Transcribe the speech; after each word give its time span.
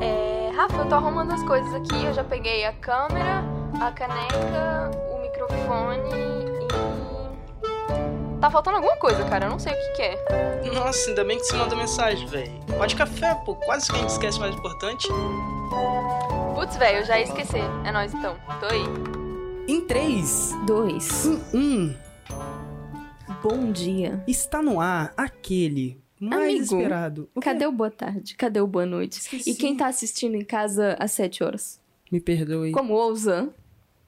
É, 0.00 0.50
Rafa, 0.56 0.76
eu 0.76 0.88
tô 0.88 0.94
arrumando 0.94 1.32
as 1.32 1.42
coisas 1.42 1.72
aqui. 1.74 2.04
Eu 2.04 2.14
já 2.14 2.24
peguei 2.24 2.64
a 2.64 2.72
câmera, 2.74 3.42
a 3.80 3.90
caneca, 3.90 4.90
o 5.12 5.20
microfone 5.20 6.00
e. 6.14 6.44
Tá 8.40 8.50
faltando 8.50 8.76
alguma 8.76 8.96
coisa, 8.96 9.24
cara. 9.24 9.46
Eu 9.46 9.50
não 9.50 9.58
sei 9.58 9.72
o 9.72 9.76
que, 9.76 9.88
que 9.96 10.02
é. 10.02 10.70
Nossa, 10.74 11.08
ainda 11.08 11.24
bem 11.24 11.38
que 11.38 11.44
você 11.44 11.56
mandou 11.56 11.78
mensagem, 11.78 12.26
velho. 12.26 12.52
Pode 12.76 12.94
café, 12.94 13.34
pô. 13.44 13.54
Quase 13.56 13.90
que 13.90 13.96
a 13.96 14.00
gente 14.00 14.10
esquece 14.10 14.36
o 14.38 14.40
mais 14.42 14.54
importante. 14.54 15.08
Putz, 16.54 16.76
velho, 16.76 16.98
eu 16.98 17.04
já 17.04 17.18
ia 17.18 17.24
esquecer. 17.24 17.64
É 17.84 17.90
nóis 17.90 18.12
então. 18.12 18.36
Tô 18.60 18.66
aí. 18.66 18.84
Em 19.66 19.80
3, 19.80 20.52
Dois. 20.66 21.26
1, 21.54 21.96
Bom 23.42 23.72
dia. 23.72 24.22
está 24.26 24.60
no 24.60 24.78
ar 24.78 25.14
aquele 25.16 26.03
mais 26.24 26.42
Amigo, 26.58 26.76
esperado. 26.76 27.28
O? 27.34 27.40
Cadê 27.40 27.66
o 27.66 27.72
boa 27.72 27.90
tarde? 27.90 28.34
Cadê 28.34 28.60
o 28.60 28.66
boa 28.66 28.86
noite? 28.86 29.20
Esqueci. 29.20 29.50
E 29.50 29.54
quem 29.54 29.76
tá 29.76 29.86
assistindo 29.86 30.34
em 30.34 30.44
casa 30.44 30.96
às 30.98 31.12
7 31.12 31.44
horas? 31.44 31.80
Me 32.10 32.20
perdoe. 32.20 32.72
Como 32.72 32.94
ousa? 32.94 33.48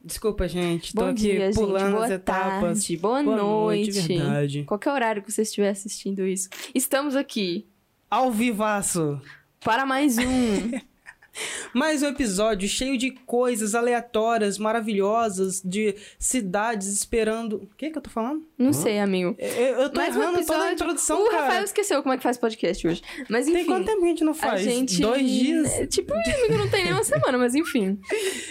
Desculpa, 0.04 0.46
gente. 0.46 0.94
Tô 0.94 1.02
Bom 1.02 1.08
aqui 1.08 1.22
dia, 1.22 1.46
gente. 1.46 1.54
pulando 1.56 1.92
Boa 1.92 2.04
as 2.04 2.10
etapas. 2.12 2.60
tarde. 2.78 2.96
Boa, 2.96 3.22
Boa 3.24 3.36
noite. 3.36 3.92
noite, 3.92 4.08
verdade. 4.08 4.64
Qualquer 4.64 4.92
horário 4.92 5.22
que 5.22 5.32
você 5.32 5.42
estiver 5.42 5.70
assistindo 5.70 6.24
isso. 6.26 6.48
Estamos 6.74 7.16
aqui 7.16 7.66
Ao 8.08 8.30
vivaço. 8.30 9.20
para 9.64 9.84
mais 9.84 10.16
um. 10.18 10.22
Mais 11.74 12.02
um 12.02 12.06
episódio 12.06 12.68
cheio 12.68 12.96
de 12.96 13.10
coisas 13.10 13.74
aleatórias, 13.74 14.58
maravilhosas, 14.58 15.60
de 15.62 15.94
cidades 16.18 16.88
esperando. 16.88 17.56
O 17.56 17.68
que 17.76 17.90
que 17.90 17.98
eu 17.98 18.02
tô 18.02 18.10
falando? 18.10 18.44
Não 18.56 18.72
sei, 18.72 18.98
amigo. 18.98 19.34
Eu, 19.38 19.48
eu 19.82 19.90
tô 19.90 19.98
Mais 20.00 20.16
um 20.16 20.22
errando 20.22 20.38
toda 20.38 20.52
a 20.52 20.56
episódio. 20.56 20.72
introdução, 20.74 21.22
o 21.24 21.30
cara. 21.30 21.42
Rafael 21.44 21.64
esqueceu 21.64 22.02
como 22.02 22.14
é 22.14 22.16
que 22.16 22.22
faz 22.22 22.38
podcast 22.38 22.86
hoje. 22.86 23.02
Mas 23.28 23.46
enfim. 23.46 23.58
Tem 23.58 23.66
quanto 23.66 23.86
tempo 23.86 23.98
que 24.00 24.04
a 24.04 24.08
gente 24.08 24.24
não 24.24 24.34
faz? 24.34 24.60
gente. 24.60 25.00
Dois 25.00 25.28
dias? 25.30 25.72
É, 25.74 25.86
Tipo, 25.86 26.12
amigo, 26.14 26.56
não 26.58 26.68
tem 26.68 26.84
nem 26.84 26.92
uma 26.92 27.04
semana, 27.04 27.36
mas 27.38 27.54
enfim. 27.54 27.98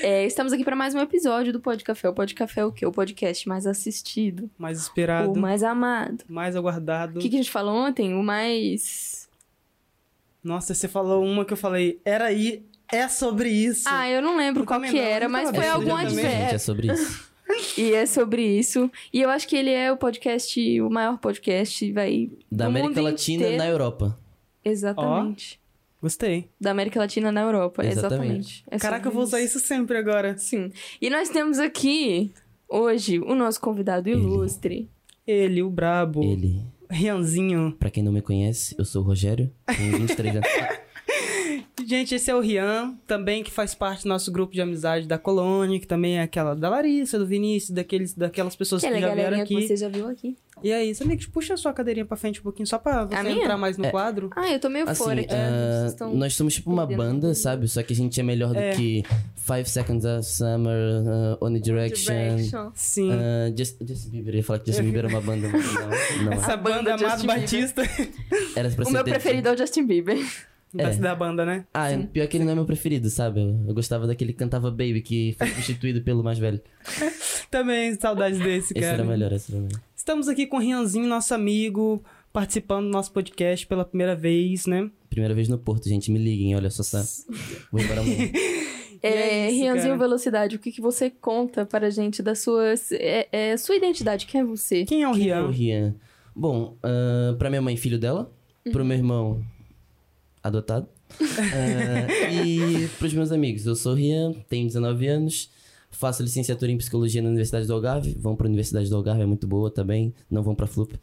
É, 0.02 0.26
estamos 0.26 0.54
aqui 0.54 0.64
para 0.64 0.76
mais 0.76 0.94
um 0.96 1.00
episódio 1.00 1.52
do 1.54 1.60
Pod 1.60 1.84
Café. 1.84 2.10
O 2.10 2.14
Pod 2.14 2.34
Café 2.34 2.62
é 2.62 2.66
o 2.66 2.72
quê? 2.72 2.86
O 2.86 2.92
podcast 2.92 3.48
mais 3.50 3.66
assistido. 3.68 4.50
Mais 4.58 4.80
esperado, 4.80 5.32
O 5.34 5.38
mais 5.38 5.64
amado. 5.64 6.24
mais 6.28 6.56
aguardado. 6.56 7.20
O 7.20 7.22
que, 7.22 7.30
que 7.30 7.36
a 7.36 7.40
gente 7.40 7.52
falou 7.52 7.76
ontem? 7.76 8.14
O 8.14 8.22
mais. 8.24 9.28
Nossa, 10.44 10.74
você 10.76 10.88
falou 10.88 11.24
uma 11.26 11.44
que 11.44 11.54
eu 11.54 11.58
falei, 11.58 12.00
era 12.06 12.26
aí, 12.26 12.64
é 12.92 13.08
sobre 13.08 13.50
isso. 13.50 13.84
Ah, 13.88 14.10
eu 14.10 14.22
não 14.22 14.38
lembro 14.38 14.66
qual 14.66 14.82
que 14.82 14.98
era, 14.98 15.28
mas 15.28 15.50
foi 15.50 15.60
decidido 15.60 15.92
algum. 15.92 16.10
Gente, 16.10 16.26
é 16.26 16.28
advérbio. 16.28 16.60
sobre 16.60 16.92
isso. 16.92 17.26
E 17.78 17.94
é 17.94 18.06
sobre 18.08 18.42
isso. 18.42 18.92
E 19.14 19.22
eu 19.22 19.30
acho 19.30 19.48
que 19.48 19.56
ele 19.56 19.70
é 19.70 19.92
o 19.92 19.98
podcast, 19.98 20.82
o 20.82 20.90
maior 20.90 21.20
podcast, 21.20 21.92
vai. 21.92 22.30
Da 22.52 22.66
América 22.66 23.00
Latina 23.02 23.44
inteiro. 23.44 23.58
na 23.58 23.68
Europa. 23.70 24.20
Exatamente. 24.64 25.60
Gostei. 26.02 26.50
Da 26.60 26.72
América 26.72 27.00
Latina 27.00 27.32
na 27.32 27.42
Europa, 27.42 27.86
exatamente. 27.86 28.06
Exatamente. 28.08 28.64
É 28.70 28.78
Caraca, 28.80 29.08
eu 29.08 29.12
vou 29.12 29.24
usar 29.24 29.42
isso 29.42 29.60
sempre 29.60 29.98
agora. 29.98 30.36
Sim. 30.38 30.72
E 31.00 31.10
nós 31.10 31.30
temos 31.30 31.60
aqui, 31.60 32.34
hoje, 32.68 33.20
o 33.20 33.36
nosso 33.36 33.62
convidado 33.62 34.10
ilustre. 34.10 34.90
Ele, 35.26 35.62
o 35.62 35.70
brabo, 35.70 36.24
Ele, 36.24 36.62
Rianzinho. 36.90 37.76
pra 37.80 37.90
quem 37.90 38.04
não 38.04 38.12
me 38.12 38.22
conhece, 38.22 38.76
eu 38.78 38.86
sou 38.86 39.04
o 39.04 39.06
Rogério, 39.06 39.52
tenho 39.78 39.98
23 40.00 40.36
anos. 40.36 40.50
Gente, 41.84 42.16
esse 42.16 42.32
é 42.32 42.36
o 42.36 42.40
Rian, 42.40 42.96
também 43.06 43.44
que 43.44 43.52
faz 43.52 43.76
parte 43.76 44.04
do 44.04 44.10
nosso 44.10 44.32
grupo 44.32 44.54
de 44.54 44.62
amizade 44.62 45.08
da 45.08 45.18
Colônia, 45.18 45.78
que 45.80 45.86
também 45.86 46.18
é 46.18 46.22
aquela 46.22 46.56
da 46.56 46.70
Larissa, 46.70 47.20
do 47.20 47.26
Vinícius, 47.28 47.72
daqueles, 47.72 48.14
daquelas 48.14 48.56
pessoas 48.56 48.82
que, 48.82 49.00
já 49.00 49.14
vieram 49.14 49.42
aqui. 49.42 49.56
que 49.58 49.68
você 49.68 49.76
já 49.76 49.90
viu 49.90 50.08
aqui. 50.08 50.38
E 50.64 50.72
aí, 50.72 50.96
Samix, 50.96 51.26
puxa 51.26 51.54
a 51.54 51.58
sua 51.58 51.74
cadeirinha 51.74 52.06
pra 52.06 52.16
frente 52.16 52.40
um 52.40 52.44
pouquinho, 52.44 52.66
só 52.66 52.80
pra 52.80 53.04
você 53.04 53.30
entrar 53.30 53.58
mais 53.58 53.78
no 53.78 53.86
É. 53.86 53.92
quadro. 53.92 54.30
Ah, 54.38 54.50
eu 54.50 54.58
tô 54.60 54.70
meio 54.70 54.90
Assim, 54.90 55.04
fora 55.04 55.20
aqui. 55.20 55.34
ah, 55.34 55.86
estão- 55.88 56.16
nós 56.16 56.34
somos 56.34 56.54
tipo 56.54 56.72
uma 56.72 56.86
banda, 56.88 57.36
sabe? 57.36 57.68
Só 57.68 57.84
que 57.84 57.92
a 57.92 57.96
gente 57.96 58.18
é 58.20 58.24
melhor 58.24 58.54
do 58.54 58.60
É. 58.60 58.72
que 58.74 59.04
Five 59.36 59.70
Seconds 59.70 60.06
of 60.06 60.24
Summer, 60.24 61.04
uh, 61.40 61.46
One 61.46 61.60
Direction. 61.60 62.14
Direction. 62.14 62.72
Sim. 62.74 63.12
Uh, 63.12 63.54
Just- 63.56 63.78
Justin 63.86 64.10
Bieber, 64.12 64.34
eu 64.34 64.38
ia 64.38 64.44
falar 64.44 64.60
que 64.60 64.68
Justin 64.68 64.84
Bieber 64.84 65.06
é 65.06 65.08
uma 65.10 65.22
banda, 65.22 65.50
não, 65.50 65.60
não 66.24 66.32
é. 66.32 66.36
Essa 66.36 66.56
banda, 66.56 66.92
banda 66.92 67.06
Amado. 67.06 67.26
Batista 67.28 67.82
Era 68.56 68.70
pra 68.70 68.86
O 68.88 68.92
meu 68.92 69.04
preferido 69.04 69.50
é 69.50 69.54
o 69.54 69.58
Justin 69.58 69.86
Bieber. 69.86 70.18
Da, 70.76 70.84
É. 70.90 70.96
da 70.96 71.16
banda, 71.16 71.46
né? 71.46 71.66
Ah, 71.74 71.90
Sim. 71.90 72.06
pior 72.08 72.28
que 72.28 72.38
ele 72.38 72.44
não 72.44 72.52
é 72.52 72.56
meu 72.56 72.66
preferido, 72.66 73.10
sabe? 73.10 73.40
Eu, 73.68 73.74
gostava 73.74 74.06
daquele 74.06 74.34
que 74.34 74.40
cantava 74.40 74.70
Baby, 74.70 75.02
que 75.02 75.36
foi 75.38 75.48
substituído 75.48 76.02
pelo 76.02 76.24
mais 76.24 76.38
velho. 76.38 76.62
Também 77.50 77.96
saudades 77.96 78.40
desse, 78.40 78.74
Esse 78.74 78.82
cara. 78.82 78.94
era 78.96 79.04
melhor, 79.04 79.32
esse 79.32 79.52
era 79.52 79.62
melhor. 79.62 79.80
Estamos 79.96 80.28
aqui 80.28 80.46
com 80.46 80.58
o 80.58 80.60
Rianzinho, 80.60 81.08
nosso 81.08 81.34
amigo, 81.34 82.04
participando 82.34 82.86
do 82.86 82.92
nosso 82.92 83.12
podcast 83.12 83.66
pela 83.66 83.86
primeira 83.86 84.16
vez, 84.16 84.66
né? 84.66 84.90
Primeira 85.10 85.34
vez 85.34 85.48
no 85.48 85.58
Porto, 85.58 85.88
gente, 85.88 86.12
me 86.12 86.20
liguem, 86.20 86.56
olha 86.56 86.70
só, 86.70 86.84
tá? 86.84 87.04
Vou 87.72 87.82
embora 87.82 88.02
amanhã. 88.02 88.30
E 88.34 89.08
é 89.08 89.10
É, 89.10 89.50
isso, 89.52 89.60
Rianzinho 89.62 89.94
cara. 89.94 89.98
Velocidade, 89.98 90.56
o 90.56 90.60
que, 90.60 90.72
que 90.72 90.82
você 90.82 91.10
conta 91.10 91.66
para 91.66 91.88
a 91.88 91.90
gente 91.90 92.22
da 92.22 92.36
sua, 92.36 92.74
é, 92.92 93.28
é, 93.32 93.58
sua 93.58 93.76
identidade? 93.76 94.26
Quem 94.26 94.42
é 94.42 94.44
você? 94.44 94.84
Quem 94.86 95.04
é 95.04 95.10
o 95.10 95.14
Quem 95.14 95.30
é 95.30 95.40
o 95.42 95.48
Rian? 95.50 95.52
Rian? 95.52 95.96
Bom, 96.36 96.76
ah, 96.84 97.36
pra 97.38 97.50
minha 97.50 97.62
mãe, 97.62 97.78
filho 97.78 97.98
dela. 98.00 98.32
Pro 98.72 98.84
meu 98.84 98.98
irmão, 98.98 99.44
adotado. 100.48 100.88
Ah, 101.20 102.32
e 102.44 102.88
pros 103.00 103.14
meus 103.14 103.32
amigos, 103.32 103.66
eu 103.66 103.76
sou 103.76 103.94
Rian, 103.94 104.34
tenho 104.50 104.68
19 104.68 105.08
anos. 105.08 105.50
Faço 105.92 106.22
licenciatura 106.24 106.72
em 106.72 106.78
Psicologia 106.78 107.22
na 107.22 107.30
Universidade 107.30 107.66
do 107.68 107.74
Algarve. 107.74 108.16
Vão 108.20 108.36
pra 108.36 108.48
Universidade 108.48 108.90
do 108.90 108.96
Algarve, 108.96 109.22
é 109.22 109.26
muito 109.26 109.48
boa 109.48 109.72
também. 109.72 110.14
Não 110.30 110.44
vão 110.44 110.54
pra 110.54 110.68
Flup. 110.68 110.94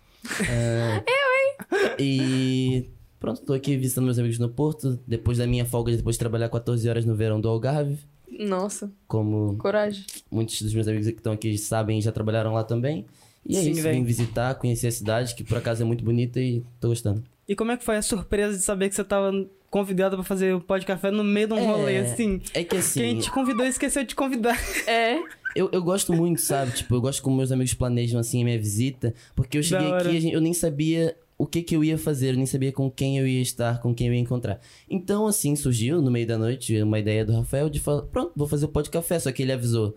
Ah, 0.49 1.03
eu, 1.07 1.79
hein? 1.79 1.95
E 1.99 2.91
pronto, 3.19 3.41
tô 3.43 3.53
aqui 3.55 3.77
visitando 3.77 4.05
meus 4.05 4.19
amigos 4.19 4.39
no 4.39 4.49
Porto. 4.51 4.99
Depois 5.07 5.39
da 5.39 5.47
minha 5.47 5.65
folga, 5.65 5.97
depois 5.97 6.17
de 6.17 6.21
trabalhar 6.21 6.49
14 6.51 6.89
horas 6.89 7.05
no 7.07 7.15
verão 7.15 7.41
do 7.41 7.49
Algarve. 7.49 7.99
Nossa, 8.39 8.91
Como 9.07 9.57
coragem. 9.59 10.05
muitos 10.31 10.61
dos 10.63 10.75
meus 10.75 10.89
amigos 10.89 11.07
que 11.07 11.13
estão 11.15 11.33
aqui 11.33 11.57
sabem 11.59 12.01
já 12.01 12.11
trabalharam 12.13 12.53
lá 12.55 12.65
também. 12.65 13.07
E 13.47 13.57
é 13.57 13.61
Sim, 13.63 13.71
isso, 13.73 13.83
véi. 13.83 13.95
vim 13.95 14.05
visitar, 14.05 14.55
conhecer 14.57 14.87
a 14.89 14.93
cidade, 14.93 15.35
que 15.35 15.43
por 15.45 15.59
acaso 15.59 15.83
é 15.83 15.85
muito 15.85 16.05
bonita 16.05 16.41
e 16.41 16.63
tô 16.81 16.89
gostando. 16.89 17.23
E 17.53 17.55
como 17.55 17.71
é 17.71 17.77
que 17.77 17.85
foi 17.85 17.99
a 17.99 18.03
surpresa 18.03 18.57
de 18.57 18.65
saber 18.65 18.89
que 18.89 18.95
você 18.95 19.05
tava 19.05 19.31
convidado 19.69 20.17
pra 20.17 20.25
fazer 20.25 20.55
o 20.55 20.61
Pó 20.63 20.79
de 20.79 20.87
Café 20.87 21.11
no 21.11 21.23
meio 21.23 21.49
de 21.49 21.53
um 21.53 21.59
É, 21.59 21.65
rolê, 21.67 21.99
assim? 21.99 22.41
É 22.55 22.65
que 22.65 22.77
assim, 22.79 23.01
Quem 23.01 23.19
te 23.19 23.31
convidou 23.31 23.67
esqueceu 23.67 24.05
de 24.05 24.15
convidar. 24.15 24.57
É, 24.89 25.19
eu, 25.55 25.69
eu 25.71 25.83
gosto 25.83 26.15
muito, 26.15 26.41
sabe? 26.41 26.73
Tipo, 26.73 26.95
eu 26.95 27.01
gosto 27.03 27.23
como 27.23 27.37
meus 27.37 27.53
amigos 27.53 27.75
planejam 27.75 28.19
assim 28.19 28.41
a 28.41 28.45
minha 28.47 28.59
visita, 28.59 29.13
porque 29.37 29.59
eu 29.59 29.63
cheguei 29.63 29.93
aqui, 30.09 30.19
gente- 30.19 30.33
eu 30.33 30.41
nem 30.41 30.55
sabia 30.55 31.15
o 31.37 31.45
que 31.47 31.61
que 31.61 31.77
eu 31.77 31.85
ia 31.85 31.99
fazer, 31.99 32.31
eu 32.31 32.37
nem 32.37 32.47
sabia 32.47 32.73
com 32.73 32.91
quem 32.91 33.19
eu 33.19 33.29
ia 33.29 33.43
estar, 33.43 33.79
com 33.83 33.95
quem 33.95 34.07
eu 34.07 34.15
ia 34.15 34.21
encontrar. 34.21 34.59
Então, 34.89 35.27
assim, 35.27 35.55
surgiu 35.55 36.01
no 36.01 36.11
meio 36.11 36.27
da 36.27 36.39
noite 36.39 36.81
uma 36.81 36.99
ideia 36.99 37.23
do 37.23 37.35
Rafael 37.35 37.69
de 37.69 37.81
falar, 37.81 38.01
pronto, 38.05 38.33
vou 38.35 38.49
fazer 38.49 38.65
o 38.65 38.69
pó 38.69 38.81
de 38.81 38.89
café, 38.89 39.19
só 39.19 39.31
que 39.31 39.43
ele 39.43 39.53
avisou. 39.53 39.95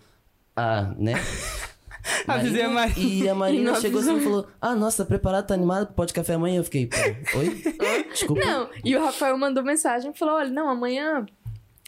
Ah, 0.57 0.93
né? 0.97 1.13
Avisei 2.27 2.61
a 2.61 2.69
Marina. 2.69 2.99
E 3.25 3.29
a 3.29 3.35
Marina 3.35 3.75
chegou 3.79 4.01
assim 4.01 4.17
e 4.17 4.21
falou: 4.21 4.47
Ah, 4.61 4.75
nossa, 4.75 5.03
tá 5.03 5.07
preparado, 5.07 5.47
tá 5.47 5.53
animado 5.53 5.87
pro 5.87 5.95
pó 5.95 6.05
de 6.05 6.13
café 6.13 6.33
amanhã? 6.33 6.57
Eu 6.59 6.63
fiquei, 6.63 6.87
"Pô, 6.87 7.39
oi? 7.39 7.63
Desculpa. 8.11 8.43
não. 8.45 8.69
E 8.83 8.95
o 8.95 9.03
Rafael 9.03 9.37
mandou 9.37 9.63
mensagem 9.63 10.11
e 10.11 10.17
falou: 10.17 10.35
olha, 10.35 10.49
não, 10.49 10.69
amanhã 10.69 11.25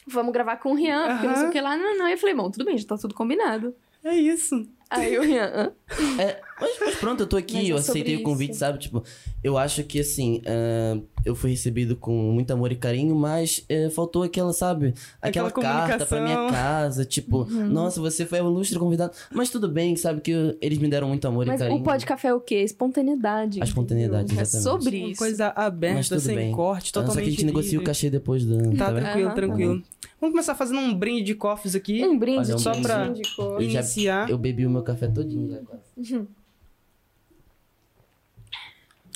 vamos 0.08 0.32
gravar 0.34 0.58
com 0.58 0.72
o 0.72 0.76
Rian, 0.76 1.08
porque 1.14 1.28
não 1.28 1.36
sei 1.36 1.48
o 1.48 1.52
que 1.52 1.62
lá. 1.62 1.76
Não, 1.78 1.98
não. 1.98 2.08
Eu 2.08 2.18
falei, 2.18 2.34
bom, 2.36 2.50
tudo 2.50 2.66
bem, 2.66 2.78
já 2.78 2.88
tá 2.88 2.98
tudo 2.98 3.14
combinado. 3.14 3.76
É 4.04 4.16
isso. 4.16 4.66
Aí 4.90 5.18
o 5.18 5.22
Rian? 5.22 5.74
É, 6.20 6.40
mas, 6.60 6.78
mas 6.80 6.96
pronto, 6.96 7.22
eu 7.22 7.28
tô 7.28 7.38
aqui, 7.38 7.56
Mas 7.56 7.70
é 7.70 7.72
eu 7.72 7.78
aceitei 7.78 8.16
o 8.18 8.24
convite, 8.24 8.52
isso. 8.52 8.60
sabe? 8.60 8.80
Tipo, 8.80 9.04
eu 9.44 9.58
acho 9.58 9.84
que 9.84 10.00
assim, 10.00 10.42
ah, 10.46 11.00
eu 11.26 11.36
fui 11.36 11.52
recebido 11.52 11.96
com 11.96 12.12
muito 12.32 12.52
amor 12.52 12.72
e 12.72 12.76
carinho, 12.76 13.16
mas 13.16 13.64
eh, 13.70 13.90
faltou 13.90 14.24
aquela, 14.24 14.52
sabe? 14.54 14.94
Aquela, 15.22 15.50
Aquela 15.50 15.88
carta 15.88 16.06
pra 16.06 16.22
minha 16.22 16.50
casa, 16.50 17.06
tipo, 17.06 17.44
Uhum. 17.44 17.68
nossa, 17.68 18.00
você 18.02 18.26
foi 18.26 18.42
o 18.42 18.50
ilustre 18.50 18.80
convidado. 18.80 19.14
Mas 19.32 19.50
tudo 19.50 19.68
bem, 19.70 19.96
sabe? 19.96 20.22
Que 20.22 20.32
eu- 20.32 20.58
eles 20.62 20.78
me 20.78 20.88
deram 20.90 21.08
muito 21.08 21.28
amor 21.28 21.46
Mas 21.46 21.60
e 21.60 21.64
carinho. 21.64 21.80
o 21.80 21.84
pó 21.84 21.96
de 21.96 22.06
café 22.06 22.30
é 22.30 22.34
o 22.34 22.40
quê? 22.40 22.56
Espontaneidade. 22.56 23.62
A 23.62 23.64
espontaneidade, 23.64 24.24
entendeu? 24.26 24.40
É 24.40 24.44
exatamente. 24.44 24.84
sobre 24.84 25.00
Uma 25.00 25.10
isso. 25.10 25.20
coisa 25.20 25.54
Mas 25.56 25.66
aberta, 25.66 26.10
tudo 26.10 26.20
sem 26.22 26.36
bem. 26.36 26.52
corte, 26.52 26.90
Ah, 26.90 26.94
Só 26.94 27.02
totalmente 27.02 27.24
que 27.24 27.30
a 27.30 27.32
gente 27.34 27.46
negocia 27.46 27.70
o 27.70 27.74
livre. 27.74 27.86
cachê 27.86 28.10
depois 28.10 28.44
do. 28.46 28.58
Tá 28.76 28.92
bem? 28.92 29.02
tranquilo, 29.04 29.28
Aham. 29.28 29.36
tranquilo. 29.36 29.84
Vamos 30.20 30.34
começar 30.34 30.56
fazendo 30.56 30.80
um 30.80 30.94
brinde 30.96 31.22
de 31.24 31.36
cofres 31.36 31.76
aqui. 31.76 32.04
Um 32.04 32.18
brinde 32.18 32.52
um 32.54 32.58
só 32.58 32.72
brinde. 32.72 32.84
pra. 32.88 33.14
Eu 33.60 33.70
já- 33.70 33.80
iniciar. 33.82 34.30
Eu 34.30 34.38
bebi 34.38 34.66
o 34.66 34.70
meu 34.70 34.82
café 34.82 35.08
todinho 35.08 35.50
já 35.52 35.60
quase. 35.60 35.84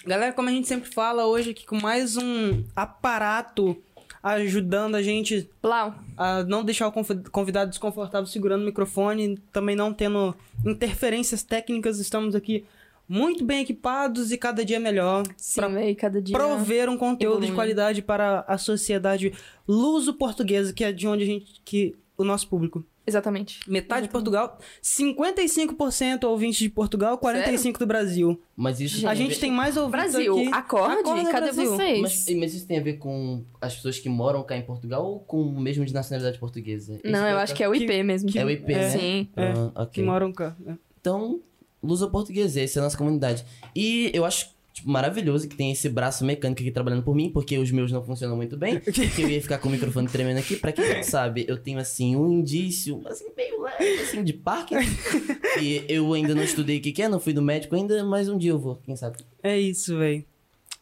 Galera, 0.06 0.34
como 0.34 0.50
a 0.50 0.52
gente 0.52 0.68
sempre 0.68 0.90
fala, 0.90 1.26
hoje 1.28 1.52
aqui 1.52 1.66
com 1.66 1.80
mais 1.80 2.18
um 2.18 2.64
aparato 2.76 3.78
ajudando 4.24 4.96
a 4.96 5.02
gente 5.02 5.50
Blau. 5.62 5.96
a 6.18 6.44
não 6.44 6.64
deixar 6.64 6.88
o 6.88 6.92
conv- 6.92 7.28
convidado 7.32 7.70
desconfortável 7.70 8.28
segurando 8.28 8.62
o 8.62 8.66
microfone, 8.66 9.38
também 9.52 9.76
não 9.76 9.94
tendo 9.94 10.36
interferências 10.66 11.44
técnicas, 11.44 12.00
estamos 12.00 12.36
aqui 12.36 12.66
muito 13.08 13.44
bem 13.44 13.62
equipados 13.62 14.32
e 14.32 14.38
cada 14.38 14.64
dia 14.64 14.80
melhor 14.80 15.24
dia. 16.22 16.36
prover 16.38 16.88
um 16.90 16.98
conteúdo 16.98 17.46
de 17.46 17.52
qualidade 17.52 18.02
para 18.02 18.42
a 18.48 18.58
sociedade 18.58 19.34
luso-portuguesa, 19.68 20.72
que 20.74 20.84
é 20.84 20.92
de 20.92 21.08
onde 21.08 21.24
a 21.24 21.28
gente 21.28 21.62
que 21.66 21.96
o 22.18 22.24
nosso 22.24 22.48
público. 22.48 22.86
Exatamente. 23.06 23.60
Metade 23.70 24.08
de 24.08 24.10
Exatamente. 24.10 24.12
Portugal, 24.12 24.60
55% 24.82 26.24
ouvintes 26.26 26.60
de 26.60 26.70
Portugal, 26.70 27.18
45% 27.18 27.78
do 27.80 27.86
Brasil. 27.88 28.40
Mas 28.56 28.80
isso 28.80 29.06
A 29.08 29.16
tem 29.16 29.26
gente 29.28 29.40
tem 29.40 29.52
mais 29.52 29.76
ouvintes 29.78 30.12
Brasil, 30.12 30.38
aqui. 30.40 30.48
acorde, 30.54 30.96
Acorda, 31.00 31.32
cadê 31.32 31.52
Brasil. 31.52 31.72
vocês? 31.76 32.02
Mas, 32.02 32.26
mas 32.38 32.54
isso 32.54 32.68
tem 32.68 32.78
a 32.78 32.82
ver 32.82 32.94
com 32.98 33.44
as 33.60 33.76
pessoas 33.76 34.00
que 34.00 34.08
moram 34.10 34.44
cá 34.44 34.56
em 34.56 34.62
Portugal 34.62 35.06
ou 35.06 35.20
com 35.20 35.42
o 35.42 35.60
mesmo 35.60 35.84
de 35.86 35.94
nacionalidade 35.94 36.38
portuguesa? 36.40 36.96
Isso 37.04 37.12
Não, 37.12 37.28
eu 37.28 37.38
acho 37.38 37.54
que 37.56 37.64
é 37.64 37.70
o 37.70 37.74
IP 37.76 37.88
Que- 37.88 38.04
mesmo. 38.04 38.30
É 38.36 38.46
o 38.46 38.50
IP, 38.50 38.72
é. 38.72 38.78
né? 38.78 38.90
Sim. 38.90 39.28
É, 39.36 39.52
Ah, 39.76 39.86
Que 39.86 40.02
ok. 40.02 40.06
moram 40.06 40.32
cá. 40.32 40.56
É. 40.68 40.74
Então, 41.00 41.40
luso 41.82 42.10
português, 42.10 42.56
essa 42.56 42.78
é 42.78 42.82
a 42.82 42.84
nossa 42.84 42.98
comunidade. 42.98 43.44
E 43.76 44.12
eu 44.14 44.24
acho 44.26 44.50
tipo, 44.74 44.90
maravilhoso 44.90 45.48
que 45.48 45.56
tem 45.56 45.72
esse 45.72 45.90
braço 45.90 46.26
mecânico 46.26 46.62
aqui 46.62 46.72
trabalhando 46.72 47.04
por 47.04 47.16
mim, 47.16 47.30
porque 47.30 47.58
os 47.58 47.72
meus 47.72 47.92
não 47.92 48.04
funcionam 48.04 48.36
muito 48.36 48.58
bem. 48.58 48.80
Porque 48.92 49.22
eu 49.22 49.30
ia 49.30 49.42
ficar 49.42 49.58
com 49.58 49.70
o 49.70 49.72
microfone 49.72 50.08
tremendo 50.08 50.40
aqui. 50.40 50.56
Pra 50.56 50.72
quem 50.72 50.96
não 50.96 51.04
sabe, 51.04 51.46
eu 51.48 51.58
tenho, 51.58 51.80
assim, 51.80 52.16
um 52.16 52.32
indício, 52.32 53.02
assim, 53.08 53.26
meio 53.36 53.62
leve, 53.62 54.02
assim, 54.02 54.24
de 54.24 54.34
Parkinson. 54.34 54.82
e 55.62 55.84
eu 55.88 56.14
ainda 56.14 56.36
não 56.36 56.44
estudei 56.44 56.78
o 56.78 56.82
que 56.82 56.92
que 56.92 57.02
é, 57.02 57.10
não 57.10 57.20
fui 57.20 57.34
no 57.34 57.42
médico 57.42 57.76
ainda, 57.76 58.04
mas 58.04 58.30
um 58.30 58.38
dia 58.38 58.52
eu 58.52 58.60
vou, 58.60 58.78
quem 58.78 58.96
sabe. 58.96 59.18
É 59.44 59.60
isso, 59.60 59.98
velho. 59.98 60.26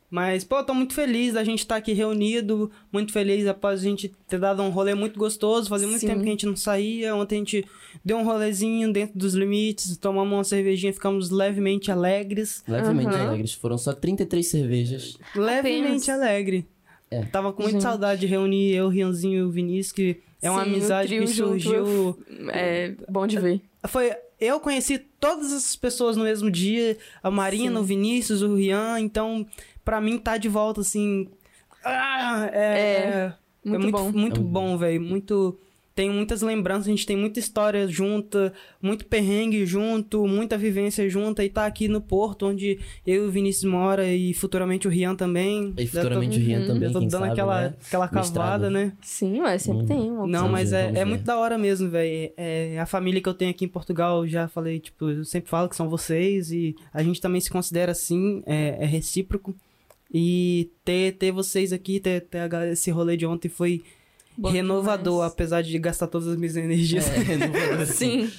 Mas, 0.09 0.43
pô, 0.43 0.63
tô 0.63 0.73
muito 0.73 0.93
feliz 0.93 1.33
da 1.33 1.43
gente 1.43 1.59
estar 1.59 1.75
aqui 1.75 1.93
reunido, 1.93 2.71
muito 2.91 3.13
feliz 3.13 3.45
após 3.45 3.79
a 3.79 3.83
gente 3.83 4.11
ter 4.27 4.39
dado 4.39 4.63
um 4.63 4.69
rolê 4.69 4.95
muito 4.95 5.19
gostoso. 5.19 5.69
Fazia 5.69 5.87
muito 5.87 6.01
Sim. 6.01 6.07
tempo 6.07 6.21
que 6.21 6.27
a 6.27 6.31
gente 6.31 6.45
não 6.47 6.55
saía. 6.55 7.15
Ontem 7.15 7.35
a 7.35 7.39
gente 7.39 7.65
deu 8.03 8.17
um 8.17 8.23
rolezinho 8.23 8.91
dentro 8.91 9.17
dos 9.17 9.35
limites, 9.35 9.95
tomamos 9.97 10.33
uma 10.33 10.43
cervejinha, 10.43 10.91
ficamos 10.91 11.29
levemente 11.29 11.91
alegres. 11.91 12.63
Levemente 12.67 13.13
Aham. 13.15 13.27
alegres. 13.29 13.53
Foram 13.53 13.77
só 13.77 13.93
33 13.93 14.47
cervejas. 14.47 15.17
Levemente 15.35 16.09
alegre. 16.09 16.65
É. 17.11 17.23
Tava 17.25 17.51
com 17.53 17.63
muita 17.63 17.73
Gente. 17.79 17.83
saudade 17.83 18.21
de 18.21 18.27
reunir 18.27 18.73
eu, 18.73 18.87
Rianzinho 18.87 19.39
e 19.39 19.41
o 19.43 19.49
Vinícius, 19.49 19.91
que 19.91 20.19
é 20.41 20.49
uma 20.49 20.63
Sim, 20.63 20.71
amizade 20.71 21.09
que 21.09 21.27
junto, 21.27 21.49
surgiu. 21.59 22.19
É 22.51 22.93
bom 23.09 23.25
de 23.27 23.39
ver. 23.39 23.61
Foi. 23.87 24.11
Eu 24.39 24.59
conheci 24.59 24.97
todas 24.97 25.47
essas 25.51 25.75
pessoas 25.75 26.15
no 26.15 26.23
mesmo 26.23 26.49
dia, 26.49 26.97
a 27.21 27.29
Marina, 27.29 27.75
Sim. 27.75 27.81
o 27.81 27.83
Vinícius, 27.83 28.41
o 28.41 28.55
Rian, 28.55 28.99
então, 28.99 29.45
pra 29.83 29.99
mim, 29.99 30.17
tá 30.17 30.37
de 30.37 30.47
volta, 30.47 30.81
assim. 30.81 31.29
Ah, 31.83 32.49
é, 32.53 32.57
É, 32.57 32.99
é, 33.01 33.33
Muito, 33.65 33.75
é 33.75 33.77
muito, 33.79 33.91
bom. 33.91 34.11
muito 34.11 34.39
É 34.41 34.43
bom, 34.43 34.77
velho. 34.77 35.01
Muito. 35.01 35.59
Tem 35.99 36.09
muitas 36.09 36.41
lembranças, 36.41 36.87
a 36.87 36.91
gente 36.91 37.05
tem 37.05 37.17
muita 37.17 37.39
história 37.39 37.85
junta, 37.85 38.53
muito 38.81 39.05
perrengue 39.05 39.65
junto, 39.65 40.25
muita 40.25 40.57
vivência 40.57 41.09
junta, 41.09 41.43
e 41.43 41.49
tá 41.49 41.65
aqui 41.65 41.89
no 41.89 41.99
Porto, 41.99 42.45
onde 42.47 42.79
eu 43.05 43.25
e 43.25 43.27
o 43.27 43.29
Vinícius 43.29 43.69
mora, 43.69 44.07
e 44.07 44.33
futuramente 44.33 44.87
o 44.87 44.89
Rian 44.89 45.13
também. 45.13 45.73
E 45.77 45.85
Já 45.85 45.91
tô- 45.91 46.07
futuramente 46.07 46.39
o 46.39 46.41
Rian 46.41 46.59
Uhum. 46.61 46.67
também, 46.67 46.87
já 46.87 46.93
tô 46.93 46.99
quem 46.99 47.07
dando 47.09 47.19
sabe, 47.19 47.31
aquela, 47.33 47.61
né? 47.63 47.73
aquela 47.85 48.09
Mestrado. 48.13 48.33
cavada, 48.33 48.69
né? 48.69 48.93
Sim, 49.01 49.41
mas 49.41 49.61
sempre 49.61 49.83
Hum. 49.83 49.87
tem 49.87 50.09
uma 50.09 50.25
Não, 50.25 50.47
mas 50.47 50.71
é, 50.71 50.89
é 50.95 51.03
muito 51.03 51.25
da 51.25 51.37
hora 51.37 51.57
mesmo, 51.57 51.89
velho. 51.89 52.31
É, 52.37 52.79
a 52.79 52.85
família 52.85 53.21
que 53.21 53.27
eu 53.27 53.33
tenho 53.33 53.51
aqui 53.51 53.65
em 53.65 53.67
Portugal, 53.67 54.25
já 54.25 54.47
falei, 54.47 54.79
tipo, 54.79 55.09
eu 55.09 55.25
sempre 55.25 55.49
falo 55.49 55.67
que 55.67 55.75
são 55.75 55.89
vocês 55.89 56.49
e 56.49 56.77
a 56.93 57.03
gente 57.03 57.19
também 57.19 57.41
se 57.41 57.49
considera 57.49 57.91
assim, 57.91 58.41
é, 58.45 58.77
é 58.79 58.85
recíproco. 58.85 59.53
E 60.13 60.71
ter, 60.85 61.11
ter 61.17 61.33
vocês 61.33 61.73
aqui, 61.73 61.99
ter, 61.99 62.21
ter 62.21 62.49
esse 62.71 62.89
rolê 62.89 63.17
de 63.17 63.25
ontem 63.25 63.49
foi 63.49 63.83
Bom 64.39 64.49
renovador, 64.51 65.15
demais. 65.15 65.33
apesar 65.33 65.61
de 65.61 65.77
gastar 65.77 66.07
todas 66.07 66.29
as 66.29 66.37
minhas 66.37 66.55
energias. 66.55 67.05
É, 67.09 67.83
Sim. 67.85 68.31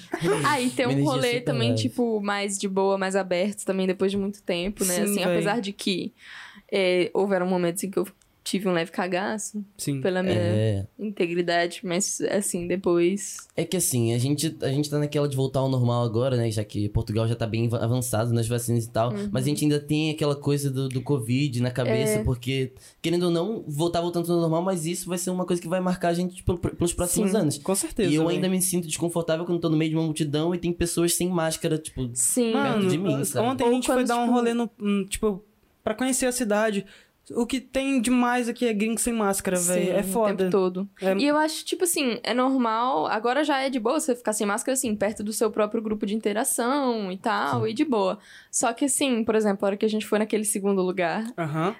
Ah, 0.46 0.58
e 0.58 0.70
tem 0.70 0.86
um 0.86 1.04
rolê 1.04 1.42
também, 1.42 1.74
tipo, 1.74 2.22
mais 2.22 2.58
de 2.58 2.66
boa, 2.66 2.96
mais 2.96 3.14
aberto 3.14 3.66
também, 3.66 3.86
depois 3.86 4.10
de 4.10 4.16
muito 4.16 4.42
tempo, 4.42 4.82
né? 4.82 4.94
Sim, 4.94 5.02
assim, 5.02 5.14
véi. 5.16 5.24
apesar 5.24 5.60
de 5.60 5.74
que 5.74 6.14
é, 6.72 7.10
houveram 7.12 7.46
momentos 7.46 7.84
em 7.84 7.90
que 7.90 7.98
eu 7.98 8.06
tive 8.50 8.68
um 8.68 8.72
leve 8.72 8.90
cagaço 8.90 9.64
Sim. 9.78 10.00
pela 10.00 10.22
minha 10.22 10.34
É, 10.34 10.86
integridade, 10.98 11.80
mas 11.84 12.20
assim, 12.30 12.66
depois. 12.66 13.36
é 13.56 13.64
que 13.64 13.76
assim, 13.76 14.12
a 14.12 14.18
gente, 14.18 14.56
a 14.62 14.68
gente 14.68 14.90
tá 14.90 14.98
naquela 14.98 15.28
de 15.28 15.36
voltar 15.36 15.60
ao 15.60 15.68
normal 15.68 16.02
agora, 16.04 16.36
né? 16.36 16.50
Já 16.50 16.64
que 16.64 16.88
Portugal 16.88 17.28
já 17.28 17.34
tá 17.36 17.46
bem 17.46 17.68
va- 17.68 17.78
avançado 17.78 18.32
nas 18.32 18.48
vacinas 18.48 18.84
e 18.84 18.90
tal. 18.90 19.12
Mas 19.30 19.44
a 19.44 19.48
gente 19.48 19.64
ainda 19.64 19.78
tem 19.78 20.10
aquela 20.10 20.34
coisa 20.34 20.70
do, 20.70 20.88
do 20.88 21.00
Covid 21.00 21.60
na 21.62 21.70
cabeça, 21.70 22.20
É. 22.20 22.24
porque, 22.24 22.72
querendo 23.00 23.24
ou 23.24 23.30
não, 23.30 23.62
voltar 23.68 24.00
voltando 24.00 24.32
ao 24.32 24.40
normal, 24.40 24.62
mas 24.62 24.86
isso 24.86 25.08
vai 25.08 25.18
ser 25.18 25.30
uma 25.30 25.44
coisa 25.46 25.62
que 25.62 25.68
vai 25.68 25.80
marcar 25.80 26.08
a 26.08 26.14
gente 26.14 26.42
pelo- 26.42 26.58
pelos 26.58 26.92
próximos 26.92 27.30
Sim. 27.30 27.36
anos. 27.36 27.58
Com 27.58 27.74
certeza. 27.74 28.10
E 28.10 28.16
eu 28.16 28.26
véi. 28.26 28.36
ainda 28.36 28.48
me 28.48 28.60
sinto 28.60 28.86
desconfortável 28.88 29.44
quando 29.44 29.60
tô 29.60 29.68
no 29.68 29.76
meio 29.76 29.90
de 29.90 29.96
uma 29.96 30.04
multidão 30.04 30.54
e 30.54 30.58
tem 30.58 30.72
pessoas 30.72 31.14
sem 31.14 31.28
máscara, 31.28 31.78
tipo. 31.78 32.10
Sim. 32.14 32.52
Mano, 32.52 32.88
de 32.88 32.98
mim, 32.98 33.24
sabe? 33.24 33.46
ontem 33.46 33.64
a 33.68 33.70
gente 33.72 33.86
foi 33.86 34.04
dar 34.04 34.16
um 34.16 34.22
tipo- 34.24 34.32
rolê 34.34 34.54
no. 34.54 34.68
hum, 34.80 35.06
Tipo, 35.08 35.44
pra 35.84 35.94
conhecer 35.94 36.26
a 36.26 36.32
cidade. 36.32 36.84
O 37.34 37.46
que 37.46 37.60
tem 37.60 38.00
demais 38.00 38.48
aqui 38.48 38.66
é 38.66 38.72
gringo 38.72 38.98
sem 39.00 39.12
máscara, 39.12 39.56
velho. 39.58 39.84
Sim, 39.86 39.90
É 39.92 40.00
O 40.00 40.04
foda. 40.04 40.34
tempo 40.36 40.50
todo. 40.50 40.88
É- 41.00 41.14
E 41.16 41.26
eu 41.26 41.36
acho, 41.36 41.64
tipo 41.64 41.84
assim, 41.84 42.18
é 42.22 42.34
normal. 42.34 43.06
Agora 43.06 43.44
já 43.44 43.60
é 43.60 43.70
de 43.70 43.78
boa 43.78 44.00
você 44.00 44.14
ficar 44.16 44.32
sem 44.32 44.46
máscara, 44.46 44.72
assim, 44.74 44.94
perto 44.96 45.22
do 45.22 45.32
seu 45.32 45.50
próprio 45.50 45.80
grupo 45.82 46.04
de 46.06 46.14
interação 46.14 47.10
e 47.12 47.16
tal, 47.16 47.66
e 47.68 47.72
de 47.72 47.84
boa. 47.84 48.18
Só 48.50 48.72
que, 48.72 48.86
assim, 48.86 49.22
por 49.24 49.34
exemplo, 49.34 49.64
a 49.64 49.68
hora 49.68 49.76
que 49.76 49.84
a 49.86 49.88
gente 49.88 50.06
foi 50.06 50.18
naquele 50.18 50.44
segundo 50.44 50.82
lugar, 50.82 51.24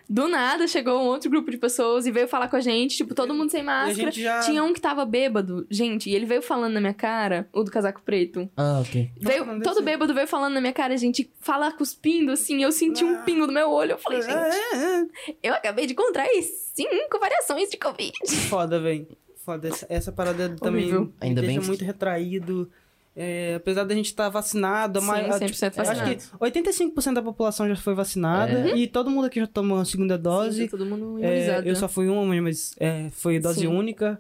do 0.09 0.29
nada 0.29 0.67
chegou 0.69 1.01
um 1.01 1.07
outro 1.07 1.31
grupo 1.31 1.51
de 1.51 1.57
pessoas 1.59 2.07
e 2.07 2.11
veio 2.13 2.29
falar 2.29 2.49
com 2.49 2.57
a 2.57 2.61
gente, 2.61 2.97
tipo, 2.97 3.15
todo 3.15 3.35
mundo 3.35 3.51
sem 3.51 3.61
E 3.61 3.63
a 3.63 3.67
máscara. 3.67 3.95
gente 3.95 4.23
já. 4.23 4.41
Tinha 4.41 4.63
um 4.63 4.73
que 4.73 4.81
tava 4.81 5.05
bêbado, 5.05 5.67
gente, 5.71 6.09
e 6.11 6.15
ele 6.15 6.27
veio 6.27 6.43
falando 6.43 6.75
na 6.75 6.81
minha 6.81 6.95
cara, 6.95 7.49
o 7.53 7.63
do 7.65 7.71
casaco 7.71 8.01
preto. 8.05 8.49
Ah, 8.57 8.81
ok. 8.81 9.11
Veio, 9.21 9.45
todo 9.45 9.59
desse- 9.75 9.83
bêbado 9.83 10.15
veio 10.15 10.27
falando 10.27 10.55
na 10.55 10.61
minha 10.61 10.73
cara, 10.73 10.97
gente, 10.97 11.31
fala 11.41 11.73
cuspindo, 11.73 12.31
assim, 12.33 12.63
eu 12.63 12.71
senti 12.71 13.05
um 13.05 13.17
Ah. 13.17 13.23
pingo 13.23 13.47
no 13.47 13.53
meu 13.53 13.71
olho. 13.71 13.93
Eu 13.93 13.99
falei, 13.99 14.23
gente, 14.23 14.33
É, 14.33 14.77
é, 14.77 15.40
eu 15.43 15.55
acabei 15.55 15.87
de 15.87 15.95
contrair 15.95 16.43
cinco 16.43 17.19
variações 17.19 17.69
de 17.71 17.77
Covid. 17.77 18.13
é. 18.23 18.27
Foda, 18.49 18.81
velho. 18.81 19.07
Foda. 19.45 19.69
Essa, 19.69 19.87
essa 19.89 20.13
parada 20.13 20.51
também 20.61 20.83
Horrível. 20.85 21.01
me 21.07 21.13
Ainda 21.21 21.41
deixa 21.41 21.53
bem 21.55 21.61
que- 21.61 21.67
muito 21.69 21.85
retraído. 21.85 22.71
É, 23.17 23.55
apesar 23.57 23.83
da 23.85 23.95
gente 23.95 24.07
estar 24.07 24.29
vacinado, 24.29 25.01
a 25.01 25.03
Sim, 25.03 25.11
a- 25.11 25.39
100% 25.39 25.71
tipo, 25.71 25.81
acho 25.83 25.91
vacinado. 25.91 26.17
que 26.17 26.39
85% 26.39 27.15
da 27.15 27.23
população 27.23 27.69
já 27.69 27.75
foi 27.75 27.93
vacinada 27.93 28.71
É. 28.71 28.77
e 28.77 28.87
todo 28.87 29.11
mundo 29.11 29.25
aqui 29.27 29.41
já 29.41 29.47
tomou 29.49 29.79
a 29.79 29.85
segunda 29.85 30.17
dose. 30.17 30.59
Sim, 30.63 30.65
tá 30.69 30.71
todo 30.79 30.87
mundo 30.87 31.19
É, 31.23 31.27
imunizado. 31.27 31.67
eu 31.69 31.73
né? 31.73 31.79
só 31.79 31.89
fui 31.89 32.09
uma, 32.09 32.25
mas 32.41 32.73
é, 32.79 33.09
foi 33.11 33.41
dose 33.41 33.61
Sim. 33.61 33.67
única. 33.67 34.19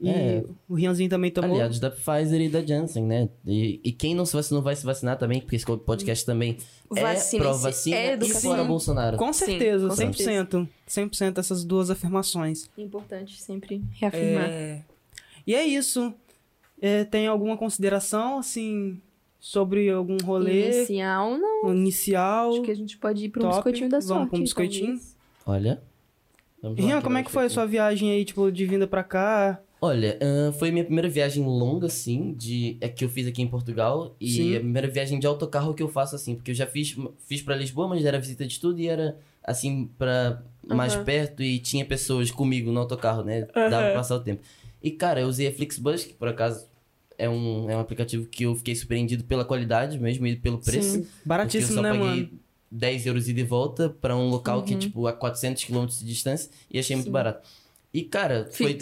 E 0.00 0.08
É. 0.08 0.44
o 0.68 0.74
Rianzinho 0.74 1.10
também 1.10 1.30
tomou. 1.30 1.50
Aliados 1.52 1.80
da 1.80 1.90
Pfizer 1.90 2.40
e 2.40 2.48
da 2.48 2.64
Janssen, 2.64 3.04
né? 3.04 3.28
E, 3.44 3.80
e 3.82 3.90
quem 3.92 4.14
não 4.14 4.24
se 4.24 4.32
vacinou 4.34 4.62
vai 4.62 4.76
se 4.76 4.84
vacinar 4.86 5.18
também, 5.18 5.40
porque 5.40 5.56
esse 5.56 5.66
podcast 5.66 6.24
também 6.24 6.56
é 6.94 7.00
Vacina-se, 7.02 7.36
pró-vacina 7.38 7.96
é 7.96 8.16
e 8.16 8.28
fora 8.34 8.62
Bolsonaro. 8.64 9.16
Com 9.16 9.32
Sim, 9.32 9.46
certeza, 9.46 9.88
com 9.88 9.94
100%. 9.94 10.68
100% 10.88 11.38
essas 11.38 11.64
duas 11.64 11.90
afirmações. 11.90 12.70
Importante 12.78 13.40
sempre 13.42 13.82
reafirmar. 13.92 14.44
É, 14.48 14.82
E 15.46 15.54
é 15.54 15.64
isso. 15.66 16.14
É, 16.80 17.02
tem 17.02 17.26
alguma 17.26 17.56
consideração, 17.56 18.38
assim, 18.38 19.00
sobre 19.40 19.90
algum 19.90 20.16
rolê 20.22 20.70
Inicial, 20.76 21.36
não. 21.36 21.74
inicial? 21.74 22.50
Acho 22.52 22.62
que 22.62 22.70
a 22.70 22.76
gente 22.76 22.96
pode 22.98 23.24
ir 23.24 23.28
para 23.30 23.44
um 23.44 23.48
biscoitinho 23.50 23.88
da 23.88 23.98
Vamos 23.98 24.06
sorte. 24.08 24.28
pra 24.30 24.38
um 24.38 24.42
biscoitinho? 24.42 24.86
talvez. 24.86 25.16
Olha. 25.44 25.82
Vamos 26.62 26.78
Rian, 26.78 27.00
como 27.02 27.18
é 27.18 27.22
que 27.24 27.30
foi 27.32 27.46
a 27.46 27.50
sua 27.50 27.66
viagem 27.66 28.12
aí, 28.12 28.24
tipo, 28.24 28.50
de 28.52 28.64
vinda 28.64 28.86
pra 28.86 29.02
cá? 29.02 29.60
Olha, 29.80 30.18
ahn, 30.20 30.52
foi 30.52 30.70
minha 30.72 30.84
primeira 30.84 31.08
viagem 31.08 31.44
longa, 31.44 31.86
assim, 31.86 32.34
de, 32.34 32.76
é 32.80 32.88
que 32.88 33.04
eu 33.04 33.08
fiz 33.08 33.26
aqui 33.28 33.40
em 33.42 33.46
Portugal. 33.46 34.16
E 34.20 34.28
Sim. 34.32 34.56
a 34.56 34.60
primeira 34.60 34.88
viagem 34.88 35.20
de 35.20 35.26
autocarro 35.26 35.72
que 35.74 35.82
eu 35.82 35.88
faço, 35.88 36.16
assim, 36.16 36.34
porque 36.34 36.50
eu 36.50 36.54
já 36.54 36.66
fiz, 36.66 36.96
fiz 37.26 37.42
pra 37.42 37.54
Lisboa, 37.54 37.86
mas 37.88 38.04
era 38.04 38.18
visita 38.18 38.44
de 38.44 38.52
estudo 38.54 38.80
e 38.80 38.88
era, 38.88 39.16
assim, 39.44 39.88
pra 39.96 40.42
mais 40.66 40.94
Aham. 40.94 41.04
perto 41.04 41.42
e 41.42 41.58
tinha 41.60 41.84
pessoas 41.84 42.30
comigo 42.30 42.72
no 42.72 42.80
autocarro, 42.80 43.22
né? 43.22 43.42
Dava 43.54 43.84
pra 43.84 43.92
passar 43.94 44.16
o 44.16 44.20
tempo. 44.20 44.42
E, 44.82 44.90
cara, 44.90 45.20
eu 45.20 45.28
usei 45.28 45.46
a 45.46 45.52
Flixbus, 45.52 46.04
que 46.04 46.14
por 46.14 46.26
acaso 46.28 46.66
é 47.16 47.28
um, 47.28 47.70
é 47.70 47.76
um 47.76 47.80
aplicativo 47.80 48.26
que 48.26 48.44
eu 48.44 48.54
fiquei 48.56 48.74
surpreendido 48.74 49.24
pela 49.24 49.44
qualidade 49.44 49.98
mesmo 49.98 50.26
e 50.26 50.34
pelo 50.36 50.58
preço. 50.58 50.98
Sim. 50.98 51.06
Baratíssimo, 51.24 51.74
só 51.74 51.82
né, 51.82 51.90
paguei 51.90 52.04
mano? 52.24 52.30
10 52.70 53.06
euros 53.06 53.28
e 53.28 53.42
volta 53.44 53.88
pra 53.88 54.16
um 54.16 54.28
local 54.28 54.62
que 54.62 54.72
é, 54.72 54.74
Uhum. 54.74 54.80
tipo, 54.80 55.06
a 55.06 55.12
400 55.12 55.64
km 55.64 55.86
de 55.86 56.04
distância 56.04 56.50
e 56.70 56.78
achei 56.78 56.94
muito 56.96 57.06
Sim. 57.06 57.12
barato. 57.12 57.48
E, 57.92 58.02
cara, 58.02 58.48
foi 58.52 58.76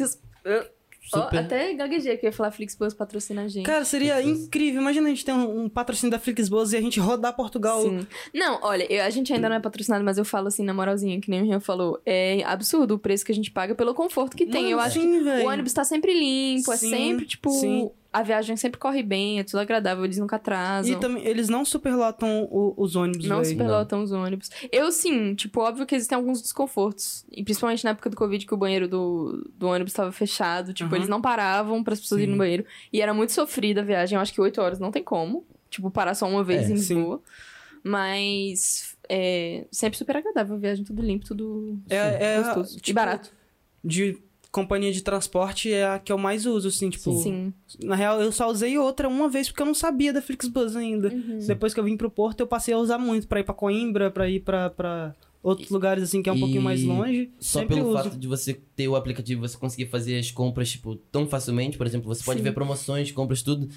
Super... 1.09 1.39
até 1.41 1.73
gaguejei 1.75 2.17
que 2.17 2.27
eu 2.27 2.29
ia 2.31 2.33
falar 2.33 2.51
Flixbus 2.51 2.95
patrocina 2.95 3.43
a 3.43 3.49
gente. 3.49 3.65
Cara, 3.65 3.85
seria 3.85 4.17
Flixbus. 4.17 4.47
incrível. 4.47 4.81
Imagina 4.83 5.07
a 5.07 5.11
gente 5.11 5.25
ter 5.25 5.33
um, 5.33 5.65
um 5.65 5.69
patrocínio 5.69 6.11
da 6.11 6.19
Flixbus 6.19 6.73
e 6.73 6.77
a 6.77 6.81
gente 6.81 6.99
rodar 7.01 7.35
Portugal. 7.35 7.83
Sim. 7.83 8.07
Não, 8.35 8.59
olha, 8.63 8.91
eu- 8.93 9.05
a 9.05 9.11
gente 9.11 9.33
ainda 9.33 9.49
não 9.49 9.57
é 9.57 9.61
patrocinado, 9.61 10.05
mas 10.05 10.19
eu 10.19 10.25
falo 10.25 10.49
assim, 10.49 10.65
na 10.65 10.75
moralzinha, 10.75 11.21
que 11.21 11.31
nem 11.31 11.41
o 11.43 11.45
Rian 11.45 11.61
falou. 11.61 12.01
É 12.05 12.43
absurdo 12.45 12.95
o 12.95 12.99
preço 12.99 13.25
que 13.25 13.33
a 13.33 13.35
gente 13.35 13.51
paga 13.51 13.75
pelo 13.75 13.95
conforto 13.95 14.37
que 14.37 14.47
tem. 14.47 14.63
Mano, 14.65 14.75
eu 14.75 14.81
acho 14.81 15.01
sim, 15.01 15.11
que 15.19 15.21
véi. 15.25 15.45
o 15.45 15.49
ônibus 15.49 15.73
tá 15.73 15.85
sempre 15.85 16.13
limpo, 16.13 16.73
é 16.73 16.77
Sim, 16.77 16.91
sempre, 16.91 17.27
tipo. 17.27 17.51
sim. 17.51 17.91
A 18.19 18.23
viagem 18.23 18.57
sempre 18.57 18.81
corre 18.81 19.03
bem, 19.03 19.39
é 19.41 19.45
tudo 19.45 19.59
agradável, 19.61 20.03
eles 20.05 20.17
nunca 20.17 20.37
atrasam. 20.37 20.91
E 20.91 20.99
também, 20.99 21.23
eles 21.27 21.51
não 21.51 21.67
superlotam 21.67 22.49
o- 22.51 22.73
os 22.77 22.97
ônibus, 22.97 23.27
Não 23.27 23.45
superlotam 23.45 24.03
os 24.03 24.11
ônibus. 24.11 24.51
Eu, 24.73 24.91
sim, 24.91 25.35
tipo, 25.35 25.61
óbvio 25.61 25.85
que 25.85 25.95
existem 25.95 26.17
alguns 26.17 26.41
desconfortos. 26.41 27.27
E 27.31 27.45
principalmente 27.45 27.85
na 27.85 27.91
época 27.91 28.09
do 28.09 28.17
Covid, 28.17 28.47
que 28.47 28.55
o 28.55 28.57
banheiro 28.57 28.89
do, 28.89 29.47
do 29.55 29.67
ônibus 29.69 29.93
estava 29.93 30.11
fechado. 30.13 30.73
Tipo, 30.73 30.89
Aham. 30.89 30.97
eles 30.97 31.09
não 31.11 31.21
paravam 31.21 31.85
para 31.85 31.93
as 31.93 32.01
pessoas 32.01 32.19
Sim. 32.21 32.23
irem 32.25 32.33
no 32.35 32.39
banheiro. 32.39 32.65
E 32.91 33.03
era 33.03 33.13
muito 33.13 33.33
sofrida 33.33 33.83
a 33.83 33.85
viagem. 33.85 34.17
Eu 34.17 34.23
acho 34.23 34.33
que 34.33 34.41
oito 34.41 34.63
horas 34.63 34.79
não 34.79 34.91
tem 34.91 35.03
como. 35.05 35.45
Tipo, 35.69 35.91
parar 35.91 36.15
só 36.15 36.27
uma 36.27 36.43
vez 36.43 36.63
É, 36.71 36.73
em 36.73 36.77
sim. 36.79 36.95
Lisboa. 36.95 37.21
Mas 37.85 38.97
é 39.09 39.67
sempre 39.71 39.99
super 39.99 40.17
agradável 40.17 40.57
a 40.57 40.59
viagem, 40.59 40.85
tudo 40.85 41.03
limpo, 41.03 41.25
tudo 41.27 41.79
É, 41.89 42.37
é 42.37 42.43
gostoso. 42.43 42.79
e 42.79 42.81
tipo, 42.81 42.95
barato. 42.97 43.31
de 43.85 44.19
companhia 44.57 44.91
de 44.91 45.03
transporte 45.03 45.71
é 45.71 45.87
a 45.87 45.99
que 45.99 46.11
eu 46.11 46.17
mais 46.17 46.47
uso, 46.47 46.69
assim, 46.69 46.89
tipo. 46.89 47.13
Sim. 47.23 47.53
Na 47.85 47.95
real, 47.95 48.23
eu 48.23 48.33
só 48.33 48.51
usei 48.51 48.79
outra 48.79 49.07
uma 49.07 49.29
vez 49.29 49.49
porque 49.49 49.61
eu 49.61 49.67
não 49.67 49.75
sabia 49.75 50.13
da 50.15 50.23
Flixbus 50.23 50.75
ainda. 50.75 51.09
Uhum. 51.09 51.39
Depois 51.47 51.75
que 51.75 51.81
eu 51.81 51.85
vim 51.85 51.97
pro 51.97 52.11
Porto, 52.11 52.41
eu 52.41 52.47
passei 52.47 52.73
a 52.73 52.79
usar 52.79 52.97
muito 52.97 53.29
pra 53.29 53.41
ir 53.41 53.45
pra 53.45 53.55
Coimbra, 53.55 54.11
pra 54.11 54.29
ir 54.29 54.41
pra, 54.41 54.71
pra 54.71 55.15
outros 55.43 55.69
lugares, 55.69 56.03
assim, 56.03 56.23
que 56.23 56.31
é 56.31 56.33
um 56.33 56.37
E 56.37 56.41
pouquinho 56.41 56.63
mais 56.63 56.83
longe. 56.83 57.31
Só 57.39 57.65
pelo 57.67 57.91
uso. 57.91 58.03
fato 58.03 58.19
de 58.19 58.27
você 58.27 58.59
ter 58.75 58.89
o 58.89 58.97
aplicativo, 58.97 59.47
você 59.47 59.59
conseguir 59.59 59.87
fazer 59.87 60.19
as 60.19 60.31
compras, 60.31 60.71
tipo, 60.71 60.97
tão 61.13 61.27
facilmente. 61.27 61.77
Por 61.77 61.87
exemplo, 61.87 62.09
você 62.13 62.25
pode 62.25 62.39
Sim. 62.39 62.45
ver 62.45 62.53
promoções, 62.53 63.13
compras, 63.13 63.43
tudo. 63.43 63.69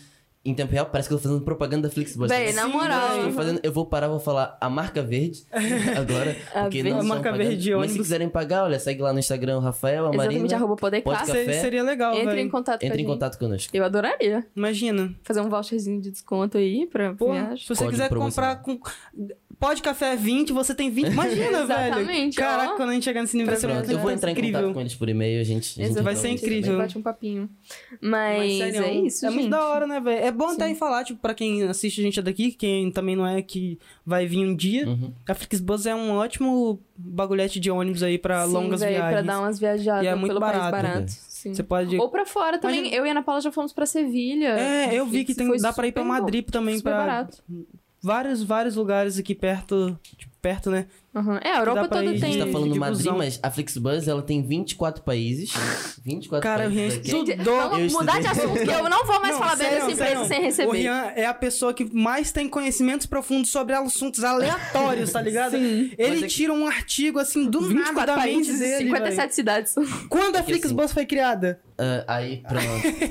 Em 0.45 0.53
tempo 0.55 0.71
real, 0.71 0.85
parece 0.85 1.09
que 1.09 1.13
eu 1.13 1.17
tô 1.17 1.23
fazendo 1.23 1.41
propaganda 1.41 1.89
da 1.89 1.93
Flixbus. 1.93 2.29
Véi, 2.29 2.53
na 2.53 2.65
moral. 2.65 3.17
Eu, 3.17 3.31
fazendo, 3.33 3.59
eu 3.61 3.73
vou 3.73 3.85
parar, 3.85 4.07
vou 4.07 4.21
falar 4.21 4.57
a 4.61 4.69
marca 4.69 5.01
verde 5.03 5.43
agora. 5.97 6.35
A 6.55 6.61
porque 6.61 6.81
verde. 6.81 6.91
não 6.91 6.99
A 7.01 7.03
marca 7.03 7.23
pagando. 7.31 7.37
verde 7.45 7.61
de 7.61 7.75
Mas 7.75 7.91
se 7.91 7.97
quiserem 7.97 8.29
pagar, 8.29 8.63
olha, 8.63 8.79
segue 8.79 9.01
lá 9.01 9.11
no 9.11 9.19
Instagram 9.19 9.57
o 9.57 9.59
Rafael, 9.59 10.05
a 10.05 10.09
Exatamente, 10.11 10.37
Marina. 10.39 10.55
arroba 10.55 10.75
Podercast. 10.77 11.25
café. 11.27 11.53
Se- 11.53 11.59
Seria 11.61 11.83
legal, 11.83 12.13
Entre 12.13 12.25
velho. 12.27 12.39
em 12.39 12.49
contato 12.49 12.79
com 12.79 12.85
Entre 12.85 12.97
a 12.97 13.01
em 13.01 13.03
gente. 13.05 13.13
contato 13.13 13.37
conosco. 13.37 13.75
Eu 13.75 13.83
adoraria 13.83 14.47
Imagina. 14.55 15.13
fazer 15.23 15.41
um 15.41 15.49
voucherzinho 15.49 15.99
de 16.01 16.09
desconto 16.09 16.57
aí 16.57 16.87
pra 16.87 17.13
Pô, 17.13 17.33
viagem. 17.33 17.57
se 17.57 17.63
você 17.67 17.73
Código 17.83 17.91
quiser 17.91 18.07
promocional. 18.09 18.55
comprar 18.57 18.77
com. 18.77 19.35
Pode 19.59 19.81
café 19.81 20.15
20, 20.15 20.53
você 20.53 20.73
tem 20.73 20.89
20. 20.89 21.07
Imagina, 21.11 21.65
velho. 21.67 21.89
Exatamente, 21.99 22.37
Caraca, 22.37 22.73
ó. 22.73 22.75
quando 22.77 22.89
a 22.91 22.93
gente 22.93 23.03
chegar 23.03 23.21
nesse 23.21 23.35
nível, 23.35 23.51
vai 23.51 23.59
ser 23.59 23.67
muito 23.67 23.91
Eu 23.91 23.99
vou 23.99 24.09
entrar 24.09 24.29
em 24.29 24.31
incrível. 24.31 24.59
contato 24.61 24.73
com 24.73 24.79
eles 24.79 24.95
por 24.95 25.09
e-mail, 25.09 25.41
a 25.41 25.43
gente. 25.43 25.81
a 25.81 25.85
gente 25.85 26.01
vai 26.01 26.15
ser 26.15 26.29
incrível. 26.29 26.77
Bate 26.77 26.97
um 26.97 27.01
papinho. 27.01 27.49
Mas, 28.01 28.57
sério, 28.57 28.83
é 28.83 28.93
isso, 28.93 29.25
É 29.25 29.29
gente. 29.29 29.39
muito 29.39 29.51
da 29.51 29.65
hora, 29.67 29.85
né, 29.85 29.99
velho? 29.99 30.25
É 30.25 30.31
bom 30.31 30.47
até 30.47 30.65
Sim. 30.65 30.71
em 30.71 30.75
falar, 30.75 31.03
tipo, 31.03 31.19
pra 31.19 31.33
quem 31.33 31.63
assiste 31.63 31.99
a 31.99 32.03
gente 32.03 32.21
daqui, 32.21 32.51
quem 32.53 32.89
também 32.89 33.15
não 33.17 33.27
é 33.27 33.41
que 33.41 33.77
vai 34.05 34.25
vir 34.25 34.45
um 34.45 34.55
dia. 34.55 34.87
Uhum. 34.87 35.11
A 35.27 35.33
Flixbus 35.35 35.85
é 35.85 35.93
um 35.93 36.11
ótimo 36.11 36.79
bagulhete 36.95 37.59
de 37.59 37.69
ônibus 37.69 38.01
aí 38.01 38.17
pra 38.17 38.45
Sim, 38.47 38.53
longas 38.53 38.79
véi, 38.79 38.93
viagens. 38.93 39.11
Pra 39.11 39.21
dar 39.33 39.39
umas 39.41 39.59
viajadas 39.59 40.03
E 40.05 40.07
é 40.07 40.15
muito 40.15 40.29
pelo 40.29 40.39
país 40.39 40.57
barato. 40.57 40.71
barato. 40.71 41.11
Sim. 41.11 41.53
Você 41.53 41.63
pode... 41.63 41.97
Ou 41.97 42.09
pra 42.09 42.25
fora 42.25 42.57
também. 42.59 42.79
Imagina- 42.79 42.97
Eu 42.97 43.05
e 43.05 43.09
a 43.09 43.11
Ana 43.11 43.23
Paula 43.23 43.41
já 43.41 43.51
fomos 43.51 43.73
pra 43.73 43.85
Sevilha. 43.85 44.57
É, 44.57 44.93
eu 44.93 45.05
vi 45.05 45.23
que 45.25 45.35
tem, 45.35 45.49
dá 45.57 45.71
pra 45.73 45.85
ir 45.87 45.91
pra 45.91 46.03
bom, 46.03 46.07
Madrid 46.09 46.45
também, 46.49 46.77
Super 46.77 46.89
pra 46.91 46.97
barato. 46.99 47.43
Vários, 48.01 48.43
vários 48.43 48.75
lugares 48.75 49.17
aqui 49.17 49.33
perto, 49.35 49.97
tipo, 50.17 50.31
perto, 50.41 50.69
né? 50.71 50.85
Uhum. 51.13 51.37
É, 51.37 51.51
a 51.53 51.57
Europa 51.59 51.87
toda 51.87 52.03
ir. 52.05 52.17
A 52.17 52.19
tem. 52.19 52.33
gente 52.33 52.45
tá 52.45 52.51
falando 52.51 52.71
de 52.71 52.79
Madrid, 52.79 53.11
mas 53.17 53.39
a 53.41 53.49
Flixbus, 53.49 54.07
ela 54.07 54.21
tem 54.21 54.41
24 54.43 55.03
países. 55.03 55.51
24 56.05 56.41
Cara, 56.43 56.67
o 56.67 56.69
Rian 56.69 56.81
países 56.89 56.99
aqui. 56.99 57.07
estudou. 57.31 57.55
Vamos 57.69 57.91
Eu 57.93 57.99
mudar 57.99 58.21
de 58.21 58.27
assunto, 58.27 58.53
que 58.53 58.69
eu 58.71 58.89
não 58.89 59.05
vou 59.05 59.19
mais 59.19 59.33
Não, 59.33 59.39
falar 59.39 59.55
bem 59.55 59.67
sério, 59.69 59.87
dessa 59.87 59.91
empresa 59.91 60.11
sério. 60.13 60.27
sem 60.27 60.39
O 60.39 60.43
receber. 60.43 60.77
Rian 60.77 61.11
é 61.15 61.25
a 61.25 61.33
pessoa 61.33 61.73
que 61.73 61.83
mais 61.93 62.31
tem 62.31 62.47
conhecimentos 62.47 63.05
profundos 63.07 63.49
sobre 63.51 63.73
assuntos 63.73 64.23
aleatórios, 64.23 65.11
tá 65.11 65.19
ligado? 65.21 65.51
Sim. 65.57 65.91
Ele 65.97 66.17
é 66.17 66.21
que- 66.21 66.27
tira 66.27 66.53
um 66.53 66.67
artigo 66.67 67.19
assim 67.19 67.49
do 67.49 67.59
nada 67.61 67.73
24 67.73 68.05
da 68.05 68.15
mente 68.17 68.33
países, 68.35 68.59
dele. 68.59 68.83
57 68.85 69.17
velho. 69.17 69.33
cidades. 69.33 69.75
Quando 70.09 70.35
a 70.35 70.43
Porque, 70.43 70.59
Flixbus 70.59 70.91
foi 70.93 71.05
criada? 71.05 71.59
Ah, 71.77 72.05
aí, 72.07 72.37
pronto. 72.47 72.65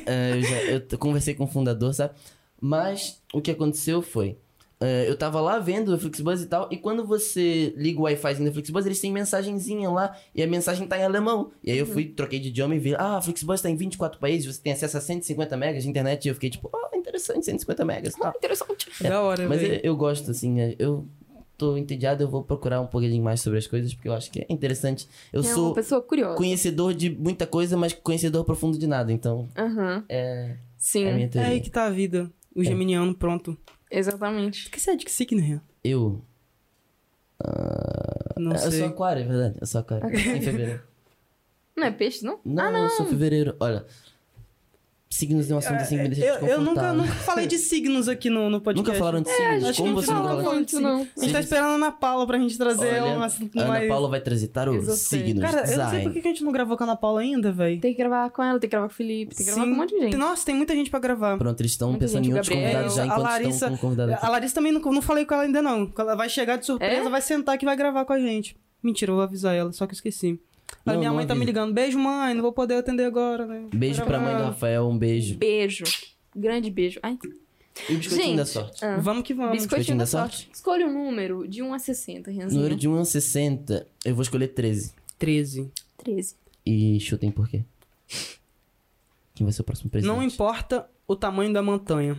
Ah, 0.06 0.36
eu, 0.36 0.42
já, 0.42 0.56
eu 0.92 0.98
conversei 0.98 1.34
com 1.34 1.44
o 1.44 1.48
fundador, 1.48 1.92
sabe? 1.92 2.14
Mas 2.60 3.20
o 3.34 3.40
que 3.40 3.50
aconteceu 3.50 4.00
foi. 4.02 4.38
Ah, 4.80 4.86
eu 5.06 5.16
tava 5.16 5.40
lá 5.40 5.58
vendo 5.58 5.94
o 5.94 5.98
Flixbus 5.98 6.42
e 6.42 6.46
tal, 6.46 6.68
e 6.70 6.76
quando 6.76 7.04
você 7.04 7.72
liga 7.76 7.98
o 7.98 8.02
Wi-Fi 8.04 8.34
da 8.34 8.52
Flixbus, 8.52 8.86
eles 8.86 9.00
têm 9.00 9.12
mensagenzinha 9.12 9.90
lá, 9.90 10.16
e 10.34 10.42
a 10.42 10.46
mensagem 10.46 10.86
tá 10.86 10.98
em 10.98 11.04
alemão. 11.04 11.50
E 11.62 11.70
aí 11.70 11.78
eu 11.78 11.86
fui, 11.86 12.06
troquei 12.06 12.38
de 12.38 12.48
idioma 12.48 12.74
e 12.74 12.78
vi, 12.78 12.94
ah, 12.94 13.16
a 13.16 13.22
Flixbus 13.22 13.60
tá 13.60 13.68
em 13.68 13.76
24 13.76 14.18
países, 14.20 14.54
você 14.56 14.62
tem 14.62 14.72
acesso 14.72 14.96
a 14.96 15.00
150 15.00 15.56
megas 15.56 15.82
de 15.82 15.88
internet, 15.88 16.24
e 16.24 16.28
eu 16.28 16.34
fiquei 16.34 16.50
tipo, 16.50 16.70
ah, 16.74 16.96
interessante, 16.96 17.44
150 17.44 17.84
megas 17.84 18.14
e 18.14 18.18
tal. 18.18 18.32
Interessante. 18.36 18.88
É, 19.02 19.08
Da 19.08 19.22
hora, 19.22 19.48
Mas 19.48 19.62
eu, 19.62 19.80
eu 19.82 19.96
gosto, 19.96 20.30
assim, 20.30 20.60
é, 20.60 20.76
eu 20.78 21.06
tô 21.56 21.76
entediado, 21.76 22.22
eu 22.22 22.28
vou 22.28 22.44
procurar 22.44 22.80
um 22.80 22.86
pouquinho 22.86 23.22
mais 23.22 23.40
sobre 23.40 23.58
as 23.58 23.66
coisas, 23.66 23.92
porque 23.92 24.08
eu 24.08 24.12
acho 24.12 24.30
que 24.30 24.40
é 24.40 24.46
interessante. 24.48 25.08
Eu 25.32 25.40
é 25.40 25.42
sou 25.42 25.66
uma 25.66 25.74
pessoa 25.74 26.00
curiosa. 26.00 26.36
conhecedor 26.36 26.94
de 26.94 27.10
muita 27.10 27.46
coisa, 27.46 27.76
mas 27.76 27.92
conhecedor 27.92 28.44
profundo 28.44 28.78
de 28.78 28.86
nada, 28.86 29.12
então 29.12 29.48
Aham. 29.58 30.04
é, 30.08 30.56
Sim, 30.76 31.04
é 31.04 31.30
É 31.34 31.40
aí 31.40 31.60
que 31.60 31.70
tá 31.70 31.86
a 31.86 31.90
vida. 31.90 32.30
O 32.54 32.62
geminiano 32.62 33.14
pronto. 33.14 33.58
Exatamente. 33.90 34.68
O 34.68 34.70
que 34.70 34.80
você 34.80 34.90
é 34.90 34.96
de 34.96 35.04
que 35.04 35.10
signo, 35.10 35.40
Rian? 35.40 35.62
Eu. 35.82 36.22
Não 38.36 38.52
eu 38.52 38.58
sei. 38.58 38.80
sou 38.80 38.88
aquário, 38.88 39.22
é 39.22 39.26
verdade. 39.26 39.56
Eu 39.60 39.66
sou 39.66 39.80
aquário. 39.80 40.08
em 40.10 40.40
fevereiro. 40.40 40.82
Não 41.76 41.86
é 41.86 41.90
peixe, 41.90 42.24
não? 42.24 42.40
Não, 42.44 42.76
eu 42.76 42.90
sou 42.90 43.06
fevereiro. 43.06 43.56
Olha. 43.60 43.86
Signos 45.10 45.50
é 45.50 45.54
um 45.54 45.58
assunto 45.58 45.76
assim 45.80 45.96
que 45.96 46.02
me 46.02 46.08
deixa 46.10 46.24
Eu, 46.26 46.46
eu 46.48 46.60
nunca, 46.60 46.92
nunca 46.92 47.10
falei 47.14 47.46
de 47.46 47.56
signos 47.56 48.08
aqui 48.08 48.28
no, 48.28 48.50
no 48.50 48.60
podcast. 48.60 48.86
Nunca 48.90 48.98
falaram 48.98 49.22
de 49.22 49.30
signos? 49.30 49.64
acho 49.64 49.72
que 49.72 49.88
Como 49.88 49.94
você 50.02 50.12
nunca 50.12 50.28
falou? 50.28 50.54
muito, 50.54 50.80
não. 50.80 50.94
A 50.96 50.98
gente 50.98 51.06
tá 51.08 51.20
Signos. 51.22 51.40
esperando 51.44 51.64
a 51.70 51.74
Ana 51.76 51.92
Paula 51.92 52.26
pra 52.26 52.38
gente 52.38 52.58
trazer 52.58 53.00
Olha, 53.02 53.18
um 53.18 53.22
assunto 53.22 53.58
Ana 53.58 53.68
mais... 53.68 53.88
Paula 53.88 54.08
vai 54.10 54.20
trazer 54.20 54.48
tarô, 54.48 54.74
Esotérico. 54.74 54.96
signos, 55.08 55.42
Cara, 55.42 55.56
eu 55.56 55.60
não 55.60 55.66
sei 55.66 55.76
design. 55.84 56.04
por 56.04 56.12
que 56.12 56.18
a 56.18 56.30
gente 56.30 56.44
não 56.44 56.52
gravou 56.52 56.76
com 56.76 56.84
a 56.84 56.86
Ana 56.86 56.96
Paula 56.96 57.20
ainda, 57.22 57.50
velho. 57.50 57.80
Tem 57.80 57.92
que 57.92 57.98
gravar 57.98 58.30
com 58.30 58.42
ela, 58.42 58.60
tem 58.60 58.68
que 58.68 58.72
gravar 58.76 58.88
com 58.88 58.92
o 58.92 58.96
Felipe, 58.96 59.34
tem 59.34 59.46
que 59.46 59.50
gravar 59.52 59.66
com 59.66 59.72
um 59.72 59.76
monte 59.76 59.94
de 59.94 60.00
gente. 60.02 60.16
Nossa, 60.18 60.44
tem 60.44 60.54
muita 60.54 60.74
gente 60.74 60.90
pra 60.90 61.00
gravar. 61.00 61.38
Pronto, 61.38 61.58
eles 61.60 61.72
estão 61.72 61.94
pensando 61.96 62.24
gente, 62.24 62.28
em 62.28 62.32
o 62.34 62.36
outros 62.36 62.48
Gabriel, 62.54 62.70
convidados 62.82 62.94
já 62.94 63.02
a 63.02 63.06
enquanto 63.06 63.22
Larissa- 63.22 63.50
estão 63.54 63.68
com 63.70 63.74
o 63.74 63.78
convidado 63.78 64.12
aqui. 64.12 64.26
A 64.26 64.28
Larissa 64.28 64.54
também 64.54 64.72
não, 64.72 64.80
não 64.80 65.00
falei 65.02 65.24
com 65.24 65.32
ela 65.34 65.42
ainda, 65.44 65.62
não. 65.62 65.90
Ela 65.98 66.14
vai 66.14 66.28
chegar 66.28 66.56
de 66.58 66.66
surpresa, 66.66 67.06
É? 67.06 67.08
vai 67.08 67.22
sentar 67.22 67.54
aqui 67.54 67.64
e 67.64 67.66
vai 67.66 67.76
gravar 67.76 68.04
com 68.04 68.12
a 68.12 68.20
gente. 68.20 68.54
Mentira, 68.82 69.10
eu 69.10 69.16
vou 69.16 69.24
avisar 69.24 69.54
ela, 69.56 69.72
só 69.72 69.86
que 69.86 69.92
eu 69.92 69.96
esqueci. 69.96 70.38
Não, 70.84 70.98
minha 70.98 71.12
mãe 71.12 71.26
tá 71.26 71.34
me 71.34 71.44
ligando. 71.44 71.72
Beijo, 71.72 71.98
mãe. 71.98 72.34
Não 72.34 72.42
vou 72.42 72.52
poder 72.52 72.74
atender 72.76 73.04
agora, 73.04 73.46
né? 73.46 73.66
Beijo 73.74 74.04
pra 74.04 74.18
mãe 74.18 74.36
do 74.36 74.42
Rafael, 74.44 74.88
um 74.88 74.96
beijo. 74.96 75.36
Beijo. 75.36 75.84
Grande 76.34 76.70
beijo. 76.70 76.98
Ai, 77.02 77.18
E 77.88 77.94
o 77.94 77.98
biscoitinho 77.98 78.26
Gente, 78.28 78.36
da 78.36 78.46
sorte. 78.46 78.84
ah. 78.84 78.96
Vamos 78.98 79.22
que 79.24 79.34
vamos. 79.34 79.52
Biscoitinho 79.52 79.98
da 79.98 80.04
da 80.04 80.06
sorte. 80.06 80.48
Escolha 80.52 80.86
um 80.86 80.92
número 80.92 81.46
de 81.46 81.62
1 81.62 81.74
a 81.74 81.78
60, 81.78 82.30
Rianzinho. 82.30 82.60
Número 82.62 82.76
de 82.76 82.88
1 82.88 82.98
a 82.98 83.04
60, 83.04 83.86
eu 84.04 84.14
vou 84.14 84.22
escolher 84.22 84.48
13. 84.48 84.92
13. 85.18 85.70
13. 85.98 86.36
E 86.64 86.98
chutem 87.00 87.30
por 87.30 87.48
quê? 87.48 87.64
Quem 89.34 89.44
vai 89.44 89.52
ser 89.52 89.62
o 89.62 89.64
próximo 89.64 89.90
presidente? 89.90 90.14
Não 90.14 90.22
importa 90.22 90.88
o 91.06 91.14
tamanho 91.14 91.52
da 91.52 91.62
montanha. 91.62 92.16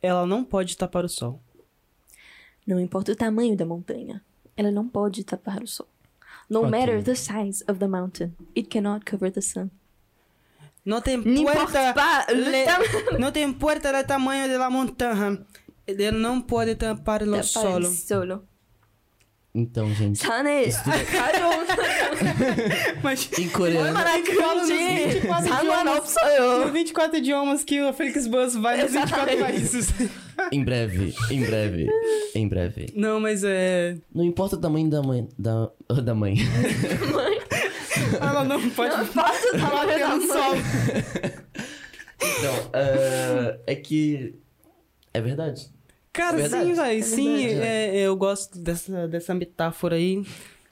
Ela 0.00 0.26
não 0.26 0.44
pode 0.44 0.76
tapar 0.76 1.04
o 1.04 1.08
sol. 1.08 1.40
Não 2.66 2.80
importa 2.80 3.12
o 3.12 3.16
tamanho 3.16 3.56
da 3.56 3.64
montanha, 3.64 4.22
ela 4.56 4.70
não 4.70 4.88
pode 4.88 5.22
tapar 5.24 5.62
o 5.62 5.66
sol. 5.66 5.86
No 6.48 6.60
Ok. 6.60 6.70
matter 6.70 7.02
the 7.02 7.14
size 7.16 7.64
of 7.68 7.78
the 7.78 7.88
mountain, 7.88 8.34
it 8.56 8.68
cannot 8.68 9.04
cover 9.04 9.30
the 9.32 9.40
sun. 9.42 9.70
Não 10.84 11.00
tem 11.00 11.20
puerta... 11.20 11.94
le- 12.32 13.18
Não 13.18 13.32
tem 13.32 13.52
puerta 13.52 13.92
do 13.92 14.06
tamanho 14.06 14.48
da 14.56 14.70
montanha. 14.70 15.44
Ele 15.86 16.10
não 16.12 16.40
pode 16.40 16.74
tapar 16.76 17.22
o 17.22 17.42
solo. 17.42 17.86
solo. 17.90 18.44
Então, 19.56 19.92
gente. 19.94 20.18
Sane, 20.18 20.66
Mas... 23.02 23.30
Em 23.38 23.48
coreano. 23.48 23.98
Fala 23.98 24.54
nos 24.60 24.68
24 24.68 25.46
idiomas. 25.46 25.94
Nos 25.94 26.14
Não 26.66 26.72
24 26.72 27.16
idiomas 27.16 27.64
que 27.64 27.80
o 27.80 27.90
Felix 27.94 28.26
Bus 28.26 28.54
vai 28.54 28.82
nos 28.82 28.92
24 28.92 29.32
Exatamente. 29.32 29.40
países. 29.40 29.88
Em 30.52 30.62
breve, 30.62 31.14
em 31.30 31.42
breve, 31.42 31.88
em 32.34 32.46
breve. 32.46 32.92
Não, 32.94 33.18
mas 33.18 33.42
é... 33.42 33.96
Não 34.14 34.22
importa 34.22 34.56
o 34.56 34.60
tamanho 34.60 34.90
da 34.90 35.02
mãe. 35.02 35.26
Da, 35.38 35.70
da 36.04 36.14
mãe. 36.14 36.36
Ela 38.20 38.44
não 38.44 38.60
pode 38.70 38.94
importa 38.94 39.48
o 39.48 39.52
tamanho 39.52 39.72
bater 39.72 39.98
da 40.00 40.16
no 40.16 40.26
sol. 40.26 40.54
Então, 42.20 42.70
ah, 42.74 43.58
é 43.66 43.74
que. 43.74 44.34
É 45.14 45.20
verdade. 45.22 45.70
Cara, 46.16 46.40
É 46.40 46.48
sim, 46.48 46.72
velho. 46.74 47.04
sim, 47.04 47.36
verdade. 47.36 47.66
é, 47.66 47.96
eu 48.00 48.16
gosto 48.16 48.58
dessa, 48.58 49.06
dessa 49.06 49.34
metáfora 49.34 49.96
aí. 49.96 50.24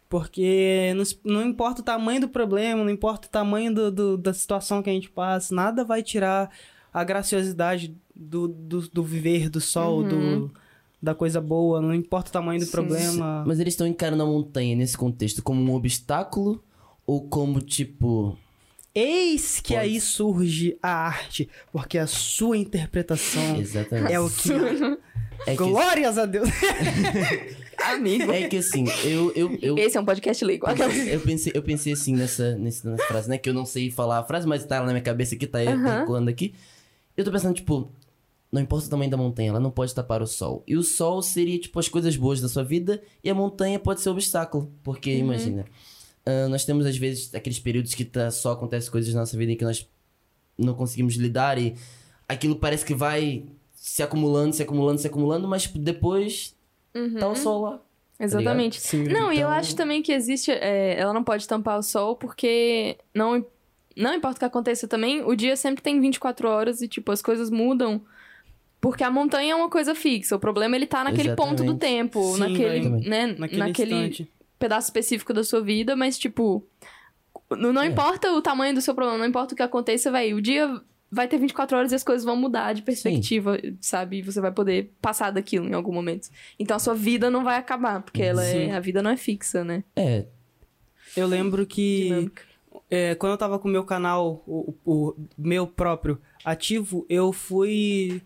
Porque 0.09 0.93
não, 0.97 1.33
não 1.41 1.47
importa 1.49 1.81
o 1.81 1.85
tamanho 1.85 2.21
do 2.21 2.29
problema, 2.29 2.85
não 2.85 2.91
importa 2.91 3.27
o 3.27 3.31
tamanho 3.31 3.75
do, 3.75 3.91
do- 3.91 4.17
da 4.19 4.33
situação 4.33 4.83
que 4.83 4.89
a 4.89 4.93
gente 4.93 5.11
passa, 5.11 5.55
nada 5.55 5.85
vai 5.85 6.03
tirar 6.03 6.51
a 6.93 7.03
graciosidade 7.03 7.97
do, 8.15 8.47
do, 8.47 8.83
do 8.89 9.03
viver, 9.03 9.49
do 9.51 9.61
sol, 9.61 10.05
do, 10.05 10.53
da 11.03 11.15
coisa 11.17 11.41
boa. 11.41 11.81
Não 11.81 11.93
importa 11.95 12.29
o 12.31 12.33
tamanho 12.33 12.61
do 12.61 12.67
Sim. 12.67 12.71
problema. 12.73 13.43
Mas 13.47 13.59
eles 13.59 13.75
estão 13.75 13.87
encarando 13.87 14.23
a 14.23 14.27
montanha 14.27 14.77
nesse 14.77 14.97
contexto 14.97 15.43
como 15.43 15.61
um 15.61 15.75
obstáculo 15.75 16.63
ou 17.05 17.23
como 17.29 17.61
tipo. 17.61 18.39
Eis 18.95 19.59
que 19.61 19.75
Pode. 19.75 19.87
aí 19.87 20.01
surge 20.01 20.79
a 20.81 20.89
arte, 21.07 21.49
porque 21.73 21.99
a 21.99 22.07
sua 22.07 22.57
interpretação 22.57 23.57
Exatamente. 23.59 24.13
é 24.13 24.21
o 24.21 24.31
que. 24.31 24.49
É 25.47 25.53
que, 25.57 25.57
Glórias 25.57 26.17
a 26.19 26.27
Deus! 26.27 26.49
Amigo. 27.79 28.31
é 28.33 28.49
que 28.49 28.57
assim, 28.59 28.85
eu, 29.05 29.33
eu, 29.35 29.59
eu, 29.61 29.79
Esse 29.79 29.97
é 29.97 30.01
um 30.01 30.05
podcast 30.05 30.43
leigo. 30.45 30.67
eu, 30.69 31.21
pensei, 31.21 31.53
eu 31.55 31.63
pensei 31.63 31.93
assim 31.93 32.15
nessa, 32.15 32.57
nessa, 32.57 32.89
nessa 32.91 33.05
frase, 33.07 33.29
né? 33.29 33.37
Que 33.37 33.49
eu 33.49 33.55
não 33.55 33.67
sei 33.67 33.91
falar 33.91 34.19
a 34.21 34.25
frase, 34.25 34.47
mas 34.47 34.65
tá 34.65 34.81
na 34.81 34.93
minha 34.93 35.03
cabeça 35.03 35.35
aqui, 35.35 35.47
tá 35.47 35.63
ecoando 35.63 36.31
aqui. 36.31 36.55
Eu 37.17 37.25
tô 37.25 37.31
pensando, 37.33 37.55
tipo, 37.55 37.91
não 38.51 38.63
importa 38.63 38.87
o 38.87 38.91
tamanho 38.91 39.11
da 39.11 39.17
montanha, 39.17 39.51
ela 39.51 39.61
não 39.61 39.71
pode 39.71 39.95
tapar 39.95 40.23
o 40.23 40.27
sol. 40.27 40.63
E 40.67 40.77
o 40.77 40.83
sol 40.83 41.21
seria, 41.21 41.59
tipo, 41.59 41.79
as 41.79 41.89
coisas 41.89 42.17
boas 42.17 42.41
da 42.41 42.49
sua 42.49 42.63
vida, 42.65 43.03
e 43.23 43.29
a 43.29 43.35
montanha 43.35 43.79
pode 43.79 44.01
ser 44.01 44.09
o 44.09 44.13
obstáculo. 44.13 44.73
Porque, 44.83 45.13
Uhum. 45.15 45.19
imagina, 45.21 45.65
ah, 46.25 46.49
nós 46.49 46.65
temos, 46.65 46.87
às 46.87 46.97
vezes, 46.97 47.35
aqueles 47.35 47.59
períodos 47.59 47.93
que 47.95 48.05
tá, 48.05 48.31
só 48.31 48.53
acontecem 48.53 48.91
coisas 48.91 49.13
na 49.13 49.21
nossa 49.21 49.37
vida 49.37 49.53
em 49.53 49.57
que 49.57 49.65
nós 49.65 49.87
não 50.57 50.75
conseguimos 50.75 51.17
lidar 51.17 51.59
e 51.59 51.75
aquilo 52.29 52.57
parece 52.57 52.85
que 52.85 52.95
vai 52.95 53.45
se 53.87 54.03
acumulando, 54.03 54.55
se 54.55 54.63
acumulando, 54.63 54.99
se 54.99 55.07
acumulando, 55.07 55.47
mas 55.47 55.65
tipo, 55.65 55.79
depois 55.79 56.57
tá 57.21 57.29
o 57.29 57.37
sol 57.37 57.61
lá. 57.61 57.81
Exatamente. 58.19 58.81
Sim, 58.81 59.05
Não, 59.09 59.31
e 59.31 59.37
eu 59.37 59.41
Então- 59.49 59.51
acho 59.51 59.77
também 59.77 60.01
que 60.01 60.11
existe. 60.11 60.51
é, 60.51 60.99
ela 60.99 61.13
não 61.13 61.23
pode 61.23 61.47
tampar 61.47 61.79
o 61.79 61.83
sol 61.83 62.17
porque 62.17 62.97
não, 63.15 63.45
não 63.95 64.15
importa 64.15 64.37
o 64.37 64.39
que 64.39 64.45
aconteça 64.47 64.89
também, 64.89 65.23
o 65.23 65.35
dia 65.37 65.55
sempre 65.55 65.83
tem 65.83 66.01
24 66.01 66.49
horas 66.49 66.81
e, 66.81 66.89
tipo, 66.89 67.13
as 67.13 67.21
coisas 67.21 67.51
mudam. 67.51 68.01
Porque 68.81 69.05
a 69.05 69.11
montanha 69.11 69.53
é 69.53 69.55
uma 69.57 69.69
coisa 69.69 69.95
fixa. 69.95 70.35
O 70.35 70.39
problema 70.41 70.77
ele 70.77 70.87
tá 70.87 71.05
naquele 71.05 71.37
ponto 71.37 71.57
do 71.63 71.73
Exatamente. 71.73 71.79
tempo, 71.81 72.23
Sim, 72.35 72.41
naquele, 72.41 72.89
né, 73.09 73.27
Naquele, 73.39 73.59
naquele 73.61 73.95
instante. 73.95 74.33
pedaço 74.59 74.87
específico 74.89 75.35
da 75.35 75.45
sua 75.45 75.61
vida, 75.61 75.95
mas 75.95 76.17
tipo, 76.19 76.67
não, 77.51 77.71
não 77.73 77.83
É. 77.83 77.87
importa 77.87 78.33
o 78.33 78.41
tamanho 78.41 78.75
do 78.75 78.81
seu 78.81 78.95
problema, 78.95 79.19
não 79.19 79.27
importa 79.27 79.53
o 79.53 79.57
que 79.57 79.63
aconteça, 79.63 80.11
vai, 80.11 80.33
o 80.33 80.41
dia 80.41 80.81
vai 81.15 81.29
ter 81.29 81.39
24 81.39 81.77
horas 81.77 81.93
e 81.93 81.95
as 81.95 82.03
coisas 82.03 82.25
vão 82.25 82.35
mudar 82.35 82.73
de 82.73 82.83
perspectiva, 82.83 83.57
sabe? 83.81 84.19
E 84.19 84.23
você 84.23 84.41
vai 84.41 84.51
poder 84.51 84.93
passar 85.01 85.31
daquilo 85.31 85.69
em 85.69 85.73
algum 85.73 85.93
momento. 85.93 86.29
Então 86.59 86.77
a 86.77 86.81
sua 86.81 86.95
vida 86.95 87.31
não 87.31 87.45
vai 87.45 87.57
acabar, 87.57 88.03
porque 88.03 88.23
ela 88.23 88.43
Sim. 88.43 88.71
é, 88.71 88.75
a 88.75 88.81
vida 88.81 89.01
não 89.01 89.11
é 89.11 89.17
fixa, 89.17 89.63
né? 89.63 89.85
É, 89.95 90.27
Eu 91.17 91.29
lembro 91.29 91.65
que 91.65 92.31
é, 92.91 93.15
quando 93.15 93.33
eu 93.33 93.39
tava 93.39 93.59
com 93.61 93.69
o 93.69 93.71
meu 93.71 93.85
canal, 93.85 94.43
o, 94.47 94.75
o 94.85 95.15
meu 95.39 95.69
próprio, 95.69 96.21
ativo, 96.45 97.07
eu 97.09 97.33
fui 97.33 98.21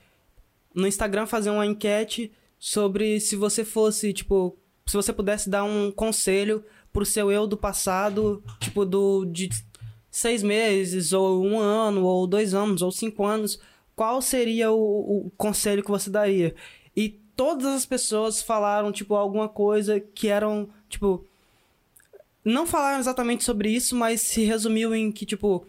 no 0.74 0.86
Instagram 0.86 1.26
fazer 1.26 1.50
uma 1.50 1.66
enquete 1.66 2.32
sobre 2.58 3.20
se 3.20 3.36
você 3.36 3.64
fosse, 3.64 4.12
tipo, 4.14 4.56
se 4.86 4.96
você 4.96 5.12
pudesse 5.12 5.50
dar 5.50 5.64
um 5.64 5.92
conselho 5.92 6.64
pro 6.90 7.04
seu 7.04 7.30
eu 7.30 7.46
do 7.46 7.56
passado, 7.56 8.42
tipo, 8.58 8.84
do 8.86 9.26
de 9.26 9.50
seis 10.18 10.42
meses, 10.42 11.12
ou 11.12 11.44
um 11.44 11.58
ano, 11.58 12.04
ou 12.04 12.26
dois 12.26 12.52
anos, 12.54 12.82
ou 12.82 12.90
cinco 12.90 13.24
anos, 13.24 13.58
qual 13.94 14.20
seria 14.20 14.70
o, 14.70 15.26
o 15.26 15.30
conselho 15.36 15.82
que 15.82 15.90
você 15.90 16.10
daria? 16.10 16.54
E 16.96 17.08
todas 17.36 17.66
as 17.66 17.86
pessoas 17.86 18.42
falaram, 18.42 18.90
tipo, 18.90 19.14
alguma 19.14 19.48
coisa 19.48 20.00
que 20.00 20.28
eram, 20.28 20.68
tipo, 20.88 21.24
não 22.44 22.66
falaram 22.66 22.98
exatamente 22.98 23.44
sobre 23.44 23.70
isso, 23.70 23.94
mas 23.94 24.20
se 24.22 24.42
resumiu 24.42 24.94
em 24.94 25.12
que, 25.12 25.24
tipo, 25.24 25.64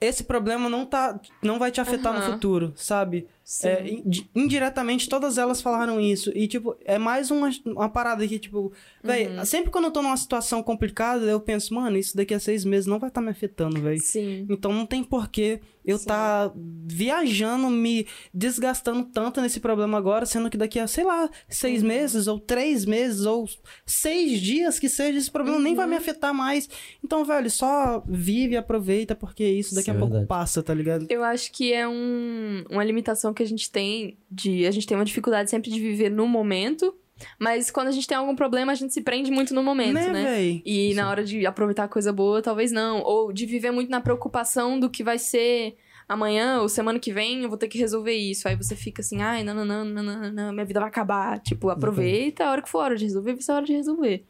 esse 0.00 0.24
problema 0.24 0.68
não 0.68 0.84
tá. 0.84 1.20
não 1.40 1.58
vai 1.58 1.70
te 1.70 1.80
afetar 1.80 2.12
no 2.12 2.18
Aham. 2.18 2.32
futuro, 2.32 2.72
sabe? 2.74 3.28
Sim. 3.44 3.68
É, 3.68 3.88
in- 3.88 4.28
indiretamente, 4.34 5.08
todas 5.08 5.36
elas 5.38 5.60
falaram 5.60 6.00
isso. 6.00 6.30
E, 6.34 6.46
tipo, 6.46 6.76
é 6.84 6.98
mais 6.98 7.30
uma, 7.30 7.50
uma 7.66 7.88
parada 7.88 8.26
que, 8.26 8.38
tipo, 8.38 8.72
véi, 9.02 9.26
Uhum. 9.28 9.44
sempre 9.44 9.70
quando 9.70 9.86
eu 9.86 9.90
tô 9.90 10.00
numa 10.02 10.16
situação 10.16 10.62
complicada, 10.62 11.24
eu 11.26 11.40
penso, 11.40 11.74
mano, 11.74 11.96
isso 11.96 12.16
daqui 12.16 12.34
a 12.34 12.40
seis 12.40 12.64
meses 12.64 12.86
não 12.86 12.98
vai 12.98 13.08
estar 13.08 13.20
me 13.20 13.30
afetando, 13.30 13.80
velho. 13.80 14.00
Sim. 14.00 14.46
Então 14.48 14.72
não 14.72 14.86
tem 14.86 15.02
porquê 15.02 15.60
eu 15.84 15.98
Sim. 15.98 16.04
tá 16.06 16.52
viajando, 16.86 17.68
me 17.68 18.06
desgastando 18.32 19.04
tanto 19.04 19.40
nesse 19.40 19.58
problema 19.58 19.98
agora, 19.98 20.24
sendo 20.24 20.48
que 20.48 20.56
daqui 20.56 20.78
a, 20.78 20.86
sei 20.86 21.02
lá, 21.02 21.28
seis 21.48 21.82
Uhum. 21.82 21.88
meses, 21.88 22.26
ou 22.28 22.38
três 22.38 22.84
meses, 22.84 23.26
ou 23.26 23.48
seis 23.84 24.40
dias 24.40 24.78
que 24.78 24.88
seja, 24.88 25.18
esse 25.18 25.30
problema 25.30 25.58
nem 25.58 25.72
Uhum. 25.72 25.76
vai 25.78 25.86
me 25.88 25.96
afetar 25.96 26.32
mais. 26.32 26.68
Então, 27.04 27.24
velho, 27.24 27.50
só 27.50 28.02
vive 28.06 28.54
e 28.54 28.56
aproveita, 28.56 29.14
porque 29.16 29.44
isso 29.44 29.74
daqui 29.74 29.82
Isso 29.82 29.90
a 29.90 29.94
é 29.94 29.98
pouco 29.98 30.12
verdade. 30.12 30.28
passa, 30.28 30.62
tá 30.62 30.72
ligado? 30.72 31.06
Eu 31.08 31.24
acho 31.24 31.50
que 31.50 31.72
é 31.72 31.86
um, 31.88 32.64
uma 32.70 32.84
limitação 32.84 33.31
que 33.34 33.42
a 33.42 33.46
gente 33.46 33.70
tem 33.70 34.16
de. 34.30 34.66
A 34.66 34.70
gente 34.70 34.86
tem 34.86 34.96
uma 34.96 35.04
dificuldade 35.04 35.50
sempre 35.50 35.70
de 35.70 35.78
viver 35.80 36.10
no 36.10 36.26
momento, 36.26 36.94
mas 37.38 37.70
quando 37.70 37.88
a 37.88 37.92
gente 37.92 38.06
tem 38.06 38.16
algum 38.16 38.34
problema, 38.34 38.72
a 38.72 38.74
gente 38.74 38.92
se 38.92 39.00
prende 39.00 39.30
muito 39.30 39.54
no 39.54 39.62
momento, 39.62 39.94
né? 39.94 40.08
né, 40.10 40.24
véi? 40.24 40.62
E 40.64 40.88
Sim. 40.90 40.94
na 40.94 41.08
hora 41.10 41.24
de 41.24 41.46
aproveitar 41.46 41.84
a 41.84 41.88
coisa 41.88 42.12
boa, 42.12 42.42
talvez 42.42 42.72
não. 42.72 43.02
Ou 43.02 43.32
de 43.32 43.46
viver 43.46 43.70
muito 43.70 43.90
na 43.90 44.00
preocupação 44.00 44.78
do 44.80 44.90
que 44.90 45.02
vai 45.04 45.18
ser 45.18 45.76
amanhã 46.08 46.60
ou 46.60 46.68
semana 46.68 46.98
que 46.98 47.12
vem, 47.12 47.42
eu 47.42 47.48
vou 47.48 47.56
ter 47.56 47.68
que 47.68 47.78
resolver 47.78 48.12
isso. 48.14 48.46
Aí 48.48 48.56
você 48.56 48.74
fica 48.76 49.00
assim, 49.00 49.22
ai, 49.22 49.42
não, 49.44 49.54
não, 49.54 49.64
não, 49.64 49.84
não, 49.84 50.02
não, 50.02 50.32
não, 50.32 50.52
minha 50.52 50.64
vida 50.64 50.80
vai 50.80 50.88
acabar. 50.88 51.38
Tipo, 51.40 51.70
aproveita 51.70 52.44
a 52.44 52.50
hora 52.50 52.60
que 52.62 52.68
for 52.68 52.80
a 52.80 52.84
hora 52.84 52.96
de 52.96 53.04
resolver, 53.04 53.32
vai 53.34 53.42
ser 53.42 53.52
a 53.52 53.56
hora 53.56 53.64
de 53.66 53.72
resolver. 53.72 54.24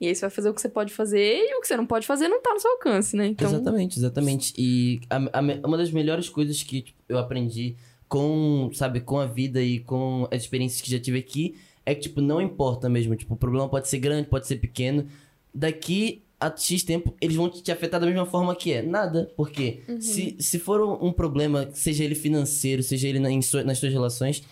E 0.00 0.06
aí 0.06 0.14
você 0.14 0.20
vai 0.22 0.30
fazer 0.30 0.48
o 0.48 0.54
que 0.54 0.60
você 0.60 0.68
pode 0.68 0.92
fazer 0.92 1.38
e 1.44 1.56
o 1.56 1.60
que 1.60 1.66
você 1.66 1.76
não 1.76 1.84
pode 1.86 2.06
fazer 2.06 2.28
não 2.28 2.40
tá 2.40 2.54
no 2.54 2.60
seu 2.60 2.70
alcance, 2.70 3.16
né? 3.16 3.26
Então, 3.26 3.48
Exatamente, 3.50 3.98
exatamente. 3.98 4.54
E 4.56 5.00
a- 5.10 5.38
a 5.40 5.66
uma 5.66 5.76
das 5.76 5.90
melhores 5.90 6.28
coisas 6.28 6.62
que 6.62 6.82
tipo, 6.82 6.98
eu 7.08 7.18
aprendi 7.18 7.74
com, 8.08 8.70
sabe, 8.72 9.00
com 9.00 9.18
a 9.18 9.26
vida 9.26 9.62
e 9.62 9.80
com 9.80 10.26
as 10.30 10.42
experiências 10.42 10.80
que 10.80 10.90
já 10.90 10.98
tive 10.98 11.18
aqui 11.18 11.56
é 11.84 11.94
que, 11.94 12.02
tipo, 12.02 12.20
não 12.20 12.40
importa 12.40 12.88
mesmo. 12.88 13.14
Tipo, 13.16 13.34
o 13.34 13.36
problema 13.36 13.68
pode 13.68 13.88
ser 13.88 13.98
grande, 13.98 14.28
pode 14.28 14.46
ser 14.46 14.56
pequeno. 14.56 15.06
Daqui 15.54 16.22
a 16.40 16.54
X 16.56 16.82
tempo, 16.82 17.14
eles 17.20 17.36
vão 17.36 17.48
te 17.48 17.70
afetar 17.72 17.98
da 18.00 18.06
mesma 18.06 18.26
forma 18.26 18.54
que 18.54 18.72
é. 18.72 18.82
Nada. 18.82 19.30
Porque 19.36 19.80
se, 20.00 20.36
se 20.38 20.58
for 20.58 20.80
um, 21.02 21.10
problema, 21.12 21.68
seja 21.72 22.04
ele 22.04 22.14
financeiro, 22.14 22.82
seja 22.82 23.08
ele 23.08 23.18
na- 23.18 23.30
em 23.30 23.42
sua- 23.42 23.64
nas 23.64 23.78
suas 23.78 23.92
relações, 23.92 24.42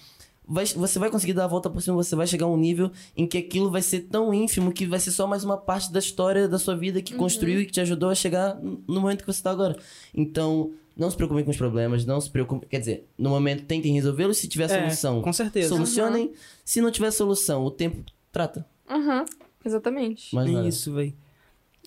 vai- 0.48 0.64
você 0.66 0.98
vai 0.98 1.10
conseguir 1.10 1.32
dar 1.34 1.44
a 1.44 1.48
volta 1.48 1.70
por 1.70 1.80
cima, 1.80 1.94
você 1.96 2.16
vai 2.16 2.26
chegar 2.26 2.46
a 2.46 2.48
um 2.48 2.56
nível 2.56 2.90
em 3.16 3.26
que 3.26 3.38
aquilo 3.38 3.70
vai 3.70 3.82
ser 3.82 4.00
tão 4.00 4.34
ínfimo 4.34 4.72
que 4.72 4.84
vai 4.86 4.98
ser 4.98 5.12
só 5.12 5.26
mais 5.26 5.44
uma 5.44 5.56
parte 5.56 5.92
da 5.92 5.98
história 6.00 6.48
da 6.48 6.58
sua 6.58 6.74
vida 6.76 7.00
que 7.02 7.14
construiu 7.14 7.60
e 7.60 7.66
que 7.66 7.72
te 7.72 7.80
ajudou 7.80 8.08
a 8.08 8.14
chegar 8.14 8.58
no 8.62 9.00
momento 9.00 9.20
que 9.20 9.26
você 9.32 9.38
está 9.38 9.50
agora. 9.52 9.76
Então, 10.12 10.72
não 10.96 11.10
se 11.10 11.16
preocupem 11.16 11.44
com 11.44 11.50
os 11.50 11.56
problemas, 11.56 12.04
não 12.04 12.20
se 12.20 12.30
preocupem. 12.30 12.68
Quer 12.68 12.78
dizer, 12.80 13.08
no 13.18 13.30
momento 13.30 13.64
tentem 13.64 13.92
resolvê-los 13.92 14.38
se 14.38 14.48
tiver 14.48 14.64
É, 14.64 14.80
solução. 14.80 15.22
com 15.22 15.32
certeza. 15.32 15.68
Solucionem. 15.68 16.32
Se 16.64 16.80
não 16.80 16.90
tiver 16.90 17.10
solução, 17.10 17.64
o 17.64 17.70
tempo 17.70 18.02
trata. 18.32 18.66
aham, 18.88 19.24
exatamente. 19.64 20.34
Mas 20.34 20.50
nada. 20.50 20.68
Isso, 20.68 20.92
velho. 20.94 21.14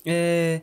É. 0.06 0.62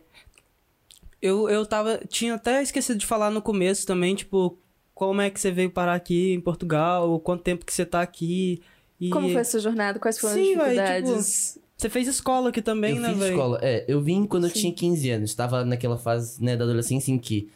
Eu, 1.22 1.50
eu 1.50 1.66
tava. 1.66 2.00
Tinha 2.08 2.36
até 2.36 2.62
esquecido 2.62 2.98
de 3.00 3.06
falar 3.06 3.30
no 3.32 3.42
começo 3.42 3.86
também, 3.86 4.16
tipo, 4.16 4.58
como 4.94 5.20
é 5.22 5.30
que 5.30 5.40
você 5.40 5.52
veio 5.52 5.70
parar 5.70 5.96
aqui 5.96 6.34
em 6.34 6.40
Portugal, 6.42 7.20
quanto 7.20 7.44
tempo 7.44 7.66
que 7.66 7.74
você 7.74 7.86
tá 7.86 8.02
aqui. 8.02 8.62
E 9.00 9.10
Como 9.10 9.30
foi 9.30 9.42
a 9.42 9.46
sua 9.46 9.60
jornada? 9.60 10.00
Quais 10.00 10.18
foram 10.20 10.34
Sim, 10.36 10.56
as 10.56 10.58
véi, 10.58 10.76
dificuldades? 10.96 11.60
Você 11.78 11.90
fez 11.90 12.08
escola 12.08 12.50
aqui 12.50 12.62
também, 12.64 12.96
eu 12.96 13.02
né, 13.02 13.10
fiz 13.10 13.20
velho? 13.20 13.32
escola. 13.34 13.60
É, 13.62 13.86
eu 13.88 14.02
vim 14.02 14.26
quando 14.26 14.46
eu 14.46 14.50
Sim. 14.50 14.60
tinha 14.62 14.74
15 14.74 15.10
anos. 15.12 15.36
Tava 15.36 15.64
naquela 15.64 15.98
fase, 15.98 16.44
né, 16.44 16.56
da 16.58 16.64
adolescência 16.64 17.12
em 17.12 17.20
que 17.20 17.50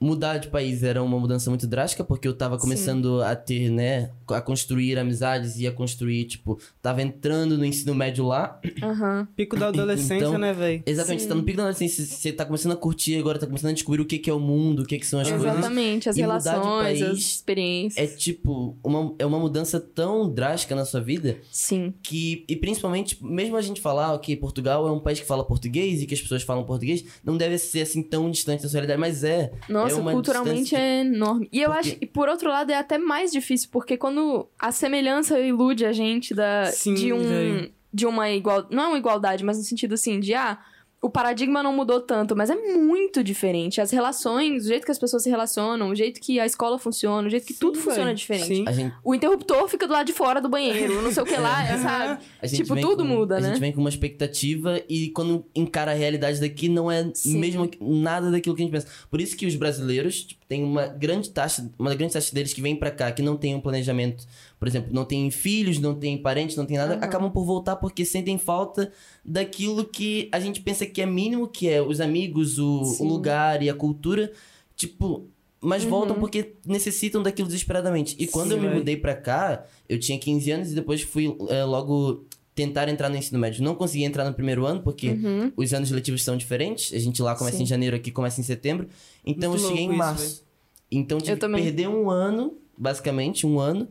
mudar 0.00 0.38
de 0.38 0.48
país 0.48 0.82
era 0.82 1.02
uma 1.02 1.18
mudança 1.18 1.50
muito 1.50 1.66
drástica, 1.66 2.04
porque 2.04 2.28
eu 2.28 2.36
tava 2.36 2.58
começando 2.58 3.22
a 3.22 3.34
ter, 3.34 3.70
né, 3.70 4.10
a 4.34 4.40
construir 4.40 4.98
amizades 4.98 5.58
e 5.58 5.66
a 5.66 5.72
construir, 5.72 6.24
tipo, 6.24 6.58
tava 6.82 7.02
entrando 7.02 7.56
no 7.58 7.64
ensino 7.64 7.94
médio 7.94 8.24
lá. 8.26 8.60
Aham. 8.82 9.28
Pico 9.36 9.56
da 9.56 9.68
adolescência, 9.68 10.16
Então, 10.16 10.38
né, 10.38 10.52
velho? 10.52 10.82
Exatamente, 10.86 11.20
Sim. 11.22 11.26
você 11.26 11.28
tá 11.28 11.34
no 11.34 11.42
pico 11.42 11.56
da 11.56 11.62
adolescência, 11.64 12.04
você 12.04 12.32
tá 12.32 12.44
começando 12.44 12.72
a 12.72 12.76
curtir 12.76 13.16
agora, 13.18 13.38
tá 13.38 13.46
começando 13.46 13.70
a 13.70 13.74
descobrir 13.74 14.00
o 14.02 14.04
que 14.06 14.18
que 14.18 14.28
é 14.30 14.32
o 14.32 14.40
mundo, 14.40 14.82
o 14.82 14.86
que 14.86 14.98
que 14.98 15.06
são 15.06 15.20
as 15.20 15.28
coisas. 15.28 15.46
Exatamente, 15.50 16.08
as 16.08 16.16
E 16.16 16.22
mudar 16.22 16.38
de 16.38 16.44
relações, 16.48 16.82
país 16.82 17.02
as 17.02 17.18
experiências. 17.18 18.12
É 18.12 18.16
tipo, 18.16 18.76
uma, 18.82 19.14
é 19.18 19.26
uma 19.26 19.38
mudança 19.38 19.78
tão 19.80 20.28
drástica 20.32 20.74
na 20.74 20.84
sua 20.84 21.00
vida 21.00 21.38
Sim. 21.50 21.94
que, 22.02 22.44
e 22.48 22.56
principalmente, 22.56 23.18
mesmo 23.24 23.56
a 23.56 23.62
gente 23.62 23.80
falar 23.80 24.18
que 24.18 24.36
Portugal 24.36 24.86
é 24.88 24.92
um 24.92 25.00
país 25.00 25.20
que 25.20 25.26
fala 25.26 25.44
português 25.44 26.02
e 26.02 26.06
que 26.06 26.14
as 26.14 26.20
pessoas 26.20 26.42
falam 26.42 26.64
português, 26.64 27.04
não 27.24 27.36
deve 27.36 27.58
ser 27.58 27.82
assim 27.82 28.02
tão 28.02 28.30
distante 28.30 28.62
da 28.62 28.68
sua 28.68 28.78
realidade, 28.80 29.00
mas 29.00 29.24
é. 29.24 29.52
Nossa, 29.68 30.00
é 30.00 30.02
culturalmente 30.12 30.60
distância 30.62 30.78
é 30.82 31.00
enorme. 31.00 31.48
E 31.52 31.60
eu 31.62 31.70
Porque- 31.70 31.88
acho, 31.90 31.96
e 32.00 32.06
por 32.06 32.28
outro 32.28 32.48
lado, 32.48 32.70
é 32.70 32.76
até 32.76 32.98
mais 32.98 33.30
difícil, 33.30 33.68
porque 33.70 33.96
quando 33.96 34.17
a 34.58 34.72
semelhança 34.72 35.38
ilude 35.40 35.84
a 35.84 35.92
gente 35.92 36.34
da, 36.34 36.66
Sim, 36.66 36.94
de 36.94 37.12
um. 37.12 37.22
véi. 37.22 37.72
De 37.92 38.06
uma 38.06 38.30
igual. 38.30 38.66
Não 38.70 38.84
é 38.84 38.88
uma 38.88 38.98
igualdade, 38.98 39.42
mas 39.42 39.56
no 39.56 39.64
sentido 39.64 39.94
assim, 39.94 40.20
de 40.20 40.34
ah. 40.34 40.58
O 41.00 41.08
paradigma 41.08 41.62
não 41.62 41.72
mudou 41.72 42.00
tanto, 42.00 42.34
mas 42.34 42.50
é 42.50 42.56
muito 42.56 43.22
diferente. 43.22 43.80
As 43.80 43.92
relações, 43.92 44.64
o 44.64 44.68
jeito 44.68 44.84
que 44.84 44.90
as 44.90 44.98
pessoas 44.98 45.22
se 45.22 45.30
relacionam, 45.30 45.90
o 45.90 45.94
jeito 45.94 46.20
que 46.20 46.40
a 46.40 46.44
escola 46.44 46.76
funciona, 46.76 47.28
o 47.28 47.30
jeito 47.30 47.46
que 47.46 47.52
Sim, 47.52 47.60
tudo 47.60 47.78
funciona 47.78 48.06
véi. 48.06 48.14
diferente. 48.14 48.46
Sim. 48.56 48.64
A 48.66 48.72
gente, 48.72 48.92
O 49.04 49.14
interruptor 49.14 49.68
fica 49.68 49.86
do 49.86 49.92
lado 49.92 50.06
de 50.06 50.12
fora 50.12 50.40
do 50.40 50.48
banheiro, 50.48 51.00
não 51.00 51.12
sei 51.12 51.22
o 51.22 51.26
que 51.26 51.36
lá, 51.36 51.62
é, 51.64 51.78
sabe? 51.78 52.20
a 52.42 52.46
gente 52.48 52.62
Tipo, 52.62 52.74
vem 52.74 52.82
tudo 52.82 53.04
com- 53.04 53.08
muda, 53.10 53.36
A 53.36 53.40
né? 53.40 53.48
gente 53.50 53.60
vem 53.60 53.72
com 53.72 53.78
uma 53.80 53.88
expectativa 53.88 54.82
e 54.88 55.10
quando 55.10 55.46
encara 55.54 55.92
a 55.92 55.94
realidade 55.94 56.40
daqui 56.40 56.68
não 56.68 56.90
é 56.90 57.08
Sim. 57.14 57.38
mesmo 57.38 57.70
nada 57.80 58.28
daquilo 58.32 58.56
que 58.56 58.62
a 58.62 58.64
gente 58.64 58.72
pensa. 58.72 58.88
Por 59.08 59.20
isso 59.20 59.36
que 59.36 59.46
os 59.46 59.54
brasileiros 59.54 60.24
tipo, 60.24 60.44
têm 60.48 60.64
uma 60.64 60.88
grande 60.88 61.30
taxa, 61.30 61.70
uma 61.78 61.94
grande 61.94 62.14
taxa 62.14 62.34
deles 62.34 62.52
que 62.52 62.60
vêm 62.60 62.74
pra 62.74 62.90
cá, 62.90 63.12
que 63.12 63.22
não 63.22 63.36
tem 63.36 63.54
um 63.54 63.60
planejamento, 63.60 64.26
por 64.58 64.66
exemplo, 64.68 64.92
não 64.92 65.04
tem 65.04 65.30
filhos, 65.30 65.78
não 65.78 65.94
tem 65.94 66.18
parentes, 66.18 66.56
não 66.56 66.66
tem 66.66 66.76
nada, 66.76 66.94
Aham. 66.94 67.04
acabam 67.04 67.30
por 67.30 67.44
voltar 67.44 67.76
porque 67.76 68.04
sentem 68.04 68.36
falta 68.38 68.92
daquilo 69.24 69.84
que 69.84 70.28
a 70.32 70.40
gente 70.40 70.60
pensa 70.60 70.84
que 70.86 71.00
é 71.00 71.06
mínimo, 71.06 71.46
que 71.48 71.68
é 71.68 71.80
os 71.80 72.00
amigos, 72.00 72.58
o, 72.58 72.82
o 73.00 73.04
lugar 73.04 73.62
e 73.62 73.70
a 73.70 73.74
cultura, 73.74 74.32
tipo, 74.76 75.26
mas 75.60 75.82
Uhum. 75.84 75.90
voltam 75.90 76.18
porque 76.18 76.54
necessitam 76.66 77.22
daquilo 77.22 77.48
desesperadamente. 77.48 78.14
E 78.18 78.26
quando 78.26 78.50
Sim, 78.50 78.56
eu 78.56 78.62
me 78.62 78.68
mudei 78.68 78.96
pra 78.96 79.14
cá, 79.14 79.64
eu 79.88 79.98
tinha 79.98 80.18
15 80.18 80.50
anos 80.50 80.72
e 80.72 80.74
depois 80.74 81.02
fui 81.02 81.36
é, 81.48 81.64
logo 81.64 82.24
tentar 82.54 82.88
entrar 82.88 83.08
no 83.08 83.16
ensino 83.16 83.38
médio. 83.38 83.62
Não 83.62 83.74
consegui 83.76 84.02
entrar 84.04 84.24
no 84.24 84.34
primeiro 84.34 84.66
ano 84.66 84.82
porque 84.82 85.10
Uhum. 85.10 85.52
os 85.56 85.72
anos 85.72 85.90
letivos 85.92 86.22
são 86.24 86.36
diferentes. 86.36 86.92
A 86.92 86.98
gente 86.98 87.20
lá 87.22 87.34
começa 87.36 87.56
Sim. 87.56 87.62
em 87.62 87.66
janeiro, 87.66 87.94
aqui 87.96 88.10
começa 88.10 88.40
em 88.40 88.44
setembro. 88.44 88.88
Então 89.24 89.50
Muito 89.50 89.62
eu 89.62 89.68
cheguei 89.68 89.84
em 89.84 89.88
louco 89.88 90.02
isso, 90.02 90.12
março. 90.12 90.44
então 90.90 91.18
tive 91.18 91.36
que 91.36 91.48
perder 91.48 91.88
um 91.88 92.10
ano, 92.10 92.56
basicamente, 92.76 93.46
um 93.46 93.58
ano. 93.60 93.88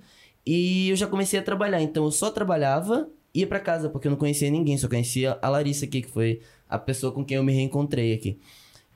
E 0.48 0.90
eu 0.92 0.96
já 0.96 1.06
comecei 1.06 1.38
a 1.38 1.44
trabalhar. 1.44 1.82
Então 1.82 2.06
eu 2.06 2.12
só 2.12 2.32
trabalhava 2.32 3.10
e 3.34 3.42
ia 3.42 3.48
pra 3.48 3.60
casa, 3.60 3.90
porque 3.90 4.08
eu 4.08 4.12
não 4.12 4.18
conhecia 4.18 4.50
ninguém, 4.50 4.78
só 4.78 4.88
conhecia 4.88 5.38
a 5.42 5.50
Larissa 5.50 5.84
aqui, 5.84 6.02
que 6.02 6.08
foi 6.08 6.40
a 6.70 6.80
pessoa 6.80 7.12
com 7.12 7.26
quem 7.26 7.36
eu 7.36 7.44
me 7.44 7.52
reencontrei 7.52 8.14
aqui. 8.14 8.40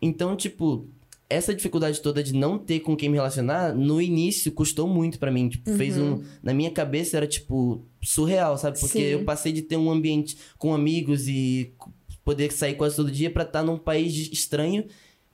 Então, 0.02 0.34
tipo, 0.34 0.88
essa 1.30 1.54
dificuldade 1.54 2.00
toda 2.02 2.24
de 2.24 2.34
não 2.34 2.58
ter 2.58 2.80
com 2.80 2.96
quem 2.96 3.10
me 3.10 3.18
relacionar, 3.18 3.76
no 3.76 4.02
início 4.02 4.50
custou 4.54 4.88
muito 4.88 5.20
pra 5.20 5.30
mim. 5.30 5.50
Tipo, 5.50 5.74
fez 5.74 5.98
um. 5.98 6.24
Na 6.42 6.54
minha 6.54 6.72
cabeça 6.72 7.18
era, 7.18 7.28
tipo, 7.28 7.84
surreal, 8.02 8.58
sabe? 8.58 8.80
Porque 8.80 9.00
Sim. 9.00 9.04
eu 9.04 9.26
passei 9.26 9.52
de 9.52 9.62
ter 9.62 9.76
um 9.76 9.92
ambiente 9.92 10.38
com 10.58 10.74
amigos 10.74 11.28
e 11.28 11.74
poder 12.24 12.50
sair 12.54 12.76
quase 12.76 12.96
todo 12.96 13.12
dia 13.12 13.30
pra 13.30 13.44
estar 13.44 13.62
num 13.62 13.78
país 13.78 14.32
estranho 14.32 14.86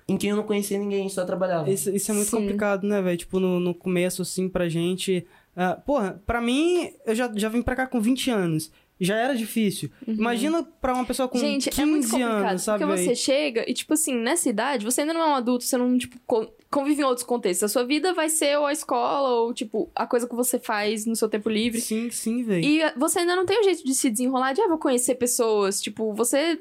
em 0.07 0.15
quem 0.15 0.29
eu 0.29 0.37
não 0.37 0.43
conhecia 0.43 0.79
ninguém, 0.79 1.09
só 1.09 1.25
trabalhava. 1.25 1.69
Isso, 1.69 1.89
isso 1.93 2.09
é 2.11 2.13
muito 2.13 2.29
Sim. 2.29 2.37
complicado, 2.37 2.87
né, 2.87 3.01
velho? 3.01 3.17
Tipo, 3.17 3.39
no, 3.39 3.59
no 3.59 3.73
começo, 3.75 4.21
assim, 4.21 4.47
pra 4.47 4.69
gente. 4.69 5.25
Ah, 5.57 5.75
porra, 5.75 6.21
pra 6.25 6.39
mim, 6.39 6.89
eu 7.05 7.13
já, 7.13 7.29
já 7.35 7.49
vim 7.49 7.61
pra 7.61 7.75
cá 7.75 7.85
com 7.87 7.99
20 7.99 8.29
anos. 8.31 8.71
Já 8.99 9.15
era 9.15 9.35
difícil. 9.35 9.91
Imagina 10.07 10.63
pra 10.63 10.91
uma 10.93 11.05
pessoa 11.05 11.27
com 11.27 11.37
Uhum. 11.37 11.43
Gente, 11.43 11.69
15 11.69 11.81
é 11.81 11.85
muito 11.85 12.09
complicado. 12.09 12.45
anos, 12.49 12.61
sabe? 12.63 12.83
porque 12.83 12.97
você 12.97 13.13
chega 13.15 13.63
e, 13.69 13.73
tipo 13.73 13.93
assim, 13.93 14.15
nessa 14.15 14.49
idade, 14.49 14.83
você 14.85 15.01
ainda 15.01 15.13
não 15.13 15.21
é 15.21 15.25
um 15.27 15.35
adulto, 15.35 15.63
você 15.65 15.77
não, 15.77 15.95
tipo, 15.99 16.17
co- 16.25 16.51
convive 16.71 17.01
em 17.01 17.05
outros 17.05 17.23
contextos. 17.23 17.63
A 17.65 17.67
sua 17.71 17.83
vida 17.85 18.11
vai 18.15 18.27
ser 18.27 18.57
ou 18.57 18.65
a 18.65 18.73
escola, 18.73 19.29
ou, 19.41 19.53
tipo, 19.53 19.91
a 19.95 20.07
coisa 20.07 20.27
que 20.27 20.33
você 20.33 20.57
faz 20.57 21.05
no 21.05 21.15
seu 21.15 21.29
tempo 21.29 21.47
livre. 21.47 21.79
Sim, 21.79 22.09
sim, 22.09 22.41
velho. 22.43 22.63
E 22.65 22.81
eh, 22.81 22.91
você 22.97 23.19
ainda 23.19 23.35
não 23.35 23.45
tem 23.45 23.59
um 23.59 23.63
jeito 23.63 23.83
de 23.85 23.93
se 23.93 24.09
desenrolar, 24.09 24.53
de, 24.53 24.61
ah, 24.61 24.67
vou 24.67 24.79
conhecer 24.79 25.13
pessoas. 25.13 25.79
Tipo, 25.79 26.11
você. 26.15 26.59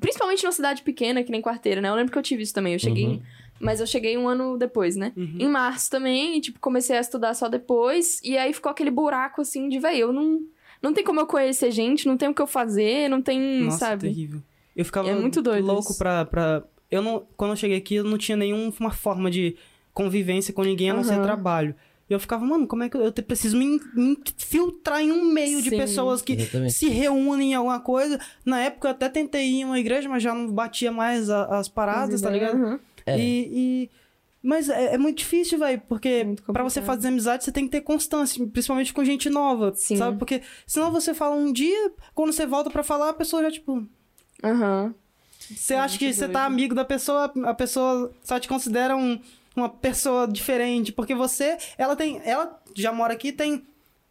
Principalmente 0.00 0.42
numa 0.42 0.52
cidade 0.52 0.82
pequena, 0.82 1.22
que 1.22 1.30
nem 1.30 1.40
quarteira, 1.40 1.80
né? 1.80 1.88
Eu 1.88 1.94
lembro 1.94 2.12
que 2.12 2.18
eu 2.18 2.22
tive 2.22 2.42
isso 2.42 2.52
também. 2.54 2.72
Eu 2.72 2.78
cheguei. 2.78 3.06
Uhum. 3.06 3.22
Mas 3.62 3.80
eu 3.80 3.86
cheguei 3.86 4.18
um 4.18 4.28
ano 4.28 4.58
depois, 4.58 4.96
né? 4.96 5.12
Uhum. 5.16 5.36
Em 5.38 5.48
março 5.48 5.88
também, 5.90 6.36
e, 6.36 6.40
tipo, 6.40 6.58
comecei 6.60 6.96
a 6.96 7.00
estudar 7.00 7.32
só 7.34 7.48
depois. 7.48 8.20
E 8.24 8.36
aí 8.36 8.52
ficou 8.52 8.70
aquele 8.70 8.90
buraco, 8.90 9.40
assim, 9.42 9.68
de, 9.68 9.78
véi, 9.78 9.98
eu 9.98 10.12
não. 10.12 10.40
Não 10.82 10.92
tem 10.92 11.04
como 11.04 11.20
eu 11.20 11.26
conhecer 11.26 11.70
gente, 11.70 12.06
não 12.08 12.16
tem 12.16 12.28
o 12.28 12.34
que 12.34 12.42
eu 12.42 12.46
fazer, 12.46 13.08
não 13.08 13.22
tem, 13.22 13.62
Nossa, 13.62 13.78
sabe? 13.78 14.08
terrível. 14.08 14.42
Eu 14.74 14.84
ficava 14.84 15.08
É 15.08 15.14
muito 15.14 15.40
doido 15.40 15.64
louco 15.66 15.90
isso. 15.90 15.98
pra, 15.98 16.24
pra. 16.24 16.64
Eu 16.90 17.00
não. 17.00 17.24
Quando 17.36 17.50
eu 17.52 17.56
cheguei 17.56 17.76
aqui, 17.78 17.94
eu 17.94 18.04
não 18.04 18.18
tinha 18.18 18.36
nenhuma 18.36 18.90
forma 18.90 19.30
de 19.30 19.54
convivência 19.94 20.52
com 20.52 20.62
ninguém 20.64 20.90
a 20.90 20.94
não 20.94 21.04
ser 21.04 21.14
Aham. 21.14 21.22
trabalho. 21.22 21.74
E 22.10 22.12
eu 22.12 22.18
ficava, 22.18 22.44
mano, 22.44 22.66
como 22.66 22.82
é 22.82 22.88
que 22.88 22.96
eu, 22.96 23.02
eu 23.02 23.12
preciso 23.12 23.56
me, 23.56 23.64
in- 23.64 23.80
me 23.94 24.18
infiltrar 24.36 25.00
em 25.00 25.12
um 25.12 25.24
meio 25.32 25.62
de 25.62 25.70
Sim. 25.70 25.76
pessoas 25.76 26.20
que 26.20 26.32
Exatamente. 26.32 26.72
se 26.72 26.88
reúnem 26.88 27.52
em 27.52 27.54
alguma 27.54 27.78
coisa? 27.80 28.18
Na 28.44 28.58
época 28.60 28.88
eu 28.88 28.92
até 28.92 29.08
tentei 29.08 29.46
ir 29.48 29.60
em 29.60 29.64
uma 29.64 29.78
igreja, 29.78 30.08
mas 30.08 30.22
já 30.22 30.34
não 30.34 30.50
batia 30.52 30.90
mais 30.90 31.30
a- 31.30 31.44
as 31.58 31.68
paradas, 31.68 32.20
tá 32.20 32.28
ligado? 32.28 32.56
Uhum. 32.58 32.78
É. 33.06 33.18
E, 33.18 33.84
e- 33.84 33.90
Mas 34.42 34.68
é, 34.68 34.94
é 34.94 34.98
muito 34.98 35.18
difícil, 35.18 35.58
velho, 35.58 35.80
porque 35.88 36.24
muito 36.24 36.42
pra 36.52 36.64
você 36.64 36.82
fazer 36.82 37.08
amizade 37.08 37.44
você 37.44 37.52
tem 37.52 37.64
que 37.64 37.70
ter 37.70 37.80
constância, 37.82 38.44
principalmente 38.48 38.92
com 38.92 39.04
gente 39.04 39.30
nova, 39.30 39.72
Sim. 39.74 39.96
sabe? 39.96 40.18
Porque 40.18 40.42
senão 40.66 40.90
você 40.90 41.14
fala 41.14 41.36
um 41.36 41.52
dia, 41.52 41.92
quando 42.14 42.32
você 42.32 42.44
volta 42.44 42.68
pra 42.70 42.82
falar, 42.82 43.10
a 43.10 43.14
pessoa 43.14 43.42
já, 43.42 43.50
tipo, 43.52 43.86
Aham. 44.42 44.92
você 45.38 45.74
É 45.74 45.78
acha 45.78 45.96
que 45.98 46.12
você 46.12 46.28
tá 46.28 46.44
amigo 46.44 46.74
da 46.74 46.84
pessoa, 46.84 47.32
a 47.44 47.54
pessoa 47.54 48.12
só 48.24 48.40
te 48.40 48.48
considera 48.48 48.96
um- 48.96 49.20
uma 49.54 49.68
pessoa 49.68 50.26
diferente, 50.26 50.90
porque 50.92 51.14
você, 51.14 51.56
ela 51.78 51.94
tem, 51.94 52.20
ela 52.24 52.60
já 52.74 52.90
mora 52.92 53.12
aqui, 53.12 53.30
tem 53.32 53.64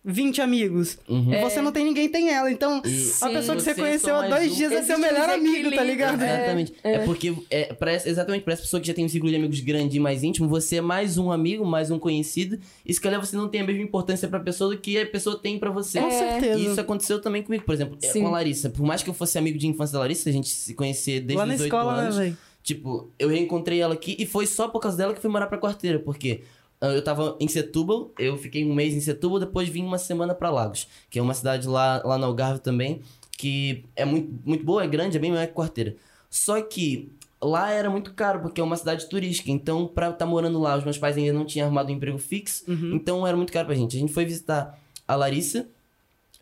20 0.04 0.42
amigos. 0.42 0.98
Uhum. 1.08 1.32
E 1.32 1.40
você 1.42 1.62
não 1.62 1.72
tem 1.72 1.86
ninguém, 1.86 2.10
tem 2.10 2.30
ela. 2.34 2.52
Então, 2.52 2.82
E 2.84 3.12
a 3.22 3.30
pessoa 3.30 3.56
que 3.56 3.62
você 3.64 3.76
conheceu 3.76 4.16
há 4.16 4.28
dois 4.28 4.52
um. 4.52 4.56
dias 4.56 4.72
é 4.72 4.82
seu 4.82 4.98
melhor 4.98 5.30
amigo, 5.30 5.70
tá 5.70 5.84
desequilíbrio. 5.84 5.86
ligado? 5.86 6.22
Exatamente. 6.24 6.74
É, 6.84 7.00
porque, 7.00 7.34
é, 7.50 7.74
pra 7.74 7.92
essa- 7.92 8.10
exatamente, 8.10 8.44
pra 8.44 8.54
essa 8.54 8.64
pessoa 8.64 8.82
que 8.82 8.88
já 8.88 8.94
tem 8.94 9.06
um 9.06 9.10
círculo 9.10 9.30
de 9.32 9.38
amigos 9.38 9.60
grande 9.60 9.98
e 9.98 10.00
mais 10.00 10.24
íntimo, 10.24 10.48
você 10.50 10.78
é 10.78 10.82
mais 10.82 11.18
um 11.20 11.32
amigo, 11.32 11.64
mais 11.66 11.92
um 11.92 12.00
conhecido. 12.00 12.58
E 12.86 12.94
se 12.94 13.00
calhar 13.00 13.20
você 13.24 13.36
não 13.38 13.48
tem 13.48 13.62
a 13.62 13.64
mesma 13.64 13.84
importância 13.84 14.28
pra 14.28 14.40
pessoa 14.40 14.74
do 14.76 14.80
que 14.82 14.98
a 14.98 15.06
pessoa 15.06 15.38
tem 15.38 15.60
pra 15.60 15.70
você. 15.70 16.00
Com 16.02 16.10
certeza. 16.10 16.60
E 16.60 16.66
isso 16.66 16.82
aconteceu 16.82 17.22
também 17.22 17.44
comigo, 17.44 17.64
por 17.64 17.74
exemplo, 17.76 17.98
é, 18.02 18.08
Sim. 18.08 18.22
com 18.22 18.28
a 18.30 18.32
Larissa. 18.32 18.70
Por 18.72 18.84
mais 18.86 19.04
que 19.04 19.10
eu 19.10 19.14
fosse 19.14 19.38
amigo 19.38 19.58
de 19.60 19.68
infância 19.68 19.94
da 19.94 20.00
Larissa, 20.00 20.30
a 20.30 20.34
gente 20.34 20.50
se 20.50 20.74
conhecer 20.74 21.20
desde 21.20 21.36
Lá 21.38 21.46
na 21.46 21.54
os 21.54 21.62
8 21.62 21.68
escola, 21.68 21.94
anos. 21.94 22.18
né? 22.18 22.36
Tipo, 22.64 23.10
eu 23.18 23.28
reencontrei 23.30 23.80
ela 23.82 23.94
aqui 23.96 24.16
e 24.20 24.26
foi 24.26 24.46
só 24.46 24.68
por 24.68 24.80
causa 24.80 24.96
dela 24.96 25.14
que 25.14 25.22
fui 25.22 25.30
morar 25.32 25.48
pra 25.48 25.58
quarteira, 25.58 25.98
porque 26.00 26.42
ah, 26.42 26.61
eu 26.82 27.04
tava 27.04 27.38
em 27.39 27.48
Setúbal, 27.48 28.12
eu 28.17 28.38
fiquei 28.38 28.65
um 28.65 28.74
mês 28.74 28.94
em 28.94 29.00
Setúbal, 29.00 29.39
depois 29.39 29.70
vim 29.70 29.84
uma 29.84 29.98
semana 29.98 30.34
pra 30.34 30.50
Lagos, 30.50 30.88
que 31.10 31.20
é 31.20 31.22
uma 31.22 31.34
cidade 31.34 31.67
lá, 31.67 32.02
lá 32.04 32.17
no 32.17 32.26
Algarve 32.26 32.60
também, 32.60 33.02
que 33.38 33.86
é 33.96 34.04
muito, 34.06 34.34
muito 34.46 34.63
boa, 34.65 34.84
é 34.84 34.88
grande, 34.88 35.17
é 35.17 35.20
bem 35.20 35.32
maior 35.32 35.48
que 35.48 35.54
quarteira. 35.54 35.96
Só 36.30 36.62
que 36.62 37.12
lá 37.41 37.72
era 37.72 37.89
muito 37.89 38.13
caro, 38.13 38.39
porque 38.41 38.62
é 38.62 38.63
uma 38.63 38.76
cidade 38.76 39.08
turística, 39.10 39.50
então 39.52 39.88
pra 39.88 40.10
estar 40.10 40.26
morando 40.26 40.60
lá, 40.60 40.78
os 40.78 40.84
meus 40.84 40.98
pais 40.98 41.17
ainda 41.17 41.34
não 41.34 41.46
tinham 41.46 41.65
arrumado 41.65 41.91
um 41.91 41.96
emprego 41.96 42.17
fixo, 42.17 42.63
Uhum. 42.67 42.94
então 42.96 43.26
era 43.28 43.36
muito 43.38 43.52
caro 43.54 43.65
pra 43.67 43.76
gente. 43.76 43.96
A 43.98 44.00
gente 44.00 44.13
foi 44.13 44.26
visitar 44.26 44.80
a 45.08 45.15
Larissa, 45.15 45.67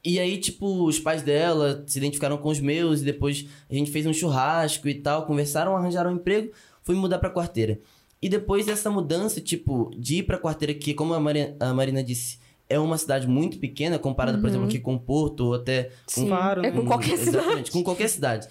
e 0.04 0.17
aí, 0.19 0.38
tipo, 0.38 0.86
os 0.86 0.97
pais 0.99 1.21
dela 1.21 1.84
se 1.86 1.97
identificaram 1.97 2.38
com 2.38 2.49
os 2.49 2.60
meus, 2.62 3.02
e 3.02 3.06
depois 3.06 3.45
a 3.69 3.73
gente 3.73 3.91
fez 3.91 4.06
um 4.06 4.13
churrasco 4.13 4.88
e 4.88 4.95
tal, 4.95 5.25
conversaram, 5.25 5.75
arranjaram 5.75 6.12
um 6.12 6.15
emprego, 6.15 6.52
fui 6.84 6.95
mudar 6.95 7.19
pra 7.19 7.30
quarteira. 7.30 7.80
E 8.21 8.27
depois 8.27 8.65
dessa 8.65 8.89
mudança, 8.89 9.39
tipo, 9.39 9.91
de 9.97 10.17
ir 10.17 10.23
pra 10.23 10.38
quarteira, 10.38 10.73
que, 10.73 10.93
como 10.93 11.13
a, 11.13 11.19
Mari- 11.19 11.55
a 11.60 11.73
Marina 11.73 12.03
disse, 12.03 12.38
é 12.67 12.77
uma 12.77 12.97
cidade 12.97 13.27
muito 13.27 13.58
pequena, 13.60 13.97
comparada, 13.97 14.38
por 14.38 14.47
exemplo, 14.49 14.67
aqui 14.67 14.77
com 14.79 14.97
Porto, 14.97 15.45
ou 15.45 15.53
até 15.55 15.86
com 15.86 15.91
Sim. 16.21 16.27
Claro, 16.27 16.65
é 16.65 16.69
né? 16.69 16.77
com 16.77 16.86
qualquer 16.86 17.13
Exatamente, 17.13 17.45
cidade. 17.49 17.71
com 17.71 17.84
qualquer 17.84 18.10
cidade. 18.10 18.47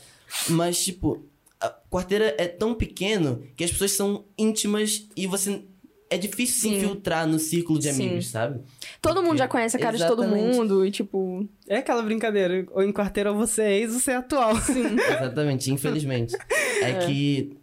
Mas, 0.51 0.83
tipo, 0.83 1.23
a 1.61 1.69
quarteira 1.91 2.35
é 2.39 2.47
tão 2.47 2.75
pequeno 2.75 3.43
que 3.57 3.63
as 3.65 3.71
pessoas 3.71 3.93
são 3.93 4.25
íntimas 4.39 5.07
e 5.17 5.27
você. 5.27 5.63
É 6.11 6.17
difícil 6.17 6.55
se 6.55 6.61
Sim. 6.71 6.77
infiltrar 6.77 7.27
no 7.27 7.39
círculo 7.39 7.79
de 7.79 7.93
Sim. 7.93 8.07
amigos, 8.07 8.29
sabe? 8.29 8.61
Todo 9.03 9.23
mundo 9.23 9.37
já 9.37 9.47
conhece 9.47 9.77
a 9.77 9.79
cara 9.81 9.95
de 9.99 10.07
todo 10.07 10.23
Exatamente. 10.25 10.57
mundo 10.57 10.87
e, 10.87 10.91
tipo. 10.91 11.47
É 11.69 11.77
aquela 11.77 12.01
brincadeira, 12.03 12.67
ou 12.73 12.83
em 12.83 12.91
quarteira 12.91 13.31
ou 13.31 13.37
você 13.37 13.61
é 13.61 13.79
ex 13.81 13.93
ou 13.93 14.01
você 14.01 14.13
é 14.13 14.17
atual. 14.17 14.53
Exatamente, 14.57 15.71
infelizmente. 15.71 16.35
É, 16.81 17.05
que. 17.05 17.58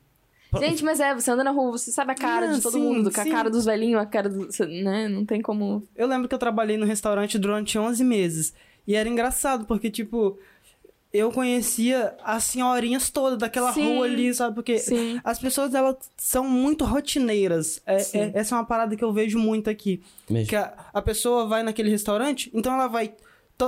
Gente, 0.59 0.83
mas 0.83 0.99
é, 0.99 1.13
você 1.13 1.31
anda 1.31 1.43
na 1.43 1.51
rua, 1.51 1.71
você 1.71 1.91
sabe 1.91 2.11
a 2.11 2.15
cara 2.15 2.49
Ah, 2.49 2.53
de 2.53 2.61
todo 2.61 2.73
sim, 2.73 2.81
mundo, 2.81 3.11
com 3.11 3.19
a 3.21 3.23
sim. 3.23 3.31
cara 3.31 3.49
dos 3.49 3.65
velhinhos, 3.65 4.01
a 4.01 4.05
cara 4.05 4.29
do. 4.29 4.47
né? 4.83 5.07
Não 5.07 5.25
tem 5.25 5.41
como. 5.41 5.83
Eu 5.95 6.07
lembro 6.07 6.27
que 6.27 6.35
eu 6.35 6.39
trabalhei 6.39 6.77
no 6.77 6.85
restaurante 6.85 7.37
durante 7.39 7.77
11 7.77 8.03
meses. 8.03 8.53
E 8.87 8.95
era 8.95 9.09
engraçado, 9.09 9.65
porque, 9.65 9.89
tipo, 9.89 10.37
eu 11.11 11.31
conhecia 11.31 12.15
as 12.23 12.43
senhorinhas 12.43 13.09
todas 13.09 13.39
daquela 13.39 13.71
Sim. 13.73 13.95
rua 13.95 14.05
ali, 14.05 14.33
sabe? 14.33 14.53
Porque 14.53 14.77
Sim. 14.77 15.19
as 15.23 15.39
pessoas, 15.39 15.73
elas 15.73 15.95
são 16.17 16.47
muito 16.47 16.83
rotineiras. 16.85 17.81
É- 17.85 17.99
Sim. 17.99 18.19
é- 18.19 18.31
essa 18.35 18.53
é 18.53 18.57
uma 18.57 18.65
parada 18.65 18.95
que 18.95 19.03
eu 19.03 19.13
vejo 19.13 19.39
muito 19.39 19.69
aqui. 19.69 20.03
Mesmo. 20.29 20.49
Que 20.49 20.55
a, 20.55 20.73
a 20.93 21.01
pessoa 21.01 21.47
vai 21.47 21.63
naquele 21.63 21.89
restaurante, 21.89 22.51
então 22.53 22.73
ela 22.73 22.87
vai... 22.87 23.13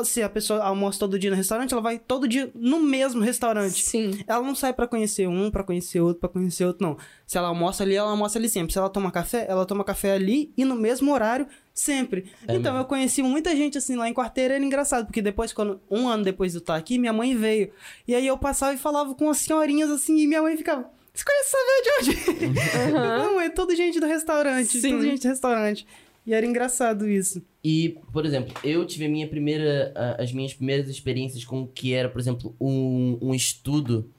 se 0.04 0.21
a 0.21 0.30
pessoa 0.30 0.62
almoça 0.63 1.00
todo 1.00 1.17
dia 1.17 1.30
no 1.30 1.36
restaurante, 1.36 1.71
ela 1.71 1.82
vai 1.82 1.97
todo 1.97 2.28
dia 2.28 2.52
no 2.54 2.80
mesmo 2.80 3.21
restaurante. 3.21 3.84
Sim. 3.84 4.19
Ela 4.28 4.41
não 4.41 4.54
sai 4.54 4.73
pra 4.73 4.88
conhecer 4.88 5.28
um, 5.28 5.50
pra 5.50 5.63
conhecer 5.63 6.02
outro, 6.02 6.19
pra 6.19 6.30
conhecer 6.30 6.65
outro, 6.65 6.86
não. 6.86 6.97
Se 7.26 7.38
ela 7.38 7.47
almoça 7.47 7.84
ali, 7.84 7.95
ela 7.95 8.10
almoça 8.10 8.38
ali 8.38 8.50
sempre. 8.50 8.73
Se 8.73 8.80
ela 8.80 8.89
toma 8.89 9.12
café, 9.12 9.45
ela 9.47 9.65
toma 9.65 9.84
café 9.84 10.13
ali 10.13 10.52
e 10.58 10.65
no 10.65 10.76
mesmo 10.76 11.13
horário, 11.13 11.47
sempre. 11.73 12.32
É 12.47 12.56
então, 12.56 12.73
mesmo. 12.73 12.80
eu 12.80 12.86
conheci 12.86 13.21
muita 13.23 13.56
gente 13.56 13.78
assim 13.78 13.95
lá 13.95 14.10
em 14.10 14.13
quarteira, 14.13 14.56
era 14.56 14.63
engraçado, 14.63 15.06
porque 15.06 15.21
depois, 15.21 15.54
quando 15.54 15.80
um 15.89 16.08
ano 16.08 16.23
depois 16.23 16.52
de 16.52 16.58
eu 16.58 16.62
estar 16.62 16.76
aqui, 16.76 16.97
minha 16.97 17.13
mãe 17.13 17.36
veio. 17.36 17.71
E 18.08 18.13
aí 18.13 18.28
eu 18.28 18.38
passava 18.38 18.73
e 18.73 18.78
falava 18.78 19.15
com 19.15 19.30
as 19.30 19.38
senhorinhas 19.38 19.89
assim, 19.89 20.17
e 20.17 20.28
minha 20.28 20.41
mãe 20.41 20.58
ficava. 20.58 20.89
Você 21.13 21.23
conhece 21.23 21.56
essa 21.56 21.58
velha 21.65 21.82
de 21.84 22.45
onde? 22.45 22.91
Não, 22.93 23.41
é 23.41 23.50
tudo 23.50 23.76
gente 23.76 24.00
do 24.00 24.06
restaurante, 24.06 24.80
Sim. 24.80 24.91
tudo 24.91 25.04
gente 25.04 25.21
do 25.23 25.30
restaurante. 25.30 25.88
E 26.28 26.34
era 26.34 26.46
engraçado 26.46 27.08
isso. 27.10 27.42
E, 27.63 27.98
por 28.12 28.26
exemplo, 28.26 28.54
eu 28.62 28.86
tive 28.86 29.06
a 29.06 29.10
minha 29.10 29.28
primeira, 29.28 29.94
as 30.20 30.32
minhas 30.34 30.54
primeiras 30.54 30.90
experiências 30.90 31.46
com 31.46 31.62
o 31.63 31.68
que 31.68 31.94
era, 31.94 32.10
por 32.10 32.20
exemplo, 32.20 32.54
um, 32.60 33.18
um 33.22 33.34
estudo, 33.34 34.10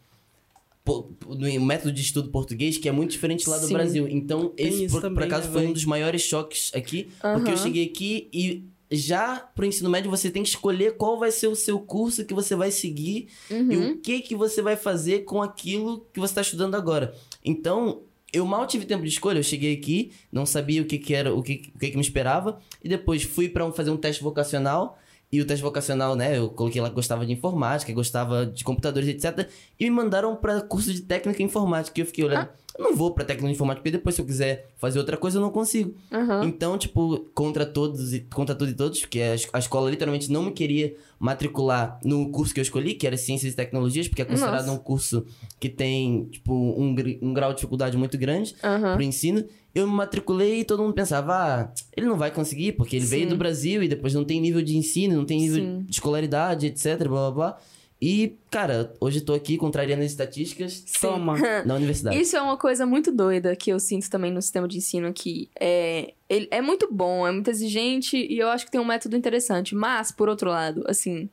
no 1.28 1.60
método 1.66 1.92
de 1.92 2.00
estudo 2.00 2.30
português, 2.30 2.78
que 2.78 2.88
é 2.88 2.92
muito 2.92 3.10
diferente 3.10 3.48
lá 3.48 3.58
do 3.58 3.66
Sim. 3.66 3.74
Brasil. 3.74 4.08
Então, 4.08 4.48
Tem 4.48 4.66
esse, 4.68 4.86
por, 4.86 5.02
por 5.02 5.02
também, 5.02 5.24
acaso, 5.26 5.48
né, 5.48 5.52
foi 5.52 5.66
um 5.66 5.72
dos 5.72 5.84
maiores 5.84 6.22
choques 6.22 6.72
aqui, 6.74 7.08
porque 7.20 7.50
eu 7.50 7.56
cheguei 7.58 7.84
aqui 7.84 8.28
e 8.32 8.64
já 8.90 9.36
pro 9.36 9.66
ensino 9.66 9.90
médio 9.90 10.10
você 10.10 10.30
tem 10.30 10.42
que 10.42 10.48
escolher 10.48 10.96
qual 10.96 11.18
vai 11.18 11.30
ser 11.30 11.46
o 11.48 11.54
seu 11.54 11.78
curso 11.78 12.24
que 12.24 12.32
você 12.32 12.56
vai 12.56 12.70
seguir 12.70 13.28
e 13.50 13.54
Uhum. 13.54 13.90
o 13.92 13.96
que 13.98 14.20
que 14.22 14.34
você 14.34 14.62
vai 14.62 14.76
fazer 14.76 15.24
com 15.26 15.42
aquilo 15.42 16.06
que 16.10 16.18
você 16.18 16.30
está 16.30 16.40
estudando 16.40 16.74
agora. 16.74 17.14
Então, 17.44 18.00
eu 18.32 18.44
mal 18.44 18.66
tive 18.66 18.84
tempo 18.84 19.02
de 19.02 19.08
escolha. 19.08 19.38
Eu 19.38 19.42
cheguei 19.42 19.74
aqui, 19.74 20.12
não 20.30 20.44
sabia 20.44 20.82
o 20.82 20.84
que, 20.84 20.98
que 20.98 21.14
era, 21.14 21.34
o 21.34 21.42
que, 21.42 21.70
o 21.74 21.78
que, 21.78 21.90
que 21.90 21.96
me 21.96 22.02
esperava. 22.02 22.58
E 22.82 22.88
depois 22.88 23.22
fui 23.22 23.48
para 23.48 23.70
fazer 23.72 23.90
um 23.90 23.96
teste 23.96 24.22
vocacional. 24.22 24.98
E 25.30 25.42
o 25.42 25.46
teste 25.46 25.62
vocacional, 25.62 26.16
né? 26.16 26.38
Eu 26.38 26.48
coloquei 26.48 26.80
lá 26.80 26.88
que 26.88 26.94
gostava 26.94 27.26
de 27.26 27.32
informática, 27.32 27.92
gostava 27.92 28.46
de 28.46 28.64
computadores, 28.64 29.08
etc. 29.08 29.46
E 29.78 29.84
me 29.84 29.90
mandaram 29.90 30.34
para 30.34 30.62
curso 30.62 30.92
de 30.92 31.02
técnica 31.02 31.42
informática. 31.42 31.98
E 31.98 32.02
eu 32.02 32.06
fiquei 32.06 32.24
olhando, 32.24 32.48
eu 32.78 32.84
não 32.84 32.94
vou 32.94 33.10
para 33.12 33.24
técnica 33.24 33.48
em 33.48 33.52
informática, 33.52 33.82
porque 33.82 33.96
depois 33.98 34.14
se 34.14 34.20
eu 34.20 34.24
quiser 34.26 34.70
fazer 34.76 34.98
outra 35.00 35.16
coisa, 35.16 35.36
eu 35.38 35.42
não 35.42 35.50
consigo. 35.50 35.94
Aham. 36.12 36.44
Então, 36.44 36.78
tipo, 36.78 37.26
contra 37.34 37.66
todos 37.66 38.14
e 38.14 38.20
contra 38.20 38.54
tudo 38.54 38.70
e 38.70 38.74
todos, 38.74 39.00
porque 39.00 39.20
a, 39.20 39.34
es- 39.34 39.48
a 39.52 39.58
escola 39.58 39.90
literalmente 39.90 40.30
não 40.30 40.44
me 40.44 40.52
queria 40.52 40.94
matricular 41.18 41.98
no 42.04 42.30
curso 42.30 42.54
que 42.54 42.60
eu 42.60 42.62
escolhi, 42.62 42.94
que 42.94 43.06
era 43.06 43.16
Ciências 43.16 43.52
e 43.52 43.56
Tecnologias, 43.56 44.06
porque 44.08 44.22
é 44.22 44.24
considerado 44.24 44.66
Nossa. 44.66 44.72
um 44.72 44.82
curso 44.82 45.26
que 45.58 45.68
tem, 45.68 46.24
tipo, 46.26 46.52
um, 46.54 46.94
um 47.20 47.34
grau 47.34 47.50
de 47.50 47.56
dificuldade 47.56 47.96
muito 47.96 48.16
grande 48.16 48.54
Aham. 48.62 48.94
pro 48.94 49.02
ensino. 49.02 49.44
Eu 49.74 49.86
me 49.86 49.92
matriculei 49.92 50.60
e 50.60 50.64
todo 50.64 50.82
mundo 50.82 50.94
pensava, 50.94 51.34
ah, 51.34 51.72
ele 51.96 52.06
não 52.06 52.16
vai 52.16 52.30
conseguir, 52.30 52.72
porque 52.72 52.96
ele 52.96 53.04
veio 53.04 53.24
Sim. 53.24 53.28
do 53.30 53.36
Brasil 53.36 53.82
e 53.82 53.88
depois 53.88 54.14
não 54.14 54.24
tem 54.24 54.40
nível 54.40 54.62
de 54.62 54.76
ensino, 54.76 55.16
não 55.16 55.24
tem 55.24 55.40
nível 55.40 55.62
Sim. 55.62 55.82
de 55.84 55.90
escolaridade, 55.92 56.66
etc, 56.66 56.96
blá 57.08 57.08
blá 57.08 57.30
blá. 57.30 57.58
E, 58.00 58.36
cara, 58.50 58.94
hoje 59.00 59.20
tô 59.20 59.34
aqui 59.34 59.56
contrariando 59.56 60.04
as 60.04 60.10
estatísticas 60.10 60.84
Toma. 61.00 61.34
na 61.66 61.74
universidade. 61.74 62.20
Isso 62.20 62.36
é 62.36 62.40
uma 62.40 62.56
coisa 62.56 62.86
muito 62.86 63.10
doida 63.10 63.56
que 63.56 63.70
eu 63.70 63.80
sinto 63.80 64.08
também 64.08 64.32
no 64.32 64.40
sistema 64.40 64.68
de 64.68 64.78
ensino 64.78 65.08
aqui. 65.08 65.50
É, 65.58 66.14
ele 66.28 66.46
é 66.50 66.60
muito 66.60 66.88
bom, 66.90 67.26
é 67.26 67.32
muito 67.32 67.50
exigente 67.50 68.16
e 68.16 68.38
eu 68.38 68.48
acho 68.48 68.64
que 68.64 68.70
tem 68.70 68.80
um 68.80 68.84
método 68.84 69.16
interessante. 69.16 69.74
Mas, 69.74 70.12
por 70.12 70.28
outro 70.28 70.48
lado, 70.48 70.84
assim, 70.86 71.28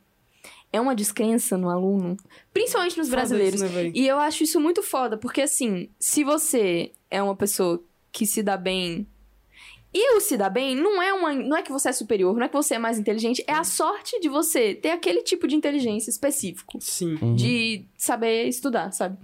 é 0.73 0.81
uma 0.81 0.95
descrença 0.95 1.55
no 1.57 1.69
aluno, 1.69 2.17
principalmente 2.51 2.97
nos 2.97 3.07
Foda 3.07 3.17
brasileiros. 3.17 3.61
isso, 3.61 3.71
né? 3.71 3.91
E 3.93 4.07
eu 4.07 4.17
acho 4.19 4.43
isso 4.43 4.59
muito 4.59 4.81
foda, 4.81 5.17
porque 5.17 5.41
assim, 5.41 5.89
se 5.99 6.23
você 6.23 6.91
é 7.09 7.21
uma 7.21 7.35
pessoa 7.35 7.81
que 8.11 8.25
se 8.25 8.41
dá 8.41 8.55
bem. 8.55 9.05
E 9.97 10.17
o 10.17 10.19
se 10.19 10.35
dá 10.35 10.49
bem 10.49 10.75
não 10.75 11.01
é 11.01 11.13
uma. 11.13 11.31
Não 11.33 11.55
é 11.55 11.61
que 11.61 11.71
você 11.71 11.87
é 11.87 11.93
superior, 11.93 12.35
não 12.35 12.43
é 12.43 12.49
que 12.49 12.53
você 12.53 12.75
é 12.75 12.77
mais 12.79 12.99
inteligente, 12.99 13.41
é 13.47 13.53
a 13.53 13.63
sorte 13.63 14.19
de 14.19 14.27
você 14.27 14.75
ter 14.75 14.89
aquele 14.89 15.23
tipo 15.23 15.47
de 15.47 15.55
inteligência 15.55 16.09
específico. 16.09 16.77
Sim. 16.81 17.17
Uhum. 17.21 17.33
De 17.35 17.85
saber 17.97 18.43
estudar, 18.49 18.91
sabe? 18.91 19.17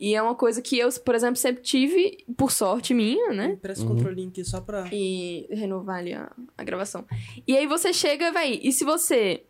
E 0.00 0.14
é 0.14 0.22
uma 0.22 0.34
coisa 0.34 0.62
que 0.62 0.78
eu, 0.78 0.88
por 1.04 1.14
exemplo, 1.14 1.36
sempre 1.36 1.62
tive, 1.62 2.24
por 2.36 2.50
sorte 2.50 2.94
minha, 2.94 3.28
né? 3.34 3.58
Presta 3.60 3.84
o 3.84 3.88
Uhum. 3.88 3.94
controlinho 3.96 4.28
aqui 4.30 4.42
só 4.42 4.60
pra. 4.60 4.88
E 4.90 5.46
renovar 5.50 5.98
ali 5.98 6.14
a, 6.14 6.32
a 6.56 6.64
gravação. 6.64 7.04
E 7.46 7.54
aí 7.54 7.66
você 7.66 7.92
chega, 7.92 8.32
véi, 8.32 8.58
e 8.62 8.72
se 8.72 8.84
você 8.84 9.42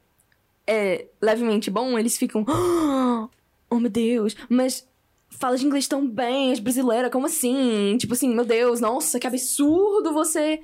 é 0.66 1.06
levemente 1.22 1.70
bom, 1.70 1.96
eles 1.96 2.18
ficam. 2.18 2.44
Oh 3.70 3.78
meu 3.80 3.90
Deus, 3.90 4.36
mas 4.48 4.88
fala 5.38 5.56
de 5.56 5.64
inglês 5.66 5.86
tão 5.88 6.06
bem, 6.06 6.50
és 6.50 6.58
brasileira, 6.60 7.10
como 7.10 7.26
assim? 7.26 7.96
Tipo 7.98 8.14
assim, 8.14 8.28
meu 8.34 8.44
Deus, 8.44 8.80
nossa, 8.80 9.18
que 9.18 9.26
absurdo 9.26 10.12
você. 10.12 10.60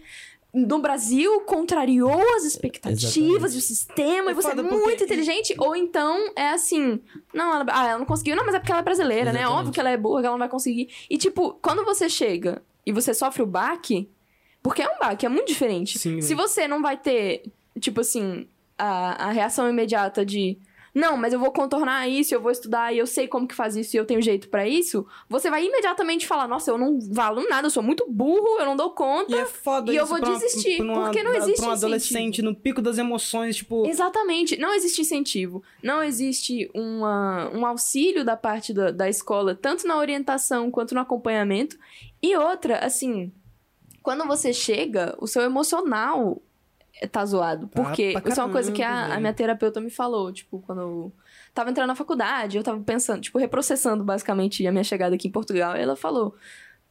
No 0.55 0.81
Brasil, 0.81 1.41
contrariou 1.47 2.21
as 2.37 2.45
expectativas 2.45 3.07
Exatamente. 3.07 3.55
do 3.55 3.61
sistema 3.63 4.29
e 4.29 4.33
É 4.33 4.35
você 4.35 4.51
é 4.51 4.55
muito 4.57 4.69
porque- 4.83 5.05
inteligente. 5.05 5.55
Ou 5.59 5.75
então 5.75 6.31
é 6.37 6.51
assim, 6.51 7.01
não, 7.33 7.55
ela, 7.55 7.65
ah, 7.71 7.89
ela 7.89 7.99
não 7.99 8.05
conseguiu, 8.05 8.37
não, 8.37 8.45
mas 8.45 8.55
é 8.55 8.59
porque 8.59 8.71
ela 8.71 8.81
é 8.83 8.85
brasileira, 8.85 9.33
né? 9.33 9.41
Exatamente. 9.41 9.59
Óbvio 9.59 9.73
que 9.73 9.81
ela 9.81 9.89
é 9.91 9.97
burra, 9.97 10.21
que 10.21 10.27
ela 10.27 10.35
não 10.35 10.39
vai 10.39 10.49
conseguir. 10.51 10.91
E 11.09 11.17
tipo, 11.17 11.59
quando 11.63 11.85
você 11.87 12.07
chega 12.07 12.61
e 12.85 12.93
você 12.93 13.15
sofre 13.15 13.43
o 13.43 13.47
baque, 13.47 14.11
porque 14.63 14.83
é 14.83 14.87
um 14.89 14.99
baque, 15.01 15.25
é 15.25 15.29
muito 15.31 15.49
diferente. 15.49 15.99
Sim, 15.99 16.21
Se 16.21 16.35
velho. 16.35 16.47
você 16.49 16.69
não 16.69 16.83
vai 16.83 16.99
ter, 16.99 17.45
tipo 17.81 18.03
assim, 18.03 18.47
a, 18.77 19.29
a 19.29 19.31
reação 19.31 19.71
imediata 19.71 20.23
de 20.25 20.59
não, 20.95 21.17
mas 21.17 21.33
eu 21.33 21.39
vou 21.41 21.51
contornar 21.51 22.07
isso, 22.09 22.35
eu 22.35 22.41
vou 22.41 22.51
estudar 22.51 22.93
e 22.95 22.99
eu 22.99 23.07
sei 23.07 23.27
como 23.27 23.49
que 23.49 23.55
faz 23.55 23.77
isso 23.77 23.97
e 23.97 23.99
eu 23.99 24.05
tenho 24.05 24.21
jeito 24.21 24.49
pra 24.49 24.67
isso, 24.69 25.07
você 25.29 25.49
vai 25.51 25.65
imediatamente 25.65 26.27
falar, 26.27 26.47
nossa, 26.47 26.71
eu 26.71 26.77
não 26.77 26.99
valo 27.11 27.47
nada, 27.49 27.67
eu 27.67 27.71
sou 27.71 27.83
muito 27.83 28.05
burro, 28.11 28.59
eu 28.59 28.67
não 28.67 28.77
dou 28.77 28.91
conta. 28.91 29.33
E 29.35 29.39
é 29.39 29.47
foda 29.47 29.93
E 29.93 29.97
eu 29.97 30.05
vou 30.07 30.19
pra 30.21 30.31
desistir, 30.33 30.77
pra 30.77 30.85
uma- 30.87 31.03
porque 31.05 31.23
não 31.23 31.35
existe 31.35 31.61
Pra 31.61 31.69
um 31.71 31.73
adolescente 31.73 32.21
incentivo. 32.41 32.49
no 32.49 32.55
pico 32.55 32.83
das 32.83 32.99
emoções, 32.99 33.57
tipo. 33.57 33.87
Exatamente. 33.87 34.57
Não 34.59 34.75
existe 34.75 35.01
incentivo. 35.01 35.63
Não 35.83 36.03
existe 36.03 36.71
uma, 36.75 37.51
um 37.55 37.65
auxílio 37.65 38.25
da 38.25 38.37
parte 38.37 38.73
da, 38.75 38.91
da 38.91 39.09
escola, 39.09 39.55
tanto 39.55 39.87
na 39.87 39.97
orientação 39.99 40.71
quanto 40.71 40.95
no 40.95 41.01
acompanhamento. 41.01 41.79
E 42.23 42.37
outra, 42.37 42.79
assim, 42.85 43.33
quando 44.03 44.27
você 44.27 44.53
chega, 44.53 45.17
o 45.21 45.27
seu 45.27 45.43
emocional 45.43 46.41
tá 47.11 47.25
zoado. 47.25 47.67
Tá 47.69 47.83
Porque 47.83 48.15
isso 48.27 48.41
é 48.41 48.45
uma 48.45 48.53
coisa 48.53 48.73
que 48.73 48.83
a, 48.83 49.15
a 49.15 49.21
minha 49.21 49.33
terapeuta 49.33 49.81
me 49.81 49.91
falou, 49.91 50.33
tipo, 50.33 50.61
quando 50.61 50.81
eu 50.81 51.13
tava 51.55 51.71
entrando 51.71 51.89
na 51.89 51.95
faculdade, 51.95 52.57
eu 52.57 52.63
tava 52.63 52.81
pensando, 52.83 53.21
tipo, 53.21 53.39
reprocessando 53.39 54.05
basicamente 54.05 54.67
a 54.67 54.73
minha 54.73 54.85
chegada 54.85 55.15
aqui 55.15 55.29
em 55.29 55.33
Portugal. 55.33 55.77
E 55.77 55.81
ela 55.81 55.97
falou: 55.97 56.35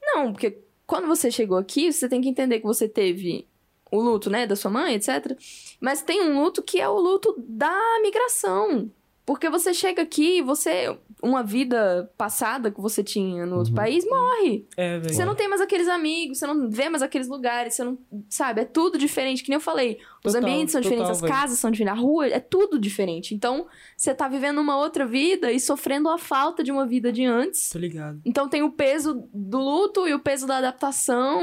Não, 0.02 0.32
porque 0.32 0.60
quando 0.86 1.08
você 1.08 1.32
chegou 1.32 1.58
aqui, 1.58 1.92
você 1.92 2.10
tem 2.10 2.22
que 2.22 2.30
entender 2.30 2.60
que 2.60 2.66
você 2.66 2.88
teve 2.88 3.48
o 3.92 4.00
luto, 4.00 4.30
né, 4.30 4.48
da 4.48 4.56
sua 4.56 4.72
mãe, 4.72 4.96
etc. 4.96 5.38
Mas 5.80 6.02
tem 6.02 6.24
um 6.24 6.42
luto 6.42 6.64
que 6.64 6.80
é 6.80 6.88
o 6.88 6.98
luto 6.98 7.36
da 7.38 7.78
migração. 8.02 8.90
Porque 9.26 9.50
você 9.50 9.74
chega 9.74 10.02
aqui, 10.02 10.42
você. 10.42 10.98
Uma 11.22 11.44
vida 11.44 12.12
passada 12.18 12.72
que 12.72 12.82
você 12.82 13.04
tinha 13.04 13.46
no 13.46 13.58
outro 13.58 13.72
Uhum. 13.72 13.76
país 13.78 14.04
morre. 14.10 14.66
É, 14.76 14.98
velho. 15.00 15.14
Você 15.14 15.24
não 15.24 15.36
tem 15.36 15.48
mais 15.48 15.62
aqueles 15.62 15.88
amigos, 15.88 16.40
você 16.40 16.48
não 16.48 16.70
vê 16.70 16.90
mais 16.90 17.04
aqueles 17.04 17.28
lugares, 17.28 17.76
você 17.76 17.84
não. 17.84 17.98
Sabe? 18.30 18.62
É 18.62 18.66
tudo 18.66 18.98
diferente. 18.98 19.44
Que 19.44 19.50
nem 19.50 19.56
eu 19.58 19.62
falei. 19.62 20.00
Os 20.24 20.34
Total, 20.34 20.42
ambientes 20.50 20.72
são 20.72 20.82
diferentes, 20.82 21.08
total, 21.10 21.16
as 21.16 21.22
velho. 21.22 21.34
casas 21.34 21.60
são 21.60 21.70
diferentes, 21.72 22.00
a 22.00 22.02
rua, 22.02 22.28
é 22.28 22.40
tudo 22.40 22.80
diferente. 22.80 23.34
Então, 23.36 23.68
você 23.98 24.14
tá 24.14 24.28
vivendo 24.28 24.60
uma 24.60 24.78
outra 24.78 25.06
vida 25.06 25.52
e 25.52 25.60
sofrendo 25.60 26.10
a 26.10 26.18
falta 26.18 26.64
de 26.64 26.72
uma 26.72 26.86
vida 26.86 27.12
de 27.12 27.26
antes. 27.26 27.70
Tô 27.70 27.80
ligado. 27.80 28.20
Então 28.26 28.48
tem 28.50 28.62
o 28.64 28.72
peso 28.72 29.28
do 29.34 29.60
luto 29.60 30.08
e 30.08 30.14
o 30.14 30.20
peso 30.20 30.46
da 30.48 30.58
adaptação 30.58 31.40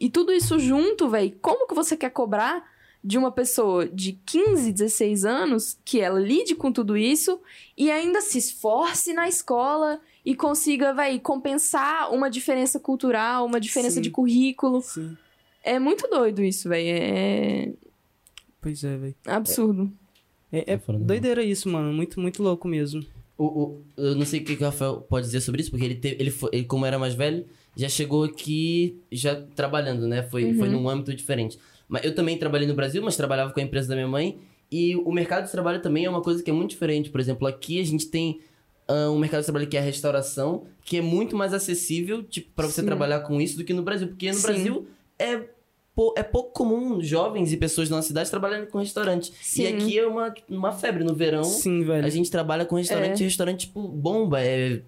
e 0.00 0.08
tudo 0.10 0.32
isso 0.32 0.58
junto, 0.58 1.08
velho. 1.08 1.36
Como 1.40 1.66
que 1.66 1.74
você 1.74 1.96
quer 1.96 2.10
cobrar 2.10 2.71
de 3.04 3.18
uma 3.18 3.32
pessoa 3.32 3.88
de 3.88 4.12
15, 4.24 4.72
16 4.72 5.24
anos 5.24 5.76
que 5.84 6.00
ela 6.00 6.20
lide 6.20 6.54
com 6.54 6.70
tudo 6.70 6.96
isso 6.96 7.40
e 7.76 7.90
ainda 7.90 8.20
se 8.20 8.38
esforce 8.38 9.12
na 9.12 9.28
escola 9.28 10.00
e 10.24 10.36
consiga, 10.36 10.94
véi, 10.94 11.18
compensar 11.18 12.12
uma 12.12 12.30
diferença 12.30 12.78
cultural, 12.78 13.44
uma 13.44 13.58
diferença 13.58 13.96
Sim. 13.96 14.02
de 14.02 14.10
currículo. 14.10 14.80
Sim. 14.82 15.16
É 15.64 15.78
muito 15.78 16.08
doido 16.08 16.42
isso, 16.42 16.68
velho. 16.68 16.86
É 16.88 17.72
Pois 18.60 18.84
é, 18.84 18.96
velho. 18.96 19.14
absurdo. 19.26 19.92
É, 20.52 20.74
é 20.74 20.78
falando 20.78 21.04
doideira 21.04 21.42
isso, 21.42 21.68
mano. 21.68 21.92
Muito, 21.92 22.20
muito 22.20 22.42
louco 22.42 22.68
mesmo. 22.68 23.04
O, 23.36 23.44
o- 23.46 23.82
eu 23.96 24.14
não 24.14 24.24
sei 24.24 24.40
o 24.40 24.44
que, 24.44 24.54
que 24.54 24.62
o 24.62 24.66
Rafael 24.66 25.00
pode 25.08 25.26
dizer 25.26 25.40
sobre 25.40 25.60
isso, 25.62 25.70
porque 25.70 25.84
ele, 25.84 25.94
teve, 25.96 26.16
ele, 26.20 26.30
foi, 26.30 26.50
ele, 26.52 26.64
como 26.64 26.86
era 26.86 26.98
mais 26.98 27.14
velho, 27.14 27.44
já 27.74 27.88
chegou 27.88 28.22
aqui 28.22 29.00
já 29.10 29.34
trabalhando, 29.56 30.06
né? 30.06 30.22
Foi, 30.24 30.54
foi 30.54 30.68
num 30.68 30.88
âmbito 30.88 31.12
diferente. 31.14 31.58
Mas 31.92 32.04
eu 32.04 32.14
também 32.14 32.38
trabalhei 32.38 32.66
no 32.66 32.72
Brasil, 32.72 33.02
mas 33.02 33.18
trabalhava 33.18 33.52
com 33.52 33.60
a 33.60 33.62
empresa 33.62 33.86
da 33.88 33.94
minha 33.94 34.08
mãe. 34.08 34.38
E 34.70 34.96
o 34.96 35.12
mercado 35.12 35.44
de 35.44 35.52
trabalho 35.52 35.82
também 35.82 36.06
é 36.06 36.08
uma 36.08 36.22
coisa 36.22 36.42
que 36.42 36.48
é 36.48 36.52
muito 36.52 36.70
diferente. 36.70 37.10
Por 37.10 37.20
exemplo, 37.20 37.46
aqui 37.46 37.78
a 37.78 37.84
gente 37.84 38.06
tem 38.06 38.40
ah, 38.88 39.10
um 39.10 39.18
mercado 39.18 39.40
de 39.40 39.44
trabalho 39.44 39.66
que 39.66 39.76
é 39.76 39.80
a 39.80 39.82
restauração, 39.82 40.64
que 40.86 40.96
é 40.96 41.02
muito 41.02 41.36
mais 41.36 41.52
acessível, 41.52 42.22
tipo, 42.22 42.50
para 42.56 42.66
você 42.66 42.82
trabalhar 42.82 43.20
com 43.20 43.38
isso 43.38 43.58
do 43.58 43.64
que 43.64 43.74
no 43.74 43.82
Brasil. 43.82 44.08
Porque 44.08 44.26
no 44.30 44.38
Sim. 44.38 44.42
Brasil 44.42 44.86
é, 45.18 45.42
é 46.16 46.22
pouco 46.22 46.54
comum 46.54 47.02
jovens 47.02 47.52
e 47.52 47.58
pessoas 47.58 47.90
da 47.90 47.96
nossa 47.96 48.08
cidade 48.08 48.30
trabalharem 48.30 48.64
com 48.64 48.78
restaurante. 48.78 49.30
Sim. 49.42 49.64
E 49.64 49.66
aqui 49.66 49.98
é 49.98 50.06
uma, 50.06 50.32
uma 50.48 50.72
febre. 50.72 51.04
No 51.04 51.14
verão, 51.14 51.44
Sim, 51.44 51.84
velho. 51.84 52.06
a 52.06 52.08
gente 52.08 52.30
trabalha 52.30 52.64
com 52.64 52.76
restaurante 52.76 53.20
e 53.20 53.24
restaurante, 53.24 53.66
tipo, 53.66 53.86
bomba. 53.86 54.40
É, 54.40 54.80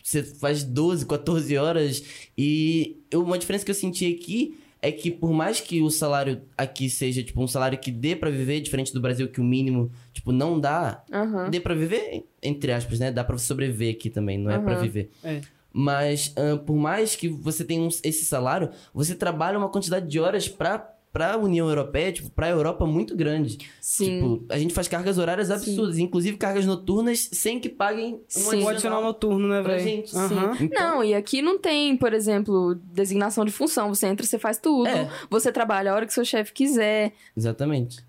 você 0.00 0.22
faz 0.22 0.62
12, 0.62 1.06
14 1.06 1.56
horas. 1.56 2.04
E 2.38 3.02
uma 3.12 3.36
diferença 3.36 3.64
que 3.64 3.72
eu 3.72 3.74
senti 3.74 4.06
aqui 4.06 4.61
é 4.82 4.90
que 4.92 5.10
por 5.12 5.32
mais 5.32 5.60
que 5.60 5.80
o 5.80 5.88
salário 5.88 6.42
aqui 6.58 6.90
seja, 6.90 7.22
tipo, 7.22 7.40
um 7.40 7.46
salário 7.46 7.78
que 7.78 7.90
dê 7.92 8.16
pra 8.16 8.28
viver, 8.28 8.60
diferente 8.60 8.92
do 8.92 9.00
Brasil, 9.00 9.28
que 9.28 9.40
o 9.40 9.44
mínimo, 9.44 9.90
tipo, 10.12 10.32
não 10.32 10.58
dá, 10.58 11.04
Aham. 11.12 11.48
dê 11.48 11.60
pra 11.60 11.72
viver, 11.74 12.24
entre 12.42 12.72
aspas, 12.72 12.98
né? 12.98 13.12
Dá 13.12 13.22
pra 13.22 13.38
sobreviver 13.38 13.94
aqui 13.94 14.10
também, 14.10 14.36
não 14.36 14.50
é 14.50 14.58
pra 14.58 14.74
Aham. 14.74 14.82
viver. 14.82 15.10
É. 15.22 15.40
Mas 15.72 16.34
ahn, 16.36 16.58
por 16.58 16.76
mais 16.76 17.16
que 17.16 17.28
você 17.28 17.64
tenha 17.64 17.80
um- 17.80 17.88
esse 17.88 18.24
salário, 18.26 18.68
você 18.92 19.14
trabalha 19.14 19.56
uma 19.56 19.70
quantidade 19.70 20.06
de 20.06 20.20
horas 20.20 20.46
pra, 21.12 21.28
pra 21.30 21.38
União 21.38 21.68
Europeia, 21.68 22.10
tipo, 22.12 22.30
pra 22.30 22.48
Europa 22.48 22.86
muito 22.86 23.14
grande. 23.14 23.58
Sim. 23.80 24.04
Tipo, 24.38 24.44
a 24.48 24.58
gente 24.58 24.72
faz 24.72 24.88
cargas 24.88 25.18
horárias 25.18 25.50
absurdas, 25.50 25.98
inclusive 25.98 26.36
cargas 26.38 26.64
noturnas, 26.66 27.28
sem 27.32 27.60
que 27.60 27.68
paguem 27.68 28.14
um 28.14 28.20
Sim. 28.28 28.66
Adicional 28.66 29.02
noturno, 29.02 29.46
né, 29.48 29.62
pra 29.62 29.74
velho? 29.74 29.84
gente. 29.84 30.16
Aham. 30.16 30.56
Então, 30.60 30.96
Não, 30.96 31.04
e 31.04 31.14
aqui 31.14 31.42
não 31.42 31.58
tem, 31.58 31.96
por 31.96 32.12
exemplo, 32.12 32.74
designação 32.74 33.44
de 33.44 33.52
função. 33.52 33.94
Você 33.94 34.06
entra, 34.06 34.24
você 34.26 34.38
faz 34.38 34.58
tudo. 34.58 34.86
É. 34.88 35.08
Você 35.30 35.52
trabalha 35.52 35.92
a 35.92 35.94
hora 35.94 36.06
que 36.06 36.14
seu 36.14 36.24
chefe 36.24 36.52
quiser. 36.52 37.12
Exatamente. 37.36 38.02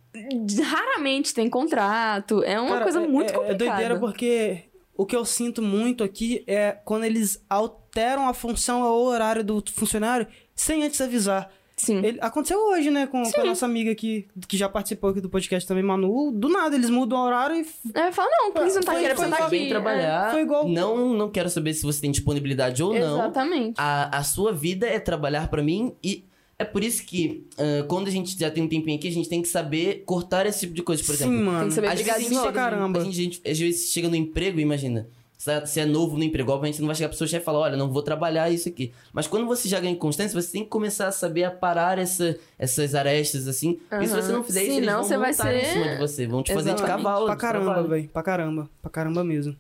Raramente 0.63 1.33
tem 1.33 1.49
contrato. 1.49 2.43
É 2.43 2.59
uma 2.59 2.69
Cara, 2.69 2.83
coisa 2.83 3.01
é- 3.01 3.07
muito 3.07 3.29
é, 3.31 3.33
complicada. 3.33 3.53
É 3.63 3.67
doideira 3.69 3.99
porque 3.99 4.63
o 4.95 5.05
que 5.05 5.15
eu 5.15 5.25
sinto 5.25 5.61
muito 5.61 6.03
aqui 6.03 6.43
é 6.47 6.71
quando 6.85 7.03
eles 7.03 7.43
alteram 7.49 8.27
a 8.27 8.33
função 8.33 8.81
ou 8.81 9.05
o 9.05 9.07
horário 9.07 9.43
do 9.43 9.63
funcionário 9.73 10.27
sem 10.55 10.83
antes 10.83 11.01
avisar. 11.01 11.51
Sim. 11.85 12.01
Ele- 12.03 12.17
aconteceu 12.21 12.59
hoje, 12.59 12.89
né, 12.89 13.07
com, 13.07 13.21
com 13.23 13.41
a 13.41 13.45
nossa 13.45 13.65
amiga 13.65 13.91
aqui, 13.91 14.27
que 14.47 14.55
já 14.57 14.67
participou 14.69 15.09
aqui 15.09 15.21
do 15.21 15.29
podcast 15.29 15.67
também, 15.67 15.83
Manu. 15.83 16.31
Do 16.31 16.49
nada, 16.49 16.75
eles 16.75 16.89
mudam 16.89 17.19
o 17.19 17.25
horário 17.25 17.55
e. 17.55 17.65
É, 17.93 18.11
fala, 18.11 18.29
não, 18.31 18.51
por 18.51 18.63
que 18.63 18.69
você 18.71 18.75
não 18.79 18.83
tá 18.85 18.91
foi 18.93 19.25
sentar 19.25 19.49
bem 19.49 19.61
aqui? 19.61 19.69
Trabalhar. 19.69 20.31
Foi 20.31 20.41
igual- 20.41 20.67
Não, 20.67 21.13
não 21.13 21.29
quero 21.29 21.49
saber 21.49 21.73
se 21.73 21.83
você 21.83 22.01
tem 22.01 22.11
disponibilidade 22.11 22.81
ou 22.81 22.95
É, 22.95 22.99
não. 22.99 23.15
Exatamente. 23.19 23.73
A, 23.77 24.17
a 24.17 24.23
sua 24.23 24.51
vida 24.53 24.87
é 24.87 24.99
trabalhar 24.99 25.47
pra 25.49 25.61
mim 25.61 25.93
e 26.03 26.23
é 26.59 26.63
por 26.65 26.83
isso 26.83 27.03
que 27.05 27.45
ah, 27.57 27.83
quando 27.87 28.07
a 28.07 28.11
gente 28.11 28.37
já 28.39 28.49
tem 28.49 28.63
um 28.63 28.67
tempinho 28.69 28.97
aqui, 28.97 29.07
a 29.07 29.11
gente 29.11 29.27
tem 29.27 29.41
que 29.41 29.47
saber 29.47 30.03
cortar 30.05 30.45
esse 30.45 30.61
tipo 30.61 30.73
de 30.73 30.81
coisa. 30.83 31.03
Por 31.03 31.15
Sim, 31.15 31.23
exemplo, 31.25 31.45
mano. 31.45 31.59
Tem 31.59 31.67
que 31.69 31.73
saber 31.75 31.87
às 31.87 31.93
vezes 32.01 32.11
a 32.13 32.19
gente, 32.19 32.41
pra 32.41 32.51
caramba. 32.51 32.99
a 32.99 33.03
gente, 33.03 33.19
a 33.19 33.23
gente- 33.23 33.41
às 33.45 33.59
vezes 33.59 33.91
chega 33.91 34.07
no 34.07 34.15
emprego, 34.15 34.59
imagina. 34.59 35.07
Se 35.43 35.65
se 35.67 35.79
é 35.82 35.86
novo 35.86 36.17
no 36.17 36.23
emprego, 36.23 36.51
obviamente 36.53 36.75
você 36.77 36.82
não 36.82 36.88
vai 36.88 36.95
chegar 36.95 37.10
pro 37.10 37.17
seu 37.17 37.27
chefe 37.27 37.41
e 37.41 37.45
falar, 37.45 37.60
olha, 37.60 37.75
não 37.75 37.91
vou 37.91 38.01
trabalhar 38.01 38.49
isso 38.49 38.69
aqui. 38.69 38.93
Mas 39.12 39.27
quando 39.27 39.45
você 39.45 39.67
já 39.67 39.77
ganha 39.79 39.93
constância, 39.97 40.41
você 40.41 40.49
tem 40.53 40.63
que 40.63 40.69
começar 40.69 41.08
a 41.08 41.12
saber 41.12 41.43
aparar 41.43 41.97
essa, 41.99 42.38
essas 42.58 42.95
arestas, 42.95 43.45
assim. 43.45 43.73
Porque 43.89 44.08
se 44.08 44.15
você 44.15 44.32
não 44.32 44.41
fizer 44.41 44.63
isso, 44.63 44.75
Senão 44.75 44.84
eles 44.84 44.93
vão 44.93 45.03
você 45.03 45.17
vai 45.17 45.32
montar 45.32 45.53
em 45.56 45.60
ser- 45.60 45.73
cima 45.73 45.88
de 45.89 45.97
você. 45.97 46.27
Vão 46.27 46.43
te 46.43 46.53
fazer 46.53 46.69
de 46.69 46.75
Exatamente. 46.82 47.03
cavalo. 47.03 47.25
Pra 47.25 47.36
caramba, 47.36 47.84
velho. 47.84 48.08
Pra 48.08 48.23
caramba. 48.23 48.69
Pra 48.82 48.89
caramba 48.89 49.21
mesmo. 49.23 49.53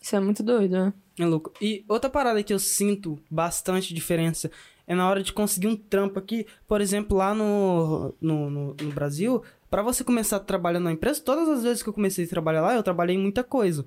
Isso 0.00 0.16
é 0.16 0.20
muito 0.20 0.42
doido, 0.42 0.72
né? 0.72 0.92
É 1.20 1.26
louco. 1.26 1.52
E 1.60 1.84
outra 1.88 2.08
parada 2.08 2.42
que 2.42 2.54
eu 2.54 2.58
sinto 2.58 3.18
bastante 3.30 3.92
diferença 3.92 4.50
é 4.86 4.94
na 4.94 5.06
hora 5.10 5.22
de 5.22 5.32
conseguir 5.34 5.66
um 5.66 5.76
trampo 5.76 6.18
aqui. 6.18 6.46
Por 6.66 6.80
exemplo, 6.80 7.14
lá 7.18 7.34
no, 7.34 8.14
no, 8.18 8.48
no, 8.48 8.76
no 8.80 8.92
Brasil, 8.92 9.42
pra 9.68 9.82
você 9.82 10.02
começar 10.02 10.36
a 10.36 10.40
trabalhar 10.40 10.80
na 10.80 10.92
empresa, 10.92 11.20
todas 11.20 11.48
as 11.50 11.62
vezes 11.64 11.82
que 11.82 11.88
eu 11.90 11.92
comecei 11.92 12.24
a 12.24 12.28
trabalhar 12.28 12.62
lá, 12.62 12.74
eu 12.74 12.82
trabalhei 12.82 13.14
em 13.14 13.18
muita 13.20 13.44
coisa. 13.44 13.84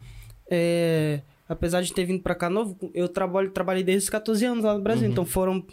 É, 0.53 1.21
apesar 1.51 1.81
de 1.81 1.93
ter 1.93 2.05
vindo 2.05 2.21
pra 2.23 2.33
cá 2.33 2.49
novo, 2.49 2.77
eu 2.93 3.07
trabalho, 3.09 3.51
trabalhei 3.51 3.83
desde 3.83 4.05
os 4.05 4.09
14 4.09 4.45
anos 4.45 4.63
lá 4.63 4.73
no 4.73 4.81
Brasil. 4.81 5.09
Então 5.09 5.25
foram 5.25 5.65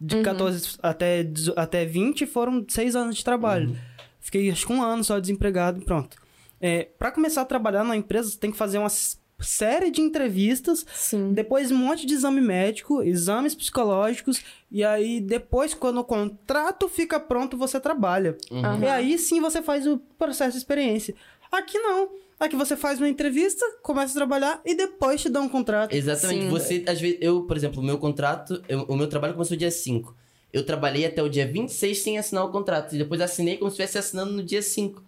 de 0.00 0.16
Uhum. 0.16 0.22
14 0.22 0.78
até, 0.82 1.22
18 1.22 1.58
até 1.58 1.84
20, 1.84 2.26
foram 2.26 2.64
6 2.68 2.94
anos 2.94 3.16
de 3.16 3.24
trabalho. 3.24 3.76
Fiquei 4.20 4.50
acho 4.50 4.66
que 4.66 4.72
um 4.72 4.82
ano 4.82 5.02
só 5.02 5.18
desempregado 5.18 5.80
e 5.80 5.84
pronto. 5.84 6.16
É, 6.60 6.84
para 6.98 7.10
começar 7.10 7.40
a 7.40 7.46
trabalhar 7.46 7.82
na 7.84 7.96
empresa, 7.96 8.28
você 8.30 8.38
tem 8.38 8.50
que 8.52 8.58
fazer 8.58 8.76
uma 8.78 8.90
série 9.38 9.90
de 9.90 10.02
entrevistas, 10.02 10.84
Sim. 10.92 11.32
depois 11.32 11.70
um 11.70 11.76
monte 11.76 12.04
de 12.04 12.12
exame 12.12 12.42
médico, 12.42 13.02
exames 13.02 13.54
psicológicos, 13.54 14.42
e 14.70 14.84
aí 14.84 15.18
depois, 15.18 15.72
quando 15.72 15.98
o 15.98 16.04
contrato 16.04 16.86
fica 16.90 17.18
pronto, 17.18 17.56
você 17.56 17.80
trabalha. 17.80 18.36
Aham. 18.52 18.80
E 18.84 18.86
aí 18.88 19.18
sim 19.18 19.40
você 19.40 19.62
faz 19.62 19.86
o 19.86 19.96
processo 20.18 20.52
de 20.52 20.58
experiência. 20.58 21.14
Aqui 21.50 21.78
não. 21.78 22.10
Aqui 22.40 22.56
você 22.56 22.74
faz 22.74 22.98
uma 22.98 23.08
entrevista, 23.08 23.62
começa 23.82 24.12
a 24.12 24.16
trabalhar 24.16 24.62
e 24.64 24.74
depois 24.74 25.20
te 25.20 25.28
dá 25.28 25.40
um 25.42 25.48
contrato. 25.48 25.92
Exatamente. 25.94 26.44
Sim. 26.44 26.48
Você, 26.48 26.84
às 26.86 26.98
vezes, 26.98 27.18
eu, 27.20 27.42
por 27.42 27.54
exemplo, 27.54 27.82
o 27.82 27.84
meu 27.84 27.98
contrato, 27.98 28.62
eu- 28.66 28.84
o 28.88 28.96
meu 28.96 29.06
trabalho 29.08 29.34
começou 29.34 29.56
dia 29.58 29.70
5. 29.70 30.16
Eu 30.50 30.64
trabalhei 30.64 31.04
até 31.04 31.22
o 31.22 31.28
dia 31.28 31.46
26 31.46 31.98
sem 31.98 32.16
assinar 32.18 32.44
o 32.46 32.50
contrato. 32.50 32.94
E 32.94 32.98
depois 32.98 33.20
assinei 33.20 33.58
como 33.58 33.70
se 33.70 33.74
estivesse 33.74 33.98
assinando 33.98 34.32
no 34.32 34.42
dia 34.42 34.62
5. 34.62 35.02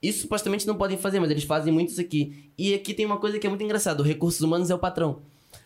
Isso 0.00 0.20
supostamente 0.22 0.64
não 0.66 0.76
podem 0.76 0.96
fazer, 0.96 1.18
mas 1.18 1.30
eles 1.30 1.42
fazem 1.44 1.72
muito 1.72 1.88
isso 1.90 2.00
aqui. 2.00 2.50
E 2.56 2.72
aqui 2.72 2.94
tem 2.94 3.04
uma 3.04 3.18
coisa 3.18 3.36
que 3.38 3.46
é 3.46 3.50
muito 3.50 3.64
engraçada: 3.64 4.00
o 4.00 4.04
recursos 4.06 4.40
humanos 4.40 4.70
é 4.70 4.74
o 4.74 4.78
patrão. 4.78 5.20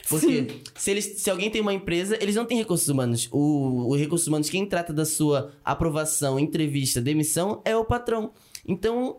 Porque 0.09 0.46
se, 0.74 0.90
eles, 0.90 1.04
se 1.18 1.30
alguém 1.30 1.50
tem 1.50 1.61
uma 1.61 1.74
empresa, 1.74 2.16
eles 2.20 2.35
não 2.35 2.44
têm 2.46 2.56
recursos 2.56 2.88
humanos. 2.88 3.28
O, 3.30 3.90
o 3.90 3.96
recursos 3.96 4.26
humanos, 4.26 4.48
quem 4.48 4.64
trata 4.64 4.92
da 4.92 5.04
sua 5.04 5.52
aprovação, 5.64 6.38
entrevista, 6.40 7.00
demissão, 7.00 7.61
é 7.64 7.76
o 7.76 7.85
patrão. 7.85 8.33
Então, 8.66 9.18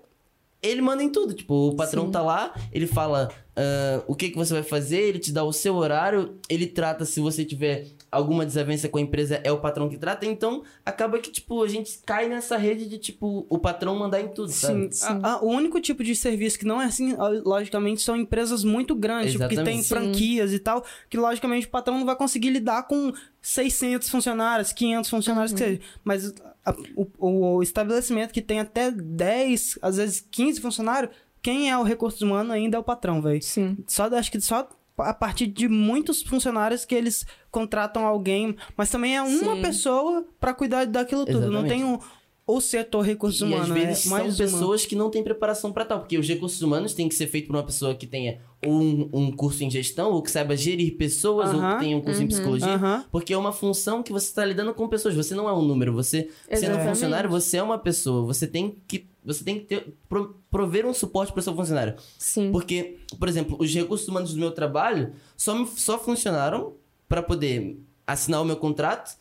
ele 0.62 0.82
manda 0.82 1.04
em 1.04 1.10
tudo. 1.10 1.34
Tipo, 1.34 1.70
o 1.70 1.76
patrão 1.76 2.06
Sim. 2.06 2.12
tá 2.12 2.22
lá, 2.22 2.54
ele 2.72 2.88
fala 2.88 3.30
ah, 3.56 4.04
o 4.08 4.16
que, 4.16 4.30
que 4.30 4.38
você 4.38 4.54
vai 4.54 4.64
fazer, 4.64 5.02
ele 5.02 5.20
te 5.20 5.32
dá 5.32 5.44
o 5.44 5.54
seu 5.54 5.76
horário, 5.76 6.36
ele 6.50 6.68
trata 6.68 7.06
se 7.06 7.20
você 7.20 7.46
tiver 7.46 7.88
alguma 8.12 8.46
desavença 8.46 8.90
com 8.90 8.98
a 8.98 9.02
empresa, 9.02 9.40
é 9.44 9.52
o 9.52 9.60
patrão 9.62 9.88
que 9.88 9.98
trata. 9.98 10.26
Então, 10.26 10.64
acaba 10.86 11.18
que, 11.18 11.32
tipo, 11.32 11.64
a 11.64 11.68
gente 11.68 12.00
cai 12.06 12.28
nessa 12.28 12.58
rede 12.58 12.86
de, 12.90 12.98
tipo, 12.98 13.46
o 13.50 13.58
patrão 13.58 13.98
mandar 13.98 14.20
em 14.20 14.28
tudo, 14.28 14.52
sabe? 14.52 14.90
Sim, 14.94 15.06
a- 15.24 15.36
a- 15.36 15.42
o 15.42 15.48
único 15.48 15.80
tipo 15.80 16.04
de 16.04 16.14
serviço 16.16 16.60
que 16.60 16.66
não 16.66 16.82
é 16.82 16.86
assim, 16.86 17.16
logicamente, 17.46 18.02
são 18.02 18.16
empresas 18.18 18.64
muito 18.66 18.94
grandes, 18.94 19.32
tipo, 19.32 19.48
que 19.48 19.56
tem. 19.64 19.82
Sim. 19.82 19.88
franquias 19.88 20.52
e 20.52 20.60
tal, 20.60 20.84
que 21.10 21.16
logicamente 21.18 21.68
o 21.68 21.70
patrão 21.70 21.98
não 21.98 22.06
vai 22.06 22.16
conseguir 22.16 22.50
lidar 22.50 22.84
com 22.84 23.14
600 23.42 24.10
funcionários, 24.10 24.74
500 24.74 25.10
funcionários, 25.10 25.54
que 25.54 25.64
Uhum. 25.64 25.70
seja. 25.70 25.82
Mas 26.04 26.34
a- 26.66 26.76
o, 26.96 27.56
o 27.58 27.64
estabelecimento 27.64 28.32
que 28.34 28.42
tem 28.42 28.60
até 28.60 28.92
10, 28.92 29.80
às 29.82 29.96
vezes 29.98 30.26
15 30.30 30.60
funcionários, 30.60 31.12
quem 31.42 31.72
é 31.72 31.78
o 31.78 31.84
recurso 31.84 32.24
humano 32.26 32.52
ainda 32.52 32.78
é 32.78 32.80
o 32.80 32.84
patrão, 32.84 33.22
velho. 33.22 33.42
Sim. 33.42 33.78
Só, 33.88 34.06
acho 34.06 34.32
que 34.32 34.40
só 34.42 34.68
a 34.98 35.14
partir 35.14 35.48
de 35.48 35.68
muitos 35.68 36.22
funcionários 36.22 36.86
que 36.86 36.94
eles 36.96 37.26
contratam 37.50 38.06
alguém, 38.06 38.56
mas 38.78 38.90
também 38.90 39.16
é 39.18 39.22
uma 39.22 39.56
Sim. 39.56 39.62
pessoa 39.62 40.26
pra 40.40 40.54
cuidar 40.54 40.86
daquilo 40.86 41.26
tudo. 41.26 41.40
Não 41.52 41.66
Exatamente. 41.66 41.70
tem 41.70 41.84
um, 41.84 41.98
o 42.46 42.60
setor 42.60 43.02
recursos 43.02 43.42
E 43.42 43.44
humanos, 43.46 43.70
às 43.72 43.74
vezes 43.76 44.06
é 44.06 44.10
mais 44.10 44.36
são 44.36 44.46
uma. 44.46 44.52
pessoas 44.52 44.86
que 44.86 44.96
não 44.96 45.10
têm 45.10 45.24
preparação 45.24 45.72
pra 45.72 45.86
tal, 45.86 46.00
porque 46.00 46.18
os 46.18 46.28
recursos 46.28 46.62
humanos 46.62 46.94
têm 46.94 47.08
que 47.08 47.16
ser 47.16 47.28
feito 47.28 47.48
por 47.48 47.56
uma 47.56 47.64
pessoa 47.64 47.96
que 47.96 48.06
tenha 48.06 48.40
ou 48.64 48.74
um, 48.74 49.10
um 49.14 49.32
curso 49.32 49.64
em 49.64 49.72
gestão, 49.72 50.12
ou 50.12 50.22
que 50.22 50.30
saiba 50.30 50.56
gerir 50.56 50.96
pessoas, 50.98 51.52
ou 51.54 51.60
Aham. 51.62 51.74
que 51.74 51.80
tenha 51.84 51.98
um 51.98 52.02
curso 52.02 52.20
em 52.22 52.26
Uhum. 52.26 52.30
psiologia, 52.30 52.76
Aham. 52.76 53.06
porque 53.12 53.34
é 53.34 53.38
uma 53.38 53.52
função 53.52 54.04
que 54.04 54.12
você 54.12 54.28
está 54.28 54.46
lidando 54.46 54.74
com 54.74 54.88
pessoas. 54.88 55.16
Você 55.16 55.34
não 55.34 55.50
é 55.50 55.54
um 55.54 55.62
número, 55.64 55.94
você 55.94 56.30
sendo 56.48 56.54
Exatamente. 56.58 56.88
funcionário, 56.90 57.30
você 57.30 57.58
é 57.58 57.64
uma 57.64 57.80
pessoa. 57.80 58.24
Você 58.26 58.46
tem 58.46 58.76
que 58.88 59.08
você 59.24 59.44
tem 59.44 59.60
que 59.60 59.66
ter, 59.66 59.94
pro- 60.10 60.36
prover 60.50 60.86
um 60.86 60.94
suporte 60.94 61.32
para 61.32 61.42
seu 61.42 61.56
funcionário. 61.56 61.96
Sim. 62.18 62.52
Porque, 62.52 62.98
por 63.20 63.28
exemplo, 63.30 63.58
os 63.60 63.74
recursos 63.74 64.08
humanos 64.08 64.34
do 64.34 64.40
meu 64.40 64.52
trabalho 64.52 65.14
só, 65.38 65.54
me- 65.56 65.68
só 65.68 66.00
funcionaram 66.00 66.74
para 67.08 67.22
poder 67.22 67.78
assinar 68.08 68.42
o 68.42 68.46
meu 68.46 68.58
contrato, 68.58 69.16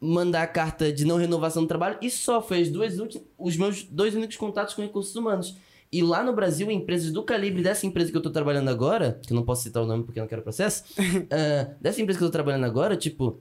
mandar 0.00 0.42
a 0.42 0.46
carta 0.46 0.92
de 0.92 1.04
não 1.04 1.16
renovação 1.16 1.62
do 1.62 1.68
trabalho 1.68 1.98
e 2.02 2.10
só 2.10 2.42
foi 2.42 2.60
as 2.62 2.68
duas 2.68 2.98
últimas, 2.98 3.26
os 3.38 3.56
meus 3.56 3.84
dois 3.84 4.14
únicos 4.14 4.36
contatos 4.36 4.74
com 4.74 4.82
recursos 4.82 5.14
humanos. 5.16 5.56
E 5.92 6.02
lá 6.02 6.24
no 6.24 6.32
Brasil, 6.32 6.68
empresas 6.72 7.12
do 7.12 7.22
calibre 7.22 7.62
dessa 7.62 7.86
empresa 7.86 8.10
que 8.10 8.16
eu 8.16 8.20
tô 8.22 8.30
trabalhando 8.30 8.68
agora, 8.68 9.20
que 9.24 9.32
eu 9.32 9.36
não 9.36 9.44
posso 9.44 9.62
citar 9.62 9.82
o 9.82 9.86
nome 9.86 10.02
porque 10.02 10.18
eu 10.18 10.22
não 10.22 10.28
quero 10.28 10.42
processo, 10.42 10.82
ah, 11.30 11.70
dessa 11.80 12.02
empresa 12.02 12.18
que 12.18 12.24
eu 12.24 12.28
tô 12.28 12.32
trabalhando 12.32 12.64
agora, 12.64 12.96
tipo, 12.96 13.40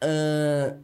ah, 0.00 0.76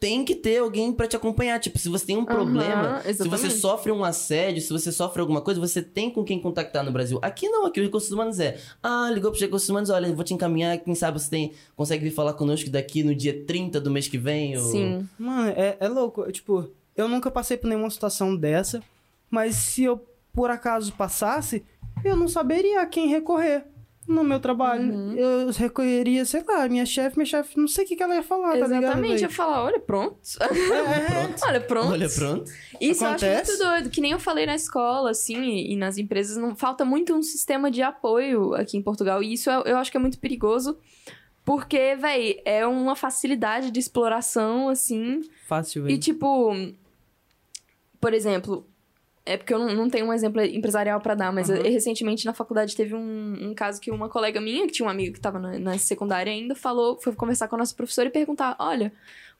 tem 0.00 0.24
que 0.24 0.34
ter 0.34 0.58
alguém 0.58 0.92
pra 0.92 1.06
te 1.06 1.14
acompanhar. 1.14 1.60
Tipo, 1.60 1.78
se 1.78 1.90
você 1.90 2.06
tem 2.06 2.16
um 2.16 2.24
problema, 2.24 3.02
se 3.02 3.28
você 3.28 3.50
sofre 3.50 3.92
um 3.92 4.02
assédio, 4.02 4.62
se 4.62 4.72
você 4.72 4.90
sofre 4.90 5.20
alguma 5.20 5.42
coisa, 5.42 5.60
você 5.60 5.82
tem 5.82 6.10
com 6.10 6.24
quem 6.24 6.40
contactar 6.40 6.82
no 6.82 6.90
Brasil. 6.90 7.18
Aqui 7.20 7.48
não, 7.48 7.66
aqui 7.66 7.78
o 7.80 7.84
Recursos 7.84 8.10
Humanos 8.10 8.40
é, 8.40 8.58
ah, 8.82 9.10
ligou 9.12 9.30
pro 9.30 9.38
Recursos 9.38 9.68
Humanos, 9.68 9.90
olha, 9.90 10.06
eu 10.06 10.14
vou 10.14 10.24
te 10.24 10.32
encaminhar, 10.32 10.78
quem 10.78 10.94
sabe 10.94 11.20
você 11.20 11.28
tem, 11.28 11.52
consegue 11.76 12.02
vir 12.02 12.10
falar 12.10 12.32
conosco 12.32 12.70
daqui 12.70 13.02
no 13.02 13.14
dia 13.14 13.44
30 13.44 13.78
do 13.78 13.90
mês 13.90 14.08
que 14.08 14.16
vem. 14.16 14.56
Ou... 14.56 14.64
Sim. 14.64 15.06
Mano, 15.18 15.52
é, 15.54 15.76
é 15.78 15.88
louco. 15.88 16.22
Eu, 16.22 16.32
Tipo, 16.40 16.70
eu 16.96 17.06
nunca 17.06 17.30
passei 17.30 17.58
por 17.58 17.68
nenhuma 17.68 17.90
situação 17.90 18.34
dessa, 18.34 18.82
mas 19.30 19.56
se 19.56 19.84
eu 19.84 20.02
por 20.32 20.50
acaso 20.50 20.92
passasse, 20.94 21.62
eu 22.02 22.16
não 22.16 22.28
saberia 22.28 22.80
a 22.80 22.86
quem 22.86 23.08
recorrer 23.08 23.66
no 24.08 24.24
meu 24.24 24.40
trabalho. 24.40 24.92
Uhum. 24.92 25.14
Eu 25.14 25.50
recorreria, 25.52 26.24
sei 26.24 26.42
lá, 26.46 26.68
minha 26.68 26.84
chefe, 26.84 27.16
minha 27.16 27.26
chefe, 27.26 27.56
não 27.58 27.68
sei 27.68 27.84
o 27.84 27.88
que, 27.88 27.94
que 27.96 28.02
ela 28.02 28.14
ia 28.14 28.22
falar, 28.22 28.58
tá 28.58 28.66
ligado? 28.66 28.82
Exatamente. 28.82 29.22
Eu 29.24 29.30
falar, 29.30 29.64
olha, 29.64 29.78
pronto. 29.78 30.18
Pronto. 30.38 31.42
olha, 31.46 31.60
pronto. 31.60 31.92
Olha, 31.92 32.08
pronto. 32.08 32.50
Isso 32.80 33.04
eu 33.04 33.08
acho 33.10 33.24
Acontece. 33.24 33.50
muito 33.52 33.64
doido. 33.64 33.90
Que 33.90 34.00
nem 34.00 34.12
eu 34.12 34.18
falei 34.18 34.46
na 34.46 34.54
escola, 34.54 35.10
assim, 35.10 35.40
e, 35.40 35.72
e 35.72 35.76
nas 35.76 35.98
empresas, 35.98 36.36
não 36.36 36.56
falta 36.56 36.84
muito 36.84 37.14
um 37.14 37.22
sistema 37.22 37.70
de 37.70 37.82
apoio 37.82 38.54
aqui 38.54 38.76
em 38.76 38.82
Portugal. 38.82 39.22
E 39.22 39.34
isso 39.34 39.50
eu, 39.50 39.62
eu 39.62 39.76
acho 39.76 39.90
que 39.90 39.96
é 39.96 40.00
muito 40.00 40.18
perigoso. 40.18 40.76
Porque, 41.44 41.96
véi, 41.96 42.40
é 42.44 42.66
uma 42.66 42.94
facilidade 42.94 43.70
de 43.70 43.80
exploração, 43.80 44.68
assim. 44.68 45.22
Fácil, 45.46 45.82
E, 45.82 45.88
velho. 45.88 45.98
tipo, 45.98 46.54
por 48.00 48.12
exemplo, 48.14 48.66
é 49.32 49.36
porque 49.36 49.52
eu 49.54 49.58
não, 49.58 49.74
não 49.74 49.88
tenho 49.90 50.06
um 50.06 50.12
exemplo 50.12 50.40
empresarial 50.42 51.00
pra 51.00 51.14
dar, 51.14 51.32
mas 51.32 51.48
Aham. 51.50 51.60
eh, 51.64 51.68
recentemente 51.68 52.24
na 52.26 52.32
faculdade 52.34 52.74
teve 52.76 52.94
um, 52.94 53.50
um 53.50 53.54
caso 53.54 53.80
que 53.80 53.90
uma 53.90 54.08
colega 54.08 54.40
minha, 54.40 54.66
que 54.66 54.72
tinha 54.72 54.86
um 54.86 54.90
amigo 54.90 55.14
que 55.14 55.20
tava 55.20 55.38
na, 55.38 55.58
na 55.58 55.78
secundária 55.78 56.32
ainda, 56.32 56.54
falou, 56.54 56.98
foi 57.00 57.14
conversar 57.14 57.48
com 57.48 57.56
a 57.56 57.58
nossa 57.58 57.74
professora 57.74 58.08
e 58.08 58.12
perguntar: 58.12 58.56
olha, 58.58 58.92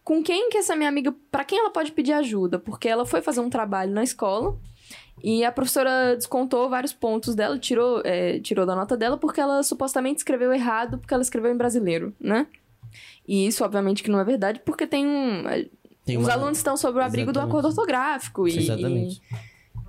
com 0.05 0.23
quem 0.23 0.49
que 0.51 0.59
essa 0.59 0.75
minha 0.77 0.89
amiga, 0.89 1.15
pra 1.31 1.45
quem 1.45 1.59
ela 1.59 1.71
pode 1.71 1.93
pedir 1.93 2.13
ajuda? 2.13 2.59
Porque 2.59 2.89
ela 2.89 3.05
foi 3.05 3.21
fazer 3.21 3.41
um 3.41 3.51
trabalho 3.51 3.93
na 3.93 4.03
escola. 4.03 4.57
E 5.23 5.45
a 5.45 5.53
professora 5.53 6.17
descontou 6.17 6.71
vários 6.71 6.95
pontos 6.95 7.35
dela, 7.35 7.59
tirou, 7.59 8.01
eh, 8.07 8.41
tirou 8.41 8.65
da 8.65 8.75
nota 8.75 8.97
dela, 8.97 9.19
porque 9.19 9.39
ela 9.41 9.63
supostamente 9.63 10.19
escreveu 10.19 10.51
errado, 10.53 10.97
porque 10.99 11.13
ela 11.13 11.23
escreveu 11.23 11.53
em 11.53 11.57
brasileiro, 11.57 12.15
né? 12.19 12.47
E 13.29 13.47
isso, 13.47 13.63
obviamente, 13.63 14.03
que 14.03 14.11
não 14.11 14.19
é 14.19 14.25
verdade, 14.25 14.61
porque 14.65 14.87
tem 14.87 15.07
um. 15.07 15.45
Tem 16.07 16.17
Os 16.17 16.25
uma- 16.25 16.33
alunos 16.33 16.57
estão 16.59 16.75
sob 16.77 16.99
o 16.99 17.03
abrigo 17.03 17.27
do 17.33 17.39
Exatamente. 17.39 17.51
acordo 17.59 17.69
ortográfico. 17.69 18.49
E, 18.49 18.59
Exatamente. 18.59 19.21
e 19.31 19.37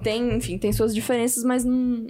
tem, 0.03 0.35
enfim, 0.35 0.57
tem 0.57 0.71
suas 0.73 0.93
diferenças, 0.93 1.43
mas 1.43 1.63
não... 1.65 2.07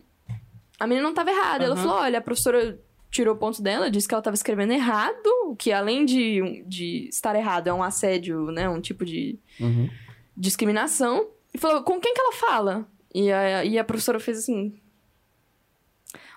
a 0.79 0.85
menina 0.87 1.03
não 1.03 1.09
estava 1.11 1.31
errada. 1.31 1.63
Ela 1.65 1.75
Aham. 1.75 1.83
falou: 1.83 1.97
olha, 2.01 2.19
a 2.19 2.21
professora 2.21 2.79
tirou 3.09 3.35
ponto 3.35 3.61
dela, 3.61 3.91
disse 3.91 4.07
que 4.07 4.13
ela 4.13 4.21
estava 4.21 4.35
escrevendo 4.35 4.71
errado, 4.73 5.27
o 5.47 5.55
que 5.55 5.71
além 5.71 6.05
de, 6.05 6.63
de 6.65 7.09
estar 7.09 7.35
errado 7.35 7.67
é 7.67 7.73
um 7.73 7.83
assédio, 7.83 8.45
né? 8.51 8.69
Um 8.69 8.79
tipo 8.81 9.03
de 9.05 9.37
Uhum. 9.59 9.89
discriminação. 10.35 11.27
E 11.53 11.57
falou: 11.57 11.83
com 11.83 11.99
quem 11.99 12.13
que 12.13 12.21
ela 12.21 12.33
fala? 12.33 12.87
E 13.13 13.31
a, 13.31 13.65
e 13.65 13.77
a 13.77 13.83
professora 13.83 14.19
fez 14.19 14.37
assim. 14.39 14.73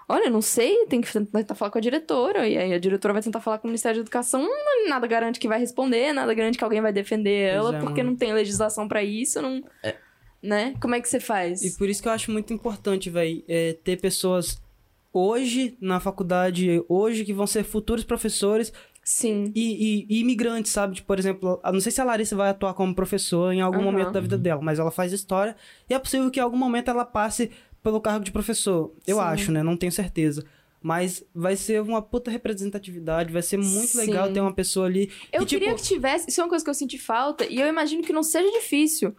Olha, 0.07 0.29
não 0.29 0.43
sei, 0.43 0.85
tem 0.85 1.01
que 1.01 1.11
tentar 1.11 1.55
falar 1.55 1.71
com 1.71 1.79
a 1.79 1.81
diretora. 1.81 2.47
E 2.47 2.59
aí 2.59 2.75
a 2.75 2.79
diretora 2.79 3.15
vai 3.15 3.23
tentar 3.23 3.41
falar 3.41 3.57
com 3.59 3.67
o 3.67 3.71
Ministério 3.71 3.97
da 3.97 4.03
Educação. 4.03 4.47
Nada 4.87 5.07
garante 5.07 5.41
que 5.41 5.49
vai 5.49 5.59
responder, 5.59 6.13
nada 6.13 6.35
garante 6.35 6.59
que 6.59 6.65
alguém 6.65 6.83
vai 6.83 6.93
defender 6.93 7.55
ela, 7.55 7.77
é, 7.77 7.81
porque 7.81 8.03
não 8.03 8.15
tem 8.15 8.35
legislação 8.35 8.87
pra 8.87 9.03
isso, 9.03 9.41
não. 9.41 9.63
Né? 10.45 10.75
Como 10.79 10.95
é 10.95 11.01
que 11.01 11.09
você 11.09 11.19
faz? 11.19 11.63
E 11.63 11.71
por 11.79 11.89
isso 11.89 12.03
que 12.03 12.07
eu 12.09 12.13
acho 12.13 12.31
muito 12.31 12.53
importante, 12.53 13.09
velho, 13.09 13.43
é, 13.49 13.73
ter 13.83 13.99
pessoas 13.99 14.61
hoje 15.11 15.75
na 15.81 15.99
faculdade, 16.01 16.85
hoje, 16.87 17.25
que 17.25 17.33
vão 17.33 17.47
ser 17.47 17.65
futuros 17.65 18.05
professores 18.05 18.71
Sim. 19.03 19.51
e, 19.55 20.05
e- 20.05 20.07
e 20.11 20.21
imigrantes, 20.21 20.71
sabe? 20.71 20.97
Tipo, 20.97 21.07
por 21.07 21.19
exemplo, 21.19 21.59
não 21.73 21.81
sei 21.81 21.91
se 21.91 22.01
a 22.01 22.05
Larissa 22.05 22.37
vai 22.37 22.51
atuar 22.51 22.75
como 22.75 22.95
professora 22.95 23.55
em 23.55 23.63
algum 23.63 23.79
Aham. 23.79 23.85
momento 23.93 24.11
da 24.13 24.21
vida 24.21 24.37
dela, 24.37 24.61
mas 24.61 24.79
ela 24.79 24.91
faz 24.91 25.13
história 25.15 25.57
e 25.89 25.95
é 25.95 25.99
possível 25.99 26.31
que 26.31 26.39
em 26.39 26.43
algum 26.43 26.59
momento 26.59 26.91
ela 26.91 27.07
passe 27.07 27.51
pelo 27.83 27.99
cargo 28.01 28.23
de 28.25 28.31
professor. 28.33 28.93
Eu 29.07 29.17
Sim. 29.17 29.23
acho, 29.23 29.51
né? 29.53 29.63
Não 29.63 29.77
tenho 29.79 29.93
certeza. 29.93 30.45
Mas 30.83 31.25
vai 31.35 31.57
ser 31.57 31.81
uma 31.81 32.03
puta 32.03 32.31
representatividade, 32.31 33.33
vai 33.33 33.41
ser 33.41 33.57
muito 33.57 33.89
Sim. 33.93 33.99
legal 33.99 34.31
ter 34.31 34.41
uma 34.41 34.53
pessoa 34.53 34.85
ali. 34.85 35.11
Eu 35.33 35.41
que, 35.41 35.47
tipo, 35.47 35.61
queria 35.61 35.75
que 35.75 35.83
tivesse. 35.83 36.29
Isso 36.29 36.41
é 36.41 36.45
uma 36.45 36.51
coisa 36.51 36.63
que 36.63 36.69
eu 36.71 36.75
senti 36.75 36.99
falta, 36.99 37.47
e 37.47 37.59
eu 37.59 37.67
imagino 37.67 38.03
que 38.03 38.13
não 38.13 38.23
seja 38.23 38.51
difícil. 38.51 39.15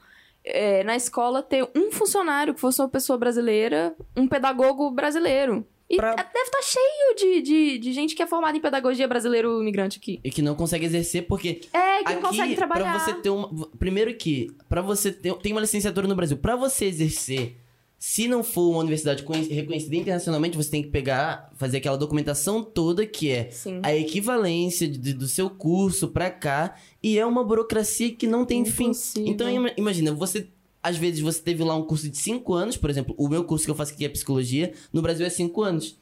É, 0.46 0.84
na 0.84 0.96
escola 0.96 1.42
ter 1.42 1.68
um 1.76 1.92
funcionário 1.92 2.54
que 2.54 2.60
fosse 2.60 2.82
uma 2.82 2.90
pessoa 2.90 3.18
brasileira, 3.18 3.96
um 4.16 4.28
pedagogo 4.28 4.92
brasileiro. 4.92 5.66
E 5.88 5.98
Pra- 5.98 6.16
deve 6.16 6.30
estar 6.46 6.62
cheio 6.64 7.16
de, 7.16 7.42
de, 7.44 7.78
de 7.78 7.94
gente 7.94 8.16
que 8.16 8.24
é 8.24 8.26
formada 8.26 8.58
em 8.58 8.62
pedagogia 8.62 9.08
brasileiro 9.08 9.62
imigrante 9.62 10.00
aqui. 10.00 10.20
E 10.24 10.32
que 10.32 10.42
não 10.42 10.56
consegue 10.56 10.84
exercer 10.86 11.28
porque 11.28 11.62
É, 11.72 12.00
que 12.00 12.06
Aqui, 12.06 12.14
não 12.16 12.22
consegue 12.24 12.56
trabalhar. 12.56 12.92
Pra 12.96 13.00
você 13.06 13.14
ter 13.22 13.30
uma. 13.30 13.68
Primeiro 13.78 14.12
que, 14.16 14.48
pra 14.68 14.82
você 14.82 15.12
ter. 15.12 15.34
Tem 15.36 15.52
uma 15.52 15.62
licenciatura 15.62 16.08
no 16.08 16.16
Brasil. 16.16 16.38
Pra 16.38 16.56
você 16.56 16.86
exercer, 16.86 17.58
se 18.00 18.28
não 18.28 18.44
for 18.44 18.72
uma 18.72 18.80
universidade 18.80 19.22
conhe- 19.22 19.48
reconhecida 19.48 19.96
internacionalmente, 19.96 20.58
você 20.58 20.72
tem 20.72 20.82
que 20.82 20.90
pegar, 20.90 21.52
fazer 21.56 21.78
aquela 21.78 21.98
documentação 22.00 22.64
toda 22.64 23.06
que 23.06 23.30
é 23.30 23.52
Sim. 23.52 23.80
a 23.84 23.94
equivalência 23.96 24.88
de- 24.88 25.14
do 25.14 25.28
seu 25.28 25.52
curso 25.52 26.08
pra 26.08 26.32
cá. 26.32 26.74
E 27.06 27.20
é 27.20 27.26
uma 27.26 27.44
burocracia 27.44 28.12
que 28.12 28.26
não 28.26 28.44
tem 28.46 28.66
fim. 28.66 28.86
Impossível. 28.86 29.28
Então 29.32 29.50
ima- 29.50 29.72
imagina, 29.78 30.12
você. 30.14 30.48
às 30.82 30.98
vezes 30.98 31.20
você 31.20 31.40
teve 31.42 31.64
lá 31.64 31.76
um 31.76 31.84
curso 31.84 32.10
de 32.10 32.18
5 32.18 32.54
anos, 32.54 32.78
por 32.78 32.90
exemplo, 32.90 33.14
o 33.18 33.28
meu 33.30 33.44
curso 33.44 33.64
que 33.66 33.72
eu 33.72 33.76
faço 33.76 33.94
aqui 33.94 34.06
é 34.06 34.10
psicologia, 34.10 34.74
no 34.92 35.02
Brasil 35.02 35.26
é 35.26 35.30
5 35.30 35.62
anos. 35.62 35.98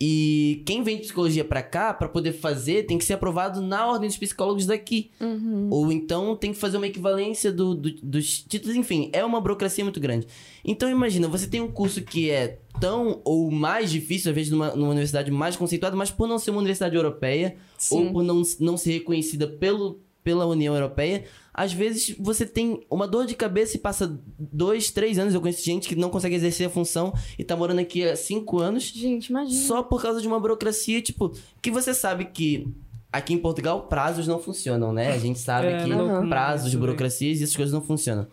E 0.00 0.62
quem 0.66 0.82
vem 0.82 0.96
de 0.96 1.02
psicologia 1.04 1.44
pra 1.44 1.62
cá, 1.62 1.94
pra 1.94 2.08
poder 2.08 2.32
fazer, 2.32 2.84
tem 2.84 2.98
que 2.98 3.04
ser 3.04 3.12
aprovado 3.14 3.60
na 3.62 3.86
ordem 3.86 4.08
dos 4.08 4.18
psicólogos 4.18 4.66
daqui. 4.66 5.10
Ou 5.70 5.90
então 5.92 6.36
tem 6.36 6.52
que 6.52 6.58
fazer 6.58 6.76
uma 6.76 6.86
equivalência 6.88 7.52
do, 7.52 7.74
do- 7.76 7.94
dos 8.02 8.40
títulos, 8.42 8.76
enfim, 8.76 9.08
é 9.12 9.24
uma 9.24 9.40
burocracia 9.40 9.84
muito 9.84 10.00
grande. 10.00 10.26
Então 10.64 10.90
imagina, 10.90 11.28
você 11.28 11.46
tem 11.46 11.60
um 11.60 11.70
curso 11.70 12.02
que 12.02 12.28
é 12.28 12.58
tão 12.80 13.20
ou 13.24 13.50
mais 13.52 13.90
difícil, 13.90 14.30
às 14.30 14.34
vezes, 14.34 14.50
numa, 14.50 14.74
numa 14.74 14.88
universidade 14.90 15.30
mais 15.30 15.56
conceituada, 15.56 15.96
mas 15.96 16.10
por 16.10 16.26
não 16.26 16.38
ser 16.40 16.50
uma 16.50 16.58
universidade 16.58 16.96
europeia, 16.96 17.56
ou 17.90 18.04
Sim. 18.06 18.12
por 18.12 18.24
não, 18.24 18.42
não 18.58 18.76
ser 18.76 18.92
reconhecida 18.94 19.46
pelo, 19.46 20.00
pela 20.24 20.46
União 20.46 20.74
Europeia, 20.74 21.24
às 21.52 21.72
vezes 21.72 22.16
você 22.18 22.44
tem 22.46 22.84
uma 22.90 23.06
dor 23.06 23.26
de 23.26 23.34
cabeça 23.36 23.76
e 23.76 23.78
passa 23.80 24.18
dois, 24.38 24.90
três 24.90 25.18
anos. 25.18 25.34
Eu 25.34 25.40
conheço 25.40 25.62
gente 25.64 25.86
que 25.86 25.94
não 25.94 26.08
consegue 26.10 26.34
exercer 26.34 26.66
a 26.66 26.70
função 26.70 27.12
e 27.38 27.44
tá 27.44 27.54
morando 27.54 27.78
aqui 27.80 28.02
há 28.02 28.16
cinco 28.16 28.58
anos 28.58 28.84
Gente, 28.84 29.28
imagina. 29.28 29.66
só 29.66 29.82
por 29.82 30.02
causa 30.02 30.20
de 30.20 30.26
uma 30.26 30.40
burocracia, 30.40 31.00
tipo, 31.02 31.32
que 31.62 31.70
você 31.70 31.92
sabe 31.94 32.24
que 32.24 32.66
aqui 33.12 33.34
em 33.34 33.38
Portugal 33.38 33.82
prazos 33.86 34.26
não 34.26 34.40
funcionam, 34.40 34.92
né? 34.92 35.12
A 35.12 35.18
gente 35.18 35.38
sabe 35.38 35.68
É, 35.76 35.82
que 35.84 35.88
não 35.90 36.28
prazos, 36.28 36.70
comum, 36.70 36.80
burocracias 36.80 37.40
e 37.40 37.44
essas 37.44 37.54
coisas 37.54 37.72
não 37.72 37.82
funcionam. 37.82 38.26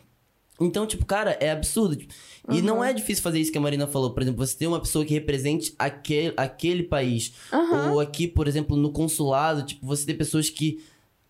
Então, 0.60 0.86
tipo, 0.86 1.06
cara, 1.06 1.32
é 1.40 1.50
absurdo. 1.52 1.96
tipo, 1.96 2.14
E 2.52 2.62
não 2.62 2.84
é 2.84 2.94
difícil 2.94 3.24
fazer 3.24 3.40
isso 3.40 3.52
que 3.52 3.58
a 3.58 3.62
Marina 3.62 3.88
falou. 3.88 4.12
Por 4.14 4.22
exemplo, 4.22 4.46
você 4.46 4.56
ter 4.56 4.68
uma 4.68 4.80
pessoa 4.80 5.04
que 5.04 5.12
represente 5.14 5.74
aquele, 5.78 6.34
aquele 6.38 6.84
país. 6.84 7.34
Aham. 7.52 7.94
Ou 7.94 8.00
aqui, 8.00 8.28
por 8.28 8.48
exemplo, 8.48 8.78
no 8.78 8.92
consulado, 8.92 9.64
tipo, 9.66 9.84
você 9.86 10.06
ter 10.06 10.14
pessoas 10.14 10.52
que 10.52 10.80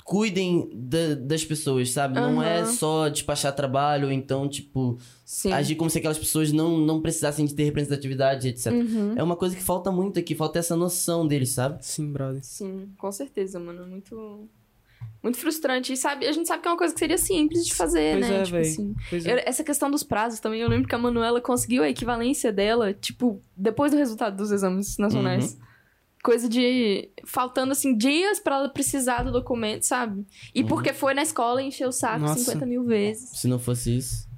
cuidem 0.03 0.69
da- 0.73 1.15
das 1.15 1.43
pessoas, 1.45 1.91
sabe? 1.91 2.15
Não 2.15 2.41
é 2.41 2.65
só 2.65 3.07
despachar 3.09 3.55
trabalho, 3.55 4.07
ou 4.07 4.11
então, 4.11 4.47
tipo, 4.49 4.97
Sim. 5.25 5.51
agir 5.53 5.75
como 5.75 5.89
se 5.89 5.97
aquelas 5.97 6.17
pessoas 6.17 6.51
não, 6.51 6.77
não 6.77 7.01
precisassem 7.01 7.45
de 7.45 7.53
ter 7.55 7.63
representatividade, 7.63 8.47
etc. 8.49 8.71
Uhum. 8.73 9.13
É 9.15 9.23
uma 9.23 9.35
coisa 9.35 9.55
que 9.55 9.63
falta 9.63 9.91
muito 9.91 10.19
aqui, 10.19 10.35
falta 10.35 10.59
essa 10.59 10.75
noção 10.75 11.27
deles, 11.27 11.49
sabe? 11.51 11.85
Sim, 11.85 12.11
brother. 12.11 12.43
Sim, 12.43 12.89
com 12.97 13.11
certeza, 13.11 13.59
mano. 13.59 13.85
Muito. 13.87 14.49
Muito 15.23 15.37
frustrante. 15.37 15.93
E 15.93 15.97
sabe, 15.97 16.25
a 16.27 16.31
gente 16.31 16.47
sabe 16.47 16.63
que 16.63 16.67
é 16.67 16.71
uma 16.71 16.77
coisa 16.77 16.93
que 16.93 16.99
seria 16.99 17.17
simples 17.17 17.63
de 17.63 17.75
fazer, 17.75 18.17
Pois 18.17 18.27
né? 18.29 18.37
é, 18.37 18.43
tipo 18.43 18.57
véi. 18.57 18.61
assim. 18.61 18.95
Pois 19.07 19.25
Eu- 19.25 19.35
é. 19.37 19.43
essa 19.45 19.63
questão 19.63 19.91
dos 19.91 20.01
prazos 20.03 20.39
também, 20.39 20.61
eu 20.61 20.67
lembro 20.67 20.87
que 20.87 20.95
a 20.95 20.97
Manuela 20.97 21.39
conseguiu 21.39 21.83
a 21.83 21.89
equivalência 21.89 22.51
dela, 22.51 22.91
tipo, 22.91 23.39
depois 23.55 23.91
do 23.91 23.97
resultado 23.99 24.35
dos 24.35 24.51
exames 24.51 24.97
nacionais. 24.97 25.53
Uhum. 25.53 25.70
Coisa 26.24 26.47
de. 26.47 27.09
Faltando, 27.26 27.72
assim, 27.72 27.97
dias 27.97 28.39
pra 28.39 28.55
ela 28.57 28.69
precisar 28.69 29.24
do 29.24 29.32
documento, 29.32 29.84
sabe? 29.84 30.26
E 30.53 30.61
Uhum. 30.61 30.67
porque 30.67 30.93
foi 30.93 31.13
na 31.13 31.24
escola 31.24 31.61
e 31.61 31.67
encheu 31.67 31.89
o 31.89 31.91
saco 31.91 32.19
Nossa. 32.19 32.39
50 32.43 32.65
mil 32.65 32.84
vezes. 32.84 33.30
Se 33.39 33.47
não 33.47 33.57
fosse 33.57 33.97
isso. 33.97 34.30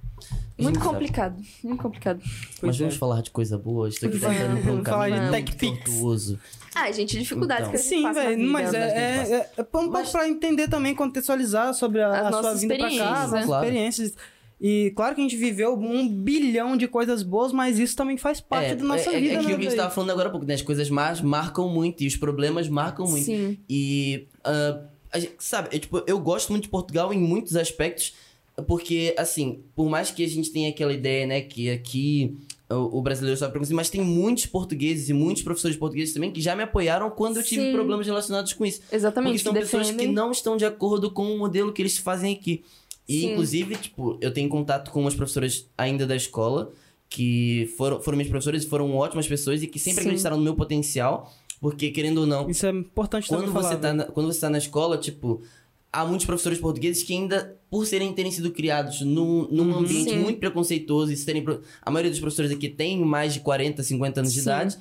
Muito 0.58 0.80
complicado, 0.80 1.42
muito 1.64 1.82
complicado. 1.82 2.22
Mas 2.62 2.78
vamos 2.78 2.94
é. 2.94 2.98
falar 2.98 3.22
de 3.22 3.32
coisa 3.32 3.58
boa. 3.58 3.90
Estou 3.90 4.08
aqui 4.08 4.18
Vamos. 4.20 4.38
tentando 4.38 4.62
pra 4.62 4.72
um 4.72 4.76
Vamos 4.76 4.88
falar 4.90 5.10
caminho 5.10 5.26
de 5.26 5.30
muito 5.32 5.58
tortuoso. 5.84 6.40
Ah, 6.76 6.92
gente, 6.92 7.18
dificuldades 7.18 7.68
Então. 7.68 7.72
que 7.72 7.78
a 7.78 7.82
gente 7.82 7.90
Sim, 7.90 8.04
passa 8.04 8.20
na 8.22 8.26
velho, 8.30 8.38
vida, 8.38 8.52
mas 8.52 8.72
né? 8.72 8.80
é, 8.80 8.92
é, 8.94 9.34
é, 9.36 9.50
é 9.58 9.64
bom 9.72 9.88
Mas- 9.90 10.10
pra 10.12 10.30
entender 10.30 10.68
também, 10.70 10.96
contextualizar 10.96 11.74
sobre 11.74 12.02
a, 12.02 12.28
As 12.30 12.36
a 12.36 12.42
sua 12.42 12.54
vinda 12.54 12.78
pra 12.78 12.98
cá, 12.98 13.24
as 13.24 13.32
né? 13.32 13.44
Claro. 13.46 13.66
experiências. 13.66 14.14
E 14.66 14.91
claro 14.95 15.14
que 15.14 15.20
a 15.20 15.24
gente 15.26 15.36
viveu 15.36 15.74
um 15.74 16.07
bilhão 16.07 16.78
de 16.78 16.88
coisas 16.88 17.22
boas, 17.22 17.51
mas 17.51 17.78
isso 17.78 17.97
também 17.97 18.16
faz 18.16 18.39
parte 18.39 18.72
é, 18.72 18.76
da 18.76 18.86
nossa 18.86 19.11
é, 19.11 19.20
vida, 19.20 19.34
é 19.34 19.36
né, 19.36 19.41
aquilo 19.41 19.59
que 19.59 19.68
a 19.68 19.70
gente 19.70 19.78
tava 19.78 19.93
falando 19.93 20.11
agora 20.11 20.30
há 20.30 20.32
pouco, 20.32 20.45
né? 20.45 20.53
As 20.53 20.61
coisas 20.61 20.89
más 20.89 21.20
marcam 21.20 21.68
muito 21.68 22.01
e 22.01 22.07
os 22.07 22.16
problemas 22.16 22.70
marcam 22.70 23.05
muito. 23.05 23.26
Sim. 23.26 23.57
E, 23.70 24.26
a 25.11 25.20
gente- 25.20 25.34
sabe, 25.38 25.68
eu, 25.74 25.80
tipo, 25.80 26.01
eu 26.07 26.18
gosto 26.18 26.49
muito 26.51 26.64
de 26.64 26.70
Portugal 26.70 27.14
em 27.14 27.20
muitos 27.20 27.57
aspectos, 27.57 28.14
porque, 28.66 29.14
assim, 29.18 29.59
por 29.76 29.89
mais 29.89 30.11
que 30.11 30.24
a 30.24 30.30
gente 30.30 30.49
tenha 30.49 30.70
aquela 30.70 30.93
ideia, 30.93 31.28
né, 31.28 31.41
que 31.41 31.70
aqui 31.70 32.38
o, 32.70 33.01
brasileiro 33.01 33.38
sofre 33.38 33.51
preconceito, 33.51 33.76
mas 33.76 33.89
tem 33.89 34.01
muitos 34.01 34.45
portugueses 34.45 35.09
e 35.09 35.14
muitos 35.14 35.43
professores 35.43 35.78
portugueses 35.78 36.14
também 36.14 36.32
que 36.32 36.41
já 36.41 36.55
me 36.55 36.64
apoiaram 36.64 37.09
quando 37.09 37.38
eu 37.38 37.43
tive 37.43 37.64
Sim. 37.64 37.74
problemas 37.74 38.05
relacionados 38.07 38.53
com 38.53 38.66
isso. 38.66 38.80
Porque 38.82 38.95
Exatamente, 38.95 39.43
são 39.43 39.53
que 39.53 39.59
pessoas 39.59 39.88
defendem. 39.88 40.07
que 40.07 40.14
não 40.14 40.32
estão 40.32 40.57
de 40.57 40.66
acordo 40.66 41.11
com 41.11 41.36
o 41.36 41.38
modelo 41.38 41.72
que 41.72 41.82
eles 41.82 41.97
fazem 41.97 42.34
aqui. 42.34 42.64
E, 43.14 43.20
Sim. 43.22 43.32
inclusive, 43.32 43.76
tipo, 43.76 44.18
eu 44.22 44.32
tenho 44.34 44.49
contato 44.49 44.89
com 44.91 45.01
umas 45.01 45.14
professoras 45.16 45.68
ainda 45.78 46.05
da 46.07 46.16
escola, 46.16 46.72
que 47.09 47.72
foram, 47.78 48.01
foram 48.01 48.18
minhas 48.18 48.30
professoras 48.30 48.64
e 48.64 48.68
foram 48.68 48.95
ótimas 48.95 49.28
pessoas 49.28 49.61
e 49.61 49.68
que 49.68 49.78
sempre 49.78 50.01
Sim. 50.01 50.07
acreditaram 50.09 50.38
no 50.38 50.43
meu 50.43 50.55
potencial, 50.55 51.32
porque, 51.61 51.91
querendo 51.91 52.20
ou 52.22 52.26
não, 52.28 52.49
Isso 52.49 52.66
é 52.66 52.72
importante 52.72 53.28
quando 53.28 53.41
também 53.41 53.53
você, 53.53 53.61
falar, 53.70 53.76
tá 53.80 53.88
velho. 53.89 53.97
na, 53.97 54.03
quando 54.05 54.26
você 54.34 54.39
tá 54.41 54.49
na 54.49 54.57
escola, 54.57 54.97
tipo, 54.97 55.41
há 55.91 56.03
muitos 56.05 56.26
professores 56.26 56.57
portugueses 56.59 57.03
que 57.03 57.14
ainda, 57.14 57.55
por 57.70 57.86
serem 57.86 58.11
terem 58.14 58.32
sido 58.32 58.49
criados 58.51 59.01
num, 59.01 59.47
num 59.51 59.72
Uhum. 59.72 59.78
ambiente 59.80 60.09
Sim. 60.11 60.20
muito 60.20 60.39
preconceituoso 60.39 61.11
e 61.14 61.16
serem. 61.16 61.45
A 61.82 61.91
maioria 61.91 62.09
dos 62.09 62.20
professores 62.20 62.51
aqui 62.51 62.68
tem 62.68 62.99
mais 62.99 63.34
de 63.36 63.41
40, 63.41 63.84
50 63.84 64.20
anos 64.22 64.34
de 64.34 64.39
Sim. 64.39 64.45
idade. 64.45 64.78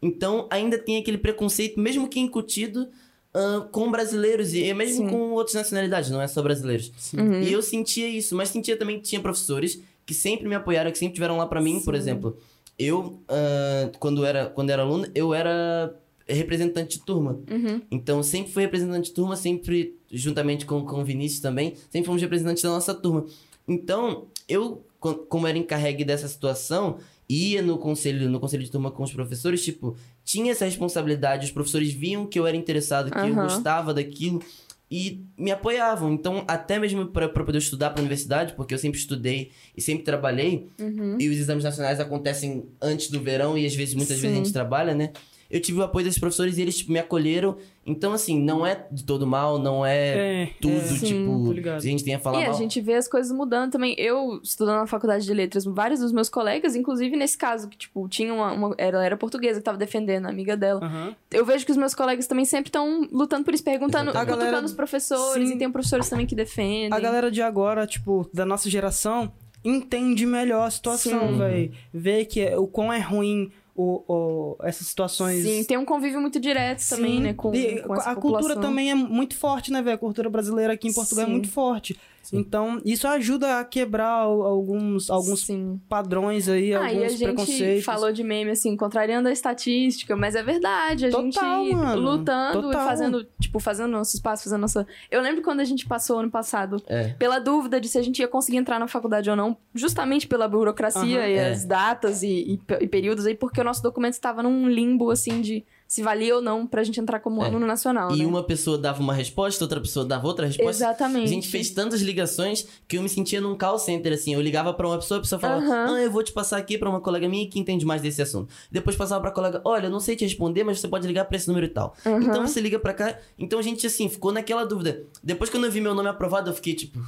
Então, 0.00 0.46
ainda 0.50 0.78
tem 0.78 0.96
aquele 0.98 1.18
preconceito, 1.18 1.78
mesmo 1.80 2.08
que 2.08 2.18
incutido, 2.20 2.88
ah, 3.34 3.66
com 3.70 3.90
brasileiros 3.90 4.54
e 4.54 4.72
mesmo 4.74 5.04
Sim. 5.04 5.10
com 5.10 5.30
outras 5.32 5.54
nacionalidades, 5.54 6.10
não 6.10 6.20
é 6.20 6.26
só 6.28 6.42
brasileiros. 6.42 6.92
Uhum. 7.16 7.42
E 7.42 7.52
eu 7.52 7.62
sentia 7.62 8.08
isso, 8.08 8.34
mas 8.36 8.48
sentia 8.50 8.76
também 8.76 8.98
que 8.98 9.04
tinha 9.08 9.20
professores 9.20 9.80
que 10.04 10.14
sempre 10.14 10.48
me 10.48 10.54
apoiaram, 10.54 10.90
que 10.90 10.98
sempre 10.98 11.14
tiveram 11.14 11.36
lá 11.36 11.46
pra 11.46 11.60
mim, 11.60 11.80
por 11.80 11.94
Sim. 11.94 12.00
exemplo. 12.00 12.36
Eu, 12.78 13.20
ah, 13.28 13.90
quando, 13.98 14.24
era, 14.24 14.46
quando 14.46 14.70
era 14.70 14.82
aluno, 14.82 15.06
eu 15.14 15.32
era 15.34 15.94
representante 16.26 16.98
de 16.98 17.04
turma. 17.04 17.38
Uhum. 17.50 17.82
Então, 17.90 18.22
sempre 18.22 18.52
fui 18.52 18.62
representante 18.62 19.08
de 19.10 19.14
turma, 19.14 19.36
sempre, 19.36 19.96
juntamente 20.10 20.64
com, 20.64 20.84
com 20.84 21.00
o 21.00 21.04
Vinícius 21.04 21.40
também, 21.40 21.74
sempre 21.90 22.06
fomos 22.06 22.22
representantes 22.22 22.62
da 22.62 22.70
nossa 22.70 22.94
turma. 22.94 23.26
Então, 23.68 24.26
eu, 24.48 24.84
co- 24.98 25.14
como 25.14 25.46
era 25.46 25.58
encarregue 25.58 26.04
dessa 26.04 26.26
situação, 26.28 26.98
ia 27.28 27.60
no 27.62 27.76
conselho, 27.78 28.28
no 28.30 28.40
conselho 28.40 28.62
de 28.64 28.70
turma 28.70 28.90
com 28.90 29.02
os 29.02 29.12
professores, 29.12 29.64
tipo, 29.64 29.96
tinha 30.24 30.52
essa 30.52 30.64
responsabilidade, 30.64 31.46
os 31.46 31.52
professores 31.52 31.92
viam 31.92 32.26
que 32.26 32.38
eu 32.38 32.46
era 32.46 32.56
interessado, 32.56 33.10
que 33.10 33.18
eu 33.26 33.32
Aham. 33.34 33.42
gostava 33.42 33.92
daquilo 33.94 34.42
e 34.90 35.24
me 35.38 35.50
apoiavam. 35.50 36.12
Então, 36.12 36.44
até 36.46 36.78
mesmo 36.78 37.06
para 37.06 37.28
poder 37.28 37.58
estudar 37.58 37.90
para 37.90 38.00
universidade, 38.00 38.52
porque 38.54 38.74
eu 38.74 38.78
sempre 38.78 38.98
estudei 39.00 39.50
e 39.76 39.80
sempre 39.80 40.04
trabalhei, 40.04 40.68
Uhum. 40.78 41.16
e 41.18 41.28
os 41.28 41.36
exames 41.38 41.64
nacionais 41.64 41.98
acontecem 41.98 42.64
antes 42.80 43.08
do 43.10 43.18
verão 43.20 43.56
e 43.56 43.64
às 43.64 43.74
vezes, 43.74 43.94
muitas 43.94 44.18
vezes 44.18 44.30
a 44.34 44.38
Sim. 44.38 44.44
gente 44.44 44.52
trabalha, 44.52 44.94
né? 44.94 45.12
Eu 45.52 45.60
tive 45.60 45.78
o 45.80 45.82
apoio 45.82 46.04
desses 46.06 46.18
professores 46.18 46.56
e 46.56 46.62
eles, 46.62 46.78
tipo, 46.78 46.90
me 46.90 46.98
acolheram. 46.98 47.58
Então, 47.84 48.12
assim, 48.14 48.40
não 48.40 48.64
é 48.64 48.86
de 48.90 49.04
todo 49.04 49.26
mal, 49.26 49.58
não 49.58 49.84
é, 49.84 50.44
É, 50.44 50.50
tudo, 50.60 50.74
é, 50.76 50.80
Sim, 50.80 51.04
tipo, 51.06 51.54
se 51.80 51.88
a 51.88 51.90
gente 51.90 52.02
tem 52.04 52.14
a 52.14 52.18
falar 52.18 52.40
E 52.40 52.44
a 52.44 52.48
mal. 52.48 52.56
gente 52.56 52.80
vê 52.80 52.94
as 52.94 53.06
coisas 53.06 53.30
mudando 53.36 53.70
também. 53.72 53.94
Eu, 53.98 54.40
estudando 54.42 54.76
na 54.78 54.86
faculdade 54.86 55.26
de 55.26 55.34
letras, 55.34 55.64
vários 55.66 56.00
dos 56.00 56.10
meus 56.10 56.30
colegas, 56.30 56.74
inclusive 56.74 57.14
nesse 57.16 57.36
caso, 57.36 57.68
que, 57.68 57.76
tipo, 57.76 58.08
tinha 58.08 58.32
uma. 58.32 58.50
uma- 58.52 58.74
ela 58.78 59.04
era 59.04 59.14
portuguesa 59.16 59.58
que 59.60 59.64
tava 59.64 59.76
defendendo 59.76 60.24
a 60.24 60.30
amiga 60.30 60.56
dela. 60.56 60.80
Aham. 60.82 61.14
Eu 61.30 61.44
vejo 61.44 61.66
que 61.66 61.70
os 61.72 61.76
meus 61.76 61.94
colegas 61.94 62.26
também 62.26 62.46
sempre 62.46 62.68
estão 62.68 63.06
lutando 63.12 63.44
por 63.44 63.52
isso, 63.52 63.62
perguntando, 63.62 64.08
Exatamente. 64.10 64.32
A 64.32 64.36
galera- 64.36 64.64
os 64.64 64.72
professores, 64.72 65.48
Sim. 65.50 65.56
e 65.56 65.58
tem 65.58 65.70
professores 65.70 66.08
também 66.08 66.24
que 66.24 66.34
defendem. 66.34 66.88
A 66.92 66.98
galera 66.98 67.30
de 67.30 67.42
agora, 67.42 67.86
tipo, 67.86 68.26
da 68.32 68.46
nossa 68.46 68.70
geração, 68.70 69.30
entende 69.64 70.24
melhor 70.26 70.66
a 70.66 70.70
situação, 70.70 71.32
Sim. 71.32 71.38
velho. 71.38 71.72
Vê 71.92 72.24
que 72.24 72.40
é- 72.40 72.58
o 72.58 72.66
quão 72.66 72.92
é 72.92 72.98
ruim 73.00 73.50
o, 73.82 74.04
o- 74.08 74.56
essas 74.66 74.86
situações. 74.86 75.42
Sim, 75.42 75.64
tem 75.64 75.76
um 75.76 75.84
convívio 75.84 76.20
muito 76.20 76.38
direto 76.38 76.82
também, 76.88 77.16
Sim. 77.16 77.22
né, 77.22 77.34
com, 77.34 77.54
E 77.54 77.80
com 77.82 77.92
a 77.94 78.14
cultura 78.14 78.38
população. 78.42 78.62
também 78.62 78.90
é 78.90 78.94
muito 78.94 79.36
forte, 79.36 79.70
né, 79.72 79.82
velho? 79.82 79.96
A 79.96 79.98
cultura 79.98 80.30
brasileira 80.30 80.72
aqui 80.74 80.88
em 80.88 80.92
Portugal 80.92 81.24
Sim. 81.24 81.30
é 81.30 81.32
muito 81.32 81.50
forte. 81.50 81.98
Sim. 82.22 82.38
Então, 82.38 82.80
isso 82.84 83.06
ajuda 83.08 83.58
a 83.58 83.64
quebrar 83.64 84.08
al- 84.08 84.42
alguns, 84.42 85.10
alguns 85.10 85.40
Sim. 85.44 85.80
padrões 85.88 86.48
aí, 86.48 86.72
Ah, 86.74 86.80
e 86.92 86.96
a 86.96 86.98
alguns 86.98 87.12
gente 87.12 87.24
preconceitos. 87.24 87.84
falou 87.84 88.12
de 88.12 88.22
meme, 88.22 88.52
assim, 88.52 88.76
contrariando 88.76 89.28
a 89.28 89.32
estatística, 89.32 90.14
mas 90.16 90.34
é 90.34 90.42
verdade, 90.42 91.06
a 91.06 91.10
Total, 91.10 91.64
gente 91.64 91.74
mano. 91.74 92.00
lutando 92.00 92.62
Total. 92.62 92.82
e 92.82 92.84
fazendo, 92.86 93.26
tipo, 93.40 93.58
fazendo 93.58 93.90
nosso 93.90 94.14
espaço, 94.16 94.44
fazendo 94.44 94.60
nossa... 94.60 94.86
Eu 95.10 95.20
lembro 95.20 95.42
quando 95.42 95.60
a 95.60 95.64
gente 95.64 95.86
passou 95.86 96.20
ano 96.20 96.30
passado 96.30 96.80
É. 96.86 97.08
pela 97.14 97.38
dúvida 97.38 97.80
de 97.80 97.88
se 97.88 97.98
a 97.98 98.02
gente 98.02 98.20
ia 98.20 98.28
conseguir 98.28 98.58
entrar 98.58 98.78
na 98.78 98.86
faculdade 98.86 99.28
ou 99.28 99.34
não, 99.36 99.56
justamente 99.74 100.26
pela 100.28 100.46
burocracia 100.48 101.18
Aham. 101.20 101.28
e 101.28 101.34
É. 101.34 101.50
as 101.50 101.64
datas 101.64 102.22
e, 102.22 102.28
e 102.28 102.60
e 102.80 102.86
períodos 102.86 103.26
aí, 103.26 103.34
porque 103.34 103.60
o 103.60 103.64
nosso 103.64 103.82
documento 103.82 104.14
estava 104.14 104.42
num 104.42 104.68
limbo, 104.68 105.10
assim, 105.10 105.40
de 105.40 105.64
se 105.92 106.02
valia 106.02 106.34
ou 106.36 106.40
não 106.40 106.66
pra 106.66 106.82
gente 106.82 106.98
entrar 106.98 107.20
como 107.20 107.42
É. 107.42 107.46
aluno 107.48 107.66
nacional, 107.66 108.12
E 108.14 108.20
né? 108.20 108.24
uma 108.24 108.42
pessoa 108.42 108.78
dava 108.78 109.02
uma 109.02 109.12
resposta, 109.12 109.62
outra 109.62 109.78
pessoa 109.78 110.06
dava 110.06 110.26
outra 110.26 110.46
resposta. 110.46 110.70
Exatamente. 110.70 111.24
A 111.24 111.28
gente 111.28 111.48
fez 111.48 111.68
tantas 111.68 112.00
ligações 112.00 112.66
que 112.88 112.96
eu 112.96 113.02
me 113.02 113.10
sentia 113.10 113.42
num 113.42 113.54
call 113.58 113.78
center, 113.78 114.10
assim. 114.14 114.32
Eu 114.32 114.40
ligava 114.40 114.72
pra 114.72 114.86
uma 114.88 114.96
pessoa, 114.96 115.18
a 115.18 115.20
pessoa 115.20 115.38
falava, 115.38 115.62
Aham. 115.62 115.94
ah, 115.96 116.00
eu 116.00 116.10
vou 116.10 116.22
te 116.22 116.32
passar 116.32 116.56
aqui 116.56 116.78
pra 116.78 116.88
uma 116.88 116.98
colega 116.98 117.28
minha 117.28 117.46
que 117.46 117.60
entende 117.60 117.84
mais 117.84 118.00
desse 118.00 118.22
assunto. 118.22 118.50
Depois 118.70 118.96
passava 118.96 119.20
pra 119.20 119.30
colega, 119.30 119.60
olha, 119.66 119.88
eu 119.88 119.90
não 119.90 120.00
sei 120.00 120.16
te 120.16 120.24
responder, 120.24 120.64
mas 120.64 120.80
você 120.80 120.88
pode 120.88 121.06
ligar 121.06 121.26
pra 121.26 121.36
esse 121.36 121.46
número 121.46 121.66
e 121.66 121.68
tal. 121.68 121.94
Aham. 122.06 122.22
Então 122.22 122.46
você 122.46 122.58
liga 122.62 122.78
pra 122.78 122.94
cá. 122.94 123.18
Então 123.38 123.58
a 123.58 123.62
gente, 123.62 123.86
assim, 123.86 124.08
ficou 124.08 124.32
naquela 124.32 124.64
dúvida. 124.64 125.04
Depois, 125.22 125.50
quando 125.50 125.66
eu 125.66 125.70
vi 125.70 125.82
meu 125.82 125.94
nome 125.94 126.08
aprovado, 126.08 126.48
eu 126.48 126.54
fiquei 126.54 126.72
tipo, 126.72 126.98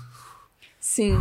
Sim. 0.78 1.18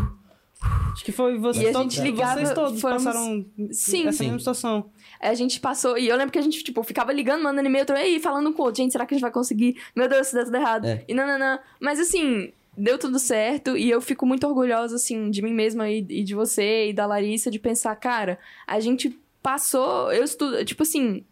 Acho 0.93 1.03
que 1.03 1.11
foi 1.11 1.37
vocês 1.37 1.65
E 1.65 1.69
a 1.69 1.73
todos, 1.73 1.93
gente 1.93 2.03
ligava, 2.03 2.35
vocês 2.35 2.53
todos 2.53 2.79
fomos- 2.79 3.03
passaram 3.03 3.45
Sim. 3.71 4.01
essa 4.07 4.11
Sim. 4.19 4.23
mesma 4.25 4.39
situação. 4.39 4.85
A 5.19 5.33
gente 5.33 5.59
passou, 5.59 5.97
e 5.97 6.07
eu 6.07 6.15
lembro 6.15 6.31
que 6.31 6.37
a 6.39 6.41
gente, 6.41 6.63
tipo, 6.63 6.83
ficava 6.83 7.11
ligando, 7.11 7.43
mandando 7.43 7.67
e-mail, 7.67 7.81
outro, 7.83 7.95
ei, 7.97 8.19
falando 8.19 8.53
com 8.53 8.61
o 8.61 8.65
outro, 8.65 8.81
gente, 8.83 8.91
será 8.91 9.05
que 9.05 9.13
a 9.13 9.17
gente 9.17 9.21
vai 9.23 9.31
conseguir? 9.31 9.75
Meu 9.95 10.07
Deus, 10.07 10.27
se 10.27 10.35
der 10.35 10.45
tudo 10.45 10.55
errado. 10.57 10.85
É. 10.85 11.03
E 11.07 11.13
nananã. 11.13 11.59
Mas 11.79 11.99
assim, 11.99 12.51
deu 12.77 12.97
tudo 12.99 13.17
certo 13.17 13.75
e 13.77 13.89
eu 13.89 14.01
fico 14.01 14.25
muito 14.25 14.45
orgulhosa, 14.47 14.95
assim, 14.97 15.31
de 15.31 15.41
mim 15.41 15.53
mesma 15.53 15.89
e, 15.89 15.99
e 16.09 16.23
de 16.23 16.35
você 16.35 16.89
e 16.89 16.93
da 16.93 17.05
Larissa, 17.05 17.49
de 17.49 17.57
pensar, 17.59 17.95
cara, 17.95 18.37
a 18.67 18.79
gente 18.79 19.17
passou, 19.41 20.11
eu 20.11 20.23
estudo, 20.23 20.63
tipo 20.63 20.83
assim, 20.83 21.23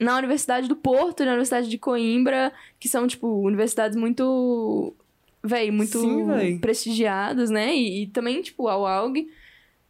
na 0.00 0.16
Universidade 0.18 0.66
do 0.68 0.74
Porto 0.76 1.22
e 1.22 1.26
na 1.26 1.32
Universidade 1.32 1.68
de 1.68 1.78
Coimbra, 1.78 2.52
que 2.80 2.88
são, 2.88 3.06
tipo, 3.06 3.28
universidades 3.28 3.96
muito, 3.96 4.92
véi, 5.44 5.70
muito 5.70 6.00
Sim, 6.00 6.26
véi. 6.26 6.58
prestigiadas, 6.58 7.50
né? 7.50 7.74
E, 7.74 8.02
e 8.02 8.06
também, 8.08 8.40
tipo, 8.42 8.66
a 8.68 8.76
UALG. 8.78 9.28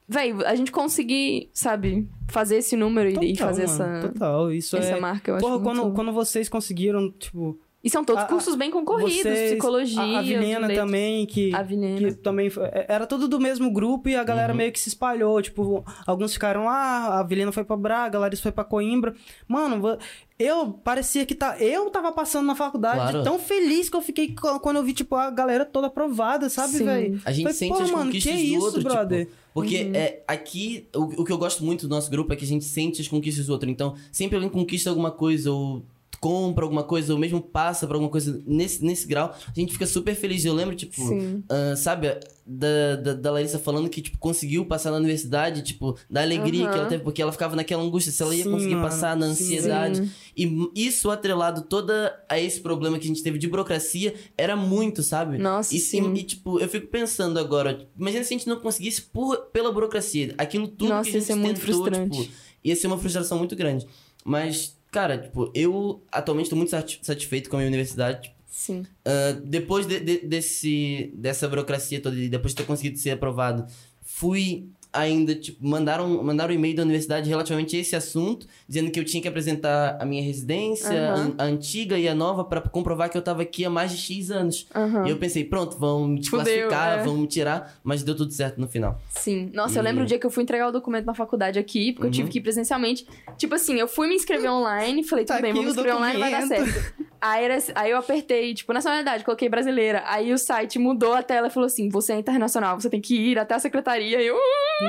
Véi, 0.07 0.33
a 0.45 0.55
gente 0.55 0.71
conseguir, 0.71 1.49
sabe, 1.55 2.07
fazer 2.29 2.57
esse 2.59 2.77
número 2.77 3.09
e- 3.09 3.13
e 3.31 3.33
Total, 3.33 3.49
fazer 3.49 3.67
mano, 3.69 3.83
essa, 3.97 4.09
Total, 4.09 4.53
isso 4.53 4.77
essa 4.77 4.97
é... 4.97 5.01
marca, 5.01 5.31
eu 5.31 5.37
acho 5.37 5.47
Porra, 5.47 5.59
muito... 5.59 5.81
quando, 5.81 5.95
quando 5.95 6.13
vocês 6.13 6.47
conseguiram, 6.49 7.11
tipo... 7.11 7.59
E 7.85 7.91
são 7.91 8.03
todos 8.03 8.22
a- 8.22 8.26
cursos 8.26 8.55
bem 8.57 8.70
concorridos, 8.70 9.22
vocês, 9.22 9.51
psicologia, 9.53 10.01
A, 10.01 10.18
a 10.20 10.22
Vilena 10.22 10.61
letras. 10.66 10.78
também, 10.78 11.26
que... 11.26 11.55
A 11.55 11.62
Vilena. 11.62 12.09
Que 12.09 12.14
também 12.14 12.49
foi- 12.49 12.68
era 12.89 13.07
tudo 13.07 13.28
do 13.28 13.39
mesmo 13.39 13.70
grupo 13.70 14.09
e 14.09 14.16
a 14.16 14.24
galera 14.24 14.53
Uhum. 14.53 14.57
meio 14.57 14.72
que 14.72 14.80
se 14.80 14.89
espalhou. 14.89 15.43
Tipo, 15.43 15.85
alguns 16.07 16.32
ficaram 16.32 16.64
lá, 16.64 17.20
a 17.20 17.22
Vilena 17.22 17.53
foi 17.53 17.62
pra 17.62 17.76
Braga, 17.76 18.16
a 18.16 18.20
Larissa 18.22 18.43
foi 18.43 18.53
pra 18.53 18.64
Coimbra. 18.64 19.14
Mano, 19.47 19.99
eu 20.39 20.72
parecia 20.72 21.26
que 21.26 21.35
tá. 21.35 21.59
Eu 21.61 21.91
tava 21.91 22.11
passando 22.11 22.47
na 22.47 22.55
faculdade 22.55 22.97
Claro. 22.97 23.22
tão 23.22 23.39
feliz 23.39 23.91
que 23.91 23.97
eu 23.97 24.01
fiquei 24.03 24.35
quando 24.62 24.76
eu 24.76 24.82
vi, 24.82 24.95
tipo, 24.95 25.14
a 25.14 25.30
galera 25.30 25.66
toda 25.66 25.89
aprovada, 25.89 26.49
sabe, 26.49 26.78
velho? 26.78 27.20
A 27.24 27.32
gente 27.32 27.43
Falei, 27.45 27.53
sente 27.59 27.76
"Pô, 27.76 27.82
as 27.82 27.91
mano, 27.91 28.05
conquistas 28.07 28.32
que 28.32 28.39
do 28.39 28.45
isso, 28.45 28.64
outro, 28.64 28.80
tipo, 28.80 28.93
brother? 28.95 29.28
Porque 29.53 29.85
Uhum. 29.85 29.95
é, 29.95 30.22
aqui, 30.26 30.89
o, 30.97 31.03
o 31.20 31.24
que 31.24 31.30
eu 31.30 31.39
gosto 31.39 31.62
muito 31.62 31.87
do 31.87 31.95
nosso 31.95 32.11
grupo 32.11 32.32
é 32.32 32.37
que 32.37 32.45
a 32.45 32.49
gente 32.49 32.64
sente 32.64 33.01
as 33.01 33.07
conquistas 33.07 33.47
do 33.47 33.53
outro. 33.53 33.68
Então, 33.70 33.95
sempre 34.11 34.35
alguém 34.37 34.51
conquista 34.51 34.91
alguma 34.91 35.12
coisa, 35.12 35.53
ou 35.53 35.85
compra 36.25 36.64
alguma 36.64 36.83
coisa, 36.83 37.12
ou 37.12 37.18
mesmo 37.18 37.39
passa 37.39 37.87
por 37.87 37.93
alguma 37.97 38.11
coisa 38.11 38.43
nesse, 38.47 38.83
nesse 38.83 39.07
grau, 39.07 39.31
a 39.47 39.61
gente 39.61 39.75
fica 39.75 39.87
super 39.87 40.14
feliz. 40.14 40.43
Eu 40.43 40.55
lembro, 40.55 40.75
tipo, 40.75 41.03
ah, 41.51 41.77
sabe, 41.77 42.18
da, 42.47 42.97
da, 42.97 43.12
da 43.12 43.31
Larissa 43.31 43.59
falando 43.59 43.91
que, 43.91 44.01
tipo, 44.01 44.16
conseguiu 44.16 44.64
passar 44.64 44.91
na 44.91 44.97
universidade, 44.97 45.61
tipo, 45.61 45.99
da 46.09 46.22
alegria 46.22 46.62
Aham. 46.64 46.72
que 46.72 46.79
ela 46.79 46.89
teve, 46.89 47.03
porque 47.05 47.20
ela 47.20 47.31
ficava 47.31 47.55
naquela 47.55 47.83
angústia, 47.83 48.11
se 48.11 48.22
ela 48.22 48.35
ia 48.35 48.43
Sim, 48.45 48.51
conseguir 48.53 48.75
mano, 48.75 48.89
passar 48.89 49.14
na 49.14 49.27
ansiedade. 49.27 49.99
Sim. 49.99 50.11
E 50.35 50.87
isso 50.87 51.11
atrelado 51.11 51.61
toda 51.62 52.18
a 52.27 52.41
esse 52.41 52.61
problema 52.61 52.99
que 52.99 53.05
a 53.05 53.09
gente 53.09 53.22
teve 53.22 53.37
de 53.39 53.47
burocracia, 53.47 54.14
era 54.39 54.57
muito, 54.57 55.03
sabe? 55.03 55.37
Nossa, 55.37 55.75
E, 55.77 55.79
sim. 55.79 56.14
e, 56.14 56.22
tipo, 56.22 56.59
eu 56.59 56.68
fico 56.70 56.87
pensando 56.87 57.39
agora, 57.39 57.87
imagina 58.01 58.25
se 58.25 58.33
a 58.33 58.39
gente 58.39 58.49
não 58.49 58.57
conseguisse 58.61 59.03
por, 59.03 59.37
pela 59.53 59.70
burocracia, 59.70 60.35
aquilo 60.39 60.68
tudo 60.68 60.89
Nossa, 60.89 61.03
que 61.03 61.11
a 61.11 61.12
ia 61.12 61.20
gente 61.20 61.27
ser 61.27 61.35
muito 61.35 61.61
tentou, 61.61 61.75
frustrante. 61.85 62.22
tipo, 62.22 62.33
ia 62.64 62.75
ser 62.75 62.87
uma 62.87 62.97
frustração 62.99 63.37
muito 63.37 63.55
grande. 63.55 63.87
Mas, 64.25 64.75
cara, 64.95 65.19
tipo, 65.19 65.51
eu 65.55 66.01
atualmente 66.13 66.49
tô 66.49 66.55
muito 66.57 66.71
sati- 66.71 67.01
satisfeito 67.03 67.51
com 67.51 67.57
a 67.57 67.59
minha 67.59 67.69
universidade. 67.69 68.23
Tipo, 68.23 68.35
Sim. 68.49 68.87
ah, 69.05 69.33
depois 69.45 69.87
de- 69.87 69.99
de- 70.01 70.27
desse, 70.27 71.11
dessa 71.17 71.49
burocracia 71.49 72.01
toda 72.01 72.17
e 72.17 72.29
depois 72.29 72.53
de 72.53 72.59
ter 72.59 72.65
conseguido 72.67 72.97
ser 72.99 73.11
aprovado, 73.11 73.67
fui 74.01 74.69
ainda, 74.95 75.35
tipo, 75.35 75.67
mandaram, 75.67 76.23
mandaram 76.23 76.53
um 76.53 76.57
e-mail 76.57 76.77
da 76.77 76.83
universidade 76.83 77.29
relativamente 77.29 77.77
a 77.77 77.81
esse 77.81 77.97
assunto, 77.97 78.47
dizendo 78.69 78.91
que 78.91 78.99
eu 79.01 79.05
tinha 79.05 79.21
que 79.21 79.29
apresentar 79.29 79.99
a 80.01 80.05
minha 80.05 80.23
residência, 80.23 80.89
Aham. 81.13 81.35
a, 81.37 81.43
a 81.43 81.47
antiga 81.47 81.99
e 81.99 82.09
a 82.09 82.15
nova, 82.15 82.45
pra 82.45 82.61
comprovar 82.61 83.11
que 83.11 83.19
eu 83.19 83.23
tava 83.23 83.43
aqui 83.43 83.65
há 83.65 83.71
mais 83.71 83.91
de 83.91 83.99
X 83.99 84.31
anos. 84.31 84.67
Aham. 84.75 85.07
E 85.07 85.11
eu 85.11 85.17
pensei, 85.19 85.45
pronto, 85.45 85.77
vão 85.79 86.07
me 86.07 86.25
Fudeu, 86.25 86.43
desclassificar, 86.45 87.01
é. 87.01 87.03
vão 87.05 87.17
me 87.19 87.27
tirar, 87.27 87.75
mas 87.83 88.03
deu 88.03 88.17
tudo 88.17 88.33
certo 88.33 88.61
no 88.61 88.69
final. 88.69 89.01
Sim. 89.11 89.51
Nossa, 89.53 89.79
eu 89.79 89.83
E- 89.83 89.85
lembro 89.85 90.05
o 90.05 90.07
dia 90.07 90.19
que 90.19 90.25
eu 90.27 90.31
fui 90.31 90.43
entregar 90.43 90.69
o 90.69 90.73
documento 90.73 91.05
na 91.05 91.15
faculdade 91.15 91.59
aqui, 91.59 91.93
porque 91.93 92.07
eu 92.07 92.11
tive 92.11 92.25
Uhum. 92.25 92.31
que 92.33 92.39
ir 92.39 92.43
presencialmente. 92.43 93.07
Tipo 93.37 93.55
assim, 93.57 93.75
eu 93.81 93.89
fui 93.89 94.07
me 94.09 94.15
inscrever 94.15 94.51
online, 94.51 95.03
falei, 95.03 95.25
tudo 95.25 95.37
Tá 95.37 95.43
bem, 95.43 95.53
vou 95.53 95.63
me 95.63 95.69
inscrever 95.69 95.97
online, 95.97 96.19
vai 96.19 96.31
dar 96.31 96.43
certo. 96.47 96.95
Aí, 97.21 97.45
era- 97.45 97.59
aí 97.75 97.91
eu 97.91 97.97
apertei, 97.97 98.53
tipo, 98.53 98.71
nacionalidade, 98.73 99.25
coloquei 99.25 99.49
brasileira. 99.49 100.03
Aí 100.07 100.31
o 100.31 100.37
site 100.37 100.79
mudou 100.79 101.15
a 101.15 101.23
tela 101.23 101.47
e 101.47 101.51
falou 101.51 101.67
assim: 101.67 101.89
você 101.89 102.13
é 102.13 102.19
internacional, 102.19 102.79
você 102.79 102.91
tem 102.91 103.01
que 103.01 103.17
ir 103.17 103.39
até 103.39 103.55
a 103.55 103.59
secretaria. 103.59 104.21
E 104.21 104.27
eu, 104.27 104.37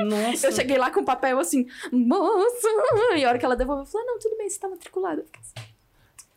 Nossa. 0.04 0.46
eu 0.46 0.52
cheguei 0.52 0.78
lá 0.78 0.90
com 0.90 1.00
o 1.00 1.04
papel 1.04 1.38
assim, 1.38 1.66
moça! 1.92 2.68
E 3.16 3.24
a 3.24 3.28
hora 3.28 3.38
que 3.38 3.44
ela 3.44 3.56
devolveu, 3.56 3.84
eu 3.84 3.86
falei, 3.86 4.06
ah, 4.06 4.10
não, 4.12 4.18
tudo 4.18 4.36
bem, 4.36 4.48
você 4.48 4.58
tá 4.58 4.68
matriculada. 4.68 5.24
Assim, 5.40 5.66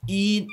E, 0.07 0.47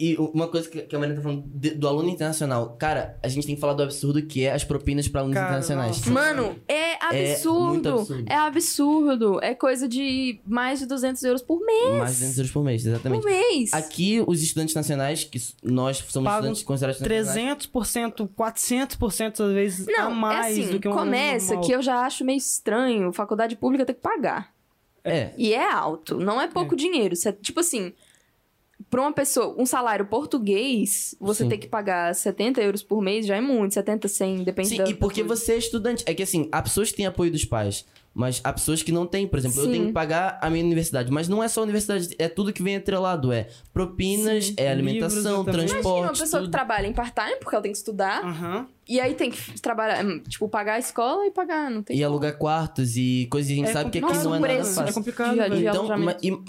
e 0.00 0.16
uma 0.18 0.48
coisa 0.48 0.68
que 0.68 0.80
que 0.82 0.96
a 0.96 0.98
Marina 0.98 1.16
tá 1.18 1.22
falando 1.22 1.44
de- 1.46 1.70
do 1.74 1.86
aluno 1.86 2.08
internacional. 2.08 2.76
Cara, 2.78 3.18
a 3.22 3.28
gente 3.28 3.46
tem 3.46 3.54
que 3.54 3.60
falar 3.60 3.74
do 3.74 3.82
absurdo 3.82 4.22
que 4.22 4.44
é 4.44 4.52
as 4.52 4.64
propinas 4.64 5.06
para 5.08 5.20
alunos 5.20 5.34
Cara, 5.34 5.46
internacionais. 5.48 5.98
nossa. 5.98 6.10
Mano, 6.10 6.56
é 6.68 6.94
absurdo. 7.04 7.66
muito 7.68 7.88
absurdo. 7.88 8.24
É 8.28 8.34
absurdo. 8.36 9.40
É 9.42 9.54
coisa 9.54 9.88
de 9.88 10.40
mais 10.46 10.78
de 10.80 10.86
200 10.86 11.22
euros 11.24 11.42
por 11.42 11.60
mês. 11.64 11.98
Mais 11.98 12.12
de 12.12 12.18
200 12.20 12.38
euros 12.38 12.52
por 12.52 12.64
mês, 12.64 12.86
exatamente. 12.86 13.22
Por 13.22 13.30
mês. 13.30 13.72
Aqui, 13.74 14.22
os 14.26 14.42
estudantes 14.42 14.74
nacionais, 14.74 15.24
que 15.24 15.38
nós 15.62 15.98
somos 15.98 16.26
Pagam 16.28 16.52
estudantes 16.52 16.62
considerados 16.62 17.00
nacionais, 17.00 17.66
300%, 17.66 18.28
400% 18.36 19.40
às 19.44 19.52
vezes 19.52 19.88
a 19.88 19.92
Não, 19.92 20.10
mais 20.14 20.58
é 20.58 20.62
assim, 20.62 20.72
do 20.72 20.80
que 20.80 20.88
um 20.88 20.92
começa 20.92 21.46
normal. 21.54 21.64
que 21.66 21.72
eu 21.72 21.82
já 21.82 22.00
acho 22.06 22.24
meio 22.24 22.38
estranho 22.38 23.12
faculdade 23.12 23.56
pública 23.56 23.84
ter 23.84 23.94
que 23.94 24.00
pagar. 24.00 24.52
É, 25.02 25.30
E 25.36 25.54
é 25.54 25.72
alto, 25.72 26.18
não 26.18 26.40
é 26.40 26.46
pouco 26.46 26.76
dinheiro. 26.76 27.16
Cê- 27.16 27.32
tipo 27.32 27.60
assim, 27.60 27.92
pra 28.90 29.00
uma 29.00 29.12
pessoa, 29.12 29.54
um 29.56 29.64
salário 29.64 30.04
português, 30.04 31.14
você 31.20 31.44
Sim. 31.44 31.48
ter 31.48 31.58
que 31.58 31.68
pagar 31.68 32.12
70 32.14 32.60
euros 32.60 32.82
por 32.82 33.00
mês 33.00 33.24
já 33.24 33.36
é 33.36 33.40
muito, 33.40 33.72
70, 33.72 34.08
100, 34.08 34.42
depende 34.42 34.68
Sim, 34.70 34.76
da 34.78 34.90
e 34.90 34.94
porque 34.94 35.22
da 35.22 35.28
você 35.28 35.52
é 35.52 35.58
estudante. 35.58 36.02
É 36.06 36.12
que 36.12 36.22
assim, 36.22 36.48
há 36.50 36.60
pessoas 36.60 36.90
que 36.90 36.96
têm 36.96 37.06
apoio 37.06 37.30
dos 37.30 37.44
pais, 37.44 37.86
mas 38.20 38.40
há 38.44 38.52
pessoas 38.52 38.82
que 38.82 38.92
não 38.92 39.06
têm. 39.06 39.26
Por 39.26 39.38
exemplo, 39.38 39.58
eu 39.60 39.64
Sim. 39.64 39.72
tenho 39.72 39.86
que 39.86 39.92
pagar 39.92 40.38
a 40.42 40.50
minha 40.50 40.64
universidade. 40.64 41.10
Mas 41.10 41.26
não 41.28 41.42
é 41.42 41.48
só 41.48 41.60
a 41.60 41.62
universidade, 41.64 42.14
é 42.18 42.28
tudo 42.28 42.52
que 42.52 42.62
vem 42.62 42.76
atrelado. 42.76 43.32
É 43.32 43.48
propinas, 43.72 44.46
Sim. 44.46 44.54
é 44.56 44.70
alimentação, 44.70 45.16
Livros, 45.18 45.24
eu 45.24 45.44
também. 45.44 45.60
Imagina 45.60 45.80
transporte, 45.80 46.02
uma 46.04 46.12
pessoa 46.12 46.40
que 46.40 46.46
tudo. 46.46 46.52
trabalha 46.52 46.86
em 46.86 46.92
part-time, 46.92 47.36
porque 47.40 47.54
ela 47.54 47.62
tem 47.62 47.72
que 47.72 47.78
estudar, 47.78 48.24
Aham. 48.24 48.66
e 48.88 49.00
aí 49.00 49.14
tem 49.14 49.30
que 49.30 49.60
trabalhar, 49.60 50.04
hum, 50.04 50.20
tipo, 50.28 50.48
pagar 50.48 50.74
a 50.74 50.78
escola 50.78 51.26
e 51.26 51.30
pagar, 51.30 51.70
não 51.70 51.82
tem 51.82 51.96
E 51.96 52.00
como. 52.00 52.10
alugar 52.12 52.36
quartos 52.36 52.96
e 52.96 53.26
coisas 53.30 53.48
que 53.48 53.54
a 53.54 53.56
gente 53.56 53.70
É 53.70 53.72
sabe 53.72 53.90
que 53.90 53.98
aqui 53.98 54.06
não 54.06 54.10
é 54.10 54.14
Nossa, 54.16 54.28
nada 54.28 54.38
o 54.38 54.40
preço. 54.42 54.70
É 54.70 54.74
fácil. 54.74 54.94
complicado, 54.94 55.34
De- 55.36 55.48
de- 55.50 55.66
Então, 55.66 55.88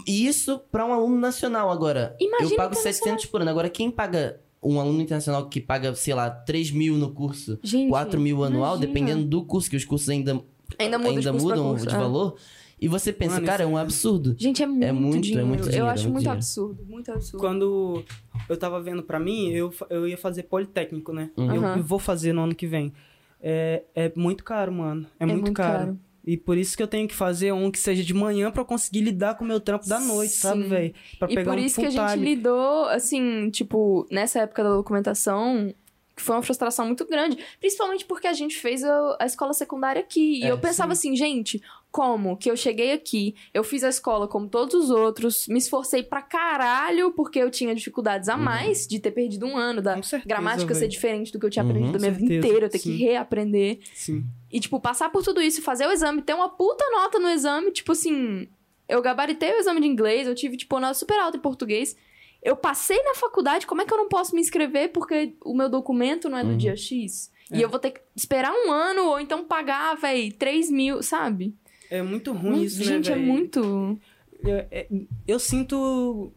e 0.08 0.28
isso 0.28 0.60
pra 0.72 0.86
um 0.86 0.94
aluno 0.94 1.18
nacional 1.20 1.70
agora. 1.72 2.16
Imagina 2.20 2.52
eu 2.52 2.58
pago 2.58 2.74
internacional. 2.74 2.94
700 2.94 3.26
por 3.28 3.42
ano. 3.42 3.50
Agora, 3.50 3.70
quem 3.70 3.90
paga 3.90 4.40
um 4.64 4.80
aluno 4.80 5.02
internacional 5.02 5.50
que 5.50 5.60
paga, 5.60 5.96
sei 5.96 6.14
lá, 6.14 6.30
3 6.30 6.70
mil 6.70 6.96
no 6.96 7.12
curso, 7.12 7.58
Gente, 7.64 7.90
4 7.90 8.20
mil 8.22 8.44
anual, 8.44 8.76
imagina. 8.76 8.88
dependendo 8.94 9.26
do 9.26 9.44
curso, 9.44 9.68
que 9.68 9.76
os 9.76 9.84
cursos 9.84 10.08
ainda, 10.08 10.40
Ainda 10.80 10.98
muda 10.98 11.22
de 11.22 11.30
ainda 11.30 11.34
mudam 11.44 11.76
de 11.76 11.88
é. 11.88 11.92
valor. 11.92 12.36
E 12.80 12.88
você 12.88 13.14
pensa, 13.14 13.36
Mano, 13.36 13.46
cara, 13.46 13.64
é 13.64 13.66
um 13.68 13.78
é- 13.78 13.82
absurdo. 13.82 14.36
Gente, 14.40 14.64
é 14.64 14.66
muito, 14.66 14.94
muito- 14.96 15.18
é 15.18 15.22
dinheiro. 15.22 15.46
muito 15.48 15.64
dinheiro, 15.64 15.86
eu 15.86 15.88
é 15.88 15.92
acho 15.92 16.04
muito 16.04 16.14
muito 16.14 16.22
dinheiro. 16.24 16.38
absurdo, 16.38 16.84
muito 16.90 17.12
absurdo. 17.12 17.38
Quando 17.40 18.04
eu 18.50 18.58
tava 18.58 18.82
vendo 18.82 19.04
pra 19.04 19.20
mim, 19.20 19.50
eu, 19.52 19.72
eu 19.90 20.08
ia 20.08 20.18
fazer 20.18 20.44
politécnico, 20.44 21.14
né? 21.14 21.30
Uhum. 21.38 21.54
Eu, 21.54 21.64
eu 21.78 21.84
vou 21.84 22.00
fazer 22.00 22.34
no 22.34 22.42
ano 22.42 22.56
que 22.56 22.66
vem. 22.66 22.92
É, 23.40 23.84
é 23.94 24.12
muito 24.16 24.44
caro, 24.44 24.72
mano. 24.72 25.06
É, 25.20 25.26
muito, 25.28 25.42
muito 25.44 25.54
caro. 25.56 25.78
caro. 25.86 26.00
E 26.26 26.38
por 26.38 26.56
isso 26.58 26.78
que 26.78 26.84
eu 26.84 26.88
tenho 26.88 27.08
que 27.08 27.16
fazer 27.16 27.52
um 27.52 27.72
que 27.72 27.80
seja 27.80 28.04
de 28.04 28.14
manhã 28.14 28.52
pra 28.52 28.62
eu 28.62 28.66
conseguir 28.66 29.02
lidar 29.02 29.36
com 29.36 29.44
o 29.44 29.48
meu 29.48 29.60
trampo 29.60 29.88
da 29.88 30.00
noite, 30.00 30.34
sabe, 30.34 30.64
Sim. 30.64 30.70
velho? 30.70 30.94
Pra 31.18 31.32
E 31.32 31.36
pegar 31.36 31.52
por 31.52 31.60
um 31.60 31.64
isso 31.64 31.82
que 31.82 31.90
full 31.92 32.02
a 32.02 32.16
gente 32.16 32.24
lidou, 32.24 32.86
assim, 32.86 33.50
tipo, 33.50 34.08
nessa 34.12 34.40
época 34.40 34.64
da 34.64 34.70
documentação, 34.70 35.74
que 36.16 36.22
foi 36.22 36.36
uma 36.36 36.42
frustração 36.44 36.86
muito 36.86 37.06
grande. 37.06 37.38
Principalmente 37.60 38.06
porque 38.06 38.28
a 38.28 38.34
gente 38.34 38.58
fez 38.58 38.84
a, 38.84 39.18
a 39.20 39.26
escola 39.26 39.54
secundária 39.54 40.02
aqui. 40.02 40.40
E 40.40 40.44
É, 40.44 40.52
eu 40.52 40.58
pensava 40.58 40.92
assim, 40.94 41.16
gente, 41.16 41.62
como 41.90 42.38
que 42.38 42.50
eu 42.52 42.56
cheguei 42.56 42.92
aqui, 42.94 43.36
eu 43.54 43.64
fiz 43.64 43.84
a 43.84 43.90
escola 43.90 44.28
como 44.28 44.48
todos 44.48 44.74
os 44.76 44.90
outros, 44.90 45.48
me 45.48 45.58
esforcei 45.58 46.04
pra 46.04 46.22
caralho, 46.22 47.12
porque 47.12 47.40
eu 47.40 47.50
tinha 47.50 47.74
dificuldades 47.76 48.30
a 48.30 48.36
Uhum. 48.36 48.44
mais 48.44 48.88
de 48.88 49.00
ter 49.00 49.12
perdido 49.12 49.46
um 49.46 49.58
ano, 49.58 49.82
da 49.82 50.02
certeza, 50.04 50.24
gramática 50.28 50.74
ser 50.74 50.82
velho. 50.82 50.92
diferente 50.92 51.32
do 51.32 51.40
que 51.40 51.46
eu 51.46 51.50
tinha 51.50 51.64
Uhum. 51.64 51.70
aprendido 51.72 51.96
a 51.96 52.00
minha 52.00 52.12
Com 52.12 52.18
vida 52.18 52.28
certeza, 52.34 52.48
inteira, 52.48 52.66
eu 52.66 52.70
ter 52.70 52.80
que 52.80 52.84
sim. 52.84 52.98
reaprender. 52.98 53.80
Sim. 53.94 54.24
E, 54.52 54.60
tipo, 54.60 54.80
passar 54.80 55.10
por 55.12 55.24
tudo 55.24 55.42
isso, 55.42 55.62
fazer 55.62 55.88
o 55.88 55.92
exame, 55.92 56.22
ter 56.22 56.34
uma 56.34 56.50
puta 56.50 56.84
nota 56.92 57.20
no 57.20 57.30
exame, 57.30 57.72
tipo 57.72 57.92
assim. 57.94 58.48
Eu 58.88 59.02
gabaritei 59.02 59.52
o 59.54 59.60
exame 59.60 59.80
de 59.80 59.88
inglês, 59.88 60.28
eu 60.28 60.36
tive, 60.36 60.58
tipo, 60.58 60.78
nota 60.80 60.94
super 60.94 61.18
alta 61.20 61.38
em 61.38 61.42
português. 61.42 61.96
Eu 62.42 62.56
passei 62.56 63.02
na 63.04 63.14
faculdade, 63.14 63.68
como 63.68 63.82
é 63.82 63.86
que 63.86 63.94
eu 63.94 63.98
não 63.98 64.08
posso 64.10 64.34
me 64.34 64.42
inscrever 64.42 64.92
porque 64.92 65.36
o 65.46 65.54
meu 65.56 65.70
documento 65.70 66.28
não 66.30 66.38
é 66.38 66.44
do 66.44 66.52
Uhum. 66.52 66.58
dia 66.58 66.76
X? 66.76 67.32
É. 67.52 67.58
E 67.58 67.62
eu 67.62 67.70
vou 67.70 67.80
ter 67.80 67.92
que 67.92 68.02
esperar 68.16 68.52
um 68.52 68.72
ano 68.72 69.06
ou 69.10 69.20
então 69.20 69.44
pagar, 69.46 69.96
véi, 69.96 70.32
3 70.32 70.70
mil, 70.72 71.04
sabe? 71.04 71.54
É 71.90 72.02
muito 72.02 72.32
ruim 72.32 72.64
isso, 72.64 72.80
né, 72.80 72.86
Gente, 72.86 73.12
é 73.12 73.16
velho? 73.16 73.28
muito. 73.28 74.00
Eu, 74.44 74.56
é- 74.72 74.88
eu 75.28 75.38
sinto. 75.40 76.32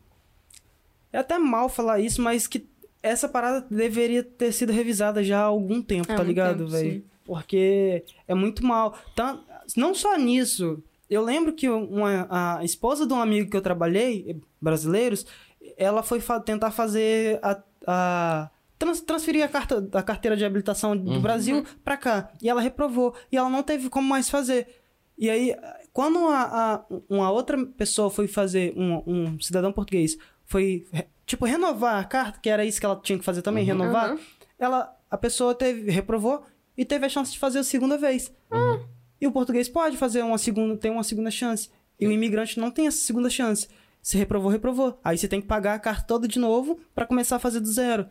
É 1.12 1.18
até 1.18 1.38
mal 1.38 1.68
falar 1.68 2.00
isso, 2.00 2.20
mas 2.20 2.46
que 2.46 2.66
essa 3.02 3.28
parada 3.28 3.66
deveria 3.70 4.22
ter 4.22 4.50
sido 4.52 4.72
revisada 4.72 5.22
já 5.22 5.40
há 5.40 5.44
algum 5.44 5.80
tempo, 5.80 6.04
Há 6.10 6.16
tá 6.16 6.24
muito 6.24 6.28
ligado, 6.28 6.66
velho? 6.68 7.04
Porque 7.24 8.02
é 8.26 8.34
muito 8.34 8.64
mal. 8.66 8.98
Não 9.76 9.94
só 9.94 10.16
nisso. 10.18 10.82
Eu 11.08 11.22
lembro 11.22 11.52
que 11.52 11.68
uma, 11.68 12.26
a 12.58 12.64
esposa 12.64 13.06
de 13.06 13.12
um 13.12 13.20
amigo 13.20 13.48
que 13.50 13.56
eu 13.56 13.60
trabalhei, 13.62 14.36
brasileiros, 14.60 15.24
ela 15.76 16.02
foi 16.02 16.20
fa- 16.20 16.40
tentar 16.40 16.70
fazer 16.70 17.38
a. 17.42 17.60
a 17.86 18.50
trans- 18.78 19.00
transferir 19.00 19.44
a, 19.44 19.48
carta, 19.48 19.88
a 19.92 20.02
carteira 20.02 20.36
de 20.36 20.44
habilitação 20.44 20.96
do 20.96 21.10
Uhum. 21.12 21.20
Brasil 21.20 21.64
pra 21.84 21.96
cá. 21.96 22.30
E 22.42 22.48
ela 22.48 22.60
reprovou. 22.60 23.14
E 23.30 23.36
ela 23.36 23.48
não 23.48 23.62
teve 23.62 23.88
como 23.88 24.08
mais 24.08 24.28
fazer. 24.28 24.66
E 25.16 25.30
aí, 25.30 25.54
quando 25.92 26.18
a, 26.28 26.42
a- 26.74 26.84
uma 27.08 27.30
outra 27.30 27.64
pessoa 27.66 28.10
foi 28.10 28.26
fazer, 28.26 28.74
um, 28.76 29.02
um 29.06 29.40
cidadão 29.40 29.72
português, 29.72 30.16
foi, 30.44 30.84
tipo, 31.24 31.44
renovar 31.46 32.00
a 32.00 32.04
carta, 32.04 32.38
que 32.40 32.50
era 32.50 32.64
isso 32.64 32.80
que 32.80 32.84
ela 32.86 32.96
tinha 33.00 33.18
que 33.18 33.24
fazer 33.24 33.42
também, 33.42 33.62
Uhum. 33.62 33.78
renovar, 33.78 34.10
Aham. 34.10 34.18
ela, 34.58 34.96
a 35.10 35.16
pessoa 35.16 35.54
teve, 35.54 35.90
reprovou 35.90 36.42
e 36.76 36.84
teve 36.84 37.06
a 37.06 37.08
chance 37.08 37.32
de 37.32 37.38
fazer 37.38 37.60
a 37.60 37.64
segunda 37.64 37.96
vez. 37.96 38.32
E 39.20 39.26
o 39.26 39.32
português 39.32 39.68
pode 39.68 39.96
fazer 39.96 40.22
uma 40.22 40.36
segunda, 40.36 40.76
tem 40.76 40.90
uma 40.90 41.04
segunda 41.04 41.30
chance. 41.30 41.70
E 41.98 42.06
o 42.08 42.10
imigrante 42.12 42.58
não 42.58 42.70
tem 42.70 42.88
essa 42.88 42.98
segunda 42.98 43.30
chance. 43.30 43.68
Se 44.04 44.18
reprovou, 44.18 44.50
reprovou. 44.50 45.00
Aí 45.02 45.16
você 45.16 45.26
tem 45.26 45.40
que 45.40 45.46
pagar 45.46 45.72
a 45.72 45.78
carta 45.78 46.04
toda 46.06 46.28
de 46.28 46.38
novo 46.38 46.78
pra 46.94 47.06
começar 47.06 47.36
a 47.36 47.38
fazer 47.38 47.58
do 47.58 47.72
zero. 47.72 48.04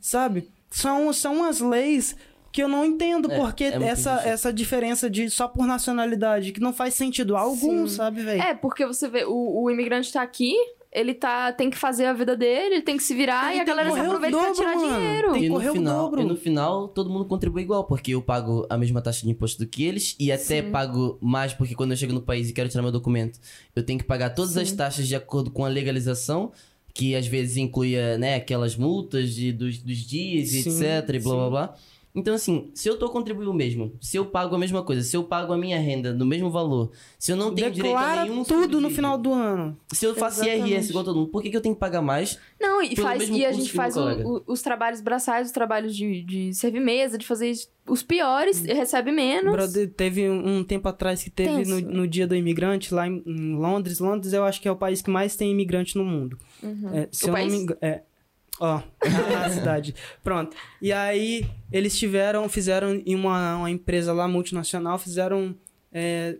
Sabe? 0.00 0.48
São, 0.70 1.12
são 1.12 1.34
umas 1.38 1.58
leis 1.58 2.14
que 2.52 2.62
eu 2.62 2.68
não 2.68 2.84
entendo 2.84 3.32
É, 3.32 3.36
porque 3.36 3.64
é 3.64 3.82
essa, 3.82 4.22
essa 4.24 4.52
diferença 4.52 5.10
de 5.10 5.28
só 5.28 5.48
por 5.48 5.66
nacionalidade, 5.66 6.52
que 6.52 6.60
não 6.60 6.72
faz 6.72 6.94
sentido 6.94 7.36
algum, 7.36 7.88
Sim. 7.88 7.96
sabe, 7.96 8.22
velho? 8.22 8.40
É, 8.40 8.54
porque 8.54 8.86
você 8.86 9.08
vê, 9.08 9.24
o, 9.24 9.64
o 9.64 9.68
imigrante 9.68 10.12
tá 10.12 10.22
aqui, 10.22 10.54
ele 10.92 11.14
tá, 11.14 11.50
tem 11.52 11.70
que 11.70 11.76
fazer 11.78 12.04
a 12.04 12.12
vida 12.12 12.36
dele, 12.36 12.74
ele 12.74 12.82
tem 12.82 12.98
que 12.98 13.02
se 13.02 13.14
virar 13.14 13.50
Ele 13.50 13.58
e 13.58 13.60
a 13.62 13.64
galera 13.64 13.90
se 13.90 13.98
o 13.98 14.02
aproveita 14.02 14.36
pra 14.36 14.46
dobro, 14.48 14.54
tirar 14.54 14.76
mano. 14.76 14.94
dinheiro. 14.94 15.32
Tem 15.32 15.40
que 15.40 15.46
E 15.46 15.48
no, 15.48 15.54
correr 15.54 15.70
o 15.70 15.72
final, 15.72 16.02
dobro. 16.04 16.20
e 16.20 16.24
no 16.24 16.36
final, 16.36 16.88
todo 16.88 17.08
mundo 17.08 17.24
contribui 17.24 17.62
igual, 17.62 17.84
porque 17.84 18.10
eu 18.14 18.20
pago 18.20 18.66
a 18.68 18.76
mesma 18.76 19.00
taxa 19.00 19.22
de 19.24 19.30
imposto 19.30 19.58
do 19.64 19.66
que 19.66 19.84
eles 19.84 20.14
e 20.20 20.30
até 20.30 20.60
pago 20.60 21.16
mais, 21.20 21.54
porque 21.54 21.74
quando 21.74 21.92
eu 21.92 21.96
chego 21.96 22.12
no 22.12 22.20
país 22.20 22.50
e 22.50 22.52
quero 22.52 22.68
tirar 22.68 22.82
meu 22.82 22.92
documento, 22.92 23.40
eu 23.74 23.82
tenho 23.82 23.98
que 23.98 24.04
pagar 24.04 24.30
todas 24.30 24.56
as 24.58 24.70
taxas 24.70 25.08
de 25.08 25.16
acordo 25.16 25.50
com 25.50 25.64
a 25.64 25.68
legalização, 25.68 26.52
que 26.92 27.16
às 27.16 27.26
vezes 27.26 27.56
inclui 27.56 27.94
né, 28.18 28.34
aquelas 28.34 28.76
multas 28.76 29.34
de, 29.34 29.50
dos, 29.50 29.78
dos 29.78 29.96
dias 29.96 30.52
e 30.52 30.62
Sim, 30.62 30.84
etc. 30.84 31.08
e 31.14 31.18
blá 31.20 31.34
blá 31.34 31.44
sim. 31.44 31.50
blá. 31.50 31.74
Então, 32.14 32.34
assim, 32.34 32.70
se 32.74 32.86
eu 32.88 32.98
tô 32.98 33.08
contribuindo 33.08 33.50
o 33.50 33.54
mesmo, 33.54 33.96
se 33.98 34.18
eu 34.18 34.26
pago 34.26 34.54
a 34.54 34.58
mesma 34.58 34.82
coisa, 34.82 35.00
se 35.02 35.16
eu 35.16 35.24
pago 35.24 35.50
a 35.54 35.56
minha 35.56 35.78
renda 35.80 36.12
no 36.12 36.26
mesmo 36.26 36.50
valor, 36.50 36.90
se 37.18 37.32
eu 37.32 37.36
não 37.36 37.54
tenho 37.54 37.70
direito 37.70 37.96
a 37.96 38.00
Declara 38.00 38.24
nenhum 38.24 38.44
tudo 38.44 38.58
no 38.60 38.66
subsídio, 38.66 38.90
final 38.96 39.16
do 39.16 39.32
ano. 39.32 39.78
Se 39.94 40.04
eu 40.04 40.14
faço 40.14 40.42
Exatamente. 40.42 40.70
IRS 40.72 40.90
igual 40.90 41.04
todo 41.04 41.16
mundo, 41.16 41.28
por 41.30 41.42
que, 41.42 41.48
que 41.48 41.56
eu 41.56 41.62
tenho 41.62 41.74
que 41.74 41.80
pagar 41.80 42.02
mais? 42.02 42.38
Não, 42.60 42.82
e, 42.82 42.94
faz, 42.94 43.26
e 43.30 43.46
a 43.46 43.52
gente 43.52 43.72
faz 43.72 43.96
o- 43.96 44.02
o- 44.28 44.42
os 44.46 44.60
trabalhos 44.60 45.00
braçais, 45.00 45.46
os 45.46 45.52
trabalhos 45.54 45.96
de, 45.96 46.22
de 46.22 46.52
servir 46.52 46.80
mesa, 46.80 47.16
de 47.16 47.26
fazer 47.26 47.50
os 47.88 48.02
piores, 48.02 48.62
e 48.62 48.74
recebe 48.74 49.10
menos. 49.10 49.50
Brother, 49.50 49.90
teve 49.94 50.28
um 50.28 50.62
tempo 50.62 50.86
atrás 50.88 51.22
que 51.22 51.30
teve 51.30 51.64
no, 51.64 51.80
no 51.80 52.06
Dia 52.06 52.26
do 52.26 52.36
Imigrante 52.36 52.92
lá 52.92 53.08
em, 53.08 53.22
em 53.26 53.56
Londres. 53.56 54.00
Londres 54.00 54.34
eu 54.34 54.44
acho 54.44 54.60
que 54.60 54.68
é 54.68 54.70
o 54.70 54.76
país 54.76 55.00
que 55.00 55.10
mais 55.10 55.34
tem 55.34 55.50
imigrante 55.50 55.96
no 55.96 56.04
mundo. 56.04 56.36
É, 56.92 57.08
se 57.10 57.24
O 57.24 57.28
eu 57.28 57.28
não 57.28 57.34
país? 57.40 57.52
me 57.54 57.58
engano. 57.58 57.78
É. 57.80 58.02
Ó, 58.60 58.80
a 59.44 59.50
cidade. 59.50 59.94
Pronto. 60.22 60.56
E 60.80 60.92
aí, 60.92 61.46
eles 61.70 61.98
tiveram, 61.98 62.48
fizeram 62.48 63.02
em 63.04 63.14
uma, 63.14 63.56
uma 63.56 63.70
empresa 63.70 64.12
lá 64.12 64.28
multinacional, 64.28 64.98
fizeram. 64.98 65.54
é, 65.92 66.36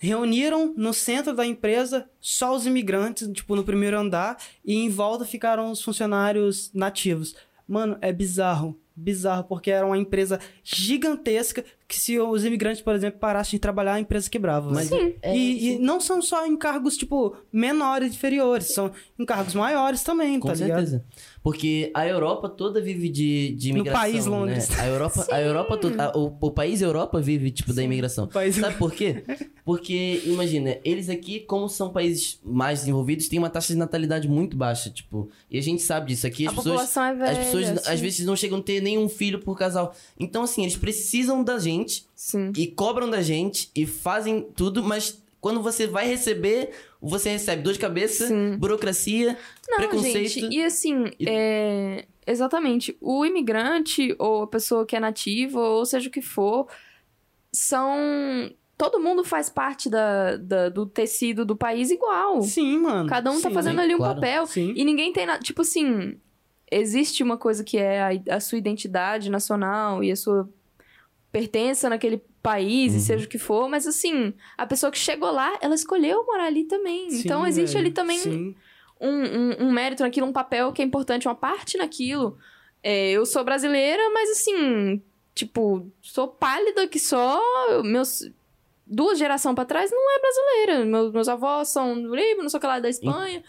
reuniram 0.00 0.72
no 0.76 0.94
centro 0.94 1.34
da 1.36 1.44
empresa 1.44 2.08
só 2.18 2.56
os 2.56 2.66
imigrantes, 2.66 3.28
tipo, 3.32 3.54
no 3.54 3.62
primeiro 3.62 3.98
andar, 3.98 4.38
e 4.64 4.74
em 4.74 4.88
volta 4.88 5.26
ficaram 5.26 5.70
os 5.70 5.82
funcionários 5.82 6.70
nativos. 6.72 7.36
Mano, 7.68 7.98
é 8.00 8.10
bizarro. 8.10 8.80
Bizarro, 8.96 9.44
porque 9.44 9.70
era 9.70 9.86
uma 9.86 9.98
empresa 9.98 10.40
gigantesca 10.64 11.64
que 11.90 11.98
se 11.98 12.16
os 12.20 12.44
imigrantes, 12.44 12.80
por 12.80 12.94
exemplo, 12.94 13.18
parassem 13.18 13.56
de 13.56 13.58
trabalhar, 13.58 13.94
a 13.94 14.00
empresa 14.00 14.30
quebrava. 14.30 14.70
Mas 14.70 14.88
velho. 14.88 15.16
é- 15.20 15.36
e, 15.36 15.72
e 15.74 15.78
não 15.80 16.00
são 16.00 16.22
só 16.22 16.46
encargos, 16.46 16.96
tipo, 16.96 17.34
menores, 17.52 18.14
inferiores, 18.14 18.72
são 18.72 18.92
encargos 19.18 19.54
maiores 19.56 20.04
também, 20.04 20.38
Com 20.38 20.46
tá 20.46 20.54
ligado? 20.54 20.68
certeza. 20.76 21.04
Porque 21.42 21.90
a 21.94 22.06
Europa 22.06 22.48
toda 22.48 22.80
vive 22.80 23.08
de, 23.08 23.54
de 23.56 23.72
No 23.72 23.78
imigração. 23.78 24.00
país 24.02 24.26
Londres. 24.26 24.68
Né? 24.68 24.76
A 24.80 24.86
Europa, 24.86 25.26
a 25.32 25.40
Europa 25.40 25.76
toda, 25.78 26.04
a- 26.04 26.16
o, 26.16 26.36
o 26.40 26.50
país 26.52 26.80
Europa 26.80 27.20
vive, 27.20 27.50
tipo, 27.50 27.72
da 27.72 27.82
imigração. 27.82 28.28
país- 28.28 28.54
Sabe 28.56 28.76
por 28.76 28.92
quê? 28.92 29.24
Porque, 29.64 30.22
imagina, 30.26 30.76
eles 30.84 31.08
aqui, 31.08 31.40
como 31.40 31.68
são 31.68 31.90
países 31.90 32.38
mais 32.44 32.80
desenvolvidos, 32.80 33.26
têm 33.28 33.38
uma 33.38 33.50
taxa 33.50 33.72
de 33.72 33.78
natalidade 33.78 34.28
muito 34.28 34.56
baixa, 34.56 34.90
tipo. 34.90 35.28
E 35.50 35.58
a 35.58 35.62
gente 35.62 35.82
sabe 35.82 36.08
disso. 36.08 36.26
Aqui 36.26 36.46
a 36.46 36.50
as 36.50 36.56
pessoas. 36.56 36.72
população 36.74 37.04
é 37.04 37.14
velha. 37.14 37.30
As 37.32 37.38
pessoas, 37.38 37.68
assim. 37.70 37.90
às 37.92 38.00
vezes, 38.00 38.26
não 38.26 38.36
chegam 38.36 38.58
a 38.58 38.62
ter 38.62 38.80
nenhum 38.80 39.08
filho 39.08 39.40
por 39.40 39.56
casal. 39.58 39.94
Então, 40.18 40.42
assim, 40.42 40.62
eles 40.62 40.76
precisam 40.76 41.42
da 41.42 41.58
gente 41.58 41.79
Sim. 42.14 42.52
e 42.56 42.66
cobram 42.66 43.08
da 43.08 43.20
gente 43.22 43.70
e 43.74 43.86
fazem 43.86 44.42
tudo, 44.54 44.82
mas 44.82 45.22
quando 45.40 45.62
você 45.62 45.86
vai 45.86 46.06
receber, 46.06 46.70
você 47.00 47.30
recebe 47.30 47.62
dor 47.62 47.72
de 47.72 47.78
cabeça, 47.78 48.26
Sim. 48.26 48.56
burocracia, 48.58 49.38
Não, 49.68 49.76
preconceito. 49.78 50.28
gente, 50.28 50.54
e 50.54 50.62
assim, 50.64 51.04
E- 51.18 51.26
é, 51.28 52.04
exatamente, 52.26 52.96
o 53.00 53.24
imigrante 53.24 54.14
ou 54.18 54.42
a 54.42 54.46
pessoa 54.46 54.84
que 54.84 54.94
é 54.96 55.00
nativa, 55.00 55.60
ou 55.60 55.84
seja 55.86 56.08
o 56.08 56.12
que 56.12 56.20
for, 56.22 56.66
são... 57.52 58.50
Todo 58.76 58.98
mundo 58.98 59.22
faz 59.22 59.50
parte 59.50 59.90
da, 59.90 60.36
da- 60.38 60.68
do 60.70 60.86
tecido 60.86 61.44
do 61.44 61.54
país 61.54 61.90
igual. 61.90 62.40
Sim, 62.40 62.78
mano. 62.78 63.08
Cada 63.10 63.30
um 63.30 63.38
tá 63.38 63.48
Sim, 63.50 63.54
fazendo 63.54 63.76
sim, 63.76 63.82
ali 63.84 63.94
um 63.94 63.98
claro. 63.98 64.14
papel. 64.14 64.46
Sim. 64.46 64.72
E 64.74 64.82
ninguém 64.84 65.12
tem 65.12 65.26
nada. 65.26 65.38
Tipo 65.40 65.60
assim, 65.60 66.16
existe 66.70 67.22
uma 67.22 67.36
coisa 67.36 67.62
que 67.62 67.76
é 67.76 68.00
a, 68.00 68.36
a 68.36 68.40
sua 68.40 68.56
identidade 68.56 69.28
nacional 69.28 70.02
e 70.02 70.10
a 70.10 70.16
sua 70.16 70.48
pertença 71.32 71.88
naquele 71.88 72.22
país, 72.42 72.92
Uhum. 72.92 72.98
e 72.98 73.00
seja 73.02 73.24
o 73.24 73.28
que 73.28 73.38
for, 73.38 73.68
mas 73.68 73.86
assim, 73.86 74.32
a 74.56 74.66
pessoa 74.66 74.90
que 74.90 74.98
chegou 74.98 75.30
lá, 75.30 75.58
ela 75.60 75.74
escolheu 75.74 76.24
morar 76.26 76.44
ali 76.46 76.64
também. 76.64 77.10
Sim, 77.10 77.20
então 77.20 77.46
existe 77.46 77.74
velho. 77.74 77.86
ali 77.86 77.94
também 77.94 78.18
Sim. 78.18 78.54
um, 79.00 79.08
um, 79.08 79.66
um 79.66 79.72
mérito 79.72 80.02
naquilo, 80.02 80.26
um 80.26 80.32
papel 80.32 80.72
que 80.72 80.80
é 80.82 80.84
importante, 80.84 81.28
uma 81.28 81.34
parte 81.34 81.76
naquilo. 81.76 82.38
É, 82.82 83.10
eu 83.10 83.26
sou 83.26 83.44
brasileira, 83.44 84.02
mas 84.14 84.30
assim, 84.30 85.02
tipo, 85.34 85.86
sou 86.00 86.28
pálida 86.28 86.86
que 86.88 86.98
só. 86.98 87.40
Meus. 87.84 88.30
Duas 88.92 89.18
gerações 89.20 89.54
pra 89.54 89.64
trás 89.64 89.88
não 89.92 90.10
é 90.16 90.18
brasileira. 90.18 90.84
Meus, 90.84 91.12
meus 91.12 91.28
avós 91.28 91.68
são 91.68 91.94
do 92.02 92.12
Líbano, 92.12 92.42
não 92.42 92.48
sei 92.48 92.58
o 92.58 92.60
que 92.60 92.66
lá, 92.66 92.80
da 92.80 92.88
Espanha. 92.88 93.40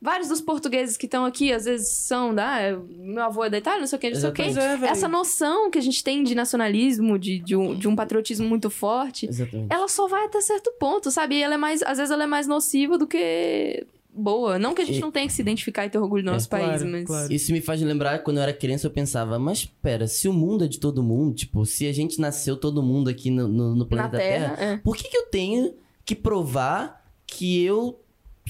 Vários 0.00 0.28
dos 0.28 0.40
portugueses 0.40 0.96
que 0.96 1.06
estão 1.06 1.24
aqui, 1.24 1.52
às 1.52 1.64
vezes, 1.64 1.88
são 1.88 2.32
da. 2.32 2.60
é, 2.60 2.76
Meu 2.76 3.24
avô 3.24 3.44
é 3.44 3.50
da 3.50 3.58
Itália, 3.58 3.80
não 3.80 3.86
sei 3.88 3.96
o 3.96 4.00
que, 4.00 4.10
não 4.10 4.20
sei 4.20 4.30
o 4.30 4.32
que. 4.32 4.42
É. 4.42 4.88
Essa 4.88 5.08
noção 5.08 5.70
que 5.70 5.78
a 5.78 5.82
gente 5.82 6.04
tem 6.04 6.22
de 6.22 6.34
nacionalismo, 6.36 7.18
de, 7.18 7.40
de, 7.40 7.56
um, 7.56 7.74
de 7.76 7.88
um 7.88 7.96
patriotismo 7.96 8.48
muito 8.48 8.70
forte, 8.70 9.26
Exatamente. 9.28 9.66
ela 9.74 9.88
só 9.88 10.06
vai 10.06 10.24
até 10.26 10.40
certo 10.40 10.72
ponto, 10.78 11.10
sabe? 11.10 11.34
E 11.36 11.42
ela 11.42 11.54
é 11.54 11.58
mais, 11.58 11.82
às 11.82 11.98
vezes 11.98 12.12
ela 12.12 12.22
é 12.22 12.26
mais 12.28 12.46
nociva 12.46 12.96
do 12.96 13.08
que 13.08 13.84
boa. 14.08 14.56
Não 14.56 14.72
que 14.72 14.82
a 14.82 14.84
gente 14.84 14.98
E- 14.98 15.00
não 15.00 15.10
tenha 15.10 15.26
que 15.26 15.32
se 15.32 15.42
identificar 15.42 15.84
e 15.84 15.90
ter 15.90 15.98
orgulho 15.98 16.22
do 16.22 16.30
É, 16.30 16.32
nosso 16.32 16.48
país, 16.48 16.64
claro, 16.66 16.86
mas. 16.88 17.04
claro. 17.04 17.32
Isso 17.32 17.50
me 17.52 17.60
faz 17.60 17.80
lembrar 17.82 18.20
quando 18.20 18.36
eu 18.36 18.42
era 18.44 18.52
criança, 18.52 18.86
eu 18.86 18.90
pensava, 18.92 19.36
mas 19.38 19.64
pera, 19.64 20.06
se 20.06 20.28
o 20.28 20.32
mundo 20.32 20.62
é 20.64 20.68
de 20.68 20.78
todo 20.78 21.02
mundo, 21.02 21.34
tipo, 21.34 21.66
se 21.66 21.88
a 21.88 21.92
gente 21.92 22.20
nasceu 22.20 22.56
todo 22.56 22.82
mundo 22.84 23.10
aqui 23.10 23.30
no, 23.30 23.48
no, 23.48 23.70
no 23.70 23.76
Na 23.80 23.84
planeta 23.84 24.16
Terra, 24.16 24.54
Terra, 24.56 24.72
é. 24.74 24.76
por 24.76 24.96
que, 24.96 25.08
que 25.08 25.16
eu 25.16 25.26
tenho 25.26 25.74
que 26.04 26.14
provar 26.14 27.04
que 27.26 27.62
eu 27.64 27.98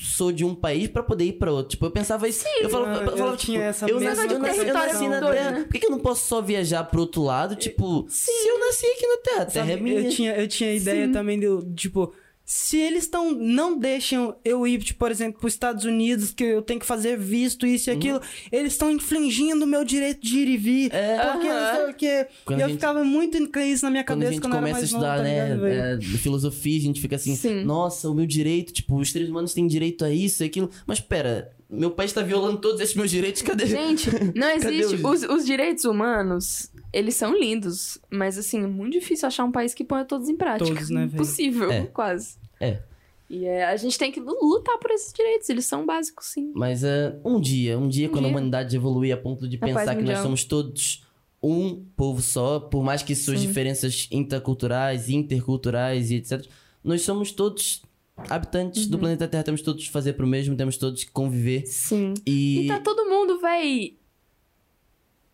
sou 0.03 0.30
de 0.32 0.44
um 0.44 0.55
país 0.55 0.88
pra 0.88 1.03
poder 1.03 1.24
ir 1.24 1.32
pra 1.34 1.51
outro? 1.53 1.70
Tipo, 1.70 1.86
eu 1.86 1.90
pensava 1.90 2.28
isso. 2.28 2.44
eu 2.61 2.68
falava, 2.68 2.96
eu- 3.05 3.11
eu 3.11 3.16
falava, 3.16 3.36
tipo, 3.36 3.53
tinha 3.53 3.64
essa 3.64 3.86
eu 3.88 3.99
mesma 4.01 4.22
nasci, 4.22 4.32
eu 4.34 4.38
nasci, 4.38 4.59
eu 4.59 4.64
concepção. 4.66 4.86
nasci 4.86 5.09
na 5.09 5.30
Terra. 5.32 5.51
né? 5.53 5.61
Por 5.64 5.72
que, 5.72 5.78
que 5.80 5.86
eu 5.86 5.90
não 5.90 5.99
posso 5.99 6.26
só 6.26 6.40
viajar 6.40 6.84
pro 6.84 7.01
outro 7.01 7.22
lado? 7.22 7.55
Tipo, 7.57 8.07
se 8.09 8.30
eu 8.30 8.59
nasci 8.61 8.86
aqui 8.86 9.07
na 9.07 9.16
Terra, 9.18 9.42
a 9.42 9.46
Terra 9.46 9.66
Sabe, 9.66 9.72
é 9.72 9.82
minha. 9.82 10.01
eu 10.01 10.09
tinha, 10.11 10.36
eu 10.36 10.49
tinha 10.49 10.74
ideia 10.74 11.07
Sim. 11.07 11.12
também 11.12 11.38
do, 11.40 11.62
tipo, 11.74 12.12
se 12.51 12.78
eles 12.78 13.03
estão 13.05 13.30
não 13.30 13.78
deixam 13.78 14.34
eu 14.42 14.66
ir, 14.66 14.78
tipo, 14.82 14.99
por 14.99 15.11
exemplo, 15.11 15.38
para 15.38 15.49
os 15.49 15.53
Estados 15.53 15.84
Unidos, 15.84 16.30
que 16.32 16.42
eu 16.42 16.62
tenho 16.62 16.80
que 16.80 16.86
fazer 16.86 17.18
visto 17.18 17.66
isso 17.66 17.90
e 17.90 17.92
aquilo, 17.92 18.22
eles 18.51 18.72
estão 18.72 18.90
infringindo 18.90 19.66
o 19.66 19.68
meu 19.68 19.84
direito 19.84 20.22
de 20.22 20.38
ir 20.38 20.49
e 20.49 20.57
vir. 20.57 20.90
Uhum. 20.90 20.96
É. 20.99 21.32
porque, 21.32 21.46
Aham. 21.49 21.84
porque 21.84 22.26
Quando 22.46 22.61
eu 22.61 22.64
a 22.64 22.68
gente- 22.70 22.78
ficava 22.78 23.05
muito 23.05 23.53
com 23.53 23.61
isso 23.61 23.84
na 23.84 23.90
minha 23.90 24.03
Quando 24.03 24.22
a 24.22 24.24
cabeça 24.24 24.32
gente 24.32 24.40
quando 24.40 24.53
eu 24.55 24.59
era 24.61 24.66
começa 24.66 24.78
a 24.78 24.80
mais 24.80 24.92
novo, 24.92 25.05
estudar, 25.05 25.16
tá 25.18 25.22
né, 25.66 25.96
é, 25.96 26.18
filosofia, 26.18 26.78
a 26.78 26.82
gente 26.82 27.01
fica 27.03 27.16
assim, 27.16 27.36
Sim. 27.36 27.64
nossa, 27.64 28.09
o 28.09 28.14
meu 28.14 28.24
direito, 28.24 28.72
tipo, 28.72 28.96
os 28.99 29.12
seres 29.12 29.28
humanos 29.28 29.53
têm 29.53 29.66
direito 29.66 30.03
a 30.07 30.11
isso 30.11 30.42
e 30.42 30.46
aquilo. 30.46 30.70
Mas 30.86 31.01
pera, 31.01 31.53
meu 31.68 31.90
país 31.90 32.14
tá 32.14 32.22
violando 32.22 32.57
todos 32.57 32.80
esses 32.80 32.94
meus 32.94 33.11
direitos, 33.11 33.42
cadê? 33.42 33.66
Gente, 33.66 34.09
não 34.34 34.49
existe. 34.53 34.94
os- 34.94 35.22
Os, 35.22 35.22
os 35.30 35.44
direitos 35.44 35.84
humanos, 35.84 36.70
eles 36.94 37.14
são 37.14 37.38
lindos. 37.38 37.99
Mas, 38.11 38.38
assim, 38.38 38.64
é 38.64 38.66
muito 38.66 38.94
difícil 38.94 39.28
achar 39.28 39.44
um 39.44 39.53
país 39.53 39.74
que 39.74 39.84
ponha 39.84 40.03
todos 40.07 40.30
em 40.30 40.34
prática. 40.36 40.64
Todos, 40.70 40.88
né, 40.88 41.03
velho? 41.03 41.12
Impossível, 41.16 41.70
É. 41.70 41.82
quase. 41.86 42.38
É. 42.61 42.83
E 43.31 43.45
é, 43.45 43.65
a 43.67 43.77
gente 43.77 43.99
tem 43.99 44.11
que 44.11 44.21
lu- 44.21 44.39
lutar 44.43 44.79
por 44.79 44.91
esses 44.91 45.13
direitos. 45.13 45.49
Eles 45.51 45.67
são 45.67 45.85
básicos, 45.85 46.27
sim. 46.29 46.51
Mas 46.55 46.83
é, 46.83 47.15
um 47.25 47.39
dia, 47.41 47.79
um 47.79 47.87
dia, 47.89 48.09
Um 48.09 48.11
quando 48.11 48.25
a 48.25 48.29
dia. 48.29 48.37
humanidade 48.37 48.75
evoluir 48.77 49.13
a 49.15 49.17
ponto 49.19 49.47
de 49.49 49.57
A 49.57 49.61
pensar 49.61 49.95
que 49.97 50.03
nós 50.03 50.19
somos 50.21 50.45
todos 50.45 51.05
um 51.43 51.85
povo 51.97 52.21
só, 52.23 52.59
por 52.59 52.83
mais 52.83 53.03
que 53.03 53.15
suas 53.15 53.39
Sim. 53.41 53.47
diferenças 53.47 54.09
interculturais, 54.11 55.09
interculturais 55.09 56.11
e 56.11 56.17
etc., 56.17 56.45
nós 56.83 57.03
somos 57.03 57.31
todos 57.31 57.83
habitantes 58.31 58.85
Uhum. 58.85 58.91
do 58.91 58.99
planeta 58.99 59.29
Terra, 59.29 59.45
temos 59.45 59.63
todos 59.63 59.85
que 59.85 59.91
fazer 59.93 60.15
pro 60.15 60.27
mesmo, 60.27 60.57
temos 60.57 60.77
todos 60.77 61.05
que 61.05 61.11
conviver. 61.13 61.65
Sim. 61.67 62.15
E, 62.27 62.63
E 62.65 62.67
tá 62.67 62.81
todo 62.81 63.05
mundo, 63.09 63.39
véi, 63.41 63.97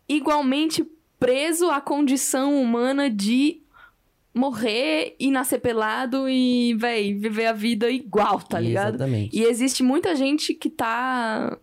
igualmente 0.07 0.85
preso 1.19 1.69
à 1.69 1.81
condição 1.81 2.61
humana 2.61 3.09
de 3.09 3.61
morrer 4.35 5.15
e 5.19 5.31
nascer 5.31 5.59
pelado 5.59 6.27
e, 6.29 6.75
véi, 6.75 7.13
viver 7.13 7.45
a 7.45 7.53
vida 7.53 7.89
igual, 7.89 8.41
tá 8.41 8.59
ligado? 8.59 8.95
Exatamente. 8.95 9.35
E 9.35 9.43
existe 9.43 9.81
muita 9.81 10.15
gente 10.15 10.53
que 10.53 10.69
tá. 10.69 11.57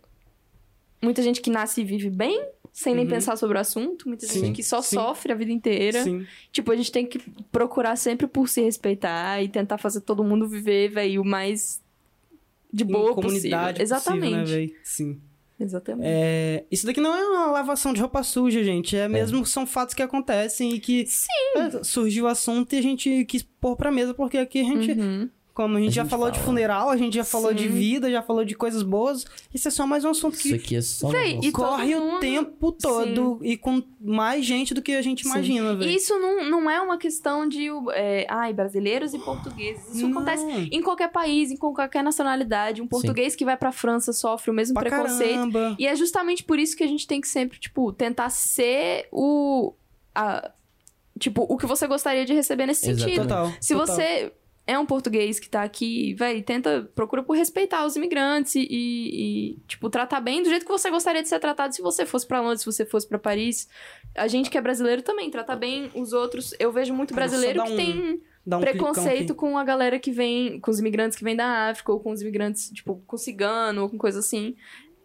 Muita 1.03 1.21
gente 1.23 1.41
que 1.41 1.51
nasce 1.51 1.81
e 1.81 1.85
vive 1.85 2.09
bem, 2.09 2.45
sem 2.73 2.95
nem 2.95 3.05
Uhum. 3.05 3.11
pensar 3.11 3.37
sobre 3.37 3.59
o 3.59 3.61
assunto. 3.61 4.09
Muita 4.09 4.25
Sim, 4.27 4.41
gente 4.47 4.57
que 4.57 4.63
só 4.63 4.81
sim. 4.81 4.95
sofre 4.97 5.33
a 5.33 5.35
vida 5.35 5.51
inteira. 5.53 6.03
Sim. 6.03 6.25
Tipo, 6.53 6.71
a 6.73 6.77
gente 6.77 6.91
tem 6.93 7.05
que 7.05 7.19
procurar 7.51 7.97
sempre 7.97 8.27
por 8.27 8.49
se 8.49 8.63
respeitar 8.63 9.43
e 9.43 9.49
tentar 9.49 9.79
fazer 9.79 10.01
todo 10.01 10.23
mundo 10.25 10.49
viver, 10.49 10.89
véi, 10.91 11.19
o 11.19 11.25
mais 11.25 11.83
de 12.73 12.85
Em 12.85 12.87
boa 12.87 13.15
comunidade 13.15 13.81
possível. 13.81 13.97
possível, 13.99 14.31
né, 14.31 14.39
Exatamente. 14.43 14.51
velho? 14.51 14.73
Sim. 14.85 15.21
Exatamente. 15.63 16.07
É, 16.09 16.65
isso 16.71 16.85
daqui 16.87 17.01
não 17.01 17.15
é 17.15 17.25
uma 17.25 17.47
lavação 17.53 17.93
de 17.93 18.01
roupa 18.01 18.23
suja, 18.23 18.63
gente. 18.65 18.97
É 18.97 19.09
mesmo, 19.09 19.45
são 19.47 19.67
fatos 19.67 19.95
que 19.95 20.03
acontecem 20.03 20.73
e 20.75 20.81
que 20.81 21.07
é, 21.57 21.85
surgiu 21.85 22.25
o 22.25 22.29
assunto 22.29 22.73
e 22.75 22.79
a 22.79 22.83
gente 22.83 23.25
quis 23.27 23.43
pôr 23.43 23.77
pra 23.77 23.93
mesa, 23.93 24.13
porque 24.13 24.39
aqui 24.39 24.61
a 24.61 24.65
gente, 24.65 24.93
Uhum. 24.93 25.31
Como 25.55 25.77
a 25.77 25.81
gente 25.81 25.91
A 25.91 25.93
já 25.93 26.03
gente 26.03 26.11
falou 26.11 26.31
de 26.31 26.39
fala. 26.39 26.47
funeral, 26.47 26.89
a 26.91 26.97
gente 26.97 27.15
já 27.15 27.25
falou 27.25 27.53
de 27.53 27.65
Sim. 27.65 27.69
vida, 27.69 28.11
já 28.11 28.23
falou 28.23 28.45
de 28.45 28.55
coisas 28.55 28.83
boas. 28.83 29.25
Isso 29.53 29.69
é 29.69 29.71
só 29.71 29.87
mais 29.87 30.05
um 30.05 30.09
assunto 30.11 30.35
Isso 30.35 30.49
que 30.49 30.55
aqui 30.55 30.77
é 30.77 30.81
só. 30.81 31.09
um 31.09 31.11
Véi, 31.11 31.39
e 31.43 31.53
todo 31.53 31.53
corre 31.53 31.95
o 31.95 32.01
mundo- 32.01 32.21
tempo 32.21 32.73
todo 32.73 33.39
e 33.43 33.57
com 33.57 33.83
mais 34.01 34.45
gente 34.47 34.73
do 34.73 34.81
que 34.81 34.93
a 34.93 35.03
gente 35.03 35.23
Sim. 35.25 35.29
imagina, 35.31 35.75
velho. 35.77 35.91
Isso 35.91 36.19
não, 36.19 36.45
não 36.49 36.71
é 36.71 36.81
uma 36.81 36.97
questão 36.97 37.47
de 37.47 37.69
é, 37.93 38.27
ai, 38.31 38.53
brasileiros 38.53 39.13
e 39.13 39.19
portugueses. 39.19 39.95
Isso 39.95 40.09
Não. 40.09 40.13
acontece 40.21 40.45
em 40.73 40.81
qualquer 40.83 41.09
país, 41.13 41.51
em 41.51 41.57
qualquer 41.57 42.03
nacionalidade. 42.03 42.81
Um 42.81 42.87
português 42.87 43.37
que 43.37 43.45
vai 43.45 43.57
pra 43.57 43.71
França 43.73 44.13
sofre 44.13 44.51
o 44.51 44.55
mesmo 44.55 44.75
Pra 44.75 44.89
preconceito. 44.91 45.35
caramba. 45.35 45.77
E 45.79 45.87
é 45.87 45.95
justamente 45.95 46.43
por 46.45 46.59
isso 46.59 46.75
que 46.77 46.83
a 46.83 46.89
gente 46.89 47.07
tem 47.07 47.21
que 47.21 47.29
sempre, 47.29 47.59
tipo, 47.59 47.93
tentar 47.93 48.31
ser 48.31 49.07
o. 49.13 49.75
a- 50.15 50.51
tipo, 51.19 51.47
o 51.49 51.57
que 51.57 51.67
você 51.67 51.87
gostaria 51.87 52.25
de 52.25 52.33
receber 52.33 52.67
nesse 52.67 52.89
Exatamente. 52.91 53.17
sentido. 53.17 53.29
Total. 53.29 53.53
Se 53.61 53.75
total. 53.75 53.95
você 53.97 54.33
é 54.67 54.79
um 54.79 54.87
português 54.87 55.41
que 55.41 55.49
tá 55.49 55.63
aqui, 55.63 56.15
véi, 56.15 56.41
tenta, 56.43 56.89
procura 56.95 57.23
por 57.23 57.37
respeitar 57.37 57.85
os 57.85 57.97
imigrantes 57.97 58.55
e, 58.55 58.67
e, 58.71 59.59
tipo, 59.67 59.91
tratar 59.91 60.21
bem 60.21 60.43
do 60.43 60.49
jeito 60.49 60.65
que 60.65 60.71
você 60.71 60.89
gostaria 60.91 61.23
de 61.23 61.29
ser 61.29 61.41
tratado 61.41 61.75
se 61.75 61.83
você 61.83 62.07
fosse 62.07 62.27
pra 62.27 62.41
Londres, 62.41 62.61
se 62.61 62.67
você 62.67 62.87
fosse 62.87 63.09
pra 63.09 63.19
Paris. 63.19 63.69
A 64.17 64.29
gente 64.29 64.49
que 64.49 64.57
é 64.57 64.61
brasileiro 64.61 65.03
também, 65.03 65.31
tratar 65.31 65.57
bem 65.57 65.91
os 65.95 66.13
outros. 66.13 66.55
Eu 66.61 66.71
vejo 66.71 66.95
muito 66.95 67.13
brasileiro 67.15 67.59
que 67.65 67.73
um- 67.73 67.77
tem 67.77 68.21
um 68.59 68.61
preconceito 68.73 69.35
com 69.35 69.59
a 69.59 69.65
galera 69.65 69.99
que 69.99 70.11
vem, 70.13 70.61
com 70.61 70.71
os 70.71 70.79
imigrantes 70.79 71.17
que 71.19 71.25
vêm 71.25 71.35
da 71.37 71.69
África, 71.71 71.93
ou 71.93 71.99
com 72.01 72.11
os 72.13 72.23
imigrantes, 72.23 72.71
tipo, 72.71 73.03
com 73.07 73.17
cigano, 73.17 73.83
ou 73.83 73.91
com 73.91 73.99
coisa 73.99 74.21
assim. 74.21 74.55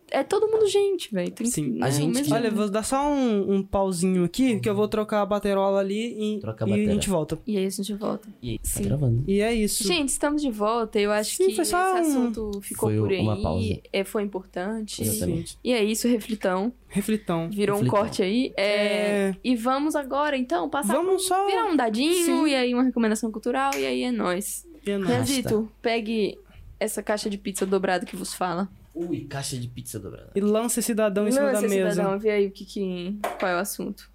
É 0.10 0.24
todo 0.24 0.48
mundo 0.48 0.66
gente, 0.68 1.14
velho. 1.14 1.34
Sim. 1.46 1.72
né, 1.72 1.86
A 1.86 1.90
gente 1.90 2.32
Olha, 2.34 2.50
vou 2.50 2.70
dar 2.70 2.84
só 2.84 3.10
um, 3.12 3.56
um 3.56 3.64
pauzinho 3.64 4.24
aqui, 4.24 4.60
que 4.60 4.70
eu 4.70 4.74
vou 4.76 4.88
trocar 4.88 5.22
a 5.22 5.26
baterola 5.26 5.80
ali 5.82 6.36
e, 6.36 6.40
Troca 6.40 6.64
a 6.66 6.70
e 6.70 6.88
a 6.88 6.94
gente 6.94 7.10
volta. 7.10 7.38
E 7.46 7.58
aí 7.58 7.66
a 7.66 7.70
gente 7.70 7.94
volta. 7.94 8.28
E 8.42 8.52
aí, 8.52 8.58
tá 8.58 8.64
Sim. 8.64 8.84
gravando. 8.84 9.24
E 9.28 9.42
é 9.42 9.54
isso. 9.54 9.84
Gente, 9.86 10.10
estamos 10.10 10.42
de 10.42 10.50
volta. 10.50 10.98
Eu 11.00 11.12
acho 11.12 11.36
Sim, 11.36 11.48
que 11.48 11.56
foi 11.56 11.62
esse 11.64 11.72
só 11.72 11.94
um- 11.94 11.98
assunto 11.98 12.52
ficou 12.62 12.90
Foi 12.90 12.98
por 13.00 13.12
aí. 13.12 13.20
uma 13.20 13.42
pausa. 13.42 13.80
É, 13.92 14.04
foi 14.06 14.24
importante. 14.24 15.02
Exatamente. 15.02 15.58
E 15.64 15.74
é 15.74 15.84
isso, 15.84 16.08
reflitão. 16.08 16.72
Reflitão. 16.88 17.50
Virou 17.50 17.76
um 17.76 17.80
Reflitão. 17.80 18.00
corte 18.02 18.24
aí. 18.24 18.54
É, 18.56 18.66
É. 18.88 19.36
E 19.44 19.56
vamos 19.58 19.94
agora, 19.96 20.38
então, 20.38 20.70
passar 20.70 20.94
Vamos 20.94 21.26
só. 21.28 21.46
Virar 21.48 21.66
um 21.66 21.76
dadinho, 21.76 22.26
Sim. 22.26 22.48
e 22.48 22.56
aí 22.56 22.74
uma 22.74 22.84
recomendação 22.84 23.30
cultural, 23.32 23.72
e 23.78 23.86
aí 23.86 24.04
é 24.04 24.12
nóis. 24.12 24.66
É 24.86 24.98
nóis. 24.98 25.10
Renzito, 25.12 25.70
pegue 25.82 26.38
essa 26.80 27.04
caixa 27.04 27.30
de 27.30 27.38
pizza 27.38 27.66
dobrada 27.66 28.06
que 28.06 28.16
vos 28.16 28.34
fala. 28.34 28.70
Ui, 29.00 29.26
caixa 29.26 29.58
de 29.58 29.68
pizza 29.68 30.00
dobrada. 30.00 30.32
E 30.36 30.40
lança 30.42 30.80
esse 30.80 30.88
cidadão 30.88 31.28
em 31.28 31.32
cima 31.32 31.46
da 31.48 31.52
Lança, 31.60 31.68
mesa. 31.68 31.92
cidadão, 31.92 32.20
vê 32.20 32.32
aí 32.32 32.48
o 32.48 32.52
que, 32.52 32.66
que... 32.66 33.20
qual 33.40 33.52
é 33.52 33.56
o 33.56 33.60
assunto. 33.60 34.10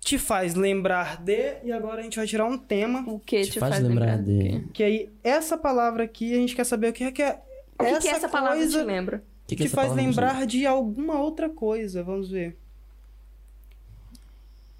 Te 0.00 0.18
faz 0.18 0.54
lembrar 0.54 1.22
de. 1.22 1.56
E 1.64 1.72
agora 1.72 2.00
a 2.00 2.02
gente 2.04 2.16
vai 2.16 2.26
tirar 2.26 2.44
um 2.44 2.58
tema. 2.58 3.02
O 3.10 3.18
que 3.18 3.40
Te 3.42 3.58
faz 3.58 3.80
lembrar 3.80 4.18
do 4.18 4.24
quê? 4.26 4.48
de- 4.60 4.68
Que 4.72 4.82
aí, 4.82 5.12
essa 5.24 5.56
palavra 5.56 6.04
aqui, 6.04 6.34
a 6.34 6.36
gente 6.36 6.54
quer 6.54 6.64
saber 6.64 6.90
o 6.90 6.92
que 6.92 7.04
é 7.04 7.10
que 7.10 7.22
é. 7.22 7.40
O 7.78 7.78
que, 7.78 7.84
essa 7.86 8.00
que 8.00 8.08
essa 8.08 8.28
palavra 8.28 8.58
coisa 8.58 8.78
te 8.80 8.84
lembra? 8.84 9.16
O 9.16 9.46
que, 9.48 9.56
que 9.56 9.62
te 9.62 9.66
essa 9.66 9.76
faz 9.76 9.92
lembrar 9.94 10.46
de 10.46 10.66
alguma 10.66 11.18
outra 11.20 11.48
coisa. 11.48 12.02
Vamos 12.04 12.30
ver. 12.30 12.56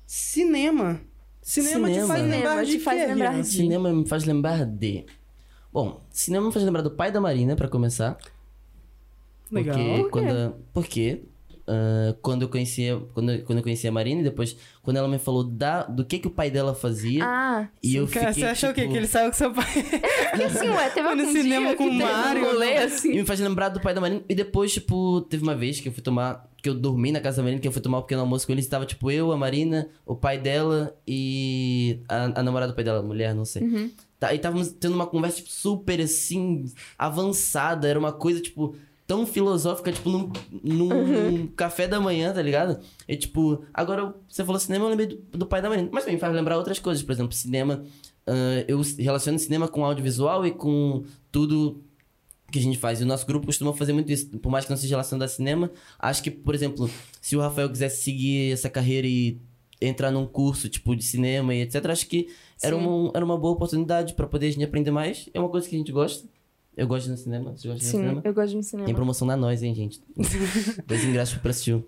Cinema. 0.06 1.00
Cinema, 1.42 1.88
te 1.88 1.94
Cinema. 1.94 2.06
faz 2.08 2.20
Cinema 2.22 2.36
lembrar 2.36 2.64
de 2.64 2.72
te 2.72 2.78
faz 2.80 3.00
quê, 3.00 3.06
lembrar 3.06 3.34
de- 3.42 3.46
Cinema 3.48 3.92
me 3.92 4.06
faz 4.06 4.24
lembrar 4.24 4.64
de. 4.66 5.06
Bom, 5.72 6.02
cinema 6.10 6.46
me 6.46 6.52
faz 6.52 6.64
lembrar 6.64 6.82
do 6.82 6.90
pai 6.90 7.10
da 7.10 7.20
Marina, 7.20 7.56
pra 7.56 7.68
começar. 7.68 8.16
Legal. 9.54 9.76
Porque 9.76 10.02
Por 10.02 10.10
quando. 10.10 10.54
Porque. 10.72 11.22
ah, 11.66 12.14
quando 12.20 12.42
eu 12.42 12.48
conhecia. 12.48 12.96
Quando, 13.14 13.32
eu- 13.32 13.42
quando 13.44 13.58
eu 13.58 13.62
conheci 13.62 13.86
a 13.88 13.92
Marina 13.92 14.20
e 14.20 14.24
depois, 14.24 14.56
quando 14.82 14.96
ela 14.98 15.08
me 15.08 15.18
falou 15.18 15.44
da, 15.44 15.84
do 15.84 16.04
que, 16.04 16.18
que 16.18 16.26
o 16.26 16.30
pai 16.30 16.50
dela 16.50 16.74
fazia. 16.74 17.24
Ah, 17.24 17.68
e 17.82 17.96
eu 17.96 18.06
Cara, 18.06 18.28
fiquei. 18.32 18.42
Você 18.44 18.50
achou 18.50 18.70
o 18.70 18.74
quê? 18.74 18.82
tipo, 18.82 18.92
Que 18.92 18.98
ele 18.98 19.06
saiu 19.06 19.30
com 19.30 19.36
seu 19.36 19.52
pai? 19.52 19.64
porque 20.30 20.44
assim, 20.44 20.68
ué, 20.68 20.88
teve 20.90 21.06
Foi 21.06 21.14
no 21.16 21.22
algum 21.22 21.32
cinema 21.32 21.66
dia 21.68 21.76
com 21.76 21.84
que 21.88 21.90
o 21.90 21.94
Mário, 21.94 22.48
um 22.54 22.58
né? 22.58 22.78
assim. 22.84 23.12
E 23.12 23.16
me 23.16 23.24
faz 23.24 23.40
lembrar 23.40 23.68
do 23.70 23.80
pai 23.80 23.94
da 23.94 24.00
Marina. 24.00 24.22
E 24.28 24.34
depois, 24.34 24.72
tipo, 24.74 25.20
teve 25.22 25.42
uma 25.42 25.54
vez 25.54 25.80
que 25.80 25.88
eu 25.88 25.92
fui 25.92 26.02
tomar. 26.02 26.52
Que 26.62 26.70
eu 26.70 26.74
dormi 26.74 27.12
na 27.12 27.20
casa 27.20 27.36
da 27.38 27.42
Marina, 27.42 27.60
que 27.60 27.68
eu 27.68 27.72
fui 27.72 27.82
tomar 27.82 27.98
um 27.98 28.02
pequeno 28.02 28.22
almoço 28.22 28.46
com 28.46 28.52
eles. 28.52 28.66
Tava, 28.66 28.86
tipo, 28.86 29.10
eu, 29.10 29.30
a 29.32 29.36
Marina, 29.36 29.86
o 30.06 30.16
pai 30.16 30.38
dela 30.38 30.96
e 31.06 32.00
a, 32.08 32.40
a 32.40 32.42
namorada 32.42 32.72
do 32.72 32.74
pai 32.74 32.82
dela, 32.84 33.02
mulher, 33.02 33.34
não 33.34 33.44
sei. 33.44 33.62
Uhum. 33.64 33.90
Tá, 34.18 34.32
e 34.32 34.38
távamos 34.38 34.68
tendo 34.72 34.94
uma 34.94 35.06
conversa, 35.06 35.36
tipo, 35.36 35.50
super, 35.50 36.00
assim, 36.00 36.64
avançada. 36.98 37.86
Era 37.86 37.98
uma 37.98 38.12
coisa, 38.12 38.40
tipo, 38.40 38.74
tão 39.06 39.26
filosófica, 39.26 39.92
tipo, 39.92 40.08
num, 40.08 40.30
num 40.62 40.88
Uhum. 40.88 41.46
café 41.48 41.86
da 41.86 42.00
manhã, 42.00 42.32
tá 42.32 42.40
ligado? 42.40 42.80
E, 43.06 43.16
tipo, 43.16 43.62
agora 43.72 44.14
você 44.28 44.44
falou 44.44 44.58
cinema, 44.58 44.86
eu 44.86 44.88
lembrei 44.90 45.06
do, 45.08 45.38
do 45.38 45.46
pai 45.46 45.60
da 45.60 45.68
Marina. 45.68 45.88
Mas 45.92 46.04
também 46.04 46.18
faz 46.18 46.34
lembrar 46.34 46.56
outras 46.56 46.78
coisas. 46.78 47.02
Por 47.02 47.12
exemplo, 47.12 47.32
cinema. 47.32 47.84
ah, 48.26 48.64
eu 48.66 48.80
relaciono 48.98 49.38
cinema 49.38 49.68
com 49.68 49.84
audiovisual 49.84 50.46
e 50.46 50.50
com 50.52 51.04
tudo 51.30 51.82
que 52.50 52.58
a 52.58 52.62
gente 52.62 52.78
faz. 52.78 53.00
E 53.00 53.04
o 53.04 53.06
nosso 53.06 53.26
grupo 53.26 53.46
costuma 53.46 53.72
fazer 53.74 53.92
muito 53.92 54.10
isso. 54.12 54.28
Por 54.38 54.50
mais 54.50 54.64
que 54.64 54.70
não 54.70 54.76
seja 54.76 54.94
relacionado 54.94 55.24
a 55.24 55.28
cinema, 55.28 55.70
acho 55.98 56.22
que, 56.22 56.30
por 56.30 56.54
exemplo, 56.54 56.88
se 57.20 57.36
o 57.36 57.40
Rafael 57.40 57.68
quisesse 57.68 58.02
seguir 58.02 58.52
essa 58.52 58.70
carreira 58.70 59.06
e 59.06 59.38
entrar 59.82 60.10
num 60.10 60.24
curso, 60.26 60.68
tipo, 60.68 60.94
de 60.96 61.02
cinema 61.04 61.54
e 61.54 61.60
etc., 61.62 61.84
acho 61.86 62.06
que 62.06 62.28
era 62.62 62.74
uma, 62.76 63.10
era 63.14 63.24
uma 63.24 63.36
boa 63.36 63.52
oportunidade 63.52 64.14
pra 64.14 64.26
poder 64.26 64.46
a 64.46 64.50
gente 64.50 64.64
aprender 64.64 64.90
mais. 64.92 65.28
É 65.34 65.40
uma 65.40 65.48
coisa 65.50 65.68
que 65.68 65.74
a 65.74 65.78
gente 65.78 65.92
gosta. 65.92 66.26
Eu 66.76 66.86
gosto 66.86 67.04
de 67.04 67.10
ir 67.10 67.12
no 67.12 67.18
cinema. 67.18 67.56
Você 67.56 67.68
gosta 67.68 67.80
de 67.80 67.84
ir 67.84 67.86
no 67.86 67.90
Sim, 67.92 67.98
cinema? 67.98 68.22
eu 68.24 68.34
gosto 68.34 68.50
de 68.50 68.56
um 68.58 68.62
cinema. 68.62 68.86
Tem 68.86 68.94
promoção 68.94 69.26
na 69.28 69.36
nós, 69.36 69.62
hein, 69.62 69.74
gente? 69.74 70.00
Dois 70.86 71.04
ingressos 71.04 71.38
pra 71.38 71.50
assistir. 71.50 71.84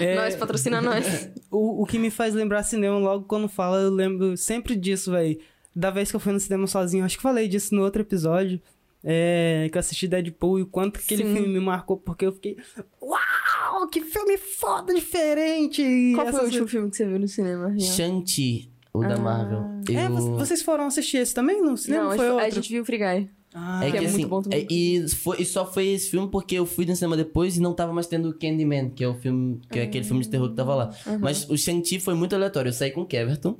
É, 0.00 0.14
Nós, 0.14 0.36
patrocina 0.36 0.80
nós. 0.80 1.30
o, 1.50 1.82
o 1.82 1.86
que 1.86 1.98
me 1.98 2.10
faz 2.10 2.32
lembrar 2.32 2.62
cinema, 2.62 2.96
logo 2.98 3.24
quando 3.24 3.48
fala, 3.48 3.78
eu 3.80 3.90
lembro 3.90 4.36
sempre 4.36 4.76
disso, 4.76 5.10
velho. 5.10 5.38
Da 5.74 5.90
vez 5.90 6.10
que 6.10 6.16
eu 6.16 6.20
fui 6.20 6.32
no 6.32 6.40
cinema 6.40 6.66
sozinho, 6.66 7.04
acho 7.04 7.16
que 7.16 7.22
falei 7.22 7.48
disso 7.48 7.74
no 7.74 7.82
outro 7.82 8.00
episódio. 8.02 8.60
É, 9.02 9.68
que 9.72 9.78
eu 9.78 9.80
assisti 9.80 10.06
Deadpool 10.06 10.58
e 10.58 10.62
o 10.62 10.66
quanto 10.66 10.98
que 11.00 11.04
aquele 11.06 11.24
Sim. 11.28 11.34
filme 11.34 11.48
me 11.48 11.60
marcou, 11.60 11.96
porque 11.96 12.26
eu 12.26 12.32
fiquei. 12.32 12.56
Uau! 13.02 13.88
Que 13.88 14.00
filme 14.02 14.36
foda, 14.36 14.92
diferente! 14.94 15.82
E 15.82 16.14
Qual 16.14 16.26
foi 16.28 16.40
o 16.40 16.44
último 16.44 16.68
filme 16.68 16.90
que 16.90 16.96
você 16.96 17.06
viu 17.06 17.18
no 17.18 17.26
cinema? 17.28 17.74
Shang-Chi, 17.78 18.70
o 18.92 19.00
da 19.00 19.14
Ah. 19.14 19.18
Marvel. 19.18 19.64
É, 19.88 20.06
Eu- 20.06 20.10
vo- 20.16 20.36
vocês 20.36 20.60
foram 20.62 20.86
assistir 20.86 21.16
esse 21.18 21.34
também 21.34 21.62
no 21.62 21.76
cinema? 21.76 22.10
Não, 22.10 22.16
foi 22.16 22.28
a, 22.28 22.32
outro? 22.32 22.46
a 22.46 22.50
gente 22.50 22.68
viu 22.68 22.82
o 22.82 22.84
Free 22.84 22.98
Guy. 22.98 23.30
Ah, 23.52 23.80
É 23.84 23.90
que 23.90 23.92
que, 23.92 23.96
é 23.98 24.00
muito 24.02 24.14
assim, 24.14 24.26
bom 24.28 24.42
também. 24.42 24.60
é- 24.60 24.66
e, 24.72 25.08
foi, 25.08 25.40
e 25.42 25.44
só 25.44 25.66
foi 25.66 25.88
esse 25.88 26.10
filme 26.10 26.28
porque 26.28 26.54
eu 26.54 26.64
fui 26.64 26.86
no 26.86 26.94
cinema 26.94 27.16
depois 27.16 27.56
e 27.56 27.60
não 27.60 27.72
tava 27.74 27.92
mais 27.92 28.06
tendo 28.06 28.28
o 28.28 28.32
Candyman, 28.34 28.90
que 28.90 29.02
é 29.02 29.08
o 29.08 29.14
filme, 29.14 29.60
que 29.70 29.78
é 29.78 29.82
aquele 29.82 30.04
filme 30.04 30.22
de 30.22 30.28
terror 30.28 30.48
que 30.50 30.54
tava 30.56 30.74
lá. 30.74 30.90
Uhum. 31.06 31.18
Mas 31.20 31.48
o 31.50 31.56
Shang-Chi 31.58 31.98
foi 31.98 32.14
muito 32.14 32.34
aleatório. 32.34 32.68
Eu 32.68 32.72
saí 32.72 32.90
com 32.92 33.00
o 33.02 33.06
Keverton. 33.06 33.56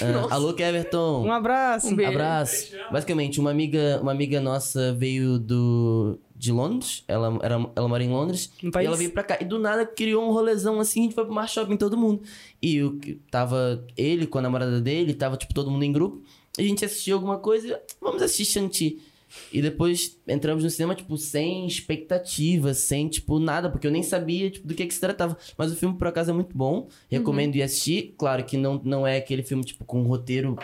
Ah, 0.00 0.12
Nossa. 0.12 0.34
alô, 0.34 0.54
Keverton! 0.54 1.26
um 1.26 1.30
abraço. 1.32 1.88
Um 1.88 1.94
beijo. 1.96 2.12
Abraço. 2.12 2.72
Basicamente, 2.90 3.38
uma 3.38 3.50
amiga, 3.50 3.98
uma 4.00 4.12
amiga 4.12 4.40
nossa 4.40 4.94
veio 4.94 5.38
do 5.38 6.18
de 6.34 6.50
Londres. 6.50 7.04
Ela, 7.06 7.38
era, 7.42 7.70
ela 7.76 7.86
mora 7.88 8.02
em 8.02 8.08
Londres. 8.08 8.50
Um 8.62 8.70
E 8.80 8.86
ela 8.86 8.96
veio 8.96 9.10
pra 9.10 9.22
cá. 9.22 9.36
E 9.40 9.44
do 9.44 9.58
nada 9.58 9.84
criou 9.84 10.26
um 10.26 10.32
rolezão 10.32 10.80
assim. 10.80 11.00
A 11.00 11.02
gente 11.04 11.14
foi 11.14 11.24
pro 11.26 11.34
Mar 11.34 11.46
Shopping, 11.48 11.76
todo 11.76 11.98
mundo. 11.98 12.22
E 12.62 12.82
o 12.82 12.98
tava 13.30 13.84
ele 13.94 14.26
com 14.26 14.38
a 14.38 14.42
namorada 14.42 14.80
dele, 14.80 15.12
tava 15.12 15.36
tipo 15.36 15.52
todo 15.52 15.70
mundo 15.70 15.82
em 15.84 15.92
grupo. 15.92 16.22
E 16.58 16.62
a 16.64 16.66
gente 16.68 16.82
assistiu 16.82 17.16
alguma 17.16 17.36
coisa. 17.38 17.78
Vamos 18.00 18.22
assistir 18.22 18.46
Shang-Chi. 18.46 18.98
E 19.52 19.62
depois 19.62 20.18
entramos 20.26 20.64
no 20.64 20.70
cinema, 20.70 20.94
tipo, 20.94 21.16
sem 21.16 21.66
expectativa, 21.66 22.74
sem, 22.74 23.08
tipo, 23.08 23.38
nada, 23.38 23.70
porque 23.70 23.86
eu 23.86 23.90
nem 23.90 24.02
sabia, 24.02 24.50
tipo, 24.50 24.66
do 24.66 24.74
que 24.74 24.84
que 24.86 24.94
se 24.94 25.00
tratava. 25.00 25.36
Mas 25.56 25.72
o 25.72 25.76
filme, 25.76 25.96
por 25.96 26.06
acaso, 26.08 26.30
é 26.30 26.34
muito 26.34 26.56
bom. 26.56 26.88
Recomendo 27.10 27.54
ir 27.56 27.62
assistir. 27.62 28.14
Claro 28.18 28.44
que 28.44 28.56
não, 28.56 28.80
não 28.84 29.06
é 29.06 29.16
aquele 29.16 29.42
filme, 29.42 29.64
tipo, 29.64 29.84
com 29.84 30.00
um 30.00 30.04
roteiro 30.06 30.56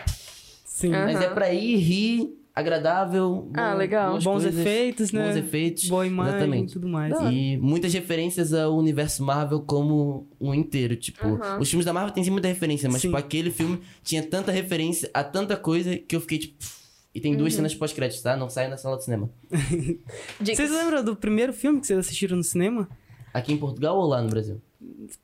Sim. 0.65 0.93
Ah. 0.93 1.05
mas 1.05 1.21
é 1.21 1.29
pra 1.29 1.53
ir, 1.53 1.77
rir, 1.77 2.33
agradável. 2.53 3.49
Ah, 3.53 3.71
bom- 3.71 3.77
legal. 3.77 4.11
boas 4.11 4.23
Bons 4.23 4.43
coisas, 4.43 4.59
efeitos, 4.59 5.11
né? 5.11 5.27
Bons 5.27 5.35
efeitos. 5.37 5.87
Boa 5.87 6.05
imagem 6.07 6.33
e 6.33 6.35
Exatamente. 6.37 6.73
tudo 6.73 6.87
mais. 6.89 7.13
E 7.31 7.57
muitas 7.57 7.93
referências 7.93 8.53
ao 8.53 8.75
universo 8.77 9.23
Marvel 9.23 9.61
como 9.61 10.27
um 10.39 10.53
inteiro. 10.53 10.95
Tipo, 10.95 11.27
Aham. 11.27 11.59
os 11.59 11.69
filmes 11.69 11.85
da 11.85 11.93
Marvel 11.93 12.13
têm 12.13 12.29
muita 12.29 12.47
referência, 12.47 12.89
mas 12.89 13.01
Sim. 13.01 13.07
tipo, 13.09 13.17
aquele 13.17 13.51
filme 13.51 13.79
tinha 14.03 14.23
tanta 14.23 14.51
referência 14.51 15.09
a 15.13 15.23
tanta 15.23 15.55
coisa 15.55 15.95
que 15.97 16.15
eu 16.15 16.21
fiquei 16.21 16.39
tipo. 16.39 16.80
E 17.13 17.19
tem 17.19 17.33
Uhum. 17.33 17.39
duas 17.39 17.53
cenas 17.53 17.75
pós-créditos, 17.75 18.21
tá? 18.23 18.37
Não 18.37 18.49
saia 18.49 18.69
na 18.69 18.77
sala 18.77 18.97
de 18.97 19.03
cinema. 19.03 19.29
Vocês 20.39 20.71
lembram 20.71 21.03
do 21.03 21.15
primeiro 21.15 21.51
filme 21.51 21.79
que 21.81 21.87
vocês 21.87 21.99
assistiram 21.99 22.37
no 22.37 22.43
cinema? 22.43 22.87
Aqui 23.33 23.51
em 23.51 23.57
Portugal 23.57 23.97
ou 23.97 24.05
lá 24.07 24.21
no 24.21 24.29
Brasil? 24.29 24.61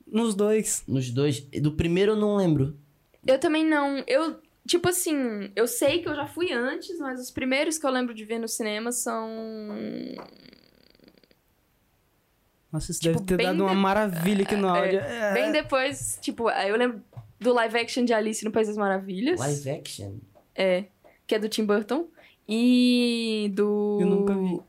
Nos 0.05 0.35
dois. 0.35 0.83
Nos 0.87 1.09
dois. 1.11 1.39
Do 1.41 1.71
primeiro 1.71 2.11
eu 2.13 2.15
não 2.15 2.35
lembro. 2.35 2.77
Eu 3.25 3.39
também 3.39 3.65
não. 3.65 4.03
Eu, 4.07 4.39
tipo 4.67 4.89
assim, 4.89 5.15
eu 5.55 5.67
sei 5.67 5.99
que 6.01 6.09
eu 6.09 6.15
já 6.15 6.27
fui 6.27 6.51
antes, 6.51 6.97
mas 6.99 7.21
os 7.21 7.31
primeiros 7.31 7.77
que 7.77 7.85
eu 7.85 7.89
lembro 7.91 8.13
de 8.13 8.23
ver 8.25 8.39
no 8.39 8.47
cinema 8.47 8.91
são. 8.91 9.29
Nossa, 12.71 12.91
isso 12.91 12.99
Tipo, 12.99 13.13
deve 13.15 13.25
ter 13.25 13.37
bem 13.37 13.45
dado 13.47 13.63
uma 13.63 13.69
de- 13.71 13.75
maravilha 13.77 14.43
aqui 14.43 14.55
no 14.55 14.67
áudio. 14.67 14.99
É. 14.99 15.33
Bem 15.33 15.51
depois, 15.51 16.17
tipo, 16.21 16.49
eu 16.49 16.75
lembro 16.77 17.01
do 17.39 17.53
live 17.53 17.77
action 17.77 18.03
de 18.03 18.13
Alice 18.13 18.43
no 18.43 18.51
País 18.51 18.67
das 18.67 18.77
Maravilhas. 18.77 19.39
Live 19.39 19.69
action. 19.69 20.15
É. 20.53 20.85
Que 21.27 21.35
é 21.35 21.39
do 21.39 21.49
Tim 21.49 21.65
Burton. 21.65 22.07
E 22.47 23.51
do. 23.53 23.97
Eu 24.01 24.07
nunca 24.07 24.33
vi. 24.33 24.59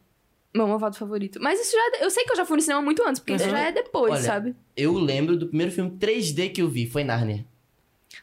Meu 0.54 0.66
malvado 0.66 0.96
favorito. 0.96 1.38
Mas 1.40 1.60
isso 1.60 1.72
já 1.72 1.98
é. 2.00 2.04
Eu 2.04 2.10
sei 2.10 2.24
que 2.24 2.32
eu 2.32 2.36
já 2.36 2.44
fui 2.44 2.56
no 2.56 2.62
cinema 2.62 2.82
muito 2.82 3.02
antes, 3.06 3.20
porque 3.20 3.34
isso 3.34 3.44
Uhum. 3.44 3.50
já 3.50 3.60
é 3.60 3.72
depois, 3.72 4.12
Olha, 4.14 4.22
sabe? 4.22 4.56
Eu 4.76 4.94
lembro 4.94 5.36
do 5.36 5.46
primeiro 5.46 5.70
filme 5.70 5.90
3D 5.92 6.50
que 6.50 6.60
eu 6.62 6.68
vi, 6.68 6.86
foi 6.86 7.04
Nárnia. 7.04 7.46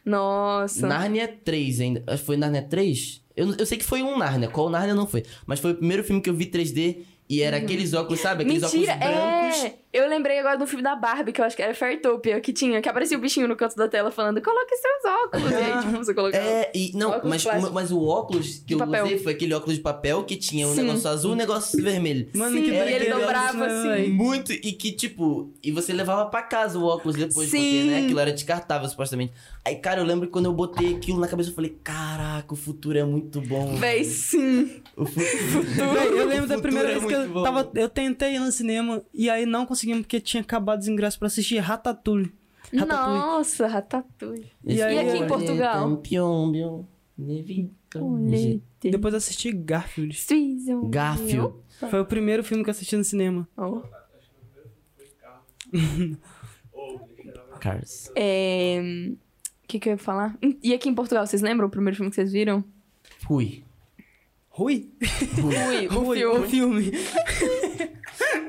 Nossa. 0.04 0.86
Nárnia 0.86 1.26
3 1.28 1.80
ainda. 1.80 2.04
Acho 2.06 2.20
que 2.20 2.26
foi 2.26 2.36
Nárnia 2.36 2.62
3? 2.62 3.22
Eu, 3.36 3.54
eu 3.58 3.66
sei 3.66 3.78
que 3.78 3.84
foi 3.84 4.02
um 4.02 4.18
Nárnia, 4.18 4.48
qual 4.48 4.68
Nárnia 4.68 4.94
não 4.94 5.06
foi. 5.06 5.24
Mas 5.46 5.60
foi 5.60 5.72
o 5.72 5.76
primeiro 5.76 6.04
filme 6.04 6.20
que 6.20 6.28
eu 6.28 6.34
vi 6.34 6.46
3D 6.46 6.98
e 7.28 7.42
era 7.42 7.56
aqueles 7.56 7.92
óculos, 7.94 8.20
sabe? 8.20 8.42
Aqueles. 8.44 8.62
Mentira, 8.62 8.92
óculos 8.94 9.10
brancos. 9.14 9.64
é! 9.64 9.74
Eu 9.96 10.08
lembrei 10.10 10.38
agora 10.38 10.58
do 10.58 10.66
filme 10.66 10.82
da 10.82 10.94
Barbie, 10.94 11.32
que 11.32 11.40
eu 11.40 11.44
acho 11.46 11.56
que 11.56 11.62
era 11.62 11.74
Fairtopia, 11.74 12.38
que 12.38 12.52
tinha, 12.52 12.82
que 12.82 12.88
aparecia 12.88 13.16
o 13.16 13.20
bichinho 13.20 13.48
no 13.48 13.56
canto 13.56 13.74
da 13.76 13.88
tela 13.88 14.10
falando, 14.10 14.42
coloque 14.42 14.74
seus 14.76 15.14
óculos. 15.24 15.50
e 15.50 15.54
aí, 15.54 15.80
tipo, 15.80 15.96
você 15.96 16.12
colocava. 16.12 16.44
É, 16.44 16.70
e 16.74 16.92
não, 16.94 17.18
mas, 17.24 17.44
mas 17.72 17.90
o 17.90 18.04
óculos 18.04 18.58
que 18.58 18.64
De 18.66 18.74
eu 18.74 18.78
papel. 18.78 19.04
usei 19.06 19.18
foi 19.18 19.32
aquele 19.32 19.54
óculos 19.54 19.76
de 19.76 19.82
papel 19.82 20.22
que 20.24 20.36
tinha 20.36 20.68
um 20.68 20.74
Sim. 20.74 20.82
negócio 20.82 21.08
azul 21.08 21.30
e 21.30 21.34
um 21.34 21.36
negócio 21.36 21.82
vermelho. 21.82 22.28
Mano, 22.34 22.56
Sim, 22.58 22.64
que 22.64 22.70
e 22.70 22.74
ele 22.76 23.08
dobrava 23.10 23.66
assim. 23.66 24.08
Muito, 24.10 24.52
e 24.52 24.72
que 24.72 24.92
tipo, 24.92 25.50
e 25.62 25.72
você 25.72 25.94
levava 25.94 26.26
pra 26.26 26.42
casa 26.42 26.78
o 26.78 26.84
óculos 26.84 27.16
depois, 27.16 27.48
porque, 27.48 27.58
Sim. 27.62 27.90
né, 27.90 28.04
aquilo 28.04 28.20
era 28.20 28.32
descartável, 28.32 28.86
supostamente. 28.88 29.32
Aí, 29.64 29.76
cara, 29.76 30.00
eu 30.00 30.04
lembro 30.04 30.26
que 30.26 30.32
quando 30.32 30.44
eu 30.44 30.52
botei 30.52 30.94
aquilo 30.94 31.18
na 31.18 31.26
cabeça, 31.26 31.50
eu 31.50 31.54
falei, 31.54 31.76
caraca, 31.82 32.52
o 32.52 32.56
futuro 32.56 32.96
é 32.98 33.02
muito 33.04 33.40
bom. 33.40 33.74
Véi, 33.76 34.04
sim. 34.04 34.82
O 34.96 35.04
futuro. 35.06 35.92
Véi, 35.94 36.08
eu 36.08 36.26
lembro 36.26 36.44
O 36.44 36.48
da 36.48 36.58
primeira 36.58 36.90
é 36.90 36.94
vez 36.98 37.04
que 37.06 37.12
eu 37.12 37.28
bom. 37.30 37.42
tava. 37.42 37.70
Eu 37.74 37.88
tentei 37.88 38.34
ir 38.36 38.38
no 38.38 38.52
cinema 38.52 39.02
e 39.12 39.28
aí 39.28 39.44
não 39.44 39.66
conseguimos 39.86 40.02
porque 40.02 40.20
tinha 40.20 40.40
acabado 40.42 40.80
os 40.80 40.88
ingressos 40.88 41.18
pra 41.18 41.26
assistir 41.28 41.58
Ratatouille. 41.58 42.32
Ratatouille. 42.74 43.18
Nossa, 43.20 43.66
Ratatouille. 43.66 44.50
E 44.64 44.82
aí- 44.82 44.98
aqui 44.98 45.18
em 45.18 45.26
Portugal? 45.26 45.88
Nevi- 47.16 48.62
Depois 48.82 49.14
eu 49.14 49.18
assisti 49.18 49.52
Garfield. 49.52 50.14
Garfield. 50.88 51.54
Foi 51.90 52.00
o 52.00 52.04
primeiro 52.06 52.42
filme 52.44 52.62
que 52.64 52.70
eu 52.70 52.72
assisti 52.72 52.96
no 52.96 53.04
cinema. 53.04 53.48
Oh. 53.56 53.82
Cars. 57.60 58.10
É... 58.14 58.80
O 59.64 59.68
que, 59.68 59.80
que 59.80 59.88
eu 59.88 59.92
ia 59.94 59.98
falar? 59.98 60.36
E 60.62 60.72
aqui 60.74 60.88
em 60.88 60.94
Portugal, 60.94 61.26
vocês 61.26 61.42
lembram 61.42 61.66
o 61.66 61.70
primeiro 61.70 61.96
filme 61.96 62.10
que 62.10 62.14
vocês 62.14 62.32
viram? 62.32 62.62
Rui. 63.24 63.64
Rui? 64.48 64.90
Rui, 65.40 65.86
o 65.88 66.00
Rui, 66.00 66.18
filme. 66.18 66.38
o 66.38 66.46
filme. 66.48 66.92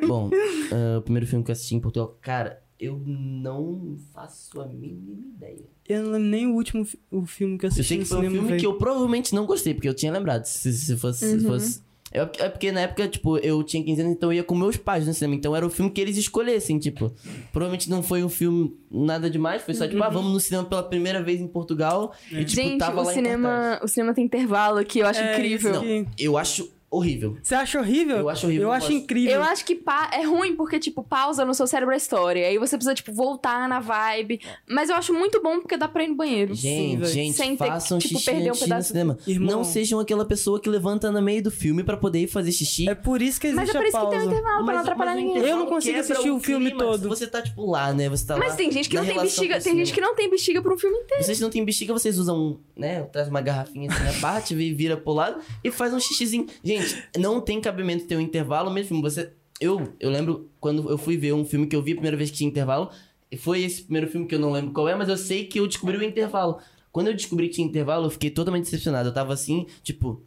Bom, 0.07 0.30
ah, 0.72 0.97
o 0.99 1.01
primeiro 1.01 1.26
filme 1.28 1.43
que 1.43 1.51
eu 1.51 1.53
assisti 1.53 1.76
em 1.76 1.80
Portugal, 1.80 2.18
cara, 2.22 2.61
eu 2.80 3.01
não 3.05 3.97
faço 4.13 4.61
a 4.61 4.68
mínima 4.68 5.26
ideia. 5.36 5.65
Eu 5.88 6.03
não 6.03 6.11
lembro 6.11 6.28
nem 6.28 6.47
o 6.47 6.53
último 6.53 6.86
fi- 6.86 6.99
o 7.11 7.26
filme 7.26 7.57
que 7.57 7.65
eu 7.65 7.70
Eu 7.70 7.72
assisti 7.72 7.88
sei 7.88 7.97
no 7.97 8.03
que 8.03 8.09
foi 8.09 8.28
um 8.28 8.32
filme 8.32 8.57
que 8.59 8.65
eu 8.65 8.78
provavelmente 8.78 9.34
não 9.34 9.45
gostei, 9.45 9.74
porque 9.74 9.88
eu 9.89 9.93
tinha 9.93 10.11
lembrado. 10.11 10.45
Se, 10.45 10.72
se 10.74 10.95
fosse. 10.97 11.28
se 11.28 11.36
Uhum. 11.45 11.51
fosse- 11.51 11.88
É 12.09 12.24
porque- 12.26 12.41
é 12.41 12.49
porque 12.49 12.72
na 12.72 12.82
época, 12.82 13.05
tipo, 13.09 13.38
eu 13.39 13.61
tinha 13.63 13.84
15 13.84 13.99
anos, 14.01 14.13
então 14.13 14.30
eu 14.32 14.38
ia 14.38 14.43
com 14.43 14.55
meus 14.55 14.78
pais 14.78 15.05
no 15.05 15.13
cinema. 15.13 15.36
Então 15.36 15.53
era 15.53 15.65
o 15.68 15.70
filme 15.70 15.91
que 15.91 15.99
eles 15.99 16.15
escolhessem, 16.18 16.80
tipo. 16.80 17.11
Provavelmente 17.51 17.89
não 17.89 18.01
foi 18.01 18.24
um 18.24 18.30
filme 18.30 18.74
nada 18.89 19.30
demais, 19.30 19.61
foi 19.61 19.74
só 19.74 19.86
tipo, 19.88 20.01
ah, 20.01 20.07
vamos 20.09 20.32
no 20.32 20.39
cinema 20.39 20.63
pela 20.63 20.84
primeira 20.84 21.22
vez 21.22 21.41
em 21.41 21.47
Portugal. 21.47 22.13
E, 22.32 22.45
tipo, 22.45 22.61
Gente, 22.61 22.78
tava 22.80 23.01
o 23.01 23.03
lá 23.03 23.11
em 23.11 23.15
cinema, 23.15 23.80
o 23.84 23.88
cinema 23.89 24.13
tem 24.13 24.24
intervalo 24.24 24.84
que 24.86 24.99
eu 24.99 25.05
acho 25.05 25.20
É, 25.20 25.34
incrível. 25.38 25.82
que- 25.82 26.05
Eu 26.18 26.38
acho 26.38 26.70
horrível. 26.89 27.38
Você 27.41 27.53
acha 27.53 27.79
horrível? 27.79 28.17
Eu 28.17 28.29
acho 28.29 28.45
horrível, 28.47 28.63
Eu 28.63 28.67
eu 28.69 28.73
acho 28.73 28.88
gosto. 28.88 29.03
incrível. 29.03 29.31
Eu 29.33 29.43
acho 29.43 29.65
que 29.65 29.75
pa- 29.75 30.09
é 30.13 30.23
ruim 30.25 30.55
porque, 30.55 30.79
tipo, 30.79 31.03
pausa 31.03 31.43
no 31.45 31.53
seu 31.53 31.67
cérebro 31.67 31.93
a 31.93 31.97
história. 31.97 32.47
Aí 32.47 32.57
você 32.57 32.77
precisa, 32.77 32.95
tipo, 32.95 33.11
voltar 33.11 33.67
na 33.67 33.79
vibe. 33.79 34.39
Mas 34.69 34.89
eu 34.89 34.95
acho 34.95 35.13
muito 35.13 35.41
bom 35.41 35.59
porque 35.59 35.75
dá 35.77 35.88
pra 35.88 36.03
ir 36.03 36.07
no 36.07 36.15
banheiro. 36.15 36.53
Gente, 36.55 36.97
velho. 37.01 37.11
gente, 37.11 37.35
Sem 37.35 37.55
ter 37.57 37.65
que, 37.65 37.69
façam 37.71 37.99
tipo, 37.99 38.13
xixi 38.15 38.25
perder 38.31 38.41
um 38.43 38.45
ir 38.45 38.49
no 38.55 38.59
pedaço- 38.59 38.88
cinema. 38.88 39.17
Irmão. 39.27 39.57
Não 39.57 39.63
sejam 39.63 39.99
aquela 39.99 40.23
pessoa 40.25 40.59
que 40.61 40.69
levanta 40.69 41.11
no 41.11 41.21
meio 41.21 41.43
do 41.43 41.51
filme 41.51 41.83
pra 41.83 41.97
poder 41.97 42.19
ir 42.21 42.27
fazer 42.27 42.51
xixi. 42.51 42.88
É 42.89 42.95
por 42.95 43.21
isso 43.21 43.39
que 43.41 43.47
existe 43.47 43.59
Mas 43.59 43.69
é 43.69 43.73
por 43.73 43.83
a 43.83 43.88
isso 43.89 43.99
que 43.99 44.09
tem 44.09 44.19
um 44.19 44.23
intervalo 44.31 44.65
pra 44.65 44.73
não 44.73 44.81
atrapalhar 44.81 45.15
ninguém. 45.15 45.38
Eu 45.43 45.57
não 45.57 45.65
consigo 45.65 45.99
assistir 45.99 46.29
o 46.31 46.39
filme 46.39 46.71
clímax. 46.71 46.89
todo. 47.01 47.09
Você 47.09 47.27
tá, 47.27 47.41
tipo, 47.41 47.69
lá, 47.69 47.93
né? 47.93 48.07
Você 48.09 48.25
tá 48.25 48.35
lá. 48.35 48.39
Mas 48.39 48.55
tem 48.55 48.71
gente 48.71 48.88
que 48.89 48.95
não 48.95 49.05
tem 49.05 49.19
bexiga. 49.19 49.59
Tem 49.59 49.75
gente 49.75 49.93
que 49.93 50.01
não 50.01 50.15
tem 50.15 50.29
bexiga 50.29 50.61
pra 50.61 50.73
um 50.73 50.77
filme 50.77 50.97
inteiro. 50.97 51.23
Vocês 51.23 51.39
não 51.41 51.49
têm 51.49 51.65
bexiga, 51.65 51.91
vocês 51.93 52.17
usam, 52.17 52.59
né? 52.75 53.01
Traz 53.03 53.27
uma 53.27 53.41
garrafinha 53.41 53.91
assim 53.91 54.03
na 54.03 54.13
parte, 54.21 54.55
vi- 54.55 54.73
vira 54.73 54.95
pro 54.95 55.11
lado 55.13 55.39
e 55.63 55.69
faz 55.69 55.93
um 55.93 55.99
xixizinho. 55.99 56.45
Gente, 56.63 56.76
não 57.17 57.39
tem 57.41 57.59
cabimento 57.61 58.05
ter 58.05 58.15
um 58.15 58.21
intervalo 58.21 58.69
mesmo. 58.71 59.01
Você. 59.01 59.32
Eu, 59.59 59.91
eu 59.99 60.09
lembro 60.09 60.49
quando 60.59 60.89
eu 60.89 60.97
fui 60.97 61.17
ver 61.17 61.34
um 61.34 61.43
filme 61.45 61.65
que 61.67 61.75
eu 61.75 61.82
vi 61.82 61.91
a 61.91 61.95
primeira 61.95 62.15
vez 62.17 62.30
que 62.32 62.38
tinha 62.38 62.47
intervalo. 62.49 62.89
E 63.32 63.36
foi 63.36 63.61
esse 63.63 63.84
primeiro 63.84 64.07
filme 64.07 64.25
que 64.28 64.36
eu 64.36 64.39
não 64.39 64.51
lembro 64.51 64.71
qual 64.71 64.88
é, 64.88 64.95
mas 64.95 65.09
eu 65.09 65.17
sei 65.17 65.45
que 65.45 65.59
eu 65.59 65.67
descobri 65.67 65.97
o 65.97 66.03
intervalo. 66.03 66.59
Quando 66.91 67.07
eu 67.07 67.13
descobri 67.13 67.49
que 67.49 67.55
tinha 67.55 67.67
intervalo, 67.67 68.05
eu 68.05 68.09
fiquei 68.09 68.30
totalmente 68.30 68.63
decepcionado. 68.65 69.09
Eu 69.09 69.13
tava 69.13 69.34
assim, 69.34 69.65
tipo. 69.84 70.21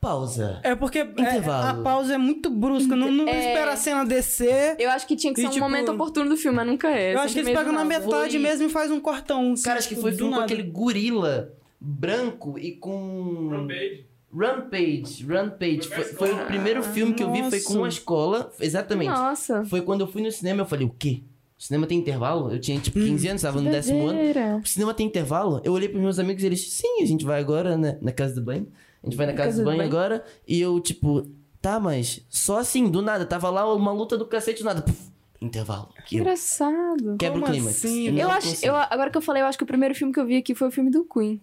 Pausa. 0.00 0.60
É 0.62 0.74
porque 0.74 0.98
é, 1.00 1.02
Intervalo. 1.02 1.80
a 1.80 1.82
pausa 1.84 2.14
é 2.14 2.18
muito 2.18 2.48
brusca. 2.48 2.96
Não, 2.96 3.10
não 3.12 3.28
É. 3.28 3.38
espera 3.38 3.72
a 3.72 3.76
cena 3.76 4.02
descer. 4.04 4.76
Eu 4.78 4.88
acho 4.90 5.06
que 5.06 5.14
tinha 5.14 5.32
que 5.34 5.40
E, 5.40 5.42
ser 5.42 5.48
um 5.48 5.52
tipo, 5.52 5.62
momento 5.64 5.92
oportuno 5.92 6.30
do 6.30 6.38
filme, 6.38 6.56
mas 6.56 6.66
nunca 6.66 6.88
é. 6.90 7.14
Eu 7.14 7.20
acho 7.20 7.34
que 7.34 7.40
eles 7.40 7.52
pegam 7.54 7.70
na 7.72 7.84
metade 7.84 8.30
Foi- 8.32 8.38
mesmo 8.38 8.66
e 8.66 8.70
faz 8.70 8.90
um 8.90 8.98
cortão. 8.98 9.52
assim, 9.52 9.62
Cara, 9.62 9.78
acho 9.78 9.88
que 9.88 9.94
tipo, 9.94 10.00
foi 10.02 10.12
do 10.12 10.16
filme 10.16 10.34
com 10.34 10.40
aquele 10.40 10.62
gorila 10.62 11.52
branco 11.78 12.58
e 12.58 12.72
com. 12.72 13.48
Rampage. 13.50 14.06
Rampage, 14.36 15.26
Rampage. 15.26 15.88
Foi, 15.88 16.04
foi 16.04 16.32
o 16.32 16.46
primeiro 16.46 16.82
filme 16.82 17.14
que 17.14 17.22
eu 17.22 17.32
vi, 17.32 17.48
foi 17.50 17.60
com 17.60 17.74
uma 17.74 17.88
escola. 17.88 18.52
Exatamente. 18.60 19.10
Nossa. 19.10 19.64
Foi 19.64 19.82
quando 19.82 20.02
eu 20.02 20.06
fui 20.06 20.22
no 20.22 20.30
cinema, 20.30 20.62
eu 20.62 20.66
falei, 20.66 20.86
o 20.86 20.90
quê? 20.90 21.22
O 21.58 21.62
cinema 21.62 21.86
tem 21.86 21.98
intervalo? 21.98 22.50
Eu 22.52 22.58
tinha 22.58 22.80
tipo 22.80 22.98
15 22.98 23.28
anos, 23.28 23.42
tava 23.42 23.60
no 23.60 23.70
décimo 23.70 24.06
ano. 24.06 24.18
O 24.64 24.66
cinema 24.66 24.94
tem 24.94 25.06
intervalo? 25.06 25.60
Eu 25.62 25.72
olhei 25.72 25.88
pros 25.88 26.00
meus 26.00 26.18
amigos 26.18 26.42
e 26.42 26.46
eles, 26.46 26.72
sim, 26.72 27.02
a 27.02 27.06
gente 27.06 27.24
vai 27.24 27.38
agora 27.38 27.76
né, 27.76 27.98
na 28.00 28.12
casa 28.12 28.34
do 28.34 28.42
banho. 28.42 28.66
A 29.02 29.06
gente 29.06 29.16
vai 29.16 29.26
na 29.26 29.32
casa, 29.32 29.62
do 29.62 29.64
banho, 29.64 29.82
agora. 29.82 30.24
E 30.46 30.60
eu, 30.60 30.78
tipo, 30.80 31.26
tá, 31.60 31.78
mas 31.80 32.24
só 32.30 32.58
assim, 32.58 32.88
do 32.88 33.02
nada. 33.02 33.26
Tava 33.26 33.50
lá 33.50 33.72
uma 33.74 33.92
luta 33.92 34.16
do 34.16 34.26
cacete, 34.26 34.60
do 34.62 34.66
nada. 34.66 34.82
Puf, 34.82 35.10
intervalo. 35.40 35.88
Que 36.06 36.16
engraçado. 36.16 37.16
quebra 37.18 37.38
o 37.38 37.42
Como 37.42 37.52
clímax. 37.52 37.76
assim, 37.76 38.08
Eu? 38.08 38.18
Eu 38.18 38.30
acho, 38.30 38.64
eu, 38.64 38.74
agora 38.76 39.10
que 39.10 39.16
eu 39.16 39.22
falei, 39.22 39.42
eu 39.42 39.46
acho 39.46 39.58
que 39.58 39.64
o 39.64 39.66
primeiro 39.66 39.94
filme 39.94 40.12
que 40.12 40.20
eu 40.20 40.26
vi 40.26 40.36
aqui 40.36 40.54
foi 40.54 40.68
o 40.68 40.70
filme 40.70 40.90
do 40.90 41.04
Queen. 41.04 41.40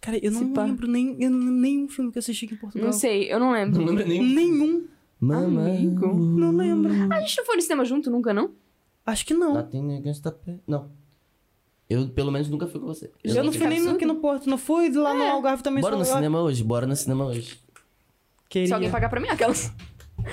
Cara, 0.00 0.18
eu 0.24 0.30
não 0.32 0.52
lembro 0.64 0.86
nem, 0.88 1.16
eu 1.22 1.30
não 1.30 1.38
lembro 1.38 1.54
nenhum 1.54 1.88
filme 1.88 2.10
que 2.10 2.18
eu 2.18 2.20
assisti 2.20 2.46
aqui 2.46 2.54
em 2.54 2.56
Portugal. 2.56 2.86
Não 2.86 2.92
sei, 2.92 3.30
eu 3.32 3.38
não 3.38 3.52
lembro. 3.52 3.80
Não 3.80 3.86
lembro 3.88 4.06
nenhum. 4.08 4.34
Nenhum. 4.34 4.86
Mamãe. 5.20 5.76
Amigo. 5.76 6.06
Não 6.14 6.56
lembro. 6.56 6.90
A 7.12 7.20
gente 7.20 7.36
não 7.36 7.44
foi 7.44 7.56
no 7.56 7.62
cinema 7.62 7.84
junto 7.84 8.10
nunca, 8.10 8.32
não? 8.32 8.52
Acho 9.04 9.26
que 9.26 9.34
não. 9.34 9.58
Against 9.58 10.22
the 10.22 10.32
Não. 10.66 10.90
Eu, 11.88 12.08
pelo 12.08 12.30
menos, 12.30 12.48
nunca 12.48 12.66
fui 12.66 12.80
com 12.80 12.86
você. 12.86 13.10
Eu 13.24 13.34
não 13.44 13.52
Gente, 13.52 13.58
fui 13.58 13.66
nem 13.66 13.88
aqui 13.88 14.06
no 14.06 14.14
Porto, 14.16 14.48
não 14.48 14.56
fui 14.56 14.90
lá 14.90 15.12
no 15.12 15.22
Algarve 15.24 15.62
também. 15.62 15.82
Bora 15.82 15.96
no 15.96 16.02
eu 16.02 16.06
cinema 16.06 16.40
hoje, 16.40 16.62
bora 16.62 16.86
no 16.86 16.94
cinema 16.96 17.26
hoje. 17.26 17.58
Queria. 18.48 18.68
Se 18.68 18.74
alguém 18.74 18.90
pagar 18.90 19.08
pra 19.10 19.20
mim, 19.20 19.28
aquelas. 19.28 19.72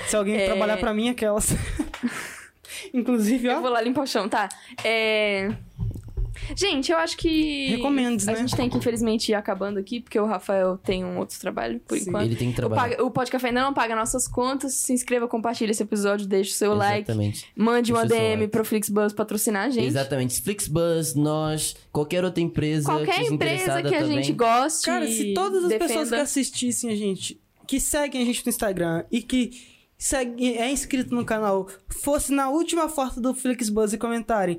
Se 0.06 0.16
alguém 0.16 0.36
É. 0.36 0.46
trabalhar 0.46 0.76
pra 0.78 0.94
mim, 0.94 1.08
aquelas. 1.08 1.50
Inclusive, 2.94 3.48
Eu 3.48 3.58
ó. 3.58 3.60
vou 3.60 3.70
lá 3.70 3.80
limpar 3.82 4.02
o 4.02 4.06
chão, 4.06 4.28
tá? 4.28 4.48
É. 4.84 5.52
Gente, 6.56 6.90
eu 6.92 6.98
acho 6.98 7.16
que. 7.16 7.68
Recomendo, 7.76 8.22
A 8.22 8.32
né? 8.32 8.36
gente 8.36 8.56
tem 8.56 8.68
que, 8.68 8.76
infelizmente, 8.78 9.30
ir 9.30 9.34
acabando 9.34 9.78
aqui, 9.78 10.00
porque 10.00 10.18
o 10.18 10.26
Rafael 10.26 10.76
tem 10.78 11.04
um 11.04 11.18
outro 11.18 11.38
trabalho, 11.40 11.80
por 11.86 11.98
Sim. 11.98 12.08
enquanto. 12.08 12.24
Ele 12.26 12.36
tem 12.36 12.48
que 12.48 12.54
O, 12.54 12.56
trabalhar. 12.56 12.82
Paga- 12.82 13.04
o 13.04 13.10
Pode 13.10 13.30
Café 13.30 13.48
ainda 13.48 13.62
não 13.62 13.74
paga 13.74 13.94
nossas 13.96 14.26
contas. 14.28 14.74
Se 14.74 14.92
inscreva, 14.92 15.26
compartilhe 15.28 15.70
esse 15.70 15.82
episódio, 15.82 16.26
deixe 16.26 16.50
o 16.52 16.54
seu 16.54 16.74
like. 16.74 17.10
Exatamente. 17.10 17.46
Mande 17.56 17.92
uma 17.92 18.06
Deixa 18.06 18.14
o 18.14 18.18
seu 18.18 18.28
DM 18.30 18.40
like. 18.42 18.52
pro 18.52 18.64
Flixbus 18.64 19.12
patrocinar 19.12 19.66
a 19.66 19.70
gente. 19.70 19.86
Exatamente. 19.86 20.40
Flixbus, 20.40 21.14
nós, 21.14 21.76
qualquer 21.92 22.24
outra 22.24 22.42
empresa 22.42 22.88
que 22.90 23.04
Qualquer 23.06 23.22
empresa 23.32 23.82
que 23.82 23.94
a 23.94 24.00
também. 24.00 24.22
gente 24.22 24.32
goste. 24.32 24.86
Cara, 24.86 25.06
se 25.06 25.34
todas 25.34 25.62
as 25.64 25.68
defenda... 25.68 25.86
pessoas 25.88 26.08
que 26.10 26.14
assistissem 26.16 26.90
a 26.90 26.96
gente, 26.96 27.40
que 27.66 27.78
seguem 27.80 28.22
a 28.22 28.24
gente 28.24 28.44
no 28.44 28.50
Instagram 28.50 29.04
e 29.10 29.20
que 29.22 29.50
segue, 29.96 30.56
é 30.56 30.70
inscrito 30.70 31.14
no 31.14 31.24
canal, 31.24 31.68
fosse 31.88 32.32
na 32.32 32.48
última 32.48 32.88
foto 32.88 33.20
do 33.20 33.34
Flixbuzz 33.34 33.92
e 33.92 33.98
comentarem, 33.98 34.58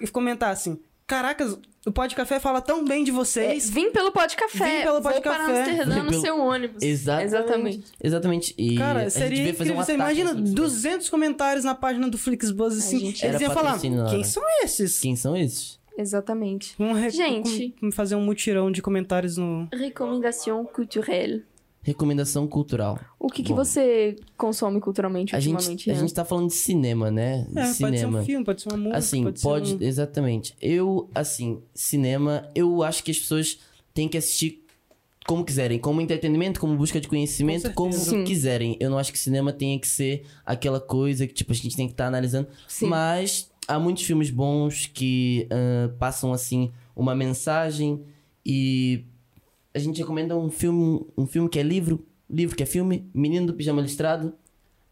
e 0.00 0.06
comentassem, 0.08 0.78
caracas, 1.06 1.56
o 1.86 1.92
Pod 1.92 2.14
Café 2.14 2.40
fala 2.40 2.60
tão 2.60 2.84
bem 2.84 3.04
de 3.04 3.10
É, 3.10 3.14
vocês. 3.14 3.68
vim 3.68 3.90
pelo 3.90 4.10
Pode 4.10 4.36
Café. 4.36 4.78
Vim 4.78 4.82
pelo 4.84 5.02
Pode 5.02 5.14
Vou 5.14 5.22
para 5.22 5.38
Café. 5.38 5.60
Amsterdã 5.62 5.94
Vim 5.94 6.00
no 6.02 6.10
pelo- 6.10 6.20
seu 6.22 6.38
ônibus. 6.40 6.82
Exatamente. 6.82 7.26
Exatamente. 7.34 7.84
Exatamente. 8.02 8.54
E 8.56 8.76
Cara, 8.78 9.10
seria 9.10 9.50
incrível. 9.50 9.74
um 9.74 9.76
Você 9.76 9.94
imagina 9.94 10.30
no 10.32 10.36
Flixbus. 10.38 10.54
200 10.54 11.10
comentários 11.10 11.64
na 11.64 11.74
página 11.74 12.08
do 12.08 12.16
Flixbuzz 12.18 12.78
assim. 12.78 12.98
gente, 13.00 13.24
Eles 13.26 13.40
iam 13.40 13.52
falar, 13.52 13.78
quem 13.78 14.24
são 14.24 14.42
esses? 14.62 15.00
Quem 15.00 15.14
são 15.16 15.36
esses? 15.36 15.78
Exatamente. 15.96 16.74
Vamos 16.78 16.98
re- 16.98 17.10
Gente. 17.10 17.74
com- 17.80 17.92
fazer 17.92 18.16
um 18.16 18.20
mutirão 18.24 18.70
de 18.72 18.82
comentários 18.82 19.36
no. 19.36 19.68
Recomendação 19.72 20.64
culturelle. 20.64 21.44
Recomendação 21.84 22.46
cultural. 22.48 22.98
O 23.20 23.28
que, 23.28 23.42
que 23.42 23.50
Bom. 23.50 23.56
você 23.56 24.16
consome 24.36 24.80
culturalmente 24.80 25.34
A 25.34 25.38
ultimamente? 25.38 25.66
gente, 25.68 25.90
a 25.90 25.92
Ian? 25.92 26.00
gente 26.00 26.14
tá 26.14 26.24
falando 26.24 26.48
de 26.48 26.54
cinema, 26.54 27.10
né? 27.10 27.46
De 27.48 27.58
É, 27.58 27.62
pode 27.62 27.68
ser 27.68 27.74
cinema. 27.74 28.20
um 28.20 28.24
filme, 28.24 28.44
pode 28.44 28.62
ser 28.62 28.68
uma 28.70 28.78
música. 28.78 28.96
Assim, 28.98 29.22
pode, 29.22 29.40
pode. 29.42 29.68
ser 29.68 29.74
um... 29.76 29.82
Exatamente. 29.86 30.54
Eu, 30.62 31.10
assim, 31.14 31.60
cinema, 31.74 32.48
eu 32.54 32.82
acho 32.82 33.04
que 33.04 33.10
as 33.10 33.18
pessoas 33.18 33.58
têm 33.92 34.08
que 34.08 34.16
assistir 34.16 34.64
como 35.26 35.44
quiserem, 35.44 35.78
como 35.78 36.00
entretenimento, 36.00 36.58
como 36.60 36.76
busca 36.76 37.00
de 37.00 37.06
conhecimento, 37.08 37.68
Com 37.68 37.74
como. 37.74 37.92
Sim. 37.92 38.24
quiserem. 38.24 38.76
Eu 38.80 38.90
não 38.90 38.98
acho 38.98 39.12
que 39.12 39.18
cinema 39.18 39.52
tenha 39.52 39.78
que 39.78 39.86
ser 39.88 40.24
aquela 40.44 40.80
coisa 40.80 41.26
que, 41.26 41.32
tipo, 41.34 41.52
a 41.52 41.54
gente 41.54 41.76
tem 41.76 41.86
que 41.86 41.92
estar 41.94 42.06
analisando. 42.06 42.48
Sim. 42.68 42.86
Mas 42.88 43.50
há 43.68 43.78
muitos 43.78 44.02
filmes 44.04 44.30
bons 44.30 44.86
que 44.86 45.46
ah, 45.50 45.90
passam, 45.98 46.32
assim, 46.32 46.70
uma 46.96 47.14
mensagem 47.14 48.02
e 48.44 49.04
a 49.74 49.78
gente 49.78 49.98
recomenda 50.00 50.36
um 50.36 50.50
filme, 50.50 51.04
um 51.16 51.26
filme 51.26 51.48
que 51.48 51.58
é 51.58 51.62
livro, 51.62 52.06
livro 52.30 52.56
que 52.56 52.62
é 52.62 52.66
filme, 52.66 53.10
Menino 53.12 53.46
do 53.48 53.54
Pijama 53.54 53.82
Listrado. 53.82 54.32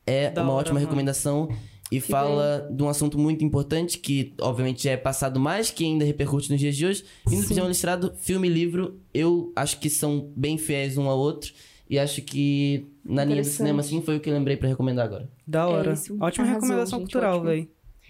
é 0.07 0.31
Da 0.31 0.43
uma 0.43 0.53
hora, 0.53 0.61
ótima 0.61 0.75
mano. 0.75 0.87
recomendação 0.87 1.49
e 1.91 2.01
fala 2.01 2.69
de 2.73 2.83
um 2.83 2.89
assunto 2.89 3.19
muito 3.19 3.45
importante 3.45 3.99
que, 3.99 4.33
obviamente, 4.41 4.83
já 4.85 4.93
é 4.93 4.97
passado 4.97 5.39
mais, 5.39 5.71
que 5.71 5.85
ainda 5.85 6.05
repercute 6.05 6.51
nos 6.51 6.59
dias 6.59 6.75
de 6.75 6.87
hoje. 6.87 7.05
E 7.31 7.37
no 7.37 7.43
Sim. 7.43 7.49
Pijama 7.49 7.69
Listrado, 7.69 8.13
filme 8.19 8.49
e 8.49 8.51
livro, 8.51 8.99
eu 9.13 9.53
acho 9.55 9.79
que 9.79 9.91
são 9.91 10.33
bem 10.35 10.57
fiéis 10.57 10.97
um 10.97 11.09
ao 11.09 11.19
outro. 11.19 11.53
E 11.89 11.99
acho 11.99 12.23
que 12.23 12.87
na 13.05 13.23
linha 13.25 13.43
do 13.43 13.47
cinema, 13.47 13.81
assim, 13.81 14.01
foi 14.01 14.17
o 14.17 14.21
que 14.21 14.31
eu 14.31 14.35
lembrei 14.35 14.57
pra 14.57 14.69
recomendar 14.69 15.05
agora. 15.05 15.29
Da 15.47 15.69
hora. 15.69 15.91
É. 15.93 15.95
Ótima 15.95 16.45
Arrasou, 16.45 16.47
recomendação 16.47 16.99
gente, 17.01 17.13
cultural, 17.13 17.43
velho. 17.43 17.69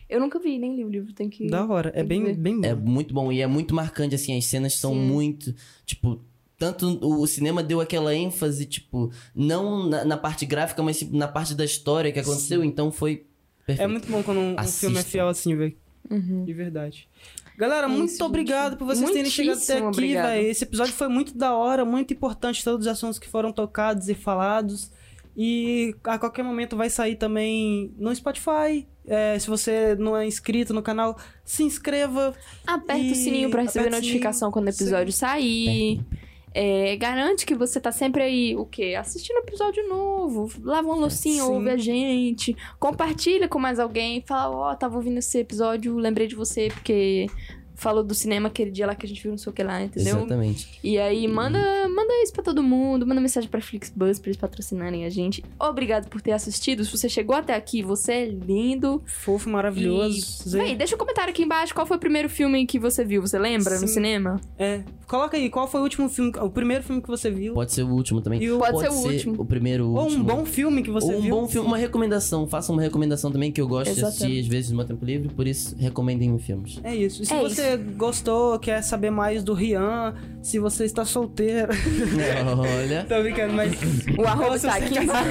Eu 0.09 0.21
nunca 0.21 0.39
vi, 0.39 0.59
nem 0.59 0.77
li 0.77 0.85
o 0.85 0.89
livro, 0.89 1.13
tem 1.13 1.29
que. 1.29 1.49
Da 1.49 1.67
hora. 1.67 1.91
É 1.95 2.03
que 2.03 2.09
bem, 2.09 2.23
ver. 2.23 2.37
bem 2.37 2.61
bom. 2.61 2.67
É 2.69 2.75
muito 2.75 3.13
bom 3.13 3.33
e 3.33 3.41
é 3.41 3.47
muito 3.49 3.75
marcante, 3.75 4.15
assim, 4.15 4.37
as 4.39 4.45
cenas 4.45 4.75
são 4.75 4.93
Sim. 4.93 5.01
muito, 5.01 5.55
tipo... 5.85 6.21
Tanto 6.63 6.97
o 7.05 7.27
cinema 7.27 7.61
deu 7.61 7.81
aquela 7.81 8.15
ênfase, 8.15 8.67
tipo, 8.67 9.11
não 9.35 9.89
na, 9.89 10.05
na 10.05 10.17
parte 10.17 10.47
gráfica, 10.47 10.81
mas 10.81 11.03
na 11.11 11.27
parte 11.27 11.57
da 11.57 11.65
história 11.65 12.13
que 12.13 12.21
aconteceu, 12.21 12.63
então 12.63 12.93
foi 12.93 13.27
perfeito. 13.67 13.83
É 13.83 13.91
muito 13.91 14.09
bom 14.09 14.23
quando 14.23 14.39
um, 14.39 14.55
um 14.55 14.65
filme 14.65 14.97
é 14.97 15.03
fiel 15.03 15.27
assim, 15.29 15.57
velho. 15.57 15.75
Uhum. 16.09 16.45
De 16.45 16.53
verdade. 16.53 17.09
Galera, 17.59 17.87
É 17.87 17.89
muito 17.89 18.05
isso, 18.11 18.19
gente. 18.19 18.23
obrigado 18.23 18.77
por 18.77 18.85
vocês 18.87 19.11
terem 19.11 19.29
chegado 19.29 19.59
até 19.61 19.79
aqui, 19.79 20.13
velho. 20.15 20.47
Esse 20.47 20.63
episódio 20.63 20.93
foi 20.93 21.09
muito 21.09 21.37
da 21.37 21.53
hora, 21.53 21.85
muito 21.85 22.15
importante, 22.15 22.63
todos 22.63 22.87
os 22.87 22.93
assuntos 22.93 23.19
que 23.19 23.29
foram 23.29 23.51
tocados 23.53 24.09
e 24.09 24.15
falados. 24.15 24.93
E 25.37 25.97
a 26.05 26.17
qualquer 26.17 26.45
momento 26.45 26.77
vai 26.77 26.89
sair 26.91 27.17
também 27.17 27.93
no 27.99 28.15
Spotify. 28.15 28.87
É, 29.05 29.37
se 29.37 29.49
você 29.49 29.97
não 29.97 30.17
é 30.17 30.25
inscrito 30.25 30.73
no 30.73 30.81
canal, 30.83 31.19
se 31.45 31.65
inscreva. 31.65 32.35
Aperta 32.65 33.03
E 33.03 33.11
o 33.11 33.15
sininho 33.17 33.51
pra 33.51 33.63
receber 33.63 33.87
aperta 33.89 33.97
notificação 33.97 34.39
sininho. 34.49 34.53
quando 34.53 34.67
o 34.67 34.71
episódio 34.71 35.13
sair. 35.13 36.01
É, 36.55 36.97
garante 36.97 37.47
que 37.47 37.55
você 37.55 37.81
tá 37.81 37.91
sempre 37.91 38.23
aí, 38.23 38.57
o 38.57 38.67
quê? 38.67 38.95
Assistindo 38.99 39.39
episódio 39.39 39.89
novo. 39.89 40.51
Lava 40.63 40.89
uma 40.89 40.97
loucinha, 40.97 41.43
Sim. 41.43 41.51
ouve 41.51 41.71
a 41.71 41.77
gente. 41.77 42.57
Compartilha 42.79 43.49
com 43.49 43.59
mais 43.59 43.79
alguém. 43.79 44.23
Fala, 44.27 44.55
ó, 44.55 44.75
tava 44.75 44.97
ouvindo 44.97 45.19
esse 45.19 45.39
episódio, 45.39 45.97
lembrei 45.97 46.27
de 46.27 46.35
você, 46.35 46.69
porque 46.69 47.27
falou 47.83 48.03
do 48.05 48.15
cinema 48.15 48.49
aquele 48.49 48.71
dia 48.71 48.87
lá 48.87 48.95
que 48.95 49.05
a 49.05 49.09
gente 49.09 49.21
viu, 49.23 49.31
não 49.33 49.39
sei 49.39 49.51
o 49.51 49.55
que 49.55 49.63
lá, 49.63 49.83
entendeu? 49.83 50.17
Exatamente. 50.19 50.69
E 50.83 50.99
aí, 50.99 51.27
manda, 51.29 51.59
manda 51.89 52.13
isso 52.23 52.33
pra 52.33 52.43
todo 52.43 52.63
mundo, 52.63 53.07
manda 53.07 53.21
mensagem 53.21 53.49
pra 53.49 53.61
Flixbus 53.61 54.19
pra 54.19 54.29
eles 54.29 54.37
patrocinarem 54.37 55.05
a 55.05 55.11
gente. 55.11 55.43
Obrigado 55.59 56.09
por 56.09 56.21
ter 56.21 56.33
assistido. 56.33 56.85
Se 56.85 56.91
você 56.97 57.09
chegou 57.09 57.35
até 57.37 57.55
aqui, 57.55 57.83
você 57.83 58.13
é 58.13 58.27
lindo. 58.27 59.03
Fofo, 59.07 59.51
maravilhoso. 59.51 60.45
E... 60.47 60.51
Véi, 60.51 60.77
deixa 60.77 60.95
um 60.95 60.99
comentário 60.99 61.31
aqui 61.31 61.43
embaixo 61.43 61.75
qual 61.75 61.87
foi 61.87 61.97
o 61.97 62.01
primeiro 62.01 62.29
filme 62.29 62.65
que 62.67 62.79
você 62.79 63.05
viu. 63.05 63.21
Você 63.23 63.39
lembra 63.39 63.75
no 63.81 63.89
Sim. 63.89 63.95
cinema? 63.95 64.41
É, 64.59 64.83
coloca 65.07 65.37
aí, 65.37 65.51
qual 65.51 65.67
foi 65.67 65.81
o 65.81 65.83
último 65.83 66.09
filme, 66.09 66.33
o 66.41 66.51
primeiro 66.51 66.83
filme 66.85 67.03
que 67.03 67.09
você 67.09 67.31
viu? 67.31 67.55
Pode 67.55 67.73
ser 67.73 67.83
o 67.83 67.89
último 67.89 68.21
também. 68.21 68.43
E 68.43 68.51
o- 68.51 68.59
Pode 68.59 68.79
ser 68.81 68.89
o 68.91 68.95
último. 68.95 69.35
o 69.43 69.45
primeiro, 69.45 69.87
o 69.87 69.95
Ou 69.95 70.01
um 70.01 70.05
último. 70.05 70.25
bom 70.25 70.45
filme 70.45 70.83
que 70.83 70.91
você 70.91 71.13
Ou 71.13 71.19
um 71.19 71.23
viu? 71.23 71.31
bom 71.35 71.49
filme, 71.49 71.67
uma 71.67 71.77
recomendação. 71.79 72.47
Faça 72.47 72.73
uma 72.73 72.81
recomendação 72.83 73.31
também, 73.33 73.51
que 73.51 73.61
eu 73.61 73.67
gosto 73.69 73.93
de 73.95 74.05
assistir 74.05 74.07
Exatamente. 74.25 74.41
às 74.41 74.47
vezes 74.47 74.71
no 74.71 74.77
meu 74.77 74.87
tempo 74.87 75.05
livre, 75.05 75.29
por 75.29 75.47
isso 75.47 75.75
recomendem 75.79 76.39
filmes. 76.39 76.81
É 76.85 76.95
isso. 76.95 77.23
E 77.23 77.27
se 77.27 77.33
É 77.35 77.41
você 77.41 77.72
gostou, 77.77 78.59
quer 78.59 78.83
saber 78.83 79.11
mais 79.11 79.43
do 79.45 79.55
Rian, 79.55 80.15
se 80.43 80.59
você 80.59 80.85
está 80.85 81.05
solteiro. 81.05 81.73
Olha. 82.59 83.05
Tô 83.09 83.21
brincando, 83.23 83.53
mas. 83.55 83.73
O 84.19 84.27
arroba 84.27 84.51
tá 84.51 84.59
você 84.59 84.67
aqui 84.69 84.91
quer- 84.95 85.03
embaixo. 85.05 85.29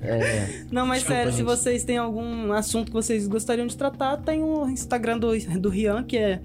É, 0.00 0.62
Não, 0.70 0.86
mas 0.86 0.98
Desculpa, 0.98 1.20
sério, 1.22 1.32
se 1.32 1.42
vocês 1.42 1.82
têm 1.84 1.98
algum 1.98 2.52
assunto 2.52 2.86
que 2.86 2.92
vocês 2.92 3.26
gostariam 3.26 3.66
de 3.66 3.76
tratar, 3.76 4.16
tem 4.18 4.42
o 4.42 4.68
Instagram 4.68 5.18
do, 5.18 5.28
do 5.60 5.68
Rian, 5.68 6.02
que 6.04 6.16
é. 6.16 6.40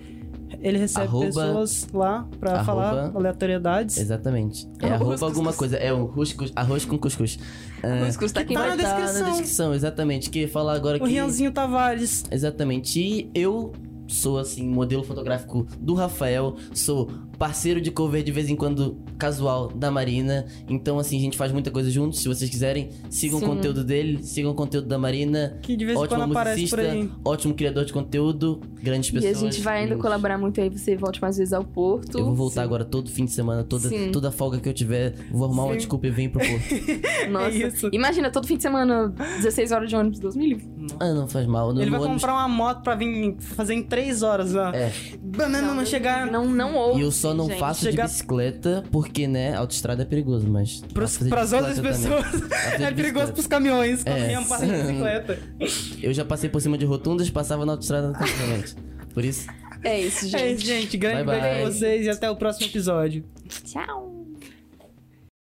Ele 0.61 0.77
recebe 0.77 1.07
Arroba- 1.07 1.25
pessoas 1.25 1.87
lá 1.91 2.27
pra 2.39 2.51
arroba- 2.51 2.63
falar 2.65 3.11
aleatoriedades. 3.15 3.97
exatamente. 3.97 4.69
É 4.79 4.85
Arroz 4.85 5.01
arroba 5.01 5.17
com 5.19 5.25
alguma 5.25 5.45
cuscuz. 5.51 5.71
coisa. 5.71 5.77
É 5.77 5.91
o 5.91 6.07
cuscuz, 6.07 6.51
arroz 6.55 6.85
com 6.85 6.97
cuscuz. 6.97 7.39
É, 7.81 8.03
O 8.03 8.05
cuscuz 8.05 8.31
tá 8.31 8.41
aqui 8.41 8.53
tá 8.53 8.59
embaixo. 8.67 8.77
na 8.77 8.83
tá 8.83 8.95
descrição. 8.99 9.21
na 9.23 9.29
descrição, 9.31 9.73
exatamente. 9.73 10.29
Que 10.29 10.47
falar 10.47 10.73
agora 10.75 10.97
O 10.97 11.01
que... 11.01 11.11
Rianzinho 11.11 11.51
Tavares. 11.51 12.23
Exatamente. 12.31 12.99
E 13.01 13.29
eu 13.33 13.73
sou, 14.07 14.37
assim, 14.37 14.67
modelo 14.67 15.03
fotográfico 15.03 15.67
do 15.79 15.93
Rafael. 15.93 16.55
Sou 16.73 17.09
parceiro 17.37 17.81
de 17.81 17.91
cover 17.91 18.23
de 18.23 18.31
vez 18.31 18.49
em 18.49 18.55
quando 18.55 18.97
casual 19.17 19.67
da 19.69 19.89
Marina. 19.91 20.45
Então, 20.69 20.99
assim, 20.99 21.17
a 21.17 21.21
gente 21.21 21.37
faz 21.37 21.51
muita 21.51 21.71
coisa 21.71 21.89
juntos. 21.89 22.19
Se 22.21 22.27
vocês 22.27 22.49
quiserem, 22.49 22.89
sigam 23.09 23.39
Sim. 23.39 23.45
o 23.45 23.49
conteúdo 23.49 23.83
dele, 23.83 24.23
sigam 24.23 24.51
o 24.51 24.55
conteúdo 24.55 24.87
da 24.87 24.97
Marina. 24.97 25.57
Que 25.61 25.75
de 25.75 25.85
vez 25.85 25.97
em 25.97 26.01
Ótimo 26.01 26.19
quando 26.19 26.31
aparece 26.31 26.69
por 26.69 26.79
musicista, 26.79 26.91
aí. 26.91 27.09
ótimo 27.25 27.53
criador 27.53 27.85
de 27.85 27.93
conteúdo, 27.93 28.59
grandes 28.81 29.09
E 29.09 29.13
pessoas. 29.13 29.37
a 29.37 29.39
gente 29.39 29.61
vai 29.61 29.83
ainda 29.83 29.95
colaborar 29.97 30.37
muito 30.37 30.59
aí, 30.61 30.69
você 30.69 30.95
volte 30.95 31.21
mais 31.21 31.37
vezes 31.37 31.53
ao 31.53 31.63
Porto. 31.63 32.17
Eu 32.17 32.25
vou 32.25 32.35
voltar 32.35 32.61
Sim. 32.61 32.65
agora 32.65 32.85
todo 32.85 33.09
fim 33.09 33.25
de 33.25 33.31
semana, 33.31 33.63
toda, 33.63 33.89
Sim. 33.89 34.11
toda 34.11 34.31
folga 34.31 34.59
que 34.59 34.69
eu 34.69 34.73
tiver, 34.73 35.13
vou 35.31 35.45
arrumar 35.45 35.65
uma 35.65 35.75
desculpa 35.77 36.07
e 36.07 36.11
venho 36.11 36.29
pro 36.31 36.39
Porto. 36.39 36.63
Nossa, 37.31 37.47
É 37.49 37.67
isso. 37.67 37.89
imagina, 37.91 38.29
todo 38.31 38.47
fim 38.47 38.57
de 38.57 38.63
semana, 38.63 39.09
16 39.37 39.71
horas 39.71 39.89
de 39.89 39.95
ônibus, 39.95 40.19
Deus 40.19 40.35
me 40.35 40.47
livre. 40.47 40.69
ah, 40.99 41.13
não 41.13 41.27
faz 41.27 41.45
mal. 41.47 41.73
No, 41.73 41.81
Ele 41.81 41.89
vai 41.89 41.99
ônibus- 41.99 42.21
comprar 42.21 42.33
uma 42.33 42.47
moto 42.47 42.83
pra 42.83 42.95
vir 42.95 43.35
fazer 43.39 43.73
em 43.73 43.83
três 43.83 44.21
horas 44.23 44.53
lá. 44.53 44.75
É. 44.75 44.91
Banana 45.21 45.83
chegar 45.85 46.27
Não, 46.31 46.45
não 46.47 46.75
ouve. 46.75 47.01
Só 47.23 47.33
não 47.33 47.47
gente. 47.47 47.59
faço 47.59 47.85
Chegar- 47.85 48.05
de 48.05 48.11
bicicleta, 48.11 48.83
porque, 48.91 49.27
né, 49.27 49.55
autoestrada 49.55 50.01
é 50.03 50.05
perigoso, 50.05 50.47
mas... 50.47 50.81
pros, 50.93 51.17
de 51.17 51.29
pras 51.29 51.53
outras 51.53 51.79
pessoas. 51.79 52.25
É 52.79 52.91
perigoso 52.91 53.33
pros 53.33 53.47
caminhões. 53.47 54.03
Quando 54.03 54.17
É. 54.17 54.27
Rian 54.27 54.43
passa 54.43 54.65
de 54.65 54.71
bicicleta. 54.73 55.39
Eu 56.01 56.13
já 56.13 56.25
passei 56.25 56.49
por 56.49 56.61
cima 56.61 56.77
de 56.77 56.85
rotundas, 56.85 57.29
passava 57.29 57.65
na 57.65 57.73
autoestrada 57.73 58.11
tranquilamente. 58.13 58.75
Por 59.13 59.23
isso, 59.25 59.47
É 59.83 59.99
isso, 59.99 60.27
gente. 60.27 60.41
É 60.43 60.51
isso, 60.51 60.65
gente. 60.65 60.97
Grande 60.97 61.23
Bye, 61.23 61.39
beijo 61.41 61.55
pra 61.61 61.69
vocês 61.71 62.05
e 62.05 62.09
até 62.09 62.29
o 62.29 62.35
próximo 62.35 62.67
episódio. 62.67 63.23
Tchau. 63.65 64.12